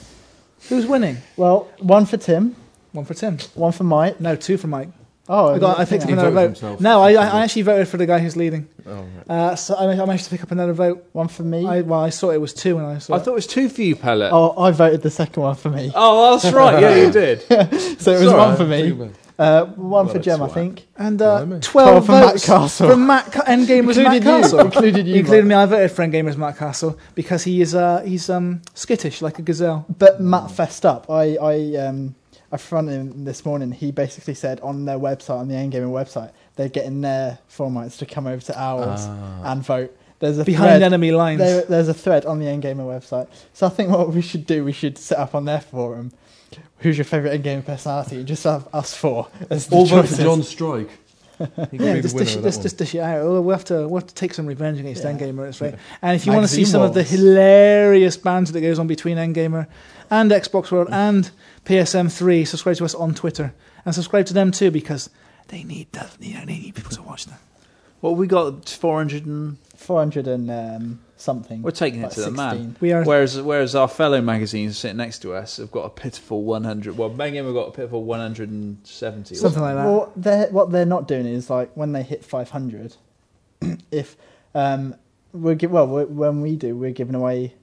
who's 0.69 0.87
winning? 0.87 1.17
Well, 1.37 1.67
one 1.77 2.07
for 2.07 2.17
Tim, 2.17 2.55
One 2.93 3.05
for 3.05 3.13
Tim. 3.13 3.37
one 3.53 3.71
for 3.73 3.83
Mike. 3.83 4.19
No, 4.19 4.35
two 4.35 4.57
for 4.57 4.65
Mike. 4.67 4.89
Oh, 5.29 5.53
I 5.53 5.59
got. 5.59 5.79
I 5.79 5.85
picked 5.85 6.03
up 6.03 6.09
another 6.09 6.31
vote. 6.31 6.43
himself. 6.45 6.81
No, 6.81 7.01
I, 7.01 7.11
I 7.13 7.27
I 7.27 7.43
actually 7.43 7.61
voted 7.61 7.87
for 7.87 7.97
the 7.97 8.05
guy 8.05 8.19
who's 8.19 8.35
leading. 8.35 8.67
Oh, 8.85 9.05
right. 9.27 9.29
Uh, 9.29 9.55
so 9.55 9.75
I, 9.75 9.91
I 9.91 9.95
managed 9.95 10.25
to 10.25 10.29
pick 10.31 10.43
up 10.43 10.51
another 10.51 10.73
vote. 10.73 11.05
one 11.13 11.27
for 11.27 11.43
me. 11.43 11.65
I, 11.65 11.81
well, 11.81 11.99
I 12.01 12.09
saw 12.09 12.31
it 12.31 12.41
was 12.41 12.53
two, 12.53 12.77
and 12.77 12.87
I 12.87 12.97
saw. 12.97 13.13
I 13.13 13.17
it. 13.17 13.19
thought 13.21 13.31
it 13.31 13.35
was 13.35 13.47
two 13.47 13.69
for 13.69 13.81
you, 13.81 13.95
Pellett. 13.95 14.31
oh, 14.33 14.59
I 14.61 14.71
voted 14.71 15.03
the 15.03 15.11
second 15.11 15.41
one 15.43 15.55
for 15.55 15.69
me. 15.69 15.91
Oh, 15.95 16.31
that's 16.37 16.53
right. 16.53 16.81
Yeah, 16.81 16.95
you 16.95 17.11
did. 17.21 17.41
So 17.43 17.55
it 17.57 17.71
was 17.71 18.01
Sorry, 18.01 18.33
one 18.33 18.57
for 18.57 18.65
me. 18.65 19.11
Uh, 19.39 19.65
one 19.65 20.05
What 20.05 20.11
for 20.11 20.17
a 20.19 20.21
Jem, 20.21 20.41
I 20.43 20.47
think. 20.49 20.85
and 20.97 21.19
uh, 21.19 21.37
Blimey. 21.45 21.61
twelve, 21.61 22.05
Twelve 22.05 22.05
for 22.05 22.11
Matt 22.11 22.31
votes 22.33 22.45
Castle. 22.45 22.89
from 22.89 23.07
Matt. 23.07 23.31
Ca- 23.31 23.43
Endgame 23.45 23.85
was 23.85 23.97
Matt 23.97 24.17
Included 24.17 24.35
you. 24.35 24.41
Castle. 24.41 24.59
Included 24.59 25.07
you. 25.07 25.15
Including 25.15 25.47
me, 25.47 25.55
I 25.55 25.65
voted 25.65 25.91
for 25.91 26.03
Endgame 26.05 26.29
as 26.29 26.37
Matt 26.37 26.57
Castle 26.57 26.99
because 27.15 27.43
he 27.43 27.59
is 27.61 27.73
uh, 27.73 28.01
he's 28.05 28.29
um, 28.29 28.61
skittish 28.75 29.21
like 29.21 29.39
a 29.39 29.41
gazelle. 29.41 29.85
But 29.97 30.19
Matt 30.21 30.51
fessed 30.51 30.85
up. 30.85 31.09
I, 31.09 31.37
I, 31.37 31.75
um, 31.77 32.13
I 32.51 32.57
fronted 32.57 32.93
him 32.95 33.23
this 33.25 33.45
morning. 33.45 33.71
He 33.71 33.91
basically 33.91 34.33
said 34.33 34.59
on 34.61 34.85
their 34.85 34.97
website, 34.99 35.37
on 35.39 35.47
the 35.47 35.55
Endgamer 35.55 35.89
website, 35.91 36.31
they're 36.55 36.69
getting 36.69 37.01
their 37.01 37.39
formats 37.49 37.97
to 37.99 38.05
come 38.05 38.27
over 38.27 38.41
to 38.41 38.59
ours 38.59 39.01
Ah. 39.03 39.51
and 39.53 39.63
vote. 39.63 39.95
There's 40.19 40.37
a 40.37 40.43
Behind 40.45 40.69
thread. 40.69 40.83
enemy 40.83 41.11
lines. 41.11 41.39
There, 41.39 41.61
there's 41.63 41.87
a 41.87 41.93
thread 41.93 42.25
on 42.25 42.39
the 42.39 42.45
Endgamer 42.45 42.85
website. 42.85 43.27
So 43.53 43.65
I 43.65 43.69
think 43.69 43.89
what 43.89 44.13
we 44.13 44.21
should 44.21 44.45
do, 44.45 44.63
we 44.63 44.71
should 44.71 44.97
set 44.97 45.17
up 45.17 45.33
on 45.33 45.45
their 45.45 45.61
forum. 45.61 46.11
Who's 46.79 46.97
your 46.97 47.05
favourite 47.05 47.41
Endgamer 47.41 47.65
personality? 47.65 48.17
And 48.17 48.27
just 48.27 48.43
have 48.43 48.67
us 48.73 48.93
four 48.93 49.29
as 49.49 49.67
the 49.67 49.75
All 49.77 49.85
vote 49.85 50.07
for. 50.09 50.21
John 50.21 50.43
Strike. 50.43 50.89
He 51.71 51.77
can 51.77 51.87
Yeah, 51.87 51.93
be 51.93 52.01
the 52.01 52.01
just 52.03 52.13
winner 52.15 52.25
dish, 52.25 52.35
of 52.35 52.43
just, 52.43 52.57
that 52.59 52.63
just 52.63 52.77
dish 52.77 52.93
it 52.93 52.99
out. 52.99 53.23
We'll 53.23 53.41
we'll 53.41 53.55
have 53.55 53.65
to 53.65 53.87
we'll 53.87 54.01
have 54.01 54.07
to 54.09 54.13
take 54.13 54.31
some 54.35 54.45
revenge 54.45 54.79
against 54.79 55.03
Yeah. 55.03 55.11
Endgamer. 55.13 55.45
That's 55.45 55.59
right. 55.59 55.73
And 56.03 56.15
if 56.15 56.27
you 56.27 56.33
want 56.33 56.43
to 56.43 56.47
see 56.47 56.57
Magazine 56.57 56.71
some 56.71 56.81
of 56.83 56.93
the 56.93 56.99
wars. 56.99 57.09
hilarious 57.09 58.15
banter 58.17 58.51
that 58.51 58.61
goes 58.61 58.77
on 58.77 58.85
between 58.85 59.17
Endgamer 59.17 59.65
and 60.11 60.29
Xbox 60.29 60.69
World 60.71 60.89
and 60.91 61.31
PSM3, 61.65 62.47
subscribe 62.47 62.77
to 62.77 62.85
us 62.85 62.95
on 62.95 63.13
Twitter 63.13 63.53
and 63.85 63.93
subscribe 63.93 64.25
to 64.27 64.33
them 64.33 64.51
too 64.51 64.71
because 64.71 65.09
they 65.49 65.63
need 65.63 65.91
that. 65.93 66.15
You 66.19 66.35
know, 66.35 66.45
they 66.45 66.57
need 66.57 66.75
people 66.75 66.91
to 66.91 67.01
watch 67.01 67.25
them. 67.25 67.37
Well, 68.01 68.15
we 68.15 68.25
got 68.25 68.67
400 68.67 69.25
and 69.25 69.57
400 69.75 70.27
and 70.27 70.49
um, 70.49 70.99
something. 71.17 71.61
we're 71.61 71.71
taking 71.71 71.99
it 71.99 72.05
like 72.05 72.13
to 72.13 72.21
the 72.21 72.31
man. 72.31 72.51
16. 72.51 72.77
We 72.79 72.91
are. 72.93 73.03
Whereas, 73.03 73.39
whereas 73.39 73.75
our 73.75 73.87
fellow 73.87 74.21
magazines 74.21 74.77
sitting 74.77 74.97
next 74.97 75.19
to 75.19 75.33
us 75.33 75.57
have 75.57 75.71
got 75.71 75.83
a 75.83 75.89
pitiful 75.89 76.43
100. 76.43 76.97
Well, 76.97 77.11
Bangame 77.11 77.45
have 77.45 77.53
got 77.53 77.67
a 77.67 77.71
pitiful 77.71 78.03
170. 78.03 79.35
or 79.35 79.37
Something 79.37 79.61
like 79.61 79.75
that. 79.75 79.85
Well, 79.85 80.11
they're, 80.15 80.47
what 80.47 80.71
they're 80.71 80.85
not 80.85 81.07
doing 81.07 81.27
is 81.27 81.49
like 81.49 81.71
when 81.75 81.91
they 81.91 82.01
hit 82.01 82.25
500, 82.25 82.95
if 83.91 84.17
um, 84.55 84.95
we're 85.31 85.55
give, 85.55 85.69
well, 85.71 85.87
we're, 85.87 86.05
when 86.05 86.41
we 86.41 86.55
do, 86.55 86.75
we're 86.75 86.91
giving 86.91 87.15
away 87.15 87.53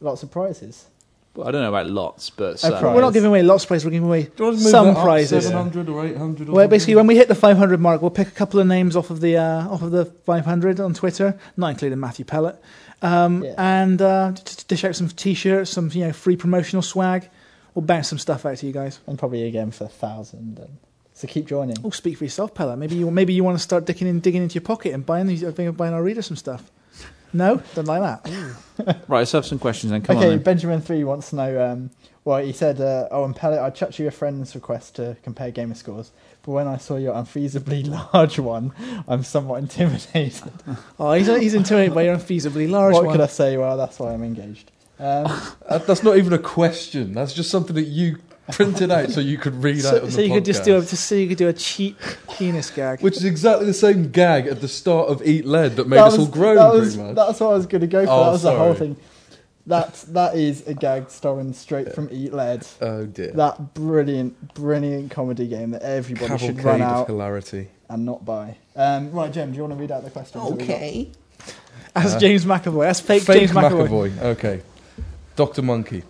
lots 0.00 0.22
of 0.22 0.30
prizes. 0.30 0.86
Well, 1.34 1.48
I 1.48 1.50
don't 1.50 1.62
know 1.62 1.70
about 1.70 1.88
lots, 1.88 2.28
but 2.28 2.54
A 2.56 2.58
some. 2.58 2.78
prize. 2.78 2.94
We're 2.94 3.00
not 3.00 3.14
giving 3.14 3.28
away 3.28 3.42
lots 3.42 3.64
of 3.64 3.68
prizes. 3.68 3.84
We're 3.86 3.92
giving 3.92 4.08
away 4.08 4.24
Do 4.24 4.30
you 4.36 4.44
want 4.44 4.58
to 4.58 4.62
move 4.64 4.70
some 4.70 4.86
that 4.88 4.96
up 4.98 5.02
prizes. 5.04 5.44
700 5.44 5.88
or 5.88 6.04
800 6.06 6.48
or 6.48 6.52
Well, 6.52 6.68
basically, 6.68 6.94
when 6.96 7.06
we 7.06 7.16
hit 7.16 7.28
the 7.28 7.34
500 7.34 7.80
mark, 7.80 8.02
we'll 8.02 8.10
pick 8.10 8.28
a 8.28 8.32
couple 8.32 8.60
of 8.60 8.66
names 8.66 8.96
off 8.96 9.08
of 9.08 9.20
the 9.22 9.38
uh, 9.38 9.66
off 9.68 9.80
of 9.82 9.92
the 9.92 10.04
500 10.04 10.78
on 10.78 10.92
Twitter, 10.92 11.38
not 11.56 11.68
including 11.68 11.98
Matthew 12.00 12.26
Pellett, 12.26 12.58
um, 13.00 13.42
Yeah. 13.44 13.54
and 13.56 14.02
uh, 14.02 14.32
t- 14.34 14.42
t- 14.44 14.64
dish 14.68 14.84
out 14.84 14.94
some 14.94 15.08
t-shirts, 15.08 15.70
some 15.70 15.88
you 15.92 16.04
know 16.06 16.12
free 16.12 16.36
promotional 16.36 16.82
swag. 16.82 17.30
We'll 17.74 17.84
bounce 17.86 18.08
some 18.08 18.18
stuff 18.18 18.44
out 18.44 18.58
to 18.58 18.66
you 18.66 18.72
guys. 18.74 19.00
And 19.06 19.18
probably 19.18 19.44
again 19.44 19.70
for 19.70 19.84
a 19.84 19.88
thousand. 19.88 20.58
And 20.58 20.76
so 21.14 21.26
keep 21.26 21.46
joining. 21.46 21.76
Oh, 21.82 21.88
speak 21.90 22.18
for 22.18 22.24
yourself, 22.24 22.52
Pellett. 22.52 22.76
Maybe 22.76 22.96
you 22.96 23.10
maybe 23.10 23.32
you 23.32 23.42
want 23.42 23.56
to 23.56 23.62
start 23.62 23.86
digging 23.86 24.06
in, 24.06 24.20
digging 24.20 24.42
into 24.42 24.56
your 24.56 24.62
pocket 24.62 24.92
and 24.92 25.06
buying 25.06 25.28
these, 25.28 25.42
uh, 25.42 25.50
buying 25.50 25.94
our 25.94 26.02
reader 26.02 26.20
some 26.20 26.36
stuff. 26.36 26.70
No, 27.32 27.62
don't 27.74 27.86
like 27.86 28.22
that. 28.22 28.56
Right, 29.08 29.20
let's 29.20 29.32
have 29.32 29.46
some 29.46 29.58
questions 29.58 29.90
then. 29.90 30.02
Come 30.02 30.18
okay, 30.18 30.26
on 30.26 30.30
then. 30.32 30.42
Benjamin 30.42 30.80
Three 30.80 31.04
wants 31.04 31.30
to 31.30 31.36
know. 31.36 31.64
Um, 31.64 31.90
well, 32.24 32.38
he 32.38 32.52
said, 32.52 32.80
uh, 32.80 33.08
"Oh, 33.10 33.24
and 33.24 33.34
Pellett, 33.34 33.60
I 33.60 33.70
chucked 33.70 33.98
you 33.98 34.06
a 34.06 34.10
friend's 34.10 34.54
request 34.54 34.96
to 34.96 35.16
compare 35.22 35.50
gamer 35.50 35.74
scores, 35.74 36.12
but 36.42 36.52
when 36.52 36.68
I 36.68 36.76
saw 36.76 36.96
your 36.96 37.14
unfeasibly 37.14 37.88
large 38.14 38.38
one, 38.38 38.72
I'm 39.08 39.22
somewhat 39.22 39.60
intimidated. 39.60 40.52
Oh, 40.98 41.12
he's, 41.14 41.26
he's 41.26 41.54
intimidated 41.54 41.94
by 41.94 42.02
your 42.02 42.16
unfeasibly 42.16 42.70
large 42.70 42.94
what 42.94 43.04
one. 43.04 43.06
What 43.06 43.12
could 43.12 43.20
I 43.22 43.26
say? 43.26 43.56
Well, 43.56 43.76
that's 43.76 43.98
why 43.98 44.12
I'm 44.12 44.22
engaged." 44.22 44.70
Um, 44.98 45.26
that's 45.68 46.02
not 46.02 46.16
even 46.16 46.32
a 46.32 46.38
question. 46.38 47.12
That's 47.12 47.34
just 47.34 47.50
something 47.50 47.74
that 47.74 47.82
you 47.82 48.18
printed 48.50 48.90
out 48.90 49.10
so 49.10 49.20
you 49.20 49.38
could 49.38 49.54
read 49.62 49.78
out 49.86 49.94
So, 49.94 50.02
on 50.04 50.10
so 50.10 50.16
the 50.16 50.26
you 50.26 50.34
could 50.34 50.44
just 50.44 50.64
do 50.64 50.76
a, 50.76 50.80
podcast. 50.80 50.90
just 50.90 51.04
so 51.06 51.14
you 51.14 51.28
could 51.28 51.38
do 51.38 51.48
a 51.48 51.52
cheap 51.52 51.96
penis 52.32 52.70
gag. 52.70 53.00
Which 53.00 53.16
is 53.16 53.24
exactly 53.24 53.66
the 53.66 53.74
same 53.74 54.10
gag 54.10 54.46
at 54.46 54.60
the 54.60 54.68
start 54.68 55.08
of 55.08 55.24
Eat 55.26 55.44
Lead 55.46 55.76
that 55.76 55.86
made 55.88 55.98
that 55.98 56.06
us 56.06 56.14
all 56.14 56.20
was- 56.20 56.28
groan 56.28 56.56
that 56.56 56.72
was, 56.72 56.96
much. 56.96 57.14
That's 57.14 57.40
what 57.40 57.50
I 57.50 57.54
was 57.54 57.66
going 57.66 57.82
to 57.82 57.86
go 57.86 58.04
for. 58.04 58.10
Oh, 58.12 58.24
that 58.24 58.30
was 58.32 58.42
the 58.42 58.56
whole 58.56 58.74
thing. 58.74 58.96
That 59.66 59.94
that 60.08 60.34
is 60.34 60.66
a 60.66 60.74
gag 60.74 61.08
stolen 61.08 61.54
straight 61.54 61.94
from 61.94 62.08
Eat 62.10 62.32
Lead. 62.34 62.66
oh 62.80 63.06
dear. 63.06 63.30
That 63.30 63.74
brilliant, 63.74 64.54
brilliant 64.54 65.12
comedy 65.12 65.46
game 65.46 65.70
that 65.70 65.82
everybody 65.82 66.26
should 66.36 66.56
Cavalcade 66.56 66.64
run 66.64 66.82
of 66.82 66.88
out 66.88 67.06
hilarity. 67.06 67.68
and 67.88 68.04
not 68.04 68.24
buy. 68.24 68.56
Um, 68.74 69.12
right, 69.12 69.30
Jem, 69.32 69.50
do 69.52 69.56
you 69.56 69.62
want 69.62 69.74
to 69.74 69.78
read 69.80 69.92
out 69.92 70.02
the 70.02 70.10
questions? 70.10 70.42
that 70.42 70.50
we 70.52 70.58
got? 70.66 70.74
Okay. 70.74 71.10
As 71.94 72.14
Uh, 72.14 72.18
James 72.18 72.44
McAvoy. 72.44 72.86
That's 72.86 72.98
fake, 73.00 73.22
Fake 73.22 73.38
James 73.38 73.52
McAvoy. 73.52 74.10
McAvoy. 74.10 74.22
Okay. 74.22 74.62
Dr. 75.36 75.62
Monkey. 75.62 76.02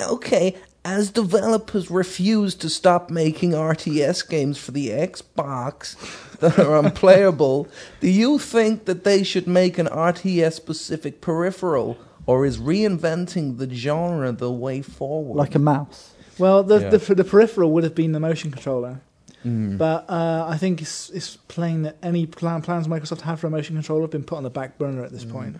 Okay, 0.00 0.56
as 0.86 1.10
developers 1.10 1.90
refuse 1.90 2.54
to 2.54 2.68
stop 2.70 3.10
making 3.10 3.50
RTS 3.50 4.26
games 4.28 4.56
for 4.56 4.70
the 4.70 4.90
Xbox 4.90 5.96
that 6.38 6.58
are 6.60 6.78
unplayable, 6.78 7.66
do 8.00 8.08
you 8.08 8.38
think 8.38 8.84
that 8.84 9.02
they 9.02 9.24
should 9.24 9.48
make 9.48 9.78
an 9.78 9.86
RTS 9.88 10.52
specific 10.52 11.20
peripheral, 11.20 11.98
or 12.24 12.46
is 12.46 12.58
reinventing 12.58 13.58
the 13.58 13.68
genre 13.74 14.30
the 14.30 14.50
way 14.52 14.80
forward? 14.80 15.36
Like 15.36 15.56
a 15.56 15.58
mouse. 15.58 16.12
Well, 16.38 16.62
the, 16.62 16.78
Yeah. 16.80 16.90
the 16.90 17.14
the 17.16 17.24
peripheral 17.24 17.72
would 17.72 17.82
have 17.82 17.94
been 17.96 18.12
the 18.12 18.20
motion 18.20 18.50
controller, 18.52 19.00
Mm. 19.44 19.78
but 19.78 20.08
uh, 20.08 20.44
I 20.48 20.56
think 20.56 20.80
it's 20.82 21.10
it's 21.10 21.36
plain 21.48 21.82
that 21.82 21.96
any 22.02 22.26
plan, 22.26 22.62
plans 22.62 22.86
Microsoft 22.88 23.22
have 23.22 23.38
for 23.40 23.48
a 23.48 23.50
motion 23.50 23.74
controller 23.76 24.02
have 24.02 24.10
been 24.10 24.24
put 24.24 24.36
on 24.36 24.44
the 24.44 24.50
back 24.50 24.78
burner 24.78 25.02
at 25.04 25.10
this 25.12 25.24
point. 25.24 25.56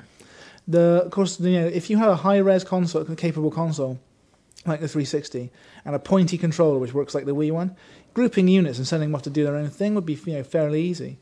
The 0.69 1.03
of 1.07 1.11
course, 1.11 1.39
you 1.41 1.59
know, 1.61 1.67
if 1.67 1.91
you 1.91 1.97
have 1.99 2.11
a 2.11 2.17
high 2.17 2.39
res 2.39 2.63
console, 2.65 3.05
capable 3.17 3.51
console 3.51 3.99
like 4.73 4.81
the 4.81 4.89
360, 4.89 5.51
and 5.85 5.95
a 5.95 5.99
pointy 5.99 6.37
controller 6.39 6.79
which 6.79 6.95
works 6.95 7.15
like 7.15 7.25
the 7.27 7.35
Wii 7.35 7.53
one, 7.53 7.77
grouping 8.15 8.49
units 8.49 8.79
and 8.79 8.87
sending 8.87 9.11
them 9.11 9.15
off 9.15 9.23
to 9.23 9.31
do 9.31 9.45
their 9.45 9.57
own 9.57 9.71
thing 9.71 9.95
would 9.95 10.07
be 10.07 10.15
you 10.27 10.35
know 10.35 10.43
fairly 10.43 10.83
easy. 10.83 11.19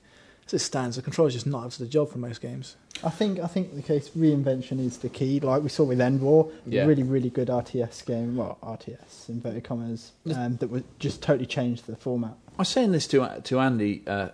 As 0.46 0.52
it 0.52 0.58
stands, 0.58 0.96
the 0.96 1.02
controller's 1.02 1.32
just 1.32 1.46
not 1.46 1.64
up 1.64 1.70
to 1.72 1.78
the 1.78 1.88
job 1.88 2.10
for 2.10 2.18
most 2.18 2.42
games. 2.42 2.76
I 3.02 3.08
think 3.08 3.40
I 3.40 3.46
think 3.46 3.74
the 3.74 3.82
case 3.82 4.10
reinvention 4.10 4.78
is 4.78 4.98
the 4.98 5.08
key. 5.08 5.40
Like 5.40 5.62
we 5.62 5.70
saw 5.70 5.84
with 5.84 5.98
EndWar, 5.98 6.52
Yeah. 6.66 6.84
really 6.84 7.02
really 7.02 7.30
good 7.30 7.48
RTS 7.48 8.04
game. 8.04 8.36
Well, 8.36 8.58
RTS 8.62 9.28
inverted 9.30 9.64
commas 9.64 10.12
um, 10.34 10.56
that 10.58 10.68
would 10.68 10.84
just 10.98 11.22
totally 11.22 11.46
changed 11.46 11.86
the 11.86 11.96
format. 11.96 12.34
I 12.56 12.58
was 12.58 12.68
saying 12.68 12.92
this 12.92 13.06
to 13.08 13.40
to 13.42 13.58
Andy 13.58 14.02
uh, 14.06 14.28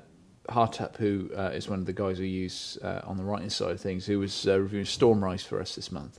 Hartup, 0.49 0.97
who 0.97 1.31
uh, 1.37 1.51
is 1.55 1.69
one 1.69 1.79
of 1.79 1.87
the 1.87 1.93
guys 1.93 2.19
we 2.19 2.27
use 2.27 2.77
uh, 2.83 3.03
on 3.05 3.17
the 3.17 3.23
writing 3.23 3.51
side 3.51 3.71
of 3.71 3.81
things, 3.81 4.07
who 4.07 4.19
was 4.19 4.49
uh, 4.49 4.59
reviewing 4.59 4.87
Stormrise 4.87 5.45
for 5.47 5.61
us 5.61 5.77
this 5.77 5.93
month. 5.93 6.19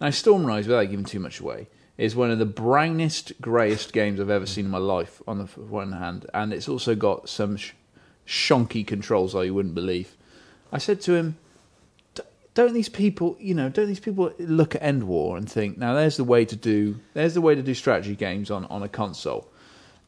Now, 0.00 0.08
Stormrise, 0.08 0.66
without 0.66 0.90
giving 0.90 1.04
too 1.04 1.20
much 1.20 1.38
away, 1.38 1.68
is 1.98 2.14
one 2.14 2.30
of 2.30 2.38
the 2.38 2.46
brownest, 2.46 3.32
greyest 3.40 3.92
games 3.92 4.20
I've 4.20 4.30
ever 4.30 4.46
seen 4.46 4.66
in 4.66 4.70
my 4.70 4.78
life. 4.78 5.22
On 5.26 5.38
the 5.38 5.44
one 5.44 5.92
hand, 5.92 6.26
and 6.34 6.52
it's 6.52 6.68
also 6.68 6.94
got 6.94 7.28
some 7.28 7.56
sh- 7.56 7.72
shonky 8.26 8.86
controls 8.86 9.34
you 9.34 9.54
wouldn't 9.54 9.74
believe. 9.74 10.16
I 10.72 10.78
said 10.78 11.00
to 11.02 11.14
him, 11.14 11.36
"D- 12.14 12.22
"Don't 12.54 12.74
these 12.74 12.88
people, 12.88 13.36
you 13.40 13.54
know, 13.54 13.68
don't 13.68 13.86
these 13.86 14.00
people 14.00 14.32
look 14.38 14.74
at 14.74 14.82
EndWar 14.82 15.38
and 15.38 15.50
think, 15.50 15.78
now 15.78 15.94
there's 15.94 16.16
the 16.16 16.24
way 16.24 16.44
to 16.44 16.56
do, 16.56 16.96
there's 17.14 17.34
the 17.34 17.40
way 17.40 17.54
to 17.54 17.62
do 17.62 17.74
strategy 17.74 18.14
games 18.14 18.50
on 18.50 18.66
on 18.66 18.82
a 18.82 18.88
console." 18.88 19.48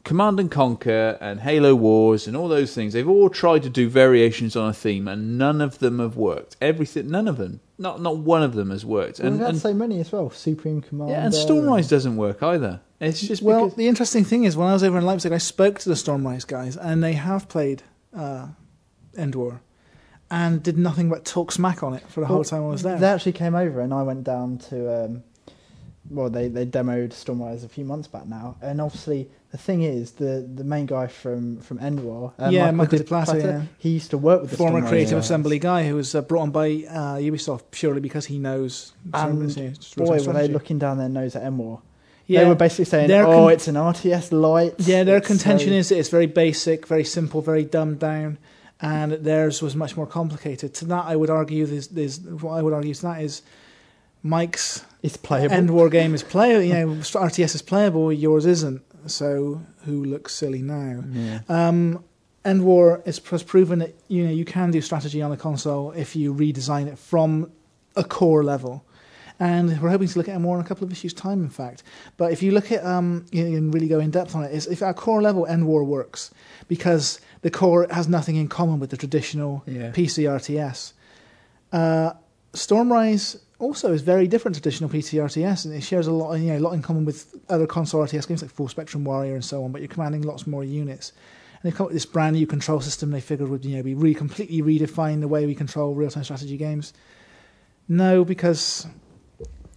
Command 0.09 0.41
and 0.41 0.51
Conquer 0.51 1.19
and 1.21 1.41
Halo 1.41 1.75
Wars 1.75 2.27
and 2.27 2.35
all 2.35 2.49
those 2.49 2.75
things, 2.75 2.95
they've 2.95 3.07
all 3.07 3.29
tried 3.29 3.63
to 3.65 3.69
do 3.69 3.91
variations 3.91 4.57
on 4.57 4.71
a 4.71 4.73
theme 4.73 5.07
and 5.07 5.37
none 5.37 5.61
of 5.61 5.81
them 5.81 5.99
have 5.99 6.17
worked. 6.17 6.57
Everything, 6.63 7.11
none 7.11 7.29
of 7.29 7.37
them, 7.37 7.61
not 7.77 8.01
not 8.01 8.17
one 8.17 8.43
of 8.43 8.55
them 8.55 8.71
has 8.71 8.87
worked. 8.87 9.19
And, 9.19 9.29
And, 9.29 9.37
we've 9.37 9.45
had 9.45 9.55
and 9.57 9.61
so 9.61 9.75
many 9.75 10.01
as 10.01 10.11
well. 10.11 10.31
Supreme 10.31 10.81
Command. 10.81 11.11
yeah, 11.11 11.25
and 11.27 11.35
Stormrise 11.35 11.91
doesn't 11.91 12.17
work 12.17 12.43
either. 12.43 12.81
It's 13.01 13.21
just 13.21 13.43
well, 13.43 13.67
because, 13.67 13.77
the 13.77 13.87
interesting 13.87 14.25
thing 14.25 14.45
is, 14.45 14.57
when 14.57 14.67
I 14.67 14.73
was 14.73 14.83
over 14.83 14.97
in 14.97 15.05
Leipzig, 15.05 15.31
I 15.31 15.37
spoke 15.37 15.79
to 15.81 15.91
the 15.91 15.95
Stormrise 15.95 16.47
guys, 16.47 16.79
and 16.79 17.05
they 17.05 17.13
have 17.13 17.47
played 17.51 17.83
uh, 18.17 18.47
EndWar, 19.15 19.61
and 20.31 20.63
did 20.63 20.79
nothing 20.79 21.11
but 21.11 21.27
talk 21.27 21.53
smack 21.53 21.83
on 21.83 21.93
it 21.93 22.09
for 22.09 22.21
the 22.21 22.27
whole 22.29 22.45
time 22.45 22.63
I 22.65 22.69
was 22.69 22.83
there. 22.83 22.99
They 22.99 23.09
actually 23.09 23.33
came 23.33 23.55
over, 23.55 23.83
and 23.83 23.93
I 23.93 24.03
went 24.05 24.25
down 24.25 24.57
to. 24.71 25.05
Um, 25.05 25.23
well, 26.11 26.31
they 26.31 26.49
they 26.49 26.67
demoed 26.67 27.11
Stormrise 27.11 27.65
a 27.65 27.69
few 27.69 27.85
months 27.85 28.09
back 28.09 28.27
now, 28.27 28.57
and 28.63 28.81
obviously 28.81 29.29
the 29.51 29.59
thing 29.59 29.83
is, 29.83 30.13
the 30.13 30.49
the 30.55 30.65
main 30.65 30.87
guy 30.87 31.07
from 31.07 31.59
from 31.61 31.79
EndWar, 31.79 32.33
uh, 32.39 32.49
Yeah, 32.51 32.71
Michael 32.71 33.03
Platte, 33.03 33.37
yeah. 33.43 33.63
he 33.79 33.91
used 33.91 34.11
to 34.11 34.19
work 34.19 34.43
with 34.43 34.51
the 34.51 34.57
Former 34.57 34.81
Stormrise 34.83 34.89
Creative 34.89 35.13
guys. 35.19 35.25
Assembly 35.25 35.59
guy 35.59 35.87
who 35.89 35.95
was 35.97 36.15
uh, 36.15 36.23
brought 36.23 36.43
on 36.43 36.51
by 36.51 36.69
uh, 36.89 37.17
Ubisoft 37.17 37.63
purely 37.71 38.01
because 38.01 38.27
he 38.27 38.39
knows. 38.39 38.93
And 39.15 39.39
Boy, 39.39 40.05
were 40.05 40.17
they 40.17 40.19
strategy. 40.19 40.53
looking 40.53 40.79
down 40.79 40.99
their 40.99 41.09
nose 41.09 41.35
at 41.37 41.43
EndWar. 41.43 41.81
Yeah, 42.27 42.43
They 42.43 42.49
were 42.51 42.55
basically 42.57 42.85
saying, 42.85 43.09
Their 43.09 43.27
"Oh, 43.27 43.45
con- 43.45 43.53
it's 43.53 43.69
an 43.69 43.77
RTS 43.77 44.33
light." 44.33 44.75
Yeah, 44.79 45.03
their 45.05 45.17
It's 45.17 45.27
contention 45.27 45.71
so- 45.71 45.75
is 45.77 45.89
that 45.89 45.99
it's 45.99 46.11
very 46.11 46.27
basic, 46.27 46.87
very 46.87 47.05
simple, 47.05 47.41
very 47.41 47.65
dumbed 47.65 48.01
down, 48.01 48.37
and 48.83 49.13
theirs 49.13 49.63
was 49.63 49.75
much 49.75 49.97
more 49.97 50.07
complicated. 50.07 50.75
To 50.75 50.85
that, 50.87 51.07
I 51.07 51.17
would 51.17 51.31
argue, 51.31 51.65
this, 51.65 51.87
there's 51.87 52.21
what 52.21 52.53
I 52.53 52.61
would 52.61 52.75
argue 52.75 52.93
to 52.93 53.03
that 53.03 53.23
is 53.23 53.41
Mike's 54.23 54.85
it's 55.03 55.17
playable. 55.17 55.55
End 55.55 55.71
War 55.71 55.89
game 55.89 56.15
is 56.15 56.23
playable. 56.23 56.63
You 56.63 56.73
know, 56.75 56.87
RTS 56.97 57.55
is 57.55 57.63
playable. 57.63 58.13
Yours 58.13 58.47
isn't. 58.47 58.83
So 59.07 59.63
who 59.85 60.05
looks 60.05 60.35
silly 60.35 60.61
now? 60.63 61.03
yeah. 61.13 61.41
Um, 61.49 62.05
EndWar 62.45 63.07
is, 63.07 63.19
has 63.31 63.43
proven 63.43 63.79
that 63.81 63.95
you 64.09 64.25
know 64.25 64.31
you 64.31 64.45
can 64.45 64.71
do 64.71 64.81
strategy 64.81 65.21
on 65.23 65.33
a 65.33 65.37
console 65.37 65.93
if 65.93 66.17
you 66.17 66.33
redesign 66.35 66.87
it 66.87 66.99
from 66.99 67.51
a 67.97 68.05
core 68.05 68.43
level. 68.45 68.85
And 69.41 69.81
we're 69.81 69.91
hoping 69.91 70.09
to 70.09 70.19
look 70.19 70.29
at 70.29 70.35
it 70.35 70.39
more 70.41 70.59
in 70.59 70.65
a 70.65 70.67
couple 70.67 70.85
of 70.85 70.91
issues' 70.91 71.15
time, 71.15 71.43
in 71.45 71.49
fact. 71.51 71.85
But 72.17 72.33
if 72.33 72.43
you 72.43 72.51
look 72.51 72.73
at 72.73 72.85
um, 72.85 73.25
you 73.31 73.45
know, 73.45 73.57
and 73.57 73.73
really 73.73 73.87
go 73.87 74.01
in 74.01 74.11
depth 74.11 74.35
on 74.35 74.43
it, 74.43 74.53
is 74.53 74.67
if 74.67 74.83
at 74.83 74.97
core 74.97 75.23
level, 75.23 75.47
EndWar 75.49 75.87
works 75.87 76.33
because 76.67 77.21
the 77.43 77.51
core 77.51 77.87
has 77.91 78.09
nothing 78.09 78.35
in 78.35 78.49
common 78.49 78.81
with 78.81 78.91
the 78.91 78.97
traditional 78.97 79.63
Yeah. 79.67 79.93
PC 79.93 80.25
RTS. 80.25 80.93
Uh, 81.73 82.15
Stormrise 82.53 83.39
also 83.59 83.93
is 83.93 84.03
very 84.03 84.29
different 84.29 84.55
to 84.55 84.61
traditional 84.61 84.89
PC 84.89 85.19
RTS, 85.19 85.65
and 85.65 85.75
it 85.75 85.83
shares 85.83 86.07
a 86.07 86.13
lot, 86.13 86.35
you 86.35 86.53
know, 86.53 86.59
a 86.59 86.61
lot 86.61 86.75
in 86.75 86.83
common 86.83 87.05
with 87.05 87.35
other 87.49 87.67
console 87.67 88.05
RTS 88.05 88.29
games 88.29 88.43
like 88.43 88.51
Full 88.51 88.69
Spectrum 88.69 89.05
Warrior 89.05 89.35
and 89.35 89.45
so 89.45 89.65
on. 89.65 89.73
But 89.73 89.81
you're 89.81 89.89
commanding 89.89 90.23
lots 90.23 90.47
more 90.47 90.65
units, 90.65 91.13
and 91.61 91.71
they 91.71 91.77
come 91.77 91.85
up 91.85 91.91
with 91.91 91.97
this 91.97 92.07
brand 92.07 92.37
new 92.37 92.47
control 92.47 92.81
system. 92.81 93.11
They 93.11 93.21
figured 93.21 93.49
would 93.49 93.65
you 93.65 93.77
know 93.77 93.83
be 93.83 93.95
re- 93.95 94.15
completely 94.15 94.63
redefine 94.63 95.21
the 95.21 95.29
way 95.29 95.47
we 95.47 95.55
control 95.55 95.95
real 95.95 96.11
time 96.11 96.25
strategy 96.25 96.57
games. 96.57 96.93
No, 97.89 98.25
because 98.25 98.87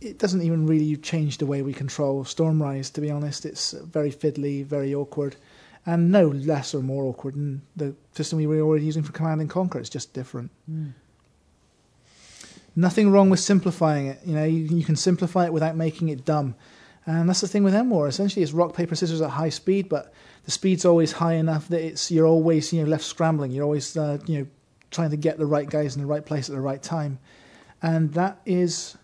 it 0.02 0.18
doesn't 0.20 0.42
even 0.42 0.68
really 0.68 0.96
change 0.98 1.38
the 1.38 1.46
way 1.46 1.62
we 1.62 1.74
control 1.74 2.24
Stormrise. 2.24 2.92
To 2.94 3.02
be 3.02 3.10
honest, 3.10 3.46
it's 3.46 3.72
very 3.72 4.12
fiddly, 4.12 4.66
very 4.66 4.94
awkward, 4.94 5.38
and 5.86 6.12
no 6.12 6.28
less 6.28 6.76
or 6.76 6.82
more 6.82 7.06
awkward 7.06 7.36
than 7.36 7.62
the 7.76 7.96
system 8.14 8.38
we 8.38 8.48
were 8.48 8.60
already 8.60 8.86
using 8.86 9.02
for 9.04 9.12
Command 9.12 9.42
and 9.42 9.50
Conquer. 9.50 9.80
It's 9.80 9.90
just 9.90 10.14
different. 10.14 10.52
Hmm. 10.68 10.90
Nothing 12.76 13.12
wrong 13.12 13.30
with 13.30 13.40
simplifying 13.40 14.08
it. 14.08 14.20
You 14.26 14.36
know, 14.36 14.46
you, 14.46 14.64
you 14.64 14.84
can 14.84 14.96
simplify 14.96 15.46
it 15.46 15.54
without 15.54 15.76
making 15.76 16.10
it 16.10 16.26
dumb. 16.26 16.56
And 17.06 17.28
that's 17.28 17.42
the 17.42 17.48
thing 17.48 17.64
with 17.64 17.74
EndWar. 17.74 18.08
Essentially, 18.08 18.44
it's 18.44 18.54
rock, 18.54 18.76
paper, 18.76 18.96
scissors 18.96 19.22
at 19.22 19.32
high 19.32 19.50
speed, 19.50 19.90
but 19.90 20.14
the 20.46 20.52
speed's 20.52 20.86
always 20.86 21.14
high 21.14 21.34
enough 21.34 21.68
that 21.70 21.82
it's 21.82 22.12
you're 22.12 22.28
always 22.28 22.72
you 22.72 22.84
know 22.84 22.90
left 22.90 23.04
scrambling. 23.04 23.52
You're 23.52 23.66
always 23.66 23.98
uh, 23.98 24.20
you 24.26 24.40
know 24.40 24.48
trying 24.92 25.10
to 25.10 25.18
get 25.18 25.38
the 25.38 25.46
right 25.46 25.70
guys 25.70 25.96
in 25.96 26.02
the 26.02 26.08
right 26.08 26.26
place 26.26 26.50
at 26.50 26.56
the 26.56 26.62
right 26.62 26.82
time, 26.82 27.20
and 27.82 28.14
that 28.14 28.40
is 28.46 28.98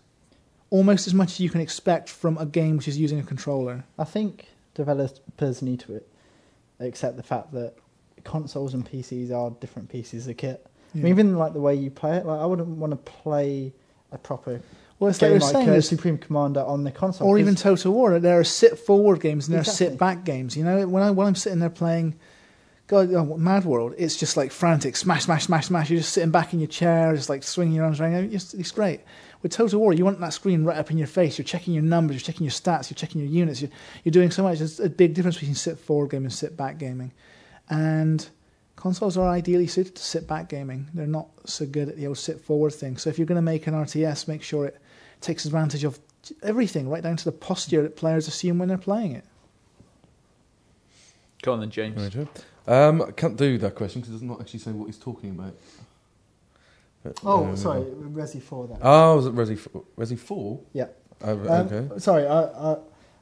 almost 0.70 1.06
as 1.06 1.14
much 1.14 1.32
as 1.32 1.40
you 1.40 1.50
can 1.50 1.60
expect 1.60 2.08
from 2.08 2.36
a 2.38 2.46
game 2.46 2.76
which 2.76 2.88
is 2.88 2.98
using 2.98 3.18
a 3.18 3.22
controller. 3.22 3.84
I 3.98 4.04
think 4.04 4.46
developers 4.74 5.62
need 5.62 5.80
to 5.80 6.02
accept 6.78 7.16
the 7.16 7.22
fact 7.22 7.52
that 7.52 7.74
consoles 8.24 8.74
and 8.74 8.88
PCs 8.88 9.32
are 9.32 9.50
different 9.50 9.88
pieces 9.88 10.28
of 10.28 10.36
kit. 10.36 10.66
I 10.94 10.98
mean, 10.98 11.08
even 11.08 11.36
like 11.36 11.52
the 11.52 11.60
way 11.60 11.74
you 11.74 11.90
play 11.90 12.16
it, 12.16 12.26
like 12.26 12.40
I 12.40 12.46
wouldn't 12.46 12.68
want 12.68 12.92
to 12.92 12.96
play 12.96 13.72
a 14.10 14.18
proper 14.18 14.60
well, 14.98 15.10
it's 15.10 15.22
like 15.22 15.30
game 15.30 15.40
like 15.40 15.52
saying, 15.52 15.68
uh, 15.68 15.80
Supreme 15.80 16.18
Commander 16.18 16.60
on 16.60 16.82
the 16.82 16.90
console, 16.90 17.28
or 17.28 17.38
even 17.38 17.54
Total 17.54 17.92
War. 17.92 18.18
There 18.18 18.40
are 18.40 18.44
sit 18.44 18.78
forward 18.78 19.20
games 19.20 19.46
and 19.46 19.54
there 19.54 19.60
are 19.60 19.64
sit 19.64 19.96
back 19.96 20.24
games. 20.24 20.56
You 20.56 20.64
know, 20.64 20.88
when 20.88 21.02
I 21.02 21.10
when 21.10 21.26
I'm 21.26 21.36
sitting 21.36 21.60
there 21.60 21.70
playing, 21.70 22.18
God, 22.88 23.12
oh, 23.12 23.24
MadWorld, 23.24 23.94
it's 23.96 24.16
just 24.16 24.36
like 24.36 24.50
frantic, 24.50 24.96
smash, 24.96 25.24
smash, 25.24 25.44
smash, 25.44 25.66
smash. 25.66 25.90
You're 25.90 26.00
just 26.00 26.12
sitting 26.12 26.32
back 26.32 26.52
in 26.52 26.58
your 26.58 26.68
chair, 26.68 27.14
just 27.14 27.28
like 27.28 27.44
swinging 27.44 27.74
your 27.74 27.84
arms 27.84 28.00
around. 28.00 28.34
It's, 28.34 28.54
it's 28.54 28.72
great. 28.72 29.02
With 29.40 29.52
Total 29.52 29.78
War, 29.78 29.92
you 29.92 30.04
want 30.04 30.18
that 30.18 30.32
screen 30.32 30.64
right 30.64 30.76
up 30.76 30.90
in 30.90 30.98
your 30.98 31.06
face. 31.06 31.38
You're 31.38 31.44
checking 31.44 31.74
your 31.74 31.84
numbers, 31.84 32.16
you're 32.16 32.32
checking 32.32 32.44
your 32.44 32.50
stats, 32.50 32.90
you're 32.90 32.96
checking 32.96 33.20
your 33.20 33.30
units. 33.30 33.60
You're, 33.60 33.70
you're 34.02 34.10
doing 34.10 34.32
so 34.32 34.42
much. 34.42 34.58
There's 34.58 34.80
a 34.80 34.88
big 34.88 35.14
difference 35.14 35.36
between 35.36 35.54
sit 35.54 35.78
forward 35.78 36.10
gaming 36.10 36.24
and 36.24 36.32
sit 36.32 36.56
back 36.56 36.78
gaming, 36.78 37.12
and 37.68 38.26
consoles 38.78 39.16
are 39.16 39.28
ideally 39.28 39.66
suited 39.66 39.96
to 39.96 40.02
sit 40.02 40.26
back 40.28 40.48
gaming. 40.48 40.86
They're 40.94 41.06
not 41.06 41.26
so 41.44 41.66
good 41.66 41.88
at 41.88 41.96
the 41.96 42.06
old 42.06 42.16
sit 42.16 42.40
forward 42.40 42.72
thing. 42.72 42.96
So 42.96 43.10
if 43.10 43.18
you're 43.18 43.26
going 43.26 43.36
to 43.36 43.42
make 43.42 43.66
an 43.66 43.74
RTS, 43.74 44.28
make 44.28 44.42
sure 44.42 44.66
it 44.66 44.80
takes 45.20 45.44
advantage 45.44 45.82
of 45.82 45.98
everything, 46.44 46.88
right 46.88 47.02
down 47.02 47.16
to 47.16 47.24
the 47.24 47.32
posture 47.32 47.82
that 47.82 47.96
players 47.96 48.28
assume 48.28 48.58
when 48.58 48.68
they're 48.68 48.78
playing 48.78 49.12
it. 49.12 49.24
Go 51.42 51.52
on 51.54 51.60
then, 51.60 51.70
James. 51.70 52.16
Right, 52.16 52.28
Um, 52.68 53.02
I 53.02 53.10
can't 53.10 53.36
do 53.36 53.58
that 53.58 53.74
question 53.74 54.00
because 54.00 54.14
it 54.14 54.18
does 54.18 54.22
not 54.28 54.40
actually 54.40 54.60
say 54.60 54.70
what 54.70 54.86
he's 54.86 54.98
talking 54.98 55.30
about. 55.30 55.54
But, 57.02 57.18
Oh, 57.24 57.46
um, 57.46 57.56
sorry, 57.56 57.80
Resi 57.82 58.40
4 58.40 58.68
then. 58.68 58.78
Oh, 58.82 59.16
was 59.16 59.26
it 59.26 59.34
Resi 59.34 59.58
4? 59.58 59.84
Resi 59.96 60.18
4? 60.18 60.60
Yeah. 60.72 60.86
Oh, 61.24 61.32
Um, 61.32 61.48
okay. 61.72 61.98
Sorry, 61.98 62.26
I, 62.26 62.42
I, 62.44 62.76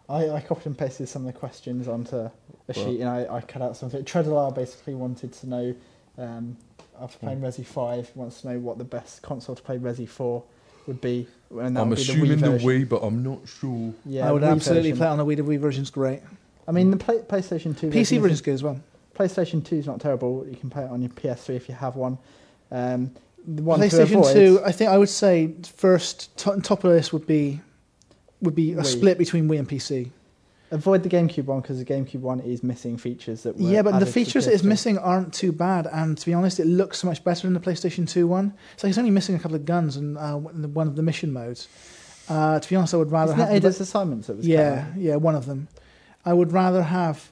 I, 0.08 0.30
I 0.30 0.40
copied 0.40 0.66
and 0.66 0.78
pasted 0.78 1.08
some 1.08 1.26
of 1.26 1.32
the 1.32 1.38
questions 1.38 1.88
onto 1.88 2.16
a 2.16 2.32
Well- 2.74 2.74
sheet 2.86 3.00
and 3.00 3.08
I, 3.08 3.26
I 3.36 3.40
cut 3.40 3.62
out 3.62 3.76
something. 3.76 4.02
Tredalar 4.04 4.54
basically 4.54 4.94
wanted 4.94 5.32
to 5.32 5.48
know, 5.48 5.74
um, 6.18 6.56
after 7.00 7.18
playing 7.18 7.38
Hmm. 7.40 7.44
Resi 7.46 7.64
5, 7.64 8.10
wants 8.14 8.40
to 8.42 8.52
know 8.52 8.58
what 8.60 8.78
the 8.78 8.84
best 8.84 9.22
console 9.22 9.54
to 9.56 9.62
play 9.62 9.78
Resi 9.78 10.08
4 10.08 10.42
would 10.86 11.00
be. 11.00 11.26
And 11.50 11.76
that 11.76 11.80
I'm 11.82 11.88
would 11.90 11.96
be 11.96 12.02
assuming 12.02 12.30
the 12.30 12.36
the 12.36 12.46
Wii. 12.46 12.50
version. 12.52 12.68
Wii, 12.68 12.88
but 12.88 13.02
I'm 13.02 13.22
not 13.22 13.38
sure. 13.48 13.92
Yeah, 14.04 14.28
I 14.28 14.32
would 14.32 14.42
Wii 14.42 14.50
absolutely 14.52 14.90
version. 14.92 14.98
play 14.98 15.06
it 15.08 15.10
on 15.10 15.18
the 15.18 15.24
Wii. 15.26 15.36
The 15.36 15.42
Wii 15.42 15.58
version's 15.58 15.90
great. 15.90 16.20
I 16.68 16.72
mean, 16.72 16.90
the 16.90 16.96
play, 16.96 17.18
PlayStation 17.18 17.76
2 17.78 17.88
PC 17.88 17.92
version 17.92 18.20
version's 18.22 18.38
is, 18.38 18.40
good 18.42 18.54
as 18.54 18.62
well. 18.62 18.80
PlayStation 19.16 19.64
2 19.64 19.76
is 19.76 19.86
not 19.86 20.00
terrible. 20.00 20.46
You 20.48 20.56
can 20.56 20.70
play 20.70 20.84
it 20.84 20.90
on 20.90 21.00
your 21.02 21.10
PS3 21.10 21.50
if 21.56 21.68
you 21.68 21.74
have 21.74 21.96
one. 21.96 22.18
Um, 22.70 23.12
the 23.46 23.62
one 23.62 23.78
PlayStation 23.80 24.32
Two, 24.32 24.60
I 24.64 24.72
think 24.72 24.90
I 24.90 24.98
would 24.98 25.08
say 25.08 25.54
first 25.76 26.36
to, 26.38 26.60
top 26.60 26.82
of 26.82 26.90
the 26.90 26.96
list 26.96 27.12
would 27.12 27.26
be 27.26 27.60
would 28.40 28.54
be 28.54 28.72
a 28.72 28.76
Wii. 28.76 28.86
split 28.86 29.18
between 29.18 29.48
Wii 29.48 29.58
and 29.58 29.68
PC. 29.68 30.10
Avoid 30.72 31.04
the 31.04 31.08
GameCube 31.08 31.44
one 31.44 31.60
because 31.60 31.78
the 31.78 31.84
GameCube 31.84 32.20
one 32.20 32.40
is 32.40 32.64
missing 32.64 32.96
features 32.98 33.44
that 33.44 33.56
were 33.56 33.62
Yeah, 33.70 33.82
but 33.82 33.90
the 33.92 33.96
added 33.98 34.06
to 34.06 34.12
features 34.12 34.46
it 34.48 34.52
is 34.52 34.62
PS3. 34.62 34.64
missing 34.64 34.98
aren't 34.98 35.32
too 35.32 35.52
bad, 35.52 35.86
and 35.92 36.18
to 36.18 36.26
be 36.26 36.34
honest, 36.34 36.58
it 36.58 36.66
looks 36.66 36.98
so 36.98 37.06
much 37.06 37.22
better 37.22 37.42
than 37.46 37.54
the 37.54 37.60
PlayStation 37.60 38.08
2 38.08 38.26
one. 38.26 38.52
It's 38.74 38.82
like 38.82 38.90
it's 38.90 38.98
only 38.98 39.12
missing 39.12 39.36
a 39.36 39.38
couple 39.38 39.54
of 39.54 39.64
guns 39.64 39.96
and 39.96 40.18
uh, 40.18 40.34
one 40.36 40.88
of 40.88 40.96
the 40.96 41.02
mission 41.02 41.32
modes. 41.32 41.68
Uh, 42.28 42.58
to 42.58 42.68
be 42.68 42.74
honest, 42.74 42.92
I 42.94 42.96
would 42.96 43.12
rather 43.12 43.30
Isn't 43.32 43.38
have 43.46 43.48
it 43.50 43.60
the 43.60 43.68
Ada's 43.68 43.80
assignments 43.80 44.26
that 44.26 44.38
was 44.38 44.46
yeah, 44.48 44.86
out? 44.92 45.00
yeah, 45.00 45.14
one 45.14 45.36
of 45.36 45.46
them. 45.46 45.68
I 46.24 46.32
would 46.32 46.50
rather 46.50 46.82
have 46.82 47.30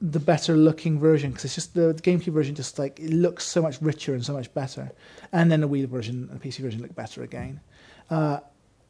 the 0.00 0.18
better 0.18 0.56
looking 0.56 0.98
version 0.98 1.30
because 1.32 1.44
it's 1.44 1.54
just 1.54 1.74
the, 1.74 1.92
the 1.92 2.00
GameCube 2.02 2.32
version 2.32 2.54
just 2.54 2.78
like 2.78 2.98
it 2.98 3.10
looks 3.10 3.44
so 3.44 3.60
much 3.60 3.80
richer 3.82 4.14
and 4.14 4.24
so 4.24 4.32
much 4.32 4.52
better, 4.54 4.90
and 5.32 5.52
then 5.52 5.60
the 5.60 5.68
Wii 5.68 5.86
version 5.86 6.28
and 6.30 6.40
the 6.40 6.48
PC 6.48 6.60
version 6.60 6.80
look 6.80 6.94
better 6.94 7.22
again. 7.22 7.60
Uh, 8.08 8.38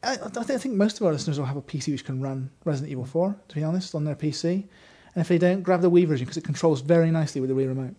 I, 0.05 0.17
I 0.35 0.43
think- 0.43 0.75
most 0.75 0.99
of 0.99 1.07
our 1.07 1.13
listeners 1.13 1.39
will 1.39 1.47
have 1.47 1.57
a 1.57 1.61
PC 1.61 1.91
which 1.91 2.05
can 2.05 2.21
run 2.21 2.51
Resident 2.63 2.91
Evil 2.91 3.05
4, 3.05 3.35
to 3.49 3.55
be 3.55 3.63
honest, 3.63 3.95
on 3.95 4.03
their 4.05 4.15
PC. 4.15 4.65
And 5.13 5.21
if 5.21 5.27
they 5.27 5.37
don't, 5.37 5.61
grab 5.63 5.81
the 5.81 5.89
Wii 5.89 6.05
version 6.07 6.25
because 6.25 6.37
it 6.37 6.43
controls 6.43 6.81
very 6.81 7.09
nicely 7.09 7.41
with 7.41 7.49
the 7.49 7.55
Wii 7.55 7.67
remote. 7.67 7.95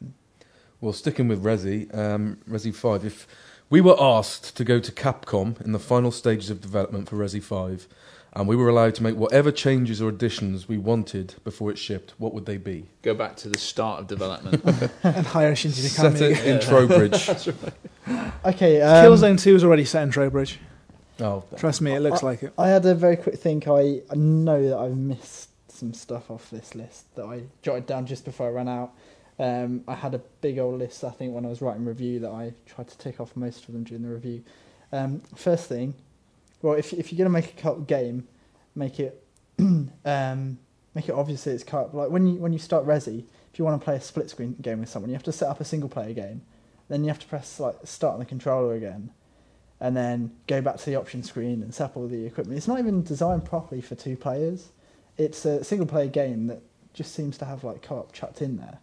Well, 0.81 0.93
sticking 0.93 1.29
with 1.29 1.43
Resi, 1.43 1.93
um, 1.97 2.39
Resi 2.49 2.75
5, 2.75 3.05
if 3.05 3.27
we 3.71 3.81
were 3.81 3.97
asked 3.99 4.57
to 4.57 4.65
go 4.65 4.79
to 4.79 4.93
Capcom 4.93 5.61
in 5.63 5.73
the 5.73 5.79
final 5.79 6.13
stages 6.13 6.51
of 6.51 6.61
development 6.61 7.09
for 7.09 7.17
Resi 7.17 7.43
5, 7.43 7.89
and 8.35 8.47
we 8.47 8.55
were 8.55 8.69
allowed 8.69 8.95
to 8.97 9.03
make 9.03 9.17
whatever 9.17 9.51
changes 9.51 10.03
or 10.03 10.11
additions 10.11 10.69
we 10.69 10.77
wanted 10.77 11.37
before 11.43 11.71
it 11.71 11.79
shipped, 11.79 12.13
what 12.19 12.35
would 12.35 12.45
they 12.45 12.59
be? 12.59 12.87
Go 13.01 13.15
back 13.15 13.35
to 13.37 13.49
the 13.49 13.59
start 13.59 14.01
of 14.01 14.07
development. 14.09 14.63
and 15.03 15.27
hire 15.27 15.55
Shinji 15.55 15.89
Set 15.89 16.21
it 16.21 16.45
in 16.45 16.61
Trowbridge. 16.61 17.31
Okay, 18.45 18.81
um, 18.83 19.05
Killzone 19.05 19.41
2 19.41 19.57
is 19.57 19.65
already 19.65 19.85
set 19.85 20.05
in 20.05 20.13
Trowbridge. 20.13 20.61
Oh, 21.21 21.45
Trust 21.57 21.81
me, 21.81 21.93
it 21.93 22.01
looks 22.01 22.23
like 22.23 22.43
it. 22.43 22.53
I 22.59 22.69
had 22.69 22.85
a 22.87 22.95
very 22.95 23.17
quick 23.17 23.39
think. 23.39 23.69
I 23.69 24.03
I 24.11 24.15
know 24.15 24.69
that 24.69 24.79
I've 24.79 24.97
missed 24.97 25.51
some 25.69 25.93
stuff 25.93 26.31
off 26.31 26.51
this 26.51 26.75
list 26.75 27.15
that 27.17 27.25
I 27.25 27.43
jotted 27.63 27.87
down 27.87 28.07
just 28.07 28.25
before 28.25 28.49
I 28.49 28.51
ran 28.51 28.69
out. 28.69 28.93
Um, 29.39 29.85
I 29.87 29.95
had 29.95 30.15
a 30.15 30.19
big 30.41 30.59
old 30.59 30.79
list, 30.79 31.05
I 31.05 31.11
think, 31.11 31.35
when 31.35 31.45
I 31.45 31.49
was 31.49 31.61
writing 31.61 31.85
review 31.85 32.21
that 32.21 32.31
I 32.31 32.55
tried 32.65 32.89
to 32.89 32.99
tick 32.99 33.21
off 33.21 33.37
most 33.37 33.69
of 33.69 33.75
them 33.75 33.85
during 33.85 34.03
the 34.03 34.09
review. 34.09 34.43
Um, 34.93 35.21
first 35.35 35.69
thing, 35.69 35.95
well, 36.63 36.75
if 36.75 36.93
if 36.93 37.13
you're 37.13 37.19
gonna 37.19 37.31
make 37.31 37.51
a 37.51 37.61
co-op 37.61 37.87
game, 37.87 38.27
make 38.75 38.99
it 38.99 39.23
um, 39.59 40.59
make 40.95 41.09
it 41.09 41.13
obvious 41.13 41.45
that 41.45 41.53
it's 41.53 41.65
co-op. 41.65 41.93
Like 41.93 42.11
when 42.11 42.27
you 42.27 42.35
when 42.37 42.53
you 42.53 42.59
start 42.59 42.87
Resi, 42.87 43.25
if 43.53 43.59
you 43.59 43.65
want 43.65 43.81
to 43.81 43.85
play 43.85 43.97
a 43.97 44.01
split 44.01 44.31
screen 44.31 44.57
game 44.61 44.81
with 44.81 44.89
someone, 44.89 45.11
you 45.11 45.15
have 45.15 45.23
to 45.25 45.33
set 45.33 45.49
up 45.49 45.61
a 45.61 45.65
single 45.65 45.89
player 45.89 46.15
game. 46.15 46.43
Then 46.89 47.03
you 47.05 47.09
have 47.09 47.19
to 47.19 47.27
press 47.27 47.61
like 47.61 47.77
start 47.85 48.15
on 48.15 48.21
the 48.21 48.27
controller 48.27 48.75
again, 48.75 49.11
and 49.81 49.97
then 49.97 50.31
go 50.47 50.61
back 50.61 50.77
to 50.79 50.87
the 50.87 50.97
option 50.97 51.23
screen 51.23 51.63
and 51.63 51.75
set 51.75 51.85
up 51.87 51.97
all 51.97 52.07
the 52.09 52.25
equipment. 52.25 52.57
It's 52.57 52.69
not 52.69 52.79
even 52.79 53.03
designed 53.03 53.45
properly 53.45 53.81
for 53.81 53.95
two 53.95 54.17
players. 54.17 54.71
It's 55.19 55.45
a 55.45 55.63
single 55.65 55.87
player 55.87 56.09
game 56.09 56.47
that 56.47 56.63
just 56.95 57.15
seems 57.15 57.37
to 57.39 57.45
have 57.45 57.63
like 57.65 57.83
co-op 57.83 58.13
chucked 58.13 58.41
in 58.43 58.57
there. 58.57 58.79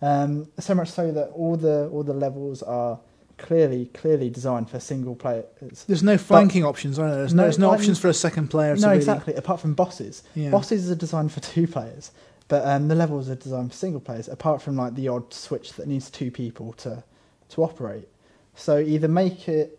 Um, 0.00 0.48
so 0.58 0.74
much 0.74 0.90
so 0.90 1.12
that 1.12 1.28
all 1.28 1.56
the 1.56 1.88
all 1.88 2.02
the 2.02 2.12
levels 2.14 2.62
are 2.62 2.98
clearly 3.38 3.86
clearly 3.86 4.30
designed 4.30 4.68
for 4.70 4.78
single 4.80 5.14
player. 5.16 5.44
it's- 5.60 5.84
There's 5.84 6.02
no 6.02 6.18
flanking 6.18 6.64
options, 6.64 6.98
are 6.98 7.08
there? 7.08 7.18
There's 7.18 7.34
no, 7.34 7.42
No, 7.42 7.46
there's 7.46 7.58
no 7.58 7.70
options 7.70 7.98
for 7.98 8.08
a 8.08 8.14
second 8.14 8.48
player. 8.48 8.76
No, 8.76 8.88
really- 8.88 8.98
exactly. 8.98 9.34
Apart 9.34 9.60
from 9.60 9.74
bosses, 9.74 10.22
Yeah. 10.34 10.50
bosses 10.50 10.90
are 10.90 10.94
designed 10.96 11.32
for 11.32 11.40
two 11.40 11.66
players, 11.66 12.10
but 12.48 12.66
um, 12.66 12.88
the 12.88 12.94
levels 12.94 13.28
are 13.28 13.34
designed 13.34 13.70
for 13.72 13.76
single 13.76 14.00
players. 14.00 14.28
Apart 14.28 14.60
from 14.62 14.76
like 14.76 14.94
the 14.94 15.08
odd 15.08 15.32
switch 15.32 15.72
that 15.74 15.86
needs 15.88 16.10
two 16.10 16.30
people 16.30 16.72
to 16.74 17.02
to 17.50 17.62
operate. 17.62 18.08
So 18.54 18.78
either 18.78 19.08
make 19.08 19.48
it 19.48 19.78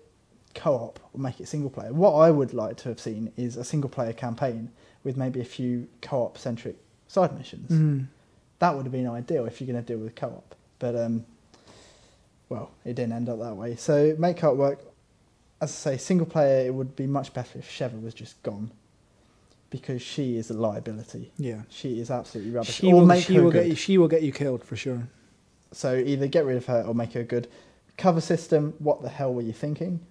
co-op 0.55 0.99
or 1.13 1.19
make 1.19 1.39
it 1.39 1.47
single 1.47 1.69
player. 1.69 1.93
What 1.93 2.13
I 2.13 2.31
would 2.31 2.53
like 2.53 2.77
to 2.77 2.89
have 2.89 2.99
seen 2.99 3.31
is 3.37 3.57
a 3.57 3.63
single 3.63 3.89
player 3.89 4.13
campaign 4.13 4.71
with 5.03 5.17
maybe 5.17 5.41
a 5.41 5.45
few 5.45 5.87
co-op 6.01 6.37
centric 6.37 6.77
side 7.07 7.37
missions. 7.37 7.71
Mm. 7.71 8.07
That 8.59 8.75
would 8.75 8.83
have 8.83 8.91
been 8.91 9.07
ideal 9.07 9.45
if 9.45 9.59
you're 9.59 9.71
going 9.71 9.83
to 9.83 9.93
deal 9.93 10.01
with 10.03 10.15
co-op. 10.15 10.55
But 10.79 10.95
um, 10.95 11.25
well, 12.49 12.71
it 12.85 12.95
didn't 12.95 13.13
end 13.13 13.29
up 13.29 13.39
that 13.39 13.55
way. 13.55 13.75
So 13.75 14.15
make 14.17 14.37
co-op 14.37 14.57
work. 14.57 14.79
As 15.61 15.71
I 15.71 15.91
say, 15.91 15.97
single 15.97 16.27
player, 16.27 16.65
it 16.67 16.73
would 16.73 16.95
be 16.95 17.07
much 17.07 17.33
better 17.33 17.59
if 17.59 17.69
Sheva 17.69 18.01
was 18.01 18.13
just 18.13 18.41
gone, 18.43 18.71
because 19.69 20.01
she 20.01 20.37
is 20.37 20.49
a 20.49 20.53
liability. 20.53 21.31
Yeah. 21.37 21.61
She 21.69 21.99
is 21.99 22.11
absolutely 22.11 22.51
rubbish. 22.51 22.75
She 22.75 22.87
or 22.87 22.95
will, 22.95 23.05
make 23.05 23.23
she 23.23 23.35
her 23.35 23.43
will 23.43 23.51
good. 23.51 23.63
get 23.63 23.69
you, 23.69 23.75
she 23.75 23.97
will 23.97 24.09
get 24.09 24.23
you 24.23 24.33
killed 24.33 24.63
for 24.63 24.75
sure. 24.75 25.07
So 25.71 25.95
either 25.95 26.27
get 26.27 26.45
rid 26.45 26.57
of 26.57 26.65
her 26.65 26.83
or 26.83 26.93
make 26.93 27.13
her 27.13 27.21
a 27.21 27.23
good. 27.23 27.47
Cover 27.97 28.21
system. 28.21 28.73
What 28.79 29.01
the 29.03 29.09
hell 29.09 29.33
were 29.33 29.41
you 29.41 29.53
thinking? 29.53 30.01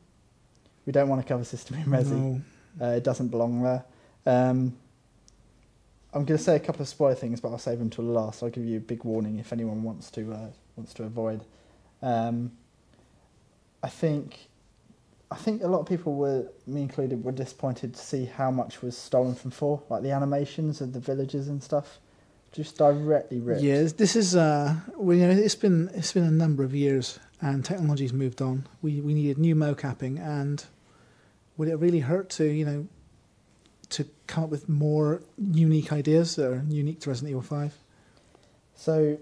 We 0.87 0.93
don't 0.93 1.09
want 1.09 1.21
a 1.21 1.25
cover 1.25 1.45
system 1.45 1.77
in 1.77 1.85
Resi. 1.85 2.11
No. 2.11 2.43
Uh, 2.81 2.91
it 2.93 3.05
doesn't 3.05 3.29
belong 3.29 3.63
there. 3.63 3.85
Um, 4.27 4.77
I'm 6.15 6.25
going 6.25 6.39
to 6.39 6.45
say 6.45 6.57
a 6.57 6.61
couple 6.61 6.83
of 6.83 6.89
spoiler 6.89 7.15
things, 7.15 7.41
but 7.41 7.49
I'll 7.51 7.59
save 7.59 7.79
them 7.79 7.89
till 7.89 8.05
the 8.05 8.13
last. 8.13 8.43
I'll 8.43 8.51
give 8.51 8.65
you 8.65 8.77
a 8.77 8.81
big 8.81 9.05
warning 9.05 9.39
if 9.39 9.53
anyone 9.53 9.83
wants 9.83 10.11
to 10.13 10.33
uh, 10.33 10.51
wants 10.77 10.93
to 10.95 11.05
avoid. 11.05 11.45
Um, 12.03 12.53
I 13.83 13.89
think 13.89 14.49
I 15.33 15.37
think 15.37 15.63
a 15.63 15.67
lot 15.69 15.81
of 15.81 15.87
people 15.87 16.15
were, 16.15 16.47
me 16.67 16.83
included, 16.83 17.25
were 17.25 17.33
disappointed 17.33 17.95
to 17.95 18.01
see 18.01 18.27
how 18.27 18.51
much 18.51 18.83
was 18.83 18.97
stolen 18.97 19.35
from 19.35 19.51
four, 19.51 19.83
like 19.89 20.03
the 20.03 20.11
animations 20.11 20.83
of 20.83 20.93
the 20.93 21.01
villages 21.01 21.49
and 21.49 21.63
stuff, 21.63 21.99
just 22.53 22.77
directly 22.77 23.41
ripped. 23.41 23.63
Yeah, 23.63 23.89
this 23.97 24.15
is 24.15 24.37
uh, 24.37 24.77
well, 24.97 25.17
you 25.17 25.27
know, 25.27 25.33
it's 25.33 25.55
been 25.55 25.91
it's 25.95 26.13
been 26.13 26.25
a 26.25 26.31
number 26.31 26.63
of 26.63 26.75
years, 26.75 27.19
and 27.41 27.65
technology's 27.65 28.13
moved 28.13 28.43
on. 28.43 28.67
We 28.83 29.01
we 29.01 29.15
needed 29.15 29.39
new 29.39 29.57
mocapping, 29.57 30.21
and 30.21 30.63
would 31.57 31.69
it 31.69 31.77
really 31.77 32.01
hurt 32.01 32.31
to 32.31 32.45
you 32.45 32.65
know 32.65 32.87
to 33.91 34.07
come 34.27 34.45
up 34.45 34.51
with 34.51 34.69
more 34.69 35.23
unique 35.39 35.93
ideas 35.93 36.37
that 36.37 36.47
are 36.51 36.65
unique 36.69 37.01
to 37.01 37.11
Resident 37.11 37.31
Evil 37.31 37.43
Five? 37.43 37.75
So 38.75 39.19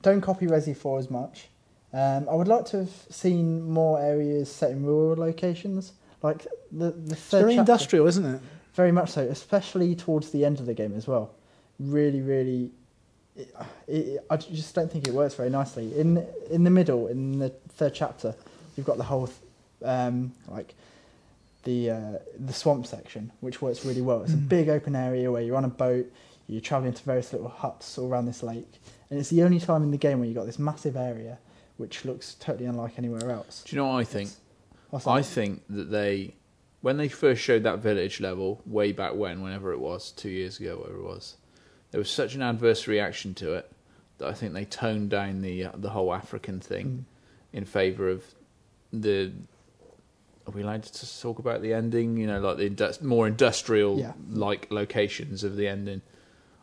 don't 0.00 0.20
copy 0.20 0.46
Resi 0.46 0.76
4 0.76 0.98
as 0.98 1.10
much. 1.10 1.48
Um, 1.92 2.28
I 2.28 2.34
would 2.34 2.48
like 2.48 2.64
to 2.66 2.78
have 2.78 2.90
seen 3.10 3.62
more 3.68 4.00
areas 4.00 4.50
set 4.50 4.70
in 4.70 4.84
rural 4.84 5.16
locations. 5.16 5.92
Like 6.22 6.46
the, 6.70 6.90
the 6.92 7.12
It's 7.12 7.20
third 7.22 7.40
very 7.40 7.54
chapter- 7.56 7.60
industrial, 7.72 8.06
isn't 8.06 8.24
it? 8.24 8.40
Very 8.74 8.92
much 8.92 9.10
so, 9.10 9.22
especially 9.22 9.94
towards 9.94 10.30
the 10.30 10.44
end 10.44 10.58
of 10.60 10.66
the 10.66 10.72
game 10.74 10.94
as 10.96 11.06
well. 11.06 11.34
Really, 11.78 12.20
really. 12.22 12.70
It, 13.36 13.54
it, 13.86 14.24
I 14.30 14.36
just 14.38 14.74
don't 14.74 14.90
think 14.90 15.06
it 15.08 15.12
works 15.14 15.34
very 15.34 15.50
nicely. 15.50 15.98
In 15.98 16.24
in 16.50 16.64
the 16.64 16.70
middle, 16.70 17.08
in 17.08 17.38
the 17.38 17.50
third 17.70 17.92
chapter, 17.94 18.34
you've 18.76 18.86
got 18.86 18.96
the 18.98 19.04
whole, 19.04 19.28
um, 19.84 20.32
like, 20.48 20.74
the 21.64 21.90
uh, 21.90 22.12
the 22.38 22.52
swamp 22.52 22.86
section, 22.86 23.30
which 23.40 23.62
works 23.62 23.84
really 23.84 24.00
well. 24.02 24.22
It's 24.22 24.32
a 24.32 24.36
Mm. 24.36 24.48
big 24.48 24.68
open 24.68 24.96
area 24.96 25.30
where 25.30 25.42
you're 25.42 25.56
on 25.56 25.64
a 25.64 25.68
boat, 25.68 26.06
you're 26.48 26.60
traveling 26.60 26.92
to 26.92 27.02
various 27.04 27.32
little 27.32 27.48
huts 27.48 27.96
all 27.98 28.08
around 28.08 28.26
this 28.26 28.42
lake, 28.42 28.80
and 29.10 29.18
it's 29.18 29.30
the 29.30 29.42
only 29.42 29.60
time 29.60 29.82
in 29.82 29.90
the 29.90 29.96
game 29.98 30.18
where 30.18 30.26
you've 30.26 30.36
got 30.36 30.46
this 30.46 30.58
massive 30.58 30.96
area, 30.96 31.38
which 31.76 32.04
looks 32.04 32.34
totally 32.34 32.66
unlike 32.66 32.98
anywhere 32.98 33.30
else. 33.30 33.62
Do 33.66 33.74
you 33.76 33.82
know 33.82 33.88
what 33.88 33.98
I 34.00 34.04
think? 34.04 34.30
What's 34.90 35.06
I 35.06 35.22
think 35.22 35.62
that 35.70 35.90
they, 35.90 36.34
when 36.82 36.96
they 36.98 37.08
first 37.08 37.40
showed 37.42 37.62
that 37.62 37.78
village 37.78 38.20
level 38.20 38.60
way 38.66 38.92
back 38.92 39.14
when, 39.14 39.40
whenever 39.40 39.72
it 39.72 39.78
was, 39.80 40.10
two 40.10 40.28
years 40.30 40.58
ago, 40.60 40.76
whatever 40.78 40.98
it 40.98 41.04
was, 41.04 41.36
there 41.92 41.98
was 41.98 42.10
such 42.10 42.34
an 42.34 42.42
adverse 42.42 42.86
reaction 42.88 43.34
to 43.34 43.54
it 43.54 43.70
that 44.18 44.28
I 44.28 44.32
think 44.34 44.52
they 44.52 44.64
toned 44.66 45.10
down 45.10 45.40
the 45.42 45.64
uh, 45.66 45.70
the 45.74 45.90
whole 45.90 46.12
African 46.12 46.60
thing 46.60 46.86
Mm. 47.54 47.58
in 47.58 47.64
favour 47.64 48.08
of 48.08 48.24
the. 48.92 49.32
Are 50.46 50.50
we 50.50 50.62
allowed 50.62 50.82
to 50.82 51.20
talk 51.20 51.38
about 51.38 51.62
the 51.62 51.72
ending? 51.72 52.16
You 52.16 52.26
know, 52.26 52.40
like 52.40 52.56
the 52.56 52.66
indus- 52.66 53.00
more 53.00 53.26
industrial 53.26 53.98
Yeah. 53.98 54.12
like 54.30 54.68
locations 54.70 55.44
of 55.44 55.56
the 55.56 55.68
ending. 55.68 56.02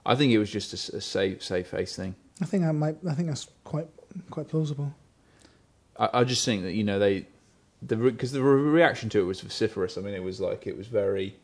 I 0.06 0.16
think 0.16 0.32
it 0.34 0.40
was 0.40 0.52
just 0.52 0.74
a 0.74 1.02
safe 1.02 1.44
safe 1.44 1.68
face 1.68 1.96
thing. 1.96 2.16
I 2.42 2.46
think 2.46 2.64
I 2.66 2.72
might. 2.72 2.98
I 3.08 3.14
think 3.14 3.28
that's 3.30 3.48
quite 3.64 3.88
quite 4.30 4.48
plausible. 4.48 4.94
I, 5.98 6.10
I 6.14 6.24
just 6.24 6.44
think 6.46 6.64
that 6.64 6.74
you 6.74 6.84
know 6.84 7.00
they, 7.00 7.28
the 7.82 7.96
because 7.96 8.32
the 8.32 8.42
re- 8.44 8.62
reaction 8.62 9.10
to 9.10 9.20
it 9.20 9.24
was 9.24 9.42
vociferous. 9.42 9.98
I 9.98 10.02
mean, 10.02 10.14
it 10.14 10.24
was 10.24 10.40
like 10.42 10.68
it 10.68 10.78
was 10.78 10.88
very. 10.88 11.36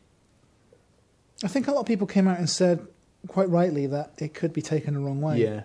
I 1.44 1.48
think 1.48 1.68
a 1.68 1.72
lot 1.72 1.80
of 1.80 1.86
people 1.86 2.06
came 2.06 2.26
out 2.28 2.38
and 2.38 2.48
said, 2.48 2.86
quite 3.28 3.48
rightly, 3.50 3.86
that 3.88 4.14
it 4.18 4.32
could 4.32 4.52
be 4.54 4.62
taken 4.62 4.94
the 4.94 5.00
wrong 5.00 5.20
way. 5.20 5.42
Yeah, 5.42 5.62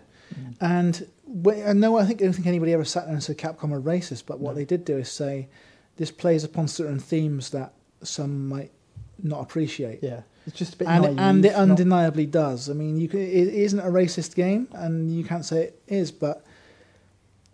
And 0.59 1.07
I 1.47 1.71
know 1.73 1.97
I 1.97 2.05
think 2.05 2.21
I 2.21 2.25
don't 2.25 2.33
think 2.33 2.47
anybody 2.47 2.73
ever 2.73 2.83
sat 2.83 3.05
there 3.05 3.13
and 3.13 3.23
said 3.23 3.37
Capcom 3.37 3.71
are 3.71 3.79
racist, 3.81 4.23
but 4.25 4.39
what 4.41 4.51
No. 4.51 4.55
they 4.55 4.65
did 4.65 4.83
do 4.83 4.97
is 4.97 5.09
say 5.09 5.47
this 5.97 6.11
plays 6.11 6.43
upon 6.43 6.67
certain 6.67 6.99
themes 6.99 7.49
that 7.51 7.73
some 8.03 8.47
might 8.49 8.71
not 9.21 9.41
appreciate. 9.41 9.99
Yeah, 10.01 10.21
it's 10.47 10.57
just 10.57 10.73
a 10.75 10.77
bit 10.77 10.87
And 10.87 11.03
naive. 11.03 11.17
and 11.19 11.45
it 11.45 11.51
not- 11.51 11.57
undeniably 11.59 12.25
does. 12.25 12.69
I 12.69 12.73
mean, 12.73 12.97
you 12.99 13.07
can, 13.07 13.19
it 13.19 13.47
isn't 13.49 13.79
a 13.79 13.83
racist 13.91 14.35
game, 14.35 14.67
and 14.73 15.11
you 15.15 15.23
can't 15.23 15.45
say 15.45 15.63
it 15.65 15.81
is, 15.87 16.11
but 16.11 16.43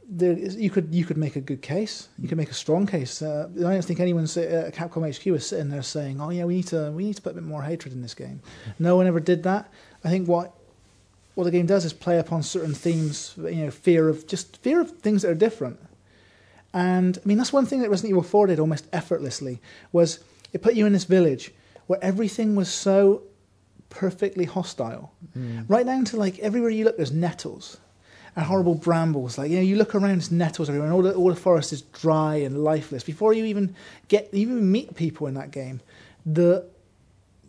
there 0.09 0.31
is, 0.31 0.55
you 0.55 0.69
could 0.69 0.95
you 0.95 1.03
could 1.03 1.17
make 1.17 1.35
a 1.35 1.41
good 1.41 1.61
case. 1.61 2.07
You 2.17 2.29
could 2.29 2.37
make 2.37 2.49
a 2.49 2.53
strong 2.53 2.87
case. 2.87 3.21
Uh, 3.21 3.49
I 3.57 3.59
don't 3.59 3.83
think 3.83 3.99
anyone 3.99 4.23
at 4.23 4.73
Capcom 4.73 5.03
HQ 5.05 5.27
is 5.27 5.45
sitting 5.45 5.69
there 5.69 5.81
saying, 5.83 6.21
"Oh 6.21 6.29
yeah, 6.29 6.45
we 6.45 6.55
need 6.55 6.67
to 6.67 6.91
we 6.91 7.03
need 7.03 7.17
to 7.17 7.21
put 7.21 7.31
a 7.33 7.35
bit 7.35 7.43
more 7.43 7.63
hatred 7.63 7.93
in 7.93 8.01
this 8.01 8.13
game." 8.13 8.39
No 8.79 8.95
one 8.95 9.05
ever 9.07 9.19
did 9.19 9.43
that. 9.43 9.69
I 10.05 10.09
think 10.09 10.29
what 10.29 10.53
what 11.35 11.43
the 11.43 11.51
game 11.51 11.65
does 11.65 11.83
is 11.83 11.91
play 11.91 12.19
upon 12.19 12.41
certain 12.43 12.73
themes. 12.73 13.33
You 13.37 13.65
know, 13.65 13.71
fear 13.71 14.07
of 14.07 14.25
just 14.27 14.55
fear 14.57 14.79
of 14.79 14.91
things 14.99 15.23
that 15.23 15.29
are 15.31 15.35
different. 15.35 15.77
And 16.77 17.17
I 17.17 17.27
mean, 17.27 17.37
that's 17.39 17.53
one 17.59 17.65
thing 17.65 17.81
that 17.81 17.89
Resident 17.89 18.11
Evil 18.11 18.23
4 18.23 18.47
did 18.47 18.59
almost 18.59 18.85
effortlessly 18.93 19.55
was 19.91 20.19
it 20.53 20.61
put 20.61 20.75
you 20.75 20.85
in 20.85 20.93
this 20.93 21.05
village 21.05 21.51
where 21.87 21.99
everything 22.03 22.55
was 22.55 22.69
so 22.69 23.23
perfectly 23.89 24.45
hostile, 24.45 25.03
Mm. 25.37 25.65
right 25.75 25.85
down 25.85 26.03
to 26.05 26.17
like 26.17 26.37
everywhere 26.39 26.69
you 26.69 26.83
look, 26.85 26.97
there's 26.97 27.11
nettles 27.27 27.77
and 28.35 28.45
horrible 28.45 28.75
brambles. 28.75 29.37
Like 29.37 29.49
you 29.51 29.57
know, 29.57 29.63
you 29.71 29.75
look 29.77 29.95
around, 29.95 30.17
there's 30.19 30.31
nettles 30.31 30.69
everywhere, 30.69 30.87
and 30.89 30.95
all 30.95 31.01
the 31.07 31.13
all 31.21 31.29
the 31.29 31.41
forest 31.49 31.73
is 31.73 31.81
dry 32.03 32.35
and 32.45 32.53
lifeless. 32.63 33.03
Before 33.03 33.31
you 33.33 33.45
even 33.45 33.73
get 34.07 34.23
you 34.33 34.41
even 34.41 34.71
meet 34.71 34.95
people 34.95 35.27
in 35.27 35.33
that 35.35 35.51
game, 35.51 35.79
the 36.25 36.65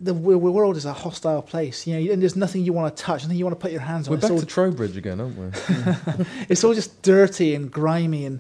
the 0.01 0.15
world 0.15 0.77
is 0.77 0.85
a 0.85 0.93
hostile 0.93 1.43
place. 1.43 1.87
You 1.87 1.95
know, 1.99 2.13
and 2.13 2.23
there's 2.23 2.37
nothing 2.37 2.65
you 2.65 2.73
want 2.73 2.97
to 2.97 3.03
touch, 3.03 3.23
nothing 3.25 3.37
you 3.37 3.45
want 3.45 3.59
to 3.59 3.63
put 3.67 3.73
your 3.73 3.81
hands 3.81 4.07
on. 4.07 4.13
We're 4.13 4.19
It's 4.19 4.27
back 4.27 4.33
all 4.33 4.41
to 4.41 4.47
Trowbridge 4.47 4.97
again, 4.97 5.21
aren't 5.21 5.37
we? 5.37 5.47
it's 6.49 6.63
all 6.65 6.75
just 6.75 7.03
dirty 7.03 7.55
and 7.57 7.71
grimy 7.71 8.25
and 8.25 8.39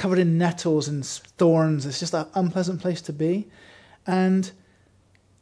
covered 0.00 0.18
in 0.18 0.38
nettles 0.38 0.88
and 0.88 1.04
thorns. 1.04 1.84
It's 1.84 2.00
just 2.00 2.14
an 2.14 2.26
unpleasant 2.34 2.80
place 2.80 3.02
to 3.02 3.12
be. 3.12 3.48
And 4.06 4.50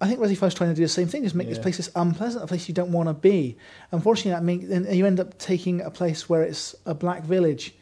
I 0.01 0.09
think 0.09 0.20
5 0.20 0.30
is 0.30 0.55
trying 0.55 0.70
to 0.70 0.74
do 0.74 0.82
the 0.82 0.89
same 0.89 1.06
thing, 1.06 1.22
just 1.22 1.36
make 1.36 1.48
this 1.48 1.60
place 1.60 1.78
as 1.78 1.90
unpleasant, 1.94 2.43
a 2.44 2.47
place 2.47 2.68
you 2.68 2.74
don't 2.74 2.90
want 2.90 3.09
to 3.09 3.14
be. 3.14 3.56
Unfortunately, 3.93 4.59
that 4.59 4.68
then 4.68 4.94
you 4.94 5.06
end 5.06 5.20
up 5.20 5.39
taking 5.39 5.80
a 5.80 5.90
place 5.90 6.28
where 6.28 6.43
it's 6.43 6.74
a 6.86 6.94
black 6.94 7.22
village 7.22 7.74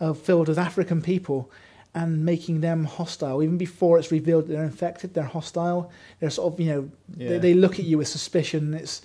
uh, 0.00 0.12
filled 0.12 0.48
with 0.48 0.58
African 0.58 1.00
people 1.00 1.50
and 1.94 2.24
making 2.24 2.60
them 2.60 2.84
hostile. 2.84 3.40
Even 3.40 3.56
before 3.56 4.00
it's 4.00 4.10
revealed 4.10 4.48
they're 4.48 4.64
infected, 4.64 5.14
they're 5.14 5.24
hostile. 5.24 5.92
They're 6.18 6.30
sort 6.30 6.52
of, 6.52 6.60
you 6.60 6.66
know, 6.66 6.90
yeah. 7.16 7.28
they, 7.28 7.38
they 7.38 7.54
look 7.54 7.78
at 7.78 7.84
you 7.84 7.98
with 7.98 8.08
suspicion. 8.08 8.74
It's, 8.74 9.02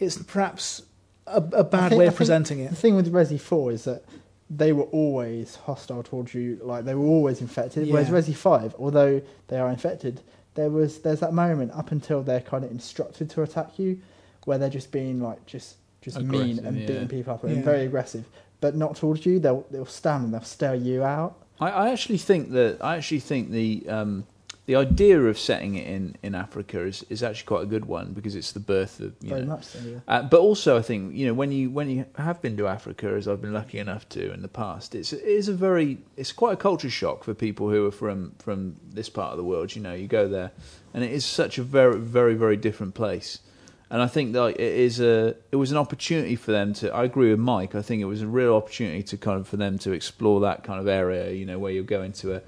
it's 0.00 0.20
perhaps 0.20 0.82
a, 1.28 1.36
a 1.36 1.62
bad 1.62 1.90
think- 1.90 2.00
way 2.00 2.08
of 2.08 2.16
presenting 2.16 2.58
it. 2.58 2.70
The 2.70 2.76
thing 2.76 2.96
with 2.96 3.12
Resi 3.12 3.40
4 3.40 3.70
is 3.70 3.84
that 3.84 4.04
they 4.50 4.72
were 4.72 4.84
always 4.84 5.56
hostile 5.56 6.02
towards 6.02 6.34
you, 6.34 6.58
like 6.62 6.84
they 6.84 6.94
were 6.94 7.06
always 7.06 7.40
infected. 7.40 7.90
Whereas 7.90 8.08
Resi 8.10 8.34
5, 8.34 8.74
although 8.78 9.22
they 9.48 9.58
are 9.58 9.68
infected, 9.70 10.20
there 10.54 10.70
was 10.70 11.00
there's 11.00 11.20
that 11.20 11.32
moment 11.32 11.72
up 11.72 11.90
until 11.92 12.22
they're 12.22 12.40
kind 12.40 12.64
of 12.64 12.70
instructed 12.70 13.30
to 13.30 13.42
attack 13.42 13.78
you, 13.78 14.00
where 14.44 14.58
they're 14.58 14.70
just 14.70 14.92
being 14.92 15.20
like 15.20 15.44
just 15.46 15.76
just 16.00 16.20
mean 16.20 16.58
and 16.64 16.78
yeah. 16.78 16.86
beating 16.86 17.08
people 17.08 17.32
up 17.34 17.42
Yeah. 17.44 17.50
and 17.50 17.64
very 17.64 17.84
aggressive, 17.86 18.26
but 18.60 18.76
not 18.76 18.96
towards 18.96 19.24
you. 19.24 19.38
They'll 19.38 19.66
they'll 19.70 19.86
stand 19.86 20.24
and 20.24 20.34
they'll 20.34 20.42
stare 20.42 20.74
you 20.74 21.02
out. 21.02 21.36
I, 21.60 21.70
I 21.70 21.90
actually 21.90 22.18
think 22.18 22.50
that 22.50 22.78
I 22.82 22.96
actually 22.96 23.20
think 23.20 23.50
the 23.50 23.84
um, 23.88 24.26
the 24.66 24.76
idea 24.76 25.20
of 25.20 25.38
setting 25.38 25.74
it 25.74 25.86
in, 25.86 26.16
in 26.22 26.34
Africa 26.34 26.80
is, 26.80 27.04
is 27.10 27.22
actually 27.22 27.46
quite 27.46 27.62
a 27.64 27.66
good 27.66 27.84
one 27.84 28.12
because 28.12 28.34
it's 28.34 28.52
the 28.52 28.60
birth 28.60 28.98
of 29.00 29.12
you 29.20 29.28
Very 29.30 29.42
know. 29.42 29.48
much 29.48 29.64
so. 29.64 29.78
Yeah. 29.80 29.98
Uh, 30.08 30.22
but 30.22 30.40
also, 30.40 30.78
I 30.78 30.82
think 30.82 31.14
you 31.14 31.26
know 31.26 31.34
when 31.34 31.52
you 31.52 31.70
when 31.70 31.90
you 31.90 32.06
have 32.16 32.40
been 32.40 32.56
to 32.56 32.66
Africa, 32.66 33.08
as 33.08 33.28
I've 33.28 33.42
been 33.42 33.52
lucky 33.52 33.78
enough 33.78 34.08
to 34.10 34.32
in 34.32 34.40
the 34.40 34.48
past, 34.48 34.94
it's 34.94 35.12
it 35.12 35.22
is 35.22 35.48
a 35.48 35.54
very 35.54 35.98
it's 36.16 36.32
quite 36.32 36.54
a 36.54 36.56
culture 36.56 36.88
shock 36.88 37.24
for 37.24 37.34
people 37.34 37.68
who 37.68 37.86
are 37.86 37.92
from 37.92 38.32
from 38.38 38.76
this 38.90 39.10
part 39.10 39.32
of 39.32 39.36
the 39.36 39.44
world. 39.44 39.76
You 39.76 39.82
know, 39.82 39.92
you 39.92 40.06
go 40.06 40.28
there, 40.28 40.52
and 40.94 41.04
it 41.04 41.12
is 41.12 41.26
such 41.26 41.58
a 41.58 41.62
very 41.62 41.98
very 41.98 42.34
very 42.34 42.56
different 42.56 42.94
place. 42.94 43.40
And 43.90 44.02
I 44.02 44.06
think 44.06 44.32
that 44.32 44.58
it 44.58 44.60
is 44.60 44.98
a 44.98 45.36
it 45.52 45.56
was 45.56 45.72
an 45.72 45.76
opportunity 45.76 46.36
for 46.36 46.52
them 46.52 46.72
to. 46.74 46.92
I 46.92 47.04
agree 47.04 47.30
with 47.30 47.38
Mike. 47.38 47.74
I 47.74 47.82
think 47.82 48.00
it 48.00 48.06
was 48.06 48.22
a 48.22 48.26
real 48.26 48.54
opportunity 48.54 49.02
to 49.02 49.18
kind 49.18 49.38
of 49.38 49.46
for 49.46 49.58
them 49.58 49.78
to 49.80 49.92
explore 49.92 50.40
that 50.40 50.64
kind 50.64 50.80
of 50.80 50.88
area. 50.88 51.32
You 51.32 51.44
know, 51.44 51.58
where 51.58 51.70
you're 51.70 51.84
going 51.84 52.12
to 52.14 52.36
a 52.36 52.42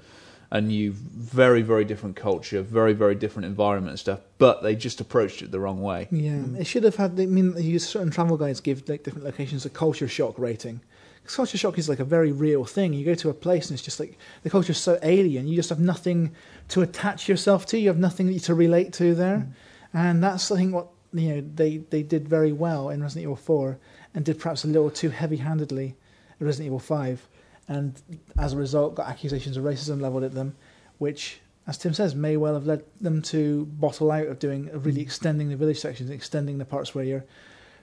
a 0.49 0.61
new, 0.61 0.93
very 0.93 1.61
very 1.61 1.83
different 1.85 2.15
culture, 2.15 2.61
very 2.61 2.93
very 2.93 3.15
different 3.15 3.45
environment 3.45 3.91
and 3.91 3.99
stuff. 3.99 4.21
But 4.37 4.63
they 4.63 4.75
just 4.75 5.01
approached 5.01 5.41
it 5.41 5.51
the 5.51 5.59
wrong 5.59 5.81
way. 5.81 6.07
Yeah, 6.11 6.31
Mm. 6.33 6.59
it 6.59 6.67
should 6.67 6.83
have 6.83 6.95
had. 6.95 7.19
I 7.19 7.25
mean, 7.25 7.79
certain 7.79 8.11
travel 8.11 8.37
guides 8.37 8.59
give 8.61 8.87
like 8.87 9.03
different 9.03 9.25
locations 9.25 9.65
a 9.65 9.69
culture 9.69 10.07
shock 10.07 10.37
rating. 10.39 10.79
'Cause 11.25 11.35
culture 11.35 11.57
shock 11.57 11.77
is 11.77 11.89
like 11.89 11.99
a 11.99 12.05
very 12.05 12.31
real 12.31 12.63
thing. 12.63 12.93
You 12.93 13.03
go 13.03 13.13
to 13.15 13.29
a 13.29 13.33
place 13.33 13.69
and 13.69 13.73
it's 13.75 13.83
just 13.83 13.99
like 13.99 14.17
the 14.43 14.49
culture 14.49 14.71
is 14.71 14.77
so 14.77 14.97
alien. 15.03 15.45
You 15.49 15.57
just 15.57 15.67
have 15.69 15.81
nothing 15.81 16.31
to 16.69 16.81
attach 16.81 17.27
yourself 17.27 17.65
to. 17.67 17.77
You 17.77 17.89
have 17.89 17.99
nothing 17.99 18.39
to 18.39 18.53
relate 18.53 18.93
to 18.93 19.13
there, 19.13 19.47
and 19.93 20.23
that's 20.23 20.49
I 20.49 20.55
think 20.55 20.73
what 20.73 20.87
you 21.13 21.27
know 21.35 21.43
they 21.55 21.79
they 21.89 22.01
did 22.03 22.29
very 22.29 22.53
well 22.53 22.89
in 22.89 23.01
Resident 23.01 23.23
Evil 23.23 23.35
Four, 23.35 23.77
and 24.15 24.23
did 24.23 24.39
perhaps 24.39 24.63
a 24.63 24.67
little 24.67 24.89
too 24.89 25.09
heavy-handedly 25.09 25.95
in 26.39 26.45
Resident 26.45 26.67
Evil 26.67 26.79
Five, 26.79 27.27
and 27.67 28.01
as 28.37 28.53
a 28.53 28.57
result 28.57 28.95
got 28.95 29.07
accusations 29.07 29.57
of 29.57 29.63
racism 29.63 30.01
leveled 30.01 30.23
at 30.23 30.33
them, 30.33 30.55
which 30.97 31.39
as 31.67 31.77
Tim 31.77 31.93
says, 31.93 32.15
may 32.15 32.37
well 32.37 32.53
have 32.53 32.65
led 32.65 32.83
them 33.01 33.21
to 33.23 33.65
bottle 33.65 34.09
out 34.09 34.27
of 34.27 34.39
doing 34.39 34.69
of 34.69 34.85
really 34.85 35.01
extending 35.01 35.49
the 35.49 35.57
village 35.57 35.79
sections, 35.79 36.09
extending 36.09 36.57
the 36.57 36.65
parts 36.65 36.95
where 36.95 37.03
you're 37.03 37.25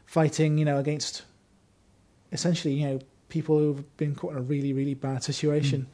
fighting, 0.06 0.56
you 0.56 0.64
know, 0.64 0.78
against 0.78 1.22
essentially, 2.32 2.74
you 2.74 2.86
know, 2.86 2.98
people 3.28 3.58
who've 3.58 3.96
been 3.98 4.14
caught 4.14 4.32
in 4.32 4.38
a 4.38 4.42
really, 4.42 4.72
really 4.72 4.94
bad 4.94 5.22
situation, 5.22 5.86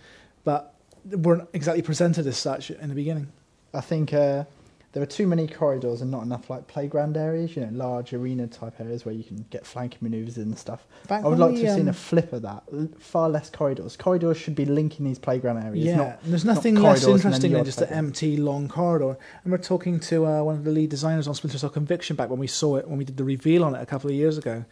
but 0.45 0.75
weren't 1.05 1.49
exactly 1.53 1.83
presented 1.83 2.27
as 2.27 2.37
such 2.37 2.71
in 2.71 2.89
the 2.89 2.95
beginning. 2.95 3.27
I 3.75 3.81
think 3.81 4.15
uh, 4.15 4.45
there 4.93 5.03
are 5.03 5.07
too 5.07 5.27
many 5.27 5.47
corridors 5.47 6.01
and 6.01 6.11
not 6.11 6.25
enough 6.25 6.51
like 6.51 6.67
playground 6.67 7.17
areas. 7.17 7.55
You 7.55 7.65
know, 7.65 7.71
large 7.73 8.13
arena 8.13 8.47
type 8.49 8.81
areas 8.81 9.05
where 9.05 9.15
you 9.15 9.23
can 9.23 9.47
get 9.51 9.65
flanking 9.65 9.99
maneuvers 10.01 10.37
in 10.37 10.45
and 10.45 10.59
stuff. 10.59 10.87
Back 11.07 11.25
I 11.25 11.29
would 11.29 11.39
like 11.39 11.53
we, 11.53 11.61
to 11.61 11.67
have 11.67 11.77
seen 11.77 11.83
um, 11.83 11.89
a 11.89 11.93
flip 11.93 12.33
of 12.33 12.43
that. 12.43 12.65
L- 12.73 12.89
Far 12.99 13.29
less 13.29 13.51
corridors. 13.51 13.97
Corridors 13.97 14.37
should 14.37 14.57
be 14.57 14.65
linking 14.65 15.07
these 15.07 15.19
playground 15.19 15.59
areas. 15.59 15.85
Yeah, 15.85 15.97
Not, 15.97 16.19
there's 16.25 16.45
not 16.45 16.55
nothing 16.57 16.75
less 16.75 17.05
and 17.05 17.09
then 17.09 17.17
interesting 17.17 17.53
than 17.53 17.65
just 17.65 17.81
an 17.81 17.89
empty 17.91 18.37
long 18.37 18.69
corridor. 18.69 19.17
And 19.45 19.53
we're 19.53 19.59
talking 19.59 20.01
to 20.01 20.27
uh, 20.27 20.43
one 20.43 20.57
of 20.57 20.65
the 20.65 20.73
lead 20.73 20.91
designers 20.91 21.29
on 21.29 21.35
Splinter 21.35 21.59
Cell 21.59 21.71
Conviction 21.71 22.17
back 22.17 22.29
when 22.29 22.41
we 22.41 22.49
saw 22.49 22.77
it, 22.77 22.89
when 22.89 22.99
we 22.99 23.05
did 23.05 23.17
the 23.17 23.25
reveal 23.25 23.65
on 23.65 23.77
it 23.77 23.83
a 23.83 23.87
couple 23.87 24.11
of 24.11 24.17
years 24.17 24.39
ago, 24.39 24.65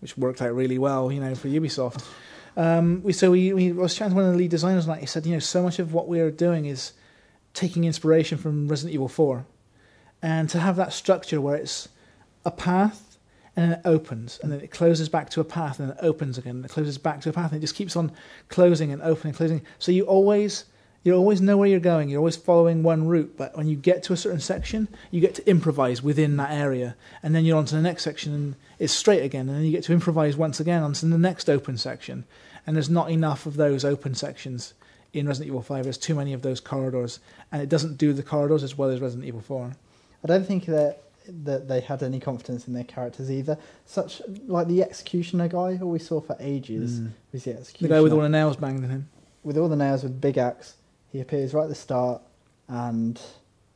which 0.00 0.16
worked 0.16 0.40
out 0.40 0.54
really 0.54 0.78
well, 0.78 1.12
you 1.12 1.20
know, 1.20 1.34
for 1.34 1.48
Ubisoft. 1.48 2.02
Um, 2.56 3.02
we 3.02 3.12
so 3.12 3.30
we, 3.30 3.52
we 3.52 3.68
I 3.68 3.74
was 3.74 3.94
chatting 3.94 4.12
to 4.12 4.16
one 4.16 4.24
of 4.24 4.32
the 4.32 4.38
lead 4.38 4.50
designers, 4.50 4.86
and 4.86 4.98
he 4.98 5.04
said, 5.06 5.26
you 5.26 5.34
know, 5.34 5.38
so 5.38 5.62
much 5.62 5.78
of 5.78 5.92
what 5.92 6.08
we 6.08 6.20
are 6.20 6.30
doing 6.30 6.64
is 6.64 6.94
taking 7.52 7.84
inspiration 7.84 8.38
from 8.38 8.68
Resident 8.68 8.94
Evil 8.94 9.08
Four, 9.08 9.46
and 10.22 10.48
to 10.50 10.58
have 10.58 10.76
that 10.76 10.92
structure 10.92 11.40
where 11.40 11.56
it's 11.56 11.88
a 12.44 12.50
path 12.50 13.18
and 13.56 13.70
then 13.70 13.78
it 13.78 13.86
opens 13.86 14.38
and 14.42 14.52
then 14.52 14.60
it 14.60 14.70
closes 14.70 15.08
back 15.08 15.30
to 15.30 15.40
a 15.40 15.44
path 15.44 15.80
and 15.80 15.88
then 15.88 15.96
it 15.96 16.04
opens 16.04 16.36
again 16.36 16.56
and 16.56 16.64
it 16.64 16.70
closes 16.70 16.98
back 16.98 17.20
to 17.22 17.30
a 17.30 17.32
path 17.32 17.52
and 17.52 17.58
it 17.58 17.62
just 17.62 17.74
keeps 17.74 17.96
on 17.96 18.12
closing 18.48 18.92
and 18.92 19.02
opening 19.02 19.34
closing. 19.34 19.62
So 19.78 19.92
you 19.92 20.04
always 20.04 20.66
you 21.02 21.14
always 21.14 21.40
know 21.40 21.56
where 21.56 21.68
you're 21.68 21.78
going. 21.78 22.08
You're 22.08 22.18
always 22.18 22.36
following 22.36 22.82
one 22.82 23.06
route 23.06 23.36
but 23.36 23.56
when 23.56 23.66
you 23.66 23.76
get 23.76 24.02
to 24.04 24.12
a 24.12 24.16
certain 24.16 24.40
section 24.40 24.88
you 25.10 25.20
get 25.20 25.34
to 25.36 25.48
improvise 25.48 26.02
within 26.02 26.36
that 26.36 26.50
area 26.50 26.96
and 27.22 27.34
then 27.34 27.44
you're 27.44 27.58
on 27.58 27.66
to 27.66 27.76
the 27.76 27.82
next 27.82 28.04
section 28.04 28.34
and 28.34 28.56
it's 28.78 28.92
straight 28.92 29.22
again 29.22 29.48
and 29.48 29.58
then 29.58 29.64
you 29.64 29.72
get 29.72 29.84
to 29.84 29.92
improvise 29.92 30.36
once 30.36 30.60
again 30.60 30.82
onto 30.82 31.08
the 31.08 31.18
next 31.18 31.48
open 31.48 31.78
section. 31.78 32.24
And 32.66 32.76
there's 32.76 32.90
not 32.90 33.10
enough 33.10 33.46
of 33.46 33.56
those 33.56 33.84
open 33.84 34.14
sections 34.14 34.74
in 35.12 35.26
Resident 35.26 35.48
Evil 35.48 35.62
5 35.62 35.84
there's 35.84 35.96
too 35.96 36.14
many 36.14 36.34
of 36.34 36.42
those 36.42 36.60
corridors 36.60 37.20
and 37.50 37.62
it 37.62 37.70
doesn't 37.70 37.96
do 37.96 38.12
the 38.12 38.22
corridors 38.22 38.62
as 38.62 38.76
well 38.76 38.90
as 38.90 39.00
Resident 39.00 39.26
Evil 39.26 39.40
4 39.40 39.72
I 40.26 40.32
don't 40.34 40.46
think 40.46 40.64
that 40.66 41.02
that 41.28 41.66
they 41.68 41.80
had 41.80 42.02
any 42.02 42.20
confidence 42.20 42.66
in 42.68 42.74
their 42.74 42.84
characters 42.84 43.30
either. 43.30 43.58
Such 43.84 44.22
like 44.46 44.66
the 44.68 44.82
executioner 44.82 45.48
guy, 45.48 45.76
who 45.76 45.86
we 45.88 45.98
saw 46.00 46.20
for 46.20 46.36
ages, 46.40 47.00
Mm. 47.00 47.10
was 47.32 47.44
the 47.44 47.52
the 47.80 47.88
guy 47.88 48.00
with 48.00 48.12
all 48.12 48.20
the 48.20 48.28
nails 48.28 48.56
banged 48.56 48.82
in 48.84 48.90
him 48.90 49.08
with 49.44 49.56
all 49.56 49.68
the 49.68 49.76
nails 49.76 50.02
with 50.02 50.12
the 50.12 50.18
big 50.18 50.36
axe. 50.38 50.74
He 51.12 51.20
appears 51.20 51.54
right 51.54 51.62
at 51.64 51.68
the 51.68 51.74
start, 51.76 52.22
and 52.68 53.20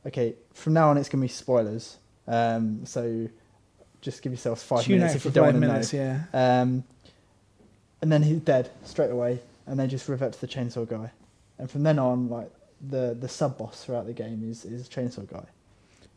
okay, 0.05 0.35
from 0.53 0.73
now 0.73 0.89
on 0.89 0.97
it's 0.97 1.07
gonna 1.09 1.21
be 1.21 1.27
spoilers. 1.29 1.97
Um, 2.27 2.85
so 2.85 3.27
just 4.01 4.21
give 4.21 4.31
yourselves 4.33 4.61
five 4.63 4.83
Tune 4.83 4.97
minutes 4.99 5.15
if 5.15 5.25
you 5.25 5.31
don't 5.31 5.45
want 5.45 5.55
to 5.55 5.59
minutes 5.61 5.93
know. 5.93 5.99
yeah 6.33 6.61
Um, 6.61 6.83
and 8.01 8.11
then 8.11 8.23
he's 8.23 8.39
dead 8.39 8.69
straight 8.83 9.11
away, 9.11 9.39
and 9.67 9.79
they 9.79 9.87
just 9.87 10.09
revert 10.09 10.33
to 10.33 10.41
the 10.41 10.47
chainsaw 10.47 10.87
guy. 10.87 11.11
And 11.57 11.69
from 11.69 11.83
then 11.83 11.99
on, 11.99 12.29
like 12.29 12.51
the 12.89 13.15
the 13.19 13.29
sub 13.29 13.57
boss 13.57 13.83
throughout 13.83 14.05
the 14.07 14.13
game 14.13 14.49
is 14.49 14.65
is 14.65 14.89
chainsaw 14.89 15.25
guy. 15.29 15.45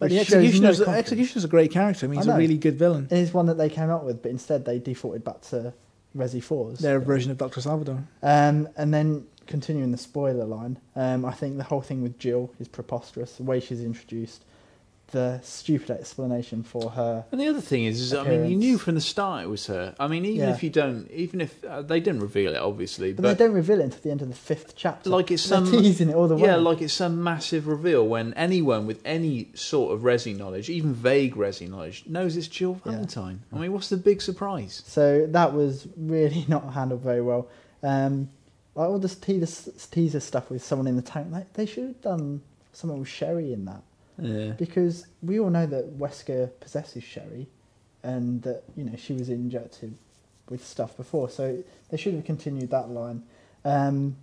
But 0.04 0.10
the 0.10 0.24
shows 0.24 0.60
no 0.60 0.92
executioner's, 0.92 1.44
a 1.44 1.48
great 1.48 1.70
character. 1.70 2.06
I 2.06 2.08
mean, 2.08 2.18
he's 2.18 2.28
I 2.28 2.34
a 2.34 2.38
really 2.38 2.58
good 2.58 2.78
villain. 2.78 3.08
It 3.10 3.18
is 3.18 3.32
one 3.32 3.46
that 3.46 3.58
they 3.58 3.68
came 3.68 3.90
up 3.90 4.04
with, 4.04 4.22
but 4.22 4.30
instead 4.30 4.64
they 4.64 4.78
defaulted 4.78 5.24
back 5.24 5.40
to 5.42 5.74
Resi 6.16 6.42
Fours. 6.42 6.78
Their 6.78 7.00
version 7.00 7.30
of 7.30 7.38
Doctor 7.38 7.60
Salvador. 7.60 8.04
Um, 8.22 8.68
and 8.76 8.92
then 8.92 9.26
continuing 9.46 9.90
the 9.90 9.98
spoiler 9.98 10.44
line, 10.44 10.78
um, 10.96 11.24
I 11.24 11.32
think 11.32 11.56
the 11.56 11.64
whole 11.64 11.82
thing 11.82 12.02
with 12.02 12.18
Jill 12.18 12.52
is 12.60 12.68
preposterous. 12.68 13.36
The 13.36 13.42
way 13.42 13.60
she's 13.60 13.82
introduced, 13.82 14.44
the 15.14 15.40
stupid 15.42 15.90
explanation 15.90 16.62
for 16.62 16.90
her. 16.90 17.24
And 17.32 17.40
the 17.40 17.48
other 17.48 17.62
thing 17.62 17.84
is, 17.84 18.00
is 18.00 18.12
I 18.12 18.22
mean, 18.28 18.50
you 18.50 18.56
knew 18.56 18.76
from 18.76 18.94
the 18.96 19.00
start 19.00 19.44
it 19.44 19.48
was 19.48 19.66
her. 19.68 19.94
I 19.98 20.06
mean, 20.08 20.24
even 20.26 20.48
Yeah. 20.48 20.54
if 20.54 20.62
you 20.62 20.68
don't, 20.68 21.10
even 21.10 21.40
if 21.40 21.64
uh, 21.64 21.80
they 21.80 22.00
didn't 22.00 22.20
reveal 22.20 22.52
it, 22.54 22.58
obviously, 22.58 23.12
But, 23.14 23.22
but, 23.22 23.38
they 23.38 23.44
don't 23.46 23.54
reveal 23.54 23.80
it 23.80 23.84
until 23.84 24.00
the 24.02 24.10
end 24.10 24.20
of 24.22 24.28
the 24.28 24.34
fifth 24.34 24.74
chapter. 24.76 25.08
like 25.08 25.30
it's 25.30 25.48
They're 25.48 25.58
some 25.64 25.70
teasing 25.70 26.10
it 26.10 26.14
all 26.14 26.28
the 26.28 26.36
way. 26.36 26.42
yeah, 26.42 26.56
like 26.56 26.82
it's 26.82 26.92
some 26.92 27.22
massive 27.24 27.66
reveal 27.66 28.06
when 28.06 28.34
anyone 28.34 28.86
with 28.86 29.00
any 29.04 29.48
sort 29.54 29.94
of 29.94 30.02
resi 30.02 30.36
knowledge, 30.36 30.68
even 30.68 30.92
vague 30.92 31.34
resi 31.36 31.68
knowledge, 31.70 32.04
knows 32.06 32.36
it's 32.36 32.48
Jill 32.48 32.80
Yeah. 32.84 32.92
Valentine. 32.92 33.40
I 33.52 33.58
mean, 33.58 33.72
what's 33.72 33.88
the 33.88 33.96
big 33.96 34.20
surprise? 34.20 34.82
So 34.86 35.26
that 35.28 35.54
was 35.54 35.86
really 35.96 36.44
not 36.48 36.72
handled 36.74 37.00
very 37.02 37.22
well. 37.22 37.48
Um, 37.82 38.28
like 38.74 38.88
all 38.88 38.98
this 38.98 39.14
teaser, 39.14 39.70
teaser 39.92 40.18
stuff 40.20 40.50
with 40.50 40.62
someone 40.64 40.86
in 40.88 40.96
the 40.96 41.02
tank, 41.02 41.28
like, 41.30 41.52
they 41.52 41.64
should 41.66 41.84
have 41.84 42.00
done 42.02 42.40
something 42.72 42.98
with 42.98 43.08
Sherry 43.08 43.52
in 43.52 43.66
that. 43.66 43.82
Yeah. 44.18 44.52
Because 44.52 45.06
we 45.22 45.40
all 45.40 45.50
know 45.50 45.66
that 45.66 45.98
Wesker 45.98 46.50
possesses 46.60 47.02
Sherry 47.02 47.48
and 48.02 48.42
that, 48.42 48.62
you 48.76 48.84
know, 48.84 48.96
she 48.96 49.14
was 49.14 49.28
injected 49.28 49.94
with 50.48 50.64
stuff 50.64 50.96
before. 50.96 51.28
So 51.28 51.62
they 51.90 51.96
should 51.96 52.14
have 52.14 52.24
continued 52.24 52.70
that 52.70 52.90
line. 52.90 53.22
Um, 53.64 54.16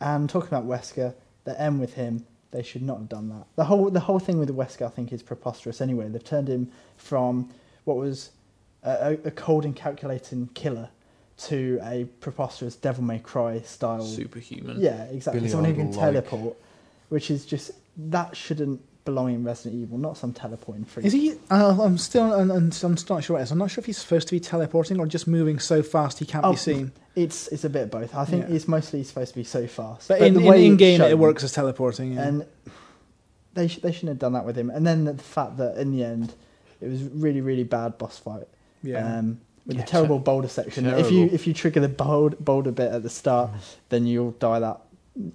and 0.00 0.28
talking 0.28 0.48
about 0.48 0.66
Wesker, 0.66 1.14
the 1.44 1.60
end 1.60 1.80
with 1.80 1.94
him, 1.94 2.24
they 2.52 2.62
should 2.62 2.82
not 2.82 2.98
have 2.98 3.08
done 3.08 3.28
that. 3.30 3.46
The 3.56 3.64
whole 3.64 3.90
the 3.90 4.00
whole 4.00 4.20
thing 4.20 4.38
with 4.38 4.48
Wesker, 4.54 4.86
I 4.86 4.90
think, 4.90 5.12
is 5.12 5.22
preposterous. 5.22 5.80
Anyway, 5.80 6.08
they've 6.08 6.22
turned 6.22 6.48
him 6.48 6.70
from 6.96 7.50
what 7.84 7.96
was 7.96 8.30
a, 8.84 8.90
a 9.24 9.28
a 9.28 9.30
cold 9.32 9.64
and 9.64 9.74
calculating 9.74 10.48
killer 10.54 10.88
to 11.36 11.80
a 11.82 12.04
preposterous 12.20 12.76
Devil 12.76 13.02
May 13.02 13.18
Cry 13.18 13.60
style. 13.62 14.02
Superhuman. 14.02 14.80
Yeah, 14.80 15.02
exactly. 15.06 15.40
Billy 15.40 15.50
Someone 15.50 15.70
who 15.70 15.76
can 15.76 15.88
Idol-like. 15.88 16.12
teleport, 16.28 16.56
which 17.08 17.28
is 17.30 17.44
just 17.44 17.72
that 17.96 18.36
shouldn't 18.36 18.80
belong 19.04 19.32
in 19.34 19.44
Resident 19.44 19.74
Evil, 19.82 19.98
not 19.98 20.16
some 20.16 20.32
teleporting 20.32 20.84
freak. 20.84 21.04
Is 21.06 21.12
he? 21.12 21.34
Uh, 21.50 21.76
I'm 21.82 21.98
still, 21.98 22.32
and, 22.32 22.50
and 22.50 22.80
I'm 22.82 22.96
not 23.08 23.22
sure 23.24 23.34
what 23.34 23.40
it 23.40 23.42
is. 23.44 23.50
I'm 23.50 23.58
not 23.58 23.70
sure 23.70 23.80
if 23.82 23.86
he's 23.86 23.98
supposed 23.98 24.28
to 24.28 24.34
be 24.34 24.40
teleporting 24.40 24.98
or 24.98 25.06
just 25.06 25.26
moving 25.26 25.58
so 25.58 25.82
fast 25.82 26.18
he 26.20 26.24
can't 26.26 26.44
Oh, 26.44 26.52
be 26.52 26.56
seen. 26.56 26.92
It's 27.14 27.46
it's 27.48 27.64
a 27.64 27.70
bit 27.70 27.82
of 27.84 27.90
both. 27.90 28.14
I 28.14 28.24
think 28.24 28.48
Yeah. 28.48 28.54
it's 28.56 28.66
mostly 28.66 29.04
supposed 29.04 29.32
to 29.32 29.38
be 29.38 29.44
so 29.44 29.66
fast, 29.66 30.08
But, 30.08 30.20
in, 30.22 30.34
the 30.34 30.40
in, 30.40 30.46
way 30.46 30.66
in 30.66 30.72
it's 30.72 30.78
game, 30.78 31.00
it 31.02 31.18
works 31.18 31.44
as 31.44 31.52
teleporting. 31.52 32.14
Yeah. 32.14 32.26
And 32.28 32.46
they 33.54 33.68
sh- 33.68 33.78
they 33.78 33.92
shouldn't 33.92 34.08
have 34.10 34.18
done 34.18 34.32
that 34.32 34.44
with 34.44 34.56
him. 34.58 34.70
And 34.70 34.86
then 34.86 35.04
the 35.04 35.14
fact 35.18 35.58
that 35.58 35.76
in 35.76 35.92
the 35.92 36.02
end, 36.04 36.34
it 36.80 36.88
was 36.88 37.02
really 37.04 37.40
really 37.40 37.64
bad 37.64 37.98
boss 37.98 38.18
fight. 38.18 38.48
yeah. 38.82 39.18
Um, 39.18 39.40
with 39.66 39.76
Yeah, 39.78 39.82
the 39.84 39.88
terrible 39.88 40.18
boulder 40.18 40.48
section. 40.48 40.84
If 40.86 41.10
you 41.10 41.26
if 41.32 41.46
you 41.46 41.54
trigger 41.54 41.80
the 41.80 41.88
bold, 41.88 42.42
boulder 42.44 42.70
bit 42.72 42.90
at 42.92 43.02
the 43.02 43.08
start, 43.10 43.50
then 43.90 44.06
you'll 44.06 44.32
die 44.32 44.58
that 44.60 44.80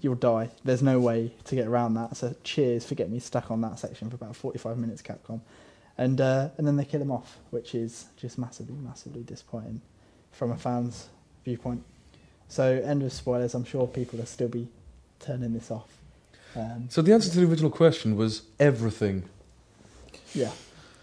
you'll 0.02 0.16
die. 0.16 0.50
There's 0.64 0.82
no 0.84 1.00
way 1.00 1.34
to 1.46 1.56
get 1.56 1.68
around 1.68 1.94
that. 1.96 2.18
So 2.18 2.36
cheers 2.44 2.86
for 2.86 2.96
getting 2.96 3.14
me 3.14 3.20
stuck 3.20 3.50
on 3.52 3.62
that 3.62 3.80
section 3.80 4.10
for 4.10 4.16
about 4.16 4.36
45 4.36 4.78
minutes, 4.78 5.02
Capcom. 5.02 5.42
And 5.98 6.22
uh, 6.22 6.50
and 6.58 6.66
then 6.66 6.78
they 6.78 6.86
kill 6.86 7.02
him 7.02 7.12
off, 7.12 7.40
which 7.50 7.76
is 7.76 8.06
just 8.16 8.38
massively, 8.38 8.76
massively 8.76 9.22
disappointing 9.24 9.82
from 10.32 10.52
a 10.52 10.58
fan's 10.58 11.10
viewpoint. 11.44 11.84
So 12.48 12.64
end 12.84 13.04
of 13.04 13.12
spoilers. 13.14 13.54
I'm 13.54 13.66
sure 13.66 13.86
people 13.88 14.20
will 14.20 14.26
still 14.26 14.48
be 14.48 14.70
turning 15.20 15.54
this 15.54 15.70
off. 15.72 15.90
Um, 16.56 16.88
So 16.90 17.02
the 17.02 17.14
answer 17.14 17.30
to 17.30 17.40
the 17.40 17.46
original 17.48 17.70
question 17.70 18.16
was 18.16 18.44
everything. 18.60 19.24
yeah, 20.34 20.52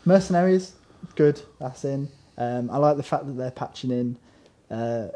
mercenaries, 0.04 0.72
good. 1.14 1.40
That's 1.60 1.84
in. 1.84 2.08
Um, 2.38 2.70
I 2.70 2.78
like 2.78 2.96
the 2.96 3.02
fact 3.02 3.26
that 3.26 3.32
they're 3.34 3.50
patching 3.50 3.90
in 3.90 4.16
uh, 4.70 5.08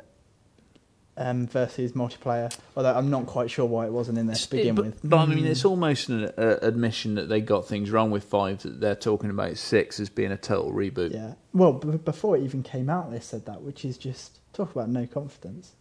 um, 1.16 1.46
versus 1.46 1.92
multiplayer. 1.92 2.54
Although 2.76 2.94
I'm 2.94 3.10
not 3.10 3.26
quite 3.26 3.50
sure 3.50 3.66
why 3.66 3.86
it 3.86 3.92
wasn't 3.92 4.18
in 4.18 4.26
there 4.26 4.36
to 4.36 4.50
begin 4.50 4.74
but, 4.74 4.84
with. 4.86 5.00
but 5.04 5.18
I 5.18 5.26
mean, 5.26 5.46
it's 5.46 5.64
almost 5.64 6.08
an 6.08 6.24
uh, 6.38 6.58
admission 6.62 7.14
that 7.16 7.28
they 7.28 7.40
got 7.40 7.66
things 7.66 7.90
wrong 7.90 8.10
with 8.10 8.24
five. 8.24 8.62
That 8.62 8.80
they're 8.80 8.94
talking 8.94 9.30
about 9.30 9.56
six 9.56 10.00
as 10.00 10.08
being 10.08 10.32
a 10.32 10.36
total 10.36 10.72
reboot. 10.72 11.12
Yeah. 11.12 11.34
Well, 11.52 11.74
b- 11.74 11.98
before 11.98 12.36
it 12.36 12.42
even 12.42 12.62
came 12.62 12.88
out, 12.88 13.10
they 13.10 13.20
said 13.20 13.46
that, 13.46 13.62
which 13.62 13.84
is 13.84 13.98
just 13.98 14.38
talk 14.52 14.70
about 14.72 14.88
no 14.88 15.06
confidence. 15.06 15.72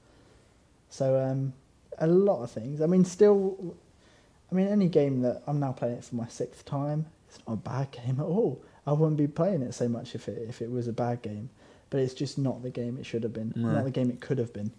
So 0.89 1.19
um, 1.19 1.53
a 1.99 2.07
lot 2.07 2.43
of 2.43 2.51
things. 2.51 2.81
I 2.81 2.88
mean, 2.88 3.06
still, 3.06 3.76
I 4.51 4.56
mean, 4.56 4.68
any 4.68 4.88
game 4.88 5.22
that 5.22 5.43
I'm 5.47 5.60
now 5.60 5.72
playing 5.72 5.95
it 5.97 6.03
for 6.03 6.15
my 6.15 6.27
sixth 6.27 6.65
time, 6.65 7.06
it's 7.30 7.39
not 7.47 7.53
a 7.53 7.57
bad 7.57 7.91
game 7.91 8.19
at 8.19 8.26
all. 8.26 8.61
I 8.88 8.93
wouldn't 8.93 9.18
be 9.18 9.27
playing 9.27 9.61
it 9.61 9.73
so 9.73 9.88
much 9.88 10.15
if 10.15 10.27
it 10.27 10.43
if 10.49 10.61
it 10.61 10.72
was 10.72 10.88
a 10.88 10.93
bad 10.93 11.22
game, 11.22 11.49
but 11.91 11.99
it's 11.99 12.15
just 12.15 12.38
not 12.39 12.64
the 12.64 12.72
game 12.72 12.97
it 12.97 13.06
should 13.06 13.22
have 13.23 13.34
been, 13.34 13.53
No. 13.56 13.72
not 13.73 13.84
the 13.84 13.91
game 13.91 14.10
it 14.10 14.19
could 14.19 14.39
have 14.39 14.51
been. 14.51 14.72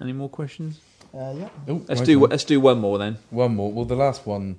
Any 0.00 0.12
more 0.12 0.28
questions? 0.28 0.80
Uh, 1.14 1.34
yeah. 1.36 1.48
Oh, 1.68 1.82
Let's 1.88 2.02
do 2.02 2.20
then. 2.20 2.30
let's 2.30 2.44
do 2.44 2.60
one 2.60 2.80
more 2.80 2.98
then. 2.98 3.18
One 3.30 3.56
more. 3.56 3.72
Well, 3.72 3.84
the 3.86 3.96
last 3.96 4.26
one 4.26 4.56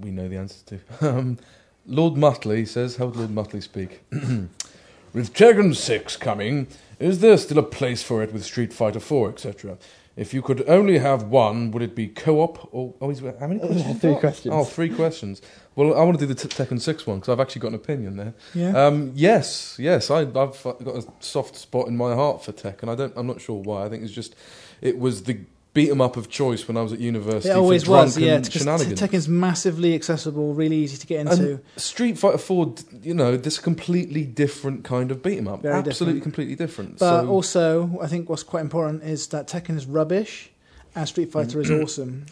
we 0.00 0.10
know 0.10 0.28
the 0.28 0.36
answer 0.36 0.64
to. 0.66 0.80
Um, 1.08 1.38
Lord 1.86 2.18
Mutley 2.18 2.66
says, 2.66 2.96
how 2.96 3.06
would 3.06 3.16
Lord 3.16 3.30
Mutley 3.30 3.62
speak? 3.62 4.02
with 4.10 5.32
Tekken 5.32 5.74
6 5.74 6.16
coming, 6.18 6.66
is 6.98 7.20
there 7.20 7.38
still 7.38 7.58
a 7.58 7.62
place 7.62 8.02
for 8.02 8.22
it 8.22 8.30
with 8.30 8.44
Street 8.44 8.74
Fighter 8.74 9.00
4, 9.00 9.30
etc.? 9.30 9.78
If 10.18 10.34
you 10.34 10.42
could 10.42 10.68
only 10.68 10.98
have 10.98 11.22
one, 11.24 11.70
would 11.70 11.82
it 11.82 11.94
be 11.94 12.08
co-op 12.08 12.68
or 12.74 12.92
oh, 13.00 13.08
he's, 13.08 13.20
how 13.20 13.46
many 13.46 13.60
questions? 13.60 14.00
Three 14.00 14.16
questions. 14.16 14.54
Oh, 14.54 14.64
three 14.64 14.88
questions. 14.88 15.42
Well, 15.76 15.96
I 15.96 16.02
want 16.02 16.18
to 16.18 16.26
do 16.26 16.34
the 16.34 16.48
t- 16.48 16.48
Tekken 16.48 16.80
6 16.80 17.06
one 17.06 17.20
because 17.20 17.32
I've 17.32 17.38
actually 17.38 17.60
got 17.60 17.68
an 17.68 17.74
opinion 17.76 18.16
there. 18.16 18.34
yeah. 18.52 18.86
Um, 18.86 19.12
yes, 19.14 19.76
yes, 19.78 20.10
I, 20.10 20.22
I've 20.22 20.34
got 20.34 20.80
a 20.80 21.06
soft 21.20 21.54
spot 21.54 21.86
in 21.86 21.96
my 21.96 22.16
heart 22.16 22.44
for 22.44 22.50
tech, 22.50 22.82
and 22.82 22.90
I 22.90 22.96
don't. 22.96 23.12
I'm 23.16 23.28
not 23.28 23.40
sure 23.40 23.62
why. 23.62 23.84
I 23.84 23.88
think 23.88 24.02
it's 24.02 24.12
just 24.12 24.34
it 24.80 24.98
was 24.98 25.22
the 25.22 25.38
beat 25.74 25.90
'em 25.90 26.00
up 26.00 26.16
of 26.16 26.28
choice 26.28 26.66
when 26.66 26.76
I 26.76 26.82
was 26.82 26.92
at 26.92 26.98
university. 26.98 27.50
it 27.50 27.56
always 27.56 27.84
for 27.84 27.92
was, 27.92 28.18
yeah. 28.18 28.42
Shenanigans. 28.42 29.00
Tekken's 29.00 29.28
massively 29.28 29.94
accessible, 29.94 30.54
really 30.54 30.76
easy 30.76 30.96
to 30.96 31.06
get 31.06 31.20
into. 31.20 31.50
And 31.52 31.60
Street 31.76 32.18
Fighter 32.18 32.38
4, 32.38 32.74
you 33.02 33.14
know, 33.14 33.36
this 33.36 33.58
completely 33.58 34.24
different 34.24 34.82
kind 34.84 35.10
of 35.10 35.22
beat 35.22 35.38
'em 35.38 35.46
up. 35.46 35.62
Very 35.62 35.74
Absolutely, 35.74 36.20
different. 36.20 36.22
completely 36.22 36.54
different. 36.56 36.98
but 36.98 37.22
so, 37.22 37.28
also, 37.28 37.98
I 38.02 38.06
think 38.08 38.28
what's 38.28 38.42
quite 38.42 38.62
important 38.62 39.04
is 39.04 39.28
that 39.28 39.46
Tekken 39.46 39.76
is 39.76 39.86
rubbish 39.86 40.50
and 40.96 41.06
Street 41.06 41.30
Fighter 41.30 41.60
is 41.60 41.70
awesome. 41.82 42.26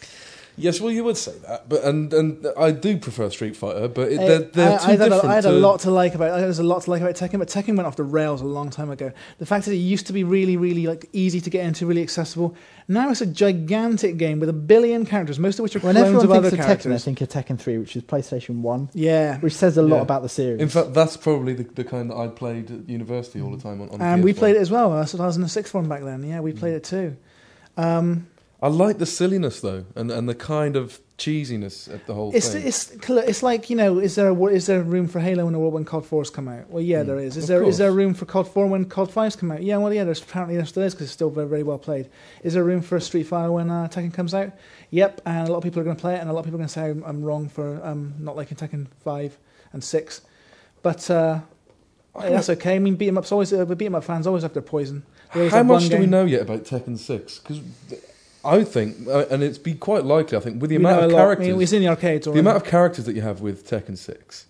Yes, 0.57 0.81
well, 0.81 0.91
you 0.93 1.05
would 1.05 1.17
say 1.17 1.33
that, 1.47 1.69
but 1.69 1.85
and 1.85 2.13
and 2.13 2.47
I 2.57 2.71
do 2.71 2.97
prefer 2.99 3.31
Street 3.31 3.57
Fighter, 3.57 3.89
but 3.89 4.13
it, 4.13 4.19
they're, 4.19 4.39
they're 4.41 4.75
I, 4.75 4.79
too 4.79 4.85
I 4.85 4.91
had, 4.91 5.01
a, 5.01 5.05
different. 5.05 5.25
I 5.25 5.35
had 5.35 5.45
a 5.45 5.53
lot 5.53 5.81
to 5.81 5.91
like 5.91 6.15
about. 6.15 6.39
There's 6.41 6.59
a 6.59 6.65
lot 6.65 6.83
to 6.83 6.91
like 6.91 7.03
about 7.03 7.15
Tekken, 7.15 7.39
but 7.39 7.49
Tekken 7.49 7.77
went 7.77 7.87
off 7.87 7.97
the 7.97 8.05
rails 8.05 8.41
a 8.41 8.45
long 8.45 8.71
time 8.71 8.91
ago. 8.91 9.13
The 9.39 9.47
fact 9.47 9.67
that 9.67 9.73
it 9.73 9.77
used 9.77 10.07
to 10.09 10.13
be 10.13 10.25
really, 10.25 10.57
really 10.57 10.87
like 10.87 11.09
easy 11.13 11.41
to 11.41 11.51
get 11.51 11.65
into, 11.65 11.87
really 11.87 12.03
accessible. 12.03 12.57
Now 12.89 13.11
it's 13.11 13.21
a 13.21 13.27
gigantic 13.27 14.17
game 14.17 14.39
with 14.39 14.49
a 14.49 14.53
billion 14.53 15.05
characters, 15.07 15.39
most 15.41 15.59
of 15.59 15.65
which 15.65 15.75
are 15.75 15.81
When 15.81 15.95
clones 15.95 16.07
everyone 16.07 16.25
of 16.25 16.31
other 16.33 16.51
thinks 16.51 16.67
of 16.67 16.79
Tekken, 16.79 16.91
they 16.93 16.99
think 16.99 17.21
of 17.21 17.29
Tekken 17.29 17.59
3, 17.59 17.79
which 17.79 17.97
is 17.97 18.05
PlayStation 18.05 18.61
1, 18.61 18.91
yeah, 18.95 19.39
which 19.41 19.55
says 19.55 19.77
a 19.77 19.83
lot 19.83 19.97
Yeah. 19.97 20.03
about 20.03 20.23
the 20.23 20.29
series. 20.29 20.61
In 20.61 20.69
fact, 20.69 20.95
that's 20.95 21.17
probably 21.17 21.55
the, 21.55 21.65
the 21.65 21.83
kind 21.83 22.11
that 22.11 22.17
I 22.17 22.29
played 22.29 22.71
at 22.71 22.89
university 22.89 23.41
all 23.41 23.51
the 23.51 23.61
time 23.61 23.81
on. 23.81 23.89
on 23.91 24.01
and 24.01 24.23
we 24.23 24.33
PS1. 24.33 24.39
played 24.39 24.57
it 24.57 24.61
as 24.61 24.71
well. 24.71 24.93
That's 24.93 25.13
what 25.13 25.21
I 25.21 25.27
was 25.27 25.35
in 25.37 25.43
the 25.43 25.49
sixth 25.49 25.75
one 25.75 25.89
back 25.89 26.05
then. 26.05 26.23
Yeah, 26.23 26.39
we 26.41 26.53
played 26.53 26.75
it 26.75 26.85
too. 26.85 27.17
Um, 27.77 28.29
I 28.67 28.69
like 28.69 28.99
the 28.99 29.07
silliness 29.07 29.61
though, 29.61 29.85
and, 29.95 30.11
and 30.11 30.29
the 30.29 30.35
kind 30.35 30.75
of 30.75 30.99
cheesiness 31.19 31.89
at 31.95 32.05
the 32.09 32.15
whole 32.15 32.35
it's 32.35 32.53
thing. 32.53 32.67
it's 32.67 32.91
it's 33.09 33.43
like 33.45 33.71
you 33.71 33.77
know, 33.77 34.01
is 34.01 34.17
there 34.17 34.29
a, 34.29 34.45
is 34.47 34.67
there 34.67 34.83
room 34.83 35.07
for 35.07 35.21
Halo 35.21 35.47
in 35.47 35.53
the 35.53 35.59
world 35.61 35.75
when 35.75 35.85
COD 35.85 36.03
4's 36.05 36.31
come 36.31 36.49
out? 36.49 36.69
Well, 36.69 36.83
yeah, 36.83 37.03
Mm, 37.03 37.07
there 37.07 37.19
is. 37.21 37.37
Is 37.37 37.45
of 37.45 37.49
there 37.49 37.63
is 37.63 37.79
there 37.79 37.93
room 37.93 38.13
for 38.13 38.25
COD 38.25 38.49
4 38.49 38.67
when 38.67 38.85
COD 38.87 39.09
5's 39.09 39.37
come 39.37 39.53
out? 39.53 39.63
Yeah, 39.63 39.77
well, 39.77 39.95
yeah, 39.95 40.03
there's 40.03 40.21
apparently 40.21 40.57
there 40.57 40.67
still 40.67 40.83
is 40.83 40.95
because 40.95 41.05
it's 41.07 41.13
still 41.13 41.31
very 41.31 41.47
very 41.47 41.63
well 41.63 41.79
played. 41.79 42.09
Is 42.43 42.55
there 42.55 42.65
room 42.65 42.83
for 42.83 42.99
Street 42.99 43.29
Fighter 43.29 43.53
when 43.53 43.71
uh, 43.71 43.87
Tekken 43.87 44.13
comes 44.13 44.35
out? 44.35 44.51
Yep, 44.91 45.21
and 45.25 45.49
a 45.49 45.53
lot 45.53 45.59
of 45.59 45.63
people 45.63 45.81
are 45.81 45.85
going 45.85 45.97
to 45.97 46.01
play 46.01 46.17
it, 46.17 46.19
and 46.21 46.29
a 46.29 46.33
lot 46.33 46.41
of 46.41 46.47
people 46.47 46.57
are 46.59 46.65
going 46.65 46.69
to 46.69 46.75
say 46.75 46.91
I'm, 46.91 47.05
I'm 47.05 47.23
wrong 47.23 47.49
for 47.49 47.81
um, 47.87 48.15
not 48.19 48.35
liking 48.35 48.57
Tekken 48.57 48.89
5 49.05 49.39
and 49.75 49.85
6, 49.85 50.21
but. 50.83 51.09
Uh, 51.09 51.41
that's 52.19 52.49
okay. 52.49 52.77
I 52.77 52.79
mean, 52.79 52.97
beat 52.97 53.09
'em 53.09 53.19
ups 53.19 53.31
always. 53.31 53.53
Uh, 53.53 53.65
beat 53.67 53.85
'em 53.87 53.95
up 53.95 54.03
fans 54.03 54.27
always 54.27 54.43
have 54.43 54.55
their 54.55 54.63
poison. 54.63 55.03
How 55.29 55.63
much 55.63 55.89
do 55.91 55.99
we 55.99 56.07
know 56.07 56.25
yet 56.25 56.41
about 56.43 56.65
Tekken 56.65 56.97
Six? 56.99 57.39
Because 57.39 57.61
I 58.47 58.65
think, 58.65 59.07
uh, 59.09 59.27
and 59.31 59.43
it's 59.43 59.59
be 59.59 59.75
quite 59.75 60.05
likely. 60.05 60.37
I 60.39 60.41
think 60.41 60.61
with 60.61 60.71
the 60.71 60.79
We 60.79 60.85
amount 60.85 61.05
of 61.05 61.11
a 61.11 61.15
lot. 61.15 61.19
I 61.21 61.23
characters, 61.25 61.49
mean, 61.49 61.61
it's 61.63 61.73
in 61.73 61.83
the 61.83 61.89
arcades 61.89 62.25
the 62.27 62.39
amount 62.39 62.57
of 62.57 62.65
characters 62.65 63.05
that 63.07 63.15
you 63.17 63.23
have 63.23 63.41
with 63.41 63.69
Tekken 63.69 63.97
Six, 63.99 64.47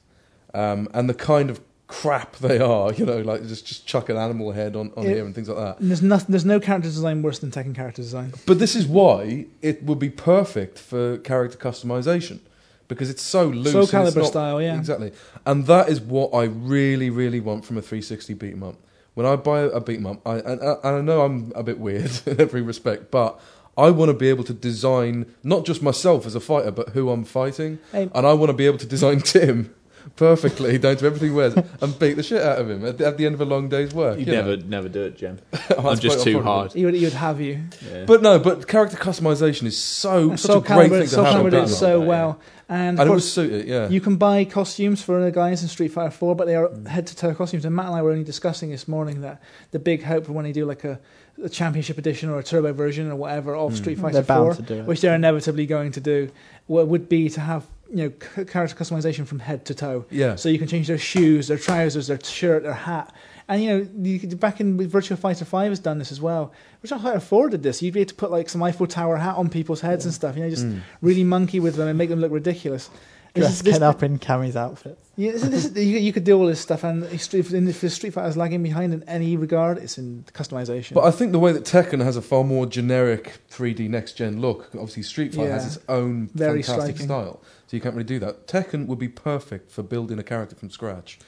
um, 0.55 0.89
and 0.95 1.09
the 1.09 1.15
kind 1.15 1.51
of 1.51 1.61
crap 1.89 2.37
they 2.41 2.59
are, 2.59 2.93
you 2.93 3.07
know, 3.07 3.21
like 3.21 3.47
just 3.47 3.67
just 3.67 3.87
chuck 3.87 4.09
an 4.09 4.17
animal 4.17 4.53
head 4.53 4.75
on, 4.77 4.91
on 4.97 5.07
It- 5.07 5.15
here 5.15 5.25
and 5.25 5.35
things 5.35 5.49
like 5.49 5.59
that. 5.59 5.77
There's 5.81 6.03
no, 6.03 6.17
there's 6.19 6.45
no 6.45 6.59
character 6.61 6.89
design 6.89 7.23
worse 7.23 7.39
than 7.39 7.51
Tekken 7.51 7.75
character 7.75 8.03
design. 8.03 8.33
But 8.47 8.59
this 8.59 8.75
is 8.77 8.87
why 8.87 9.47
it 9.63 9.83
would 9.85 9.99
be 9.99 10.11
perfect 10.11 10.79
for 10.79 11.19
character 11.19 11.57
customization 11.59 12.41
because 12.89 13.11
it's 13.11 13.23
so 13.23 13.47
loose. 13.49 13.73
Soul 13.73 13.83
it's 13.83 13.93
Calibur 13.93 14.17
not- 14.23 14.27
style, 14.27 14.61
yeah. 14.63 14.77
Exactly. 14.79 15.13
And 15.45 15.67
that 15.67 15.89
is 15.89 16.01
what 16.01 16.35
I 16.35 16.45
really, 16.45 17.11
really 17.11 17.41
want 17.41 17.65
from 17.65 17.77
a 17.79 17.83
360 17.83 18.35
beat 18.35 18.53
'em 18.53 18.63
up. 18.63 18.77
When 19.15 19.25
I 19.27 19.35
buy 19.37 19.61
a 19.61 19.81
beat 19.81 19.97
'em 19.99 20.07
up, 20.07 20.21
I, 20.27 20.37
and, 20.37 20.61
and 20.61 20.79
I 20.85 21.01
know 21.01 21.23
I'm 21.23 21.51
a 21.57 21.63
bit 21.63 21.79
weird 21.79 22.11
in 22.27 22.41
every 22.41 22.63
respect, 22.63 23.11
but 23.11 23.41
I 23.77 23.91
want 23.91 24.09
to 24.11 24.15
be 24.15 24.29
able 24.29 24.45
to 24.45 24.55
design 24.55 25.27
not 25.43 25.65
just 25.67 25.83
myself 25.83 26.27
as 26.27 26.35
a 26.35 26.41
fighter, 26.41 26.71
but 26.71 26.91
who 26.91 27.11
I'm 27.11 27.25
fighting. 27.25 27.79
Hey, 27.93 28.09
And 28.15 28.27
I 28.27 28.33
want 28.33 28.49
to 28.51 28.55
be 28.57 28.67
able 28.67 28.79
to 28.79 28.87
design 28.87 29.21
Tim 29.21 29.75
perfectly 30.17 30.79
down 30.79 30.97
to 30.97 31.05
everything 31.07 31.31
he 31.31 31.35
wears 31.35 31.55
and 31.55 31.99
beat 31.99 32.15
the 32.15 32.23
shit 32.23 32.41
out 32.41 32.59
of 32.59 32.71
him 32.71 32.85
at 32.87 32.97
the, 32.99 33.07
at 33.07 33.19
the 33.19 33.27
end 33.27 33.35
of 33.35 33.41
a 33.41 33.45
long 33.45 33.69
day's 33.69 33.93
work. 33.93 34.19
You 34.19 34.25
you 34.27 34.33
know. 34.33 34.43
never, 34.47 34.57
never 34.65 34.89
do 34.89 35.03
it, 35.03 35.19
Jem. 35.19 35.39
I'm 35.53 35.61
oh, 35.79 35.89
I'm 35.91 35.99
just 35.99 36.23
too 36.25 36.41
hard. 36.43 36.73
He 36.73 36.85
would, 36.85 36.95
he 36.95 37.05
would 37.05 37.13
have 37.13 37.41
you. 37.41 37.61
Yeah. 37.91 38.05
But 38.07 38.23
no, 38.23 38.39
but 38.39 38.67
character 38.69 38.97
customization 38.97 39.65
is 39.65 39.77
so 39.77 40.31
And 40.31 40.41
such 40.41 40.51
Soul 40.51 40.59
a 40.59 40.67
great 40.67 40.91
thing 40.91 41.01
to 41.03 41.09
Soul 41.09 41.25
have. 41.25 41.35
Calibur 41.35 41.45
on 41.45 41.51
did 41.51 41.65
it 41.65 41.69
so 41.69 42.01
Yeah. 42.01 42.07
well. 42.07 42.41
And, 42.69 42.99
and 42.99 43.01
of 43.01 43.07
it 43.07 43.11
would 43.11 43.15
course, 43.17 43.33
suit 43.33 43.53
it, 43.53 43.67
yeah. 43.69 43.89
you 43.89 44.01
can 44.01 44.17
buy 44.17 44.45
costumes 44.45 45.01
for 45.01 45.23
the 45.23 45.31
guys 45.31 45.63
in 45.63 45.69
Street 45.69 45.89
Fighter 45.93 46.11
4, 46.11 46.35
but 46.35 46.47
they 46.49 46.57
are 46.57 46.69
head 46.89 47.07
to 47.09 47.15
toe 47.15 47.33
costumes. 47.33 47.65
And 47.65 47.77
Matt 47.77 47.87
and 47.87 47.95
I 47.95 48.03
were 48.03 48.11
only 48.11 48.25
discussing 48.25 48.71
this 48.71 48.89
morning 48.89 49.21
that 49.21 49.41
the 49.71 49.79
big 49.79 50.03
hope 50.03 50.27
for 50.27 50.33
when 50.33 50.45
they 50.45 50.51
do 50.53 50.65
like 50.65 50.83
a, 50.83 50.99
a 51.43 51.49
championship 51.49 51.99
edition 51.99 52.29
or 52.31 52.39
a 52.39 52.43
turbo 52.43 52.73
version 52.73 53.11
or 53.11 53.17
whatever 53.17 53.55
of 53.55 53.73
Mm. 53.73 53.77
Street 53.77 53.99
Fighter 53.99 54.23
4, 54.23 54.55
to 54.55 54.63
do 54.63 54.75
it. 54.81 54.87
which 54.87 55.01
they're 55.03 55.15
inevitably 55.15 55.67
going 55.67 55.93
to 55.93 56.01
do, 56.01 56.31
would 56.69 57.09
be 57.09 57.29
to 57.31 57.41
have 57.41 57.67
you 57.91 57.97
know 57.97 58.13
c- 58.35 58.45
character 58.45 58.75
customization 58.75 59.27
from 59.27 59.39
head 59.39 59.65
to 59.67 59.75
toe. 59.75 60.05
yeah. 60.11 60.35
So 60.37 60.49
you 60.49 60.59
can 60.59 60.67
change 60.67 60.89
their 60.89 60.99
shoes, 60.99 61.49
their 61.49 61.59
trousers, 61.59 62.07
their 62.09 62.19
shirt, 62.23 62.63
their 62.65 62.73
hat. 62.73 63.15
And 63.49 63.63
you 63.63 63.69
know, 63.69 63.89
you 64.03 64.19
could, 64.19 64.41
back 64.41 64.61
in 64.61 64.77
Virtua 64.77 65.17
Fighter 65.17 65.45
Five 65.45 65.71
has 65.71 65.79
done 65.79 65.99
this 65.99 66.11
as 66.11 66.21
well. 66.21 66.53
Virtua 66.85 67.01
Fighter 67.01 67.21
Four 67.21 67.49
did 67.51 67.63
this. 67.63 67.81
You'd 67.83 67.95
be 67.95 68.01
able 68.01 68.09
to 68.09 68.15
put 68.17 68.31
like 68.33 68.49
some 68.49 68.61
Eiffel 68.63 68.89
Tower 68.89 69.19
hat 69.19 69.37
on 69.37 69.49
people's 69.49 69.83
heads 69.83 70.05
and 70.05 70.13
stuff. 70.13 70.37
You 70.37 70.43
know, 70.43 70.51
just 70.51 70.67
Mm. 70.67 70.81
really 71.01 71.23
monkey 71.23 71.61
with 71.61 71.77
them 71.77 71.87
and 71.87 71.97
make 71.97 72.09
them 72.11 72.21
look 72.21 72.33
ridiculous. 72.33 72.89
This 73.35 73.43
Dress 73.45 73.53
is- 73.53 73.63
this- 73.63 73.75
Ken 73.75 73.83
up 73.85 74.03
in 74.03 74.19
Cammy's 74.19 74.57
outfit. 74.57 74.99
Yeah, 75.17 75.33
this, 75.33 75.43
this, 75.43 75.75
you, 75.77 75.99
you 75.99 76.13
could 76.13 76.25
do 76.25 76.39
all 76.39 76.47
this 76.47 76.61
stuff, 76.61 76.85
and 76.85 77.05
if 77.05 77.23
Street, 77.23 77.51
if 77.51 77.81
the 77.81 77.91
Street 77.91 78.13
Fighter 78.13 78.29
is 78.29 78.37
lagging 78.37 78.63
behind 78.63 78.93
in 78.93 79.03
any 79.05 79.37
regard, 79.37 79.79
it's 79.79 79.97
in 79.97 80.25
customization. 80.33 80.93
But 80.93 81.05
I 81.05 81.11
think 81.11 81.33
the 81.33 81.39
way 81.39 81.53
that 81.53 81.65
Tekken 81.65 82.03
has 82.05 82.17
a 82.17 82.23
far 82.23 82.45
more 82.45 82.67
generic 82.67 83.39
3D 83.51 83.89
next 83.89 84.15
gen 84.15 84.41
look, 84.41 84.69
obviously 84.75 85.03
Street 85.03 85.35
Fighter 85.35 85.53
has 85.53 85.77
its 85.77 85.85
own 85.89 86.29
Very 86.35 86.63
fantastic 86.63 86.97
striking. 86.97 87.07
style, 87.07 87.41
so 87.67 87.77
you 87.77 87.81
can't 87.81 87.95
really 87.95 88.05
do 88.05 88.19
that. 88.19 88.47
Tekken 88.47 88.87
would 88.87 88.99
be 88.99 89.09
perfect 89.09 89.71
for 89.71 89.83
building 89.83 90.19
a 90.19 90.23
character 90.23 90.55
from 90.55 90.69
scratch, 90.71 91.19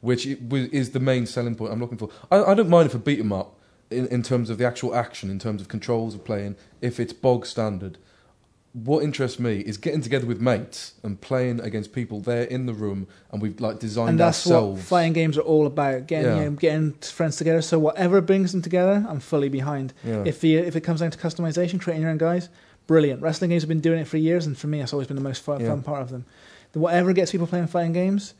which 0.00 0.26
is 0.26 0.90
the 0.90 1.00
main 1.00 1.24
selling 1.24 1.54
point 1.54 1.72
I'm 1.72 1.80
looking 1.80 1.98
for. 1.98 2.10
I, 2.30 2.42
I 2.42 2.54
don't 2.54 2.68
mind 2.68 2.86
if 2.86 2.94
a 2.94 2.98
beat 2.98 3.18
'em 3.18 3.32
up 3.32 3.54
in, 3.90 4.06
in 4.08 4.22
terms 4.22 4.50
of 4.50 4.58
the 4.58 4.66
actual 4.66 4.94
action, 4.94 5.30
in 5.30 5.38
terms 5.38 5.62
of 5.62 5.68
controls 5.68 6.14
of 6.14 6.22
playing, 6.24 6.56
if 6.82 7.00
it's 7.00 7.14
bog 7.14 7.46
standard. 7.46 7.96
What 8.74 9.02
interests 9.02 9.38
me 9.40 9.60
is 9.60 9.76
getting 9.78 10.02
together 10.02 10.26
with 10.26 10.40
mates 10.40 10.92
and 11.02 11.20
playing 11.20 11.58
against 11.60 11.92
people 11.92 12.20
there 12.20 12.42
in 12.44 12.66
the 12.66 12.74
room, 12.74 13.08
and 13.32 13.40
we've 13.40 13.58
like 13.60 13.78
designed 13.78 14.10
and 14.10 14.20
that's 14.20 14.46
ourselves. 14.46 14.78
what 14.80 14.86
fighting 14.86 15.14
games 15.14 15.38
are 15.38 15.42
all 15.42 15.66
about. 15.66 16.06
Getting 16.06 16.26
Yeah. 16.30 16.38
you 16.38 16.44
know, 16.50 16.50
getting 16.56 16.92
friends 16.92 17.36
together. 17.36 17.62
So 17.62 17.78
whatever 17.78 18.20
brings 18.20 18.52
them 18.52 18.62
together, 18.62 19.04
I'm 19.08 19.20
fully 19.20 19.48
behind. 19.48 19.94
Yeah. 20.04 20.22
If 20.26 20.40
the 20.40 20.56
if 20.56 20.76
it 20.76 20.82
comes 20.82 21.00
down 21.00 21.10
to 21.10 21.18
customization, 21.18 21.80
creating 21.80 22.02
your 22.02 22.10
own 22.10 22.18
guys, 22.18 22.50
brilliant. 22.86 23.22
Wrestling 23.22 23.50
games 23.50 23.62
have 23.62 23.68
been 23.68 23.80
doing 23.80 24.00
it 24.00 24.06
for 24.06 24.18
years, 24.18 24.46
and 24.46 24.56
for 24.56 24.66
me, 24.66 24.78
that's 24.80 24.92
always 24.92 25.08
been 25.08 25.16
the 25.16 25.22
most 25.22 25.42
fun, 25.42 25.60
Yeah. 25.60 25.68
fun 25.68 25.82
part 25.82 26.02
of 26.02 26.10
them. 26.10 26.26
The, 26.72 26.78
whatever 26.78 27.12
gets 27.14 27.32
people 27.32 27.46
playing 27.46 27.68
fighting 27.68 27.94
games, 27.94 28.34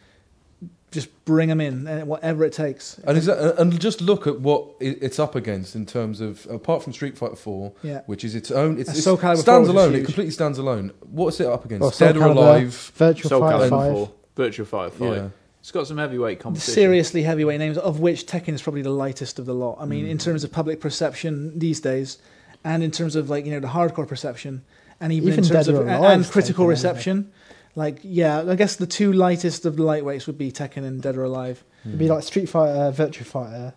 just 0.91 1.25
bring 1.25 1.49
them 1.49 1.61
in, 1.61 1.87
uh, 1.87 2.01
whatever 2.01 2.45
it 2.45 2.53
takes. 2.53 2.99
And, 3.01 3.19
is 3.19 3.27
that, 3.27 3.59
and 3.61 3.79
just 3.79 4.01
look 4.01 4.27
at 4.27 4.41
what 4.41 4.65
it's 4.81 5.19
up 5.19 5.35
against 5.35 5.77
in 5.77 5.85
terms 5.87 6.21
of 6.21 6.47
apart 6.51 6.83
from 6.83 6.93
Street 6.93 7.19
Fighter 7.19 7.37
Four, 7.37 7.73
yeah. 7.83 8.03
which 8.07 8.25
is 8.25 8.35
its 8.35 8.51
own. 8.51 8.79
It's, 8.79 8.89
And 8.89 8.97
it's 8.97 9.05
Soul 9.05 9.19
Calibur 9.19 9.39
stands 9.39 9.69
was 9.69 9.77
alone. 9.77 9.95
It 9.95 10.05
completely 10.05 10.33
stands 10.33 10.59
alone. 10.59 10.93
What's 11.11 11.41
it 11.41 11.47
up 11.47 11.65
against? 11.65 11.83
Well, 11.83 11.91
Soul 11.91 12.09
Dead 12.13 12.17
or 12.17 12.27
Alive? 12.29 12.93
Virtual 12.95 13.29
Soul 13.29 13.41
Fighter 13.41 13.71
Calibur 13.71 13.71
5. 13.71 13.93
4, 13.93 14.13
Virtua 14.37 14.67
Fighter 14.67 14.91
5. 14.91 15.17
Yeah. 15.17 15.29
It's 15.61 15.73
got 15.73 15.87
some 15.87 15.99
heavyweight 15.99 16.41
competition. 16.41 16.73
seriously 16.73 17.23
heavyweight 17.23 17.59
names, 17.59 17.77
of 17.77 18.01
which 18.01 18.25
Tekken 18.27 18.55
is 18.55 18.63
probably 18.63 18.81
the 18.83 18.91
lightest 18.91 19.39
of 19.39 19.45
the 19.45 19.55
lot. 19.55 19.77
I 19.81 19.85
mean, 19.85 20.07
Mm. 20.07 20.11
in 20.11 20.19
terms 20.19 20.45
of 20.45 20.53
public 20.53 20.81
perception 20.81 21.59
these 21.59 21.81
days, 21.81 22.17
and 22.65 22.83
in 22.83 22.91
terms 22.91 23.15
of 23.17 23.29
like 23.29 23.45
you 23.45 23.51
know 23.51 23.61
the 23.61 23.69
hardcore 23.69 24.09
perception, 24.09 24.63
and 25.01 25.13
even, 25.13 25.29
Even 25.29 25.45
in 25.45 25.51
terms 25.51 25.67
Dead 25.67 25.75
of 25.75 25.81
or 25.81 25.87
and 25.89 25.91
Alive's 26.03 26.31
critical 26.31 26.65
Tekken, 26.65 26.73
isn't 26.73 26.91
reception, 26.91 27.33
like 27.79 28.01
yeah, 28.03 28.43
I 28.47 28.55
guess 28.57 28.77
the 28.77 28.87
two 28.87 29.13
lightest 29.13 29.65
of 29.65 29.77
the 29.77 29.83
lightweights 29.83 30.27
would 30.27 30.37
be 30.37 30.51
Tekken 30.53 30.85
and 30.85 31.01
Dead 31.01 31.17
or 31.17 31.25
Alive. 31.25 31.65
It'd 31.87 31.99
be 31.99 32.09
like 32.09 32.25
Street 32.25 32.49
Fighter, 32.49 32.93
Virtua 32.93 33.25
Fighter, 33.25 33.75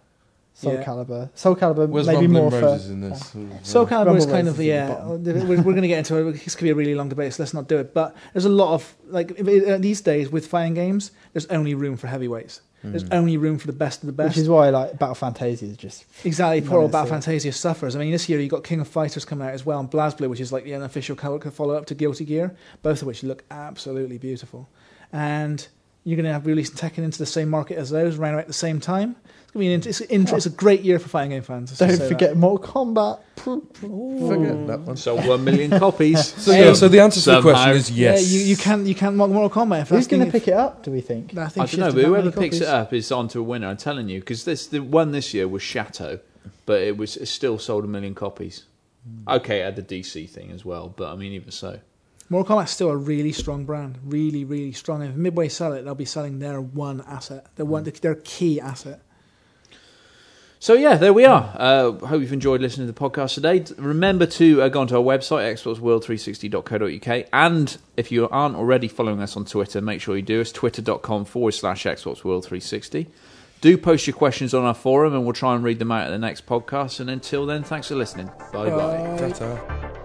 Soul 0.53 0.73
Yeah. 0.73 0.83
Calibur. 0.83 1.29
Soul 1.35 1.55
Calibur 1.55 1.87
Where's 1.87 2.07
maybe 2.07 2.25
Rumbling 2.27 2.49
more 2.49 2.61
Roses 2.61 2.87
for. 2.87 2.93
in 2.93 3.01
this? 3.01 3.19
Sort 3.31 3.51
of, 3.51 3.65
Soul 3.65 3.85
uh, 3.85 3.89
Calibur 3.89 4.05
Rumble 4.07 4.15
is 4.17 4.25
kind 4.25 4.47
Roses 4.47 4.59
of 4.59 4.65
yeah. 4.65 4.87
the 5.21 5.45
We're, 5.45 5.61
we're 5.61 5.73
going 5.77 5.83
to 5.83 5.87
get 5.87 5.99
into 5.99 6.17
it. 6.27 6.33
This 6.43 6.55
could 6.55 6.65
be 6.65 6.71
a 6.71 6.75
really 6.75 6.95
long 6.95 7.09
debate, 7.09 7.33
so 7.33 7.43
let's 7.43 7.53
not 7.53 7.67
do 7.67 7.77
it. 7.77 7.93
But 7.93 8.15
there's 8.33 8.45
a 8.45 8.49
lot 8.49 8.73
of 8.73 8.95
like 9.07 9.31
if 9.37 9.47
it, 9.47 9.69
uh, 9.69 9.77
these 9.77 10.01
days 10.01 10.29
with 10.29 10.47
fighting 10.47 10.73
games, 10.73 11.11
there's 11.33 11.45
only 11.47 11.73
room 11.73 11.95
for 11.95 12.07
heavyweights. 12.07 12.61
There's 12.83 13.03
mm. 13.03 13.13
only 13.13 13.37
room 13.37 13.57
for 13.57 13.67
the 13.67 13.73
best 13.73 14.01
of 14.01 14.07
the 14.07 14.13
best. 14.13 14.29
Which 14.29 14.37
is 14.37 14.49
why 14.49 14.69
like 14.69 14.97
Battle 14.97 15.15
Fantasia 15.15 15.65
is 15.65 15.77
just 15.77 16.05
Exactly, 16.25 16.61
poor 16.61 16.79
old 16.79 16.91
Battle. 16.91 17.09
Fantasia 17.09 17.51
suffers. 17.51 17.95
I 17.95 17.99
mean, 17.99 18.11
this 18.11 18.27
year 18.27 18.39
you 18.39 18.49
got 18.49 18.63
King 18.63 18.79
of 18.81 18.87
Fighters 18.87 19.25
coming 19.25 19.47
out 19.47 19.53
as 19.53 19.65
well, 19.65 19.79
and 19.79 19.89
BlazBlue, 19.89 20.29
which 20.29 20.39
is 20.39 20.51
like 20.51 20.63
the 20.63 20.73
unofficial 20.73 21.15
follow 21.15 21.75
up 21.75 21.85
to 21.87 21.95
Guilty 21.95 22.25
Gear, 22.25 22.55
both 22.81 23.01
of 23.01 23.07
which 23.07 23.23
look 23.23 23.43
absolutely 23.51 24.17
beautiful. 24.17 24.67
And 25.13 25.67
you're 26.03 26.15
going 26.15 26.25
to 26.25 26.33
have 26.33 26.47
releasing 26.47 26.75
Tekken 26.75 26.99
into 26.99 27.19
the 27.19 27.25
same 27.25 27.49
market 27.49 27.77
as 27.77 27.89
those 27.89 28.17
around 28.17 28.33
about 28.33 28.47
the 28.47 28.53
same 28.53 28.79
time. 28.79 29.15
It's 29.51 29.55
going 29.55 29.81
to 29.81 29.87
be 29.87 29.89
an, 29.89 29.89
it's, 29.89 29.99
it's, 29.99 30.31
it's 30.31 30.45
a 30.45 30.49
great 30.49 30.79
year 30.81 30.97
for 30.97 31.09
fighting 31.09 31.31
game 31.31 31.41
fans. 31.41 31.77
don't 31.77 31.91
say 31.91 32.07
forget 32.07 32.37
Mortal 32.37 32.65
Kombat. 32.65 33.19
Forget 33.35 34.67
that 34.67 34.79
one. 34.79 34.95
Sold 34.95 35.27
1 35.27 35.43
million 35.43 35.77
copies. 35.77 36.33
So 36.41 36.53
yeah, 36.53 36.71
so 36.71 36.87
the 36.87 37.01
answer 37.01 37.19
to 37.19 37.31
the 37.31 37.41
question 37.41 37.71
is 37.71 37.91
yes. 37.91 38.31
Yeah, 38.31 38.39
you, 38.39 38.45
you 38.45 38.57
can't 38.57 38.87
you 38.87 38.95
can't 38.95 39.17
mock 39.17 39.29
Mortal 39.29 39.49
Kombat 39.49 39.81
if 39.81 39.89
Who's 39.89 40.07
going 40.07 40.23
to 40.23 40.31
pick 40.31 40.47
it 40.47 40.53
up? 40.53 40.83
Do 40.83 40.91
we 40.91 41.01
think? 41.01 41.37
I, 41.37 41.43
I 41.43 41.49
don't 41.49 41.77
know, 41.77 41.91
but 41.91 42.05
whoever 42.05 42.29
many 42.29 42.31
picks 42.31 42.61
it 42.61 42.67
up 42.67 42.93
is 42.93 43.11
on 43.11 43.27
to 43.29 43.39
a 43.39 43.43
winner. 43.43 43.67
I'm 43.67 43.75
telling 43.75 44.07
you, 44.07 44.21
because 44.21 44.45
this 44.45 44.67
the 44.67 44.79
one 44.79 45.11
this 45.11 45.33
year 45.33 45.49
was 45.49 45.61
Chateau, 45.61 46.19
but 46.65 46.81
it 46.81 46.95
was 46.95 47.17
it 47.17 47.25
still 47.25 47.59
sold 47.59 47.83
a 47.83 47.87
million 47.87 48.15
copies. 48.15 48.63
Hmm. 49.05 49.29
Okay, 49.29 49.59
it 49.59 49.65
had 49.65 49.75
the 49.75 49.83
DC 49.83 50.29
thing 50.29 50.51
as 50.51 50.63
well, 50.63 50.93
but 50.95 51.11
I 51.11 51.15
mean, 51.17 51.33
even 51.33 51.51
so. 51.51 51.81
Mortal 52.29 52.55
Kombat's 52.55 52.71
still 52.71 52.89
a 52.89 52.97
really 52.97 53.33
strong 53.33 53.65
brand, 53.65 53.99
really, 54.05 54.45
really 54.45 54.71
strong. 54.71 55.01
If 55.01 55.15
Midway 55.15 55.49
sell 55.49 55.73
it, 55.73 55.83
they'll 55.83 55.95
be 55.95 56.05
selling 56.05 56.39
their 56.39 56.61
one 56.61 57.01
asset, 57.01 57.47
their 57.57 57.65
one, 57.65 57.83
hmm. 57.83 57.89
their 58.01 58.15
key 58.15 58.61
asset. 58.61 59.01
So 60.61 60.75
yeah, 60.75 60.95
there 60.95 61.11
we 61.11 61.25
are. 61.25 61.55
Uh, 61.57 61.91
hope 62.05 62.21
you've 62.21 62.31
enjoyed 62.31 62.61
listening 62.61 62.85
to 62.85 62.93
the 62.93 62.99
podcast 62.99 63.33
today. 63.33 63.65
Remember 63.81 64.27
to 64.27 64.61
uh, 64.61 64.69
go 64.69 64.81
onto 64.81 64.95
our 64.95 65.01
website, 65.01 65.51
xboxworld360.co.uk, 65.53 67.27
and 67.33 67.77
if 67.97 68.11
you 68.11 68.29
aren't 68.29 68.55
already 68.55 68.87
following 68.87 69.21
us 69.21 69.35
on 69.35 69.45
Twitter, 69.45 69.81
make 69.81 70.01
sure 70.01 70.15
you 70.15 70.21
do. 70.21 70.39
It's 70.39 70.51
twitter.com 70.51 71.25
forward 71.25 71.53
slash 71.53 71.85
xboxworld360. 71.85 73.07
Do 73.61 73.75
post 73.75 74.05
your 74.05 74.15
questions 74.15 74.53
on 74.53 74.63
our 74.63 74.75
forum, 74.75 75.15
and 75.15 75.23
we'll 75.23 75.33
try 75.33 75.55
and 75.55 75.63
read 75.63 75.79
them 75.79 75.91
out 75.91 76.05
at 76.05 76.11
the 76.11 76.19
next 76.19 76.45
podcast. 76.45 76.99
And 76.99 77.09
until 77.09 77.47
then, 77.47 77.63
thanks 77.63 77.87
for 77.87 77.95
listening. 77.95 78.29
Bye 78.53 78.69
bye. 78.69 79.97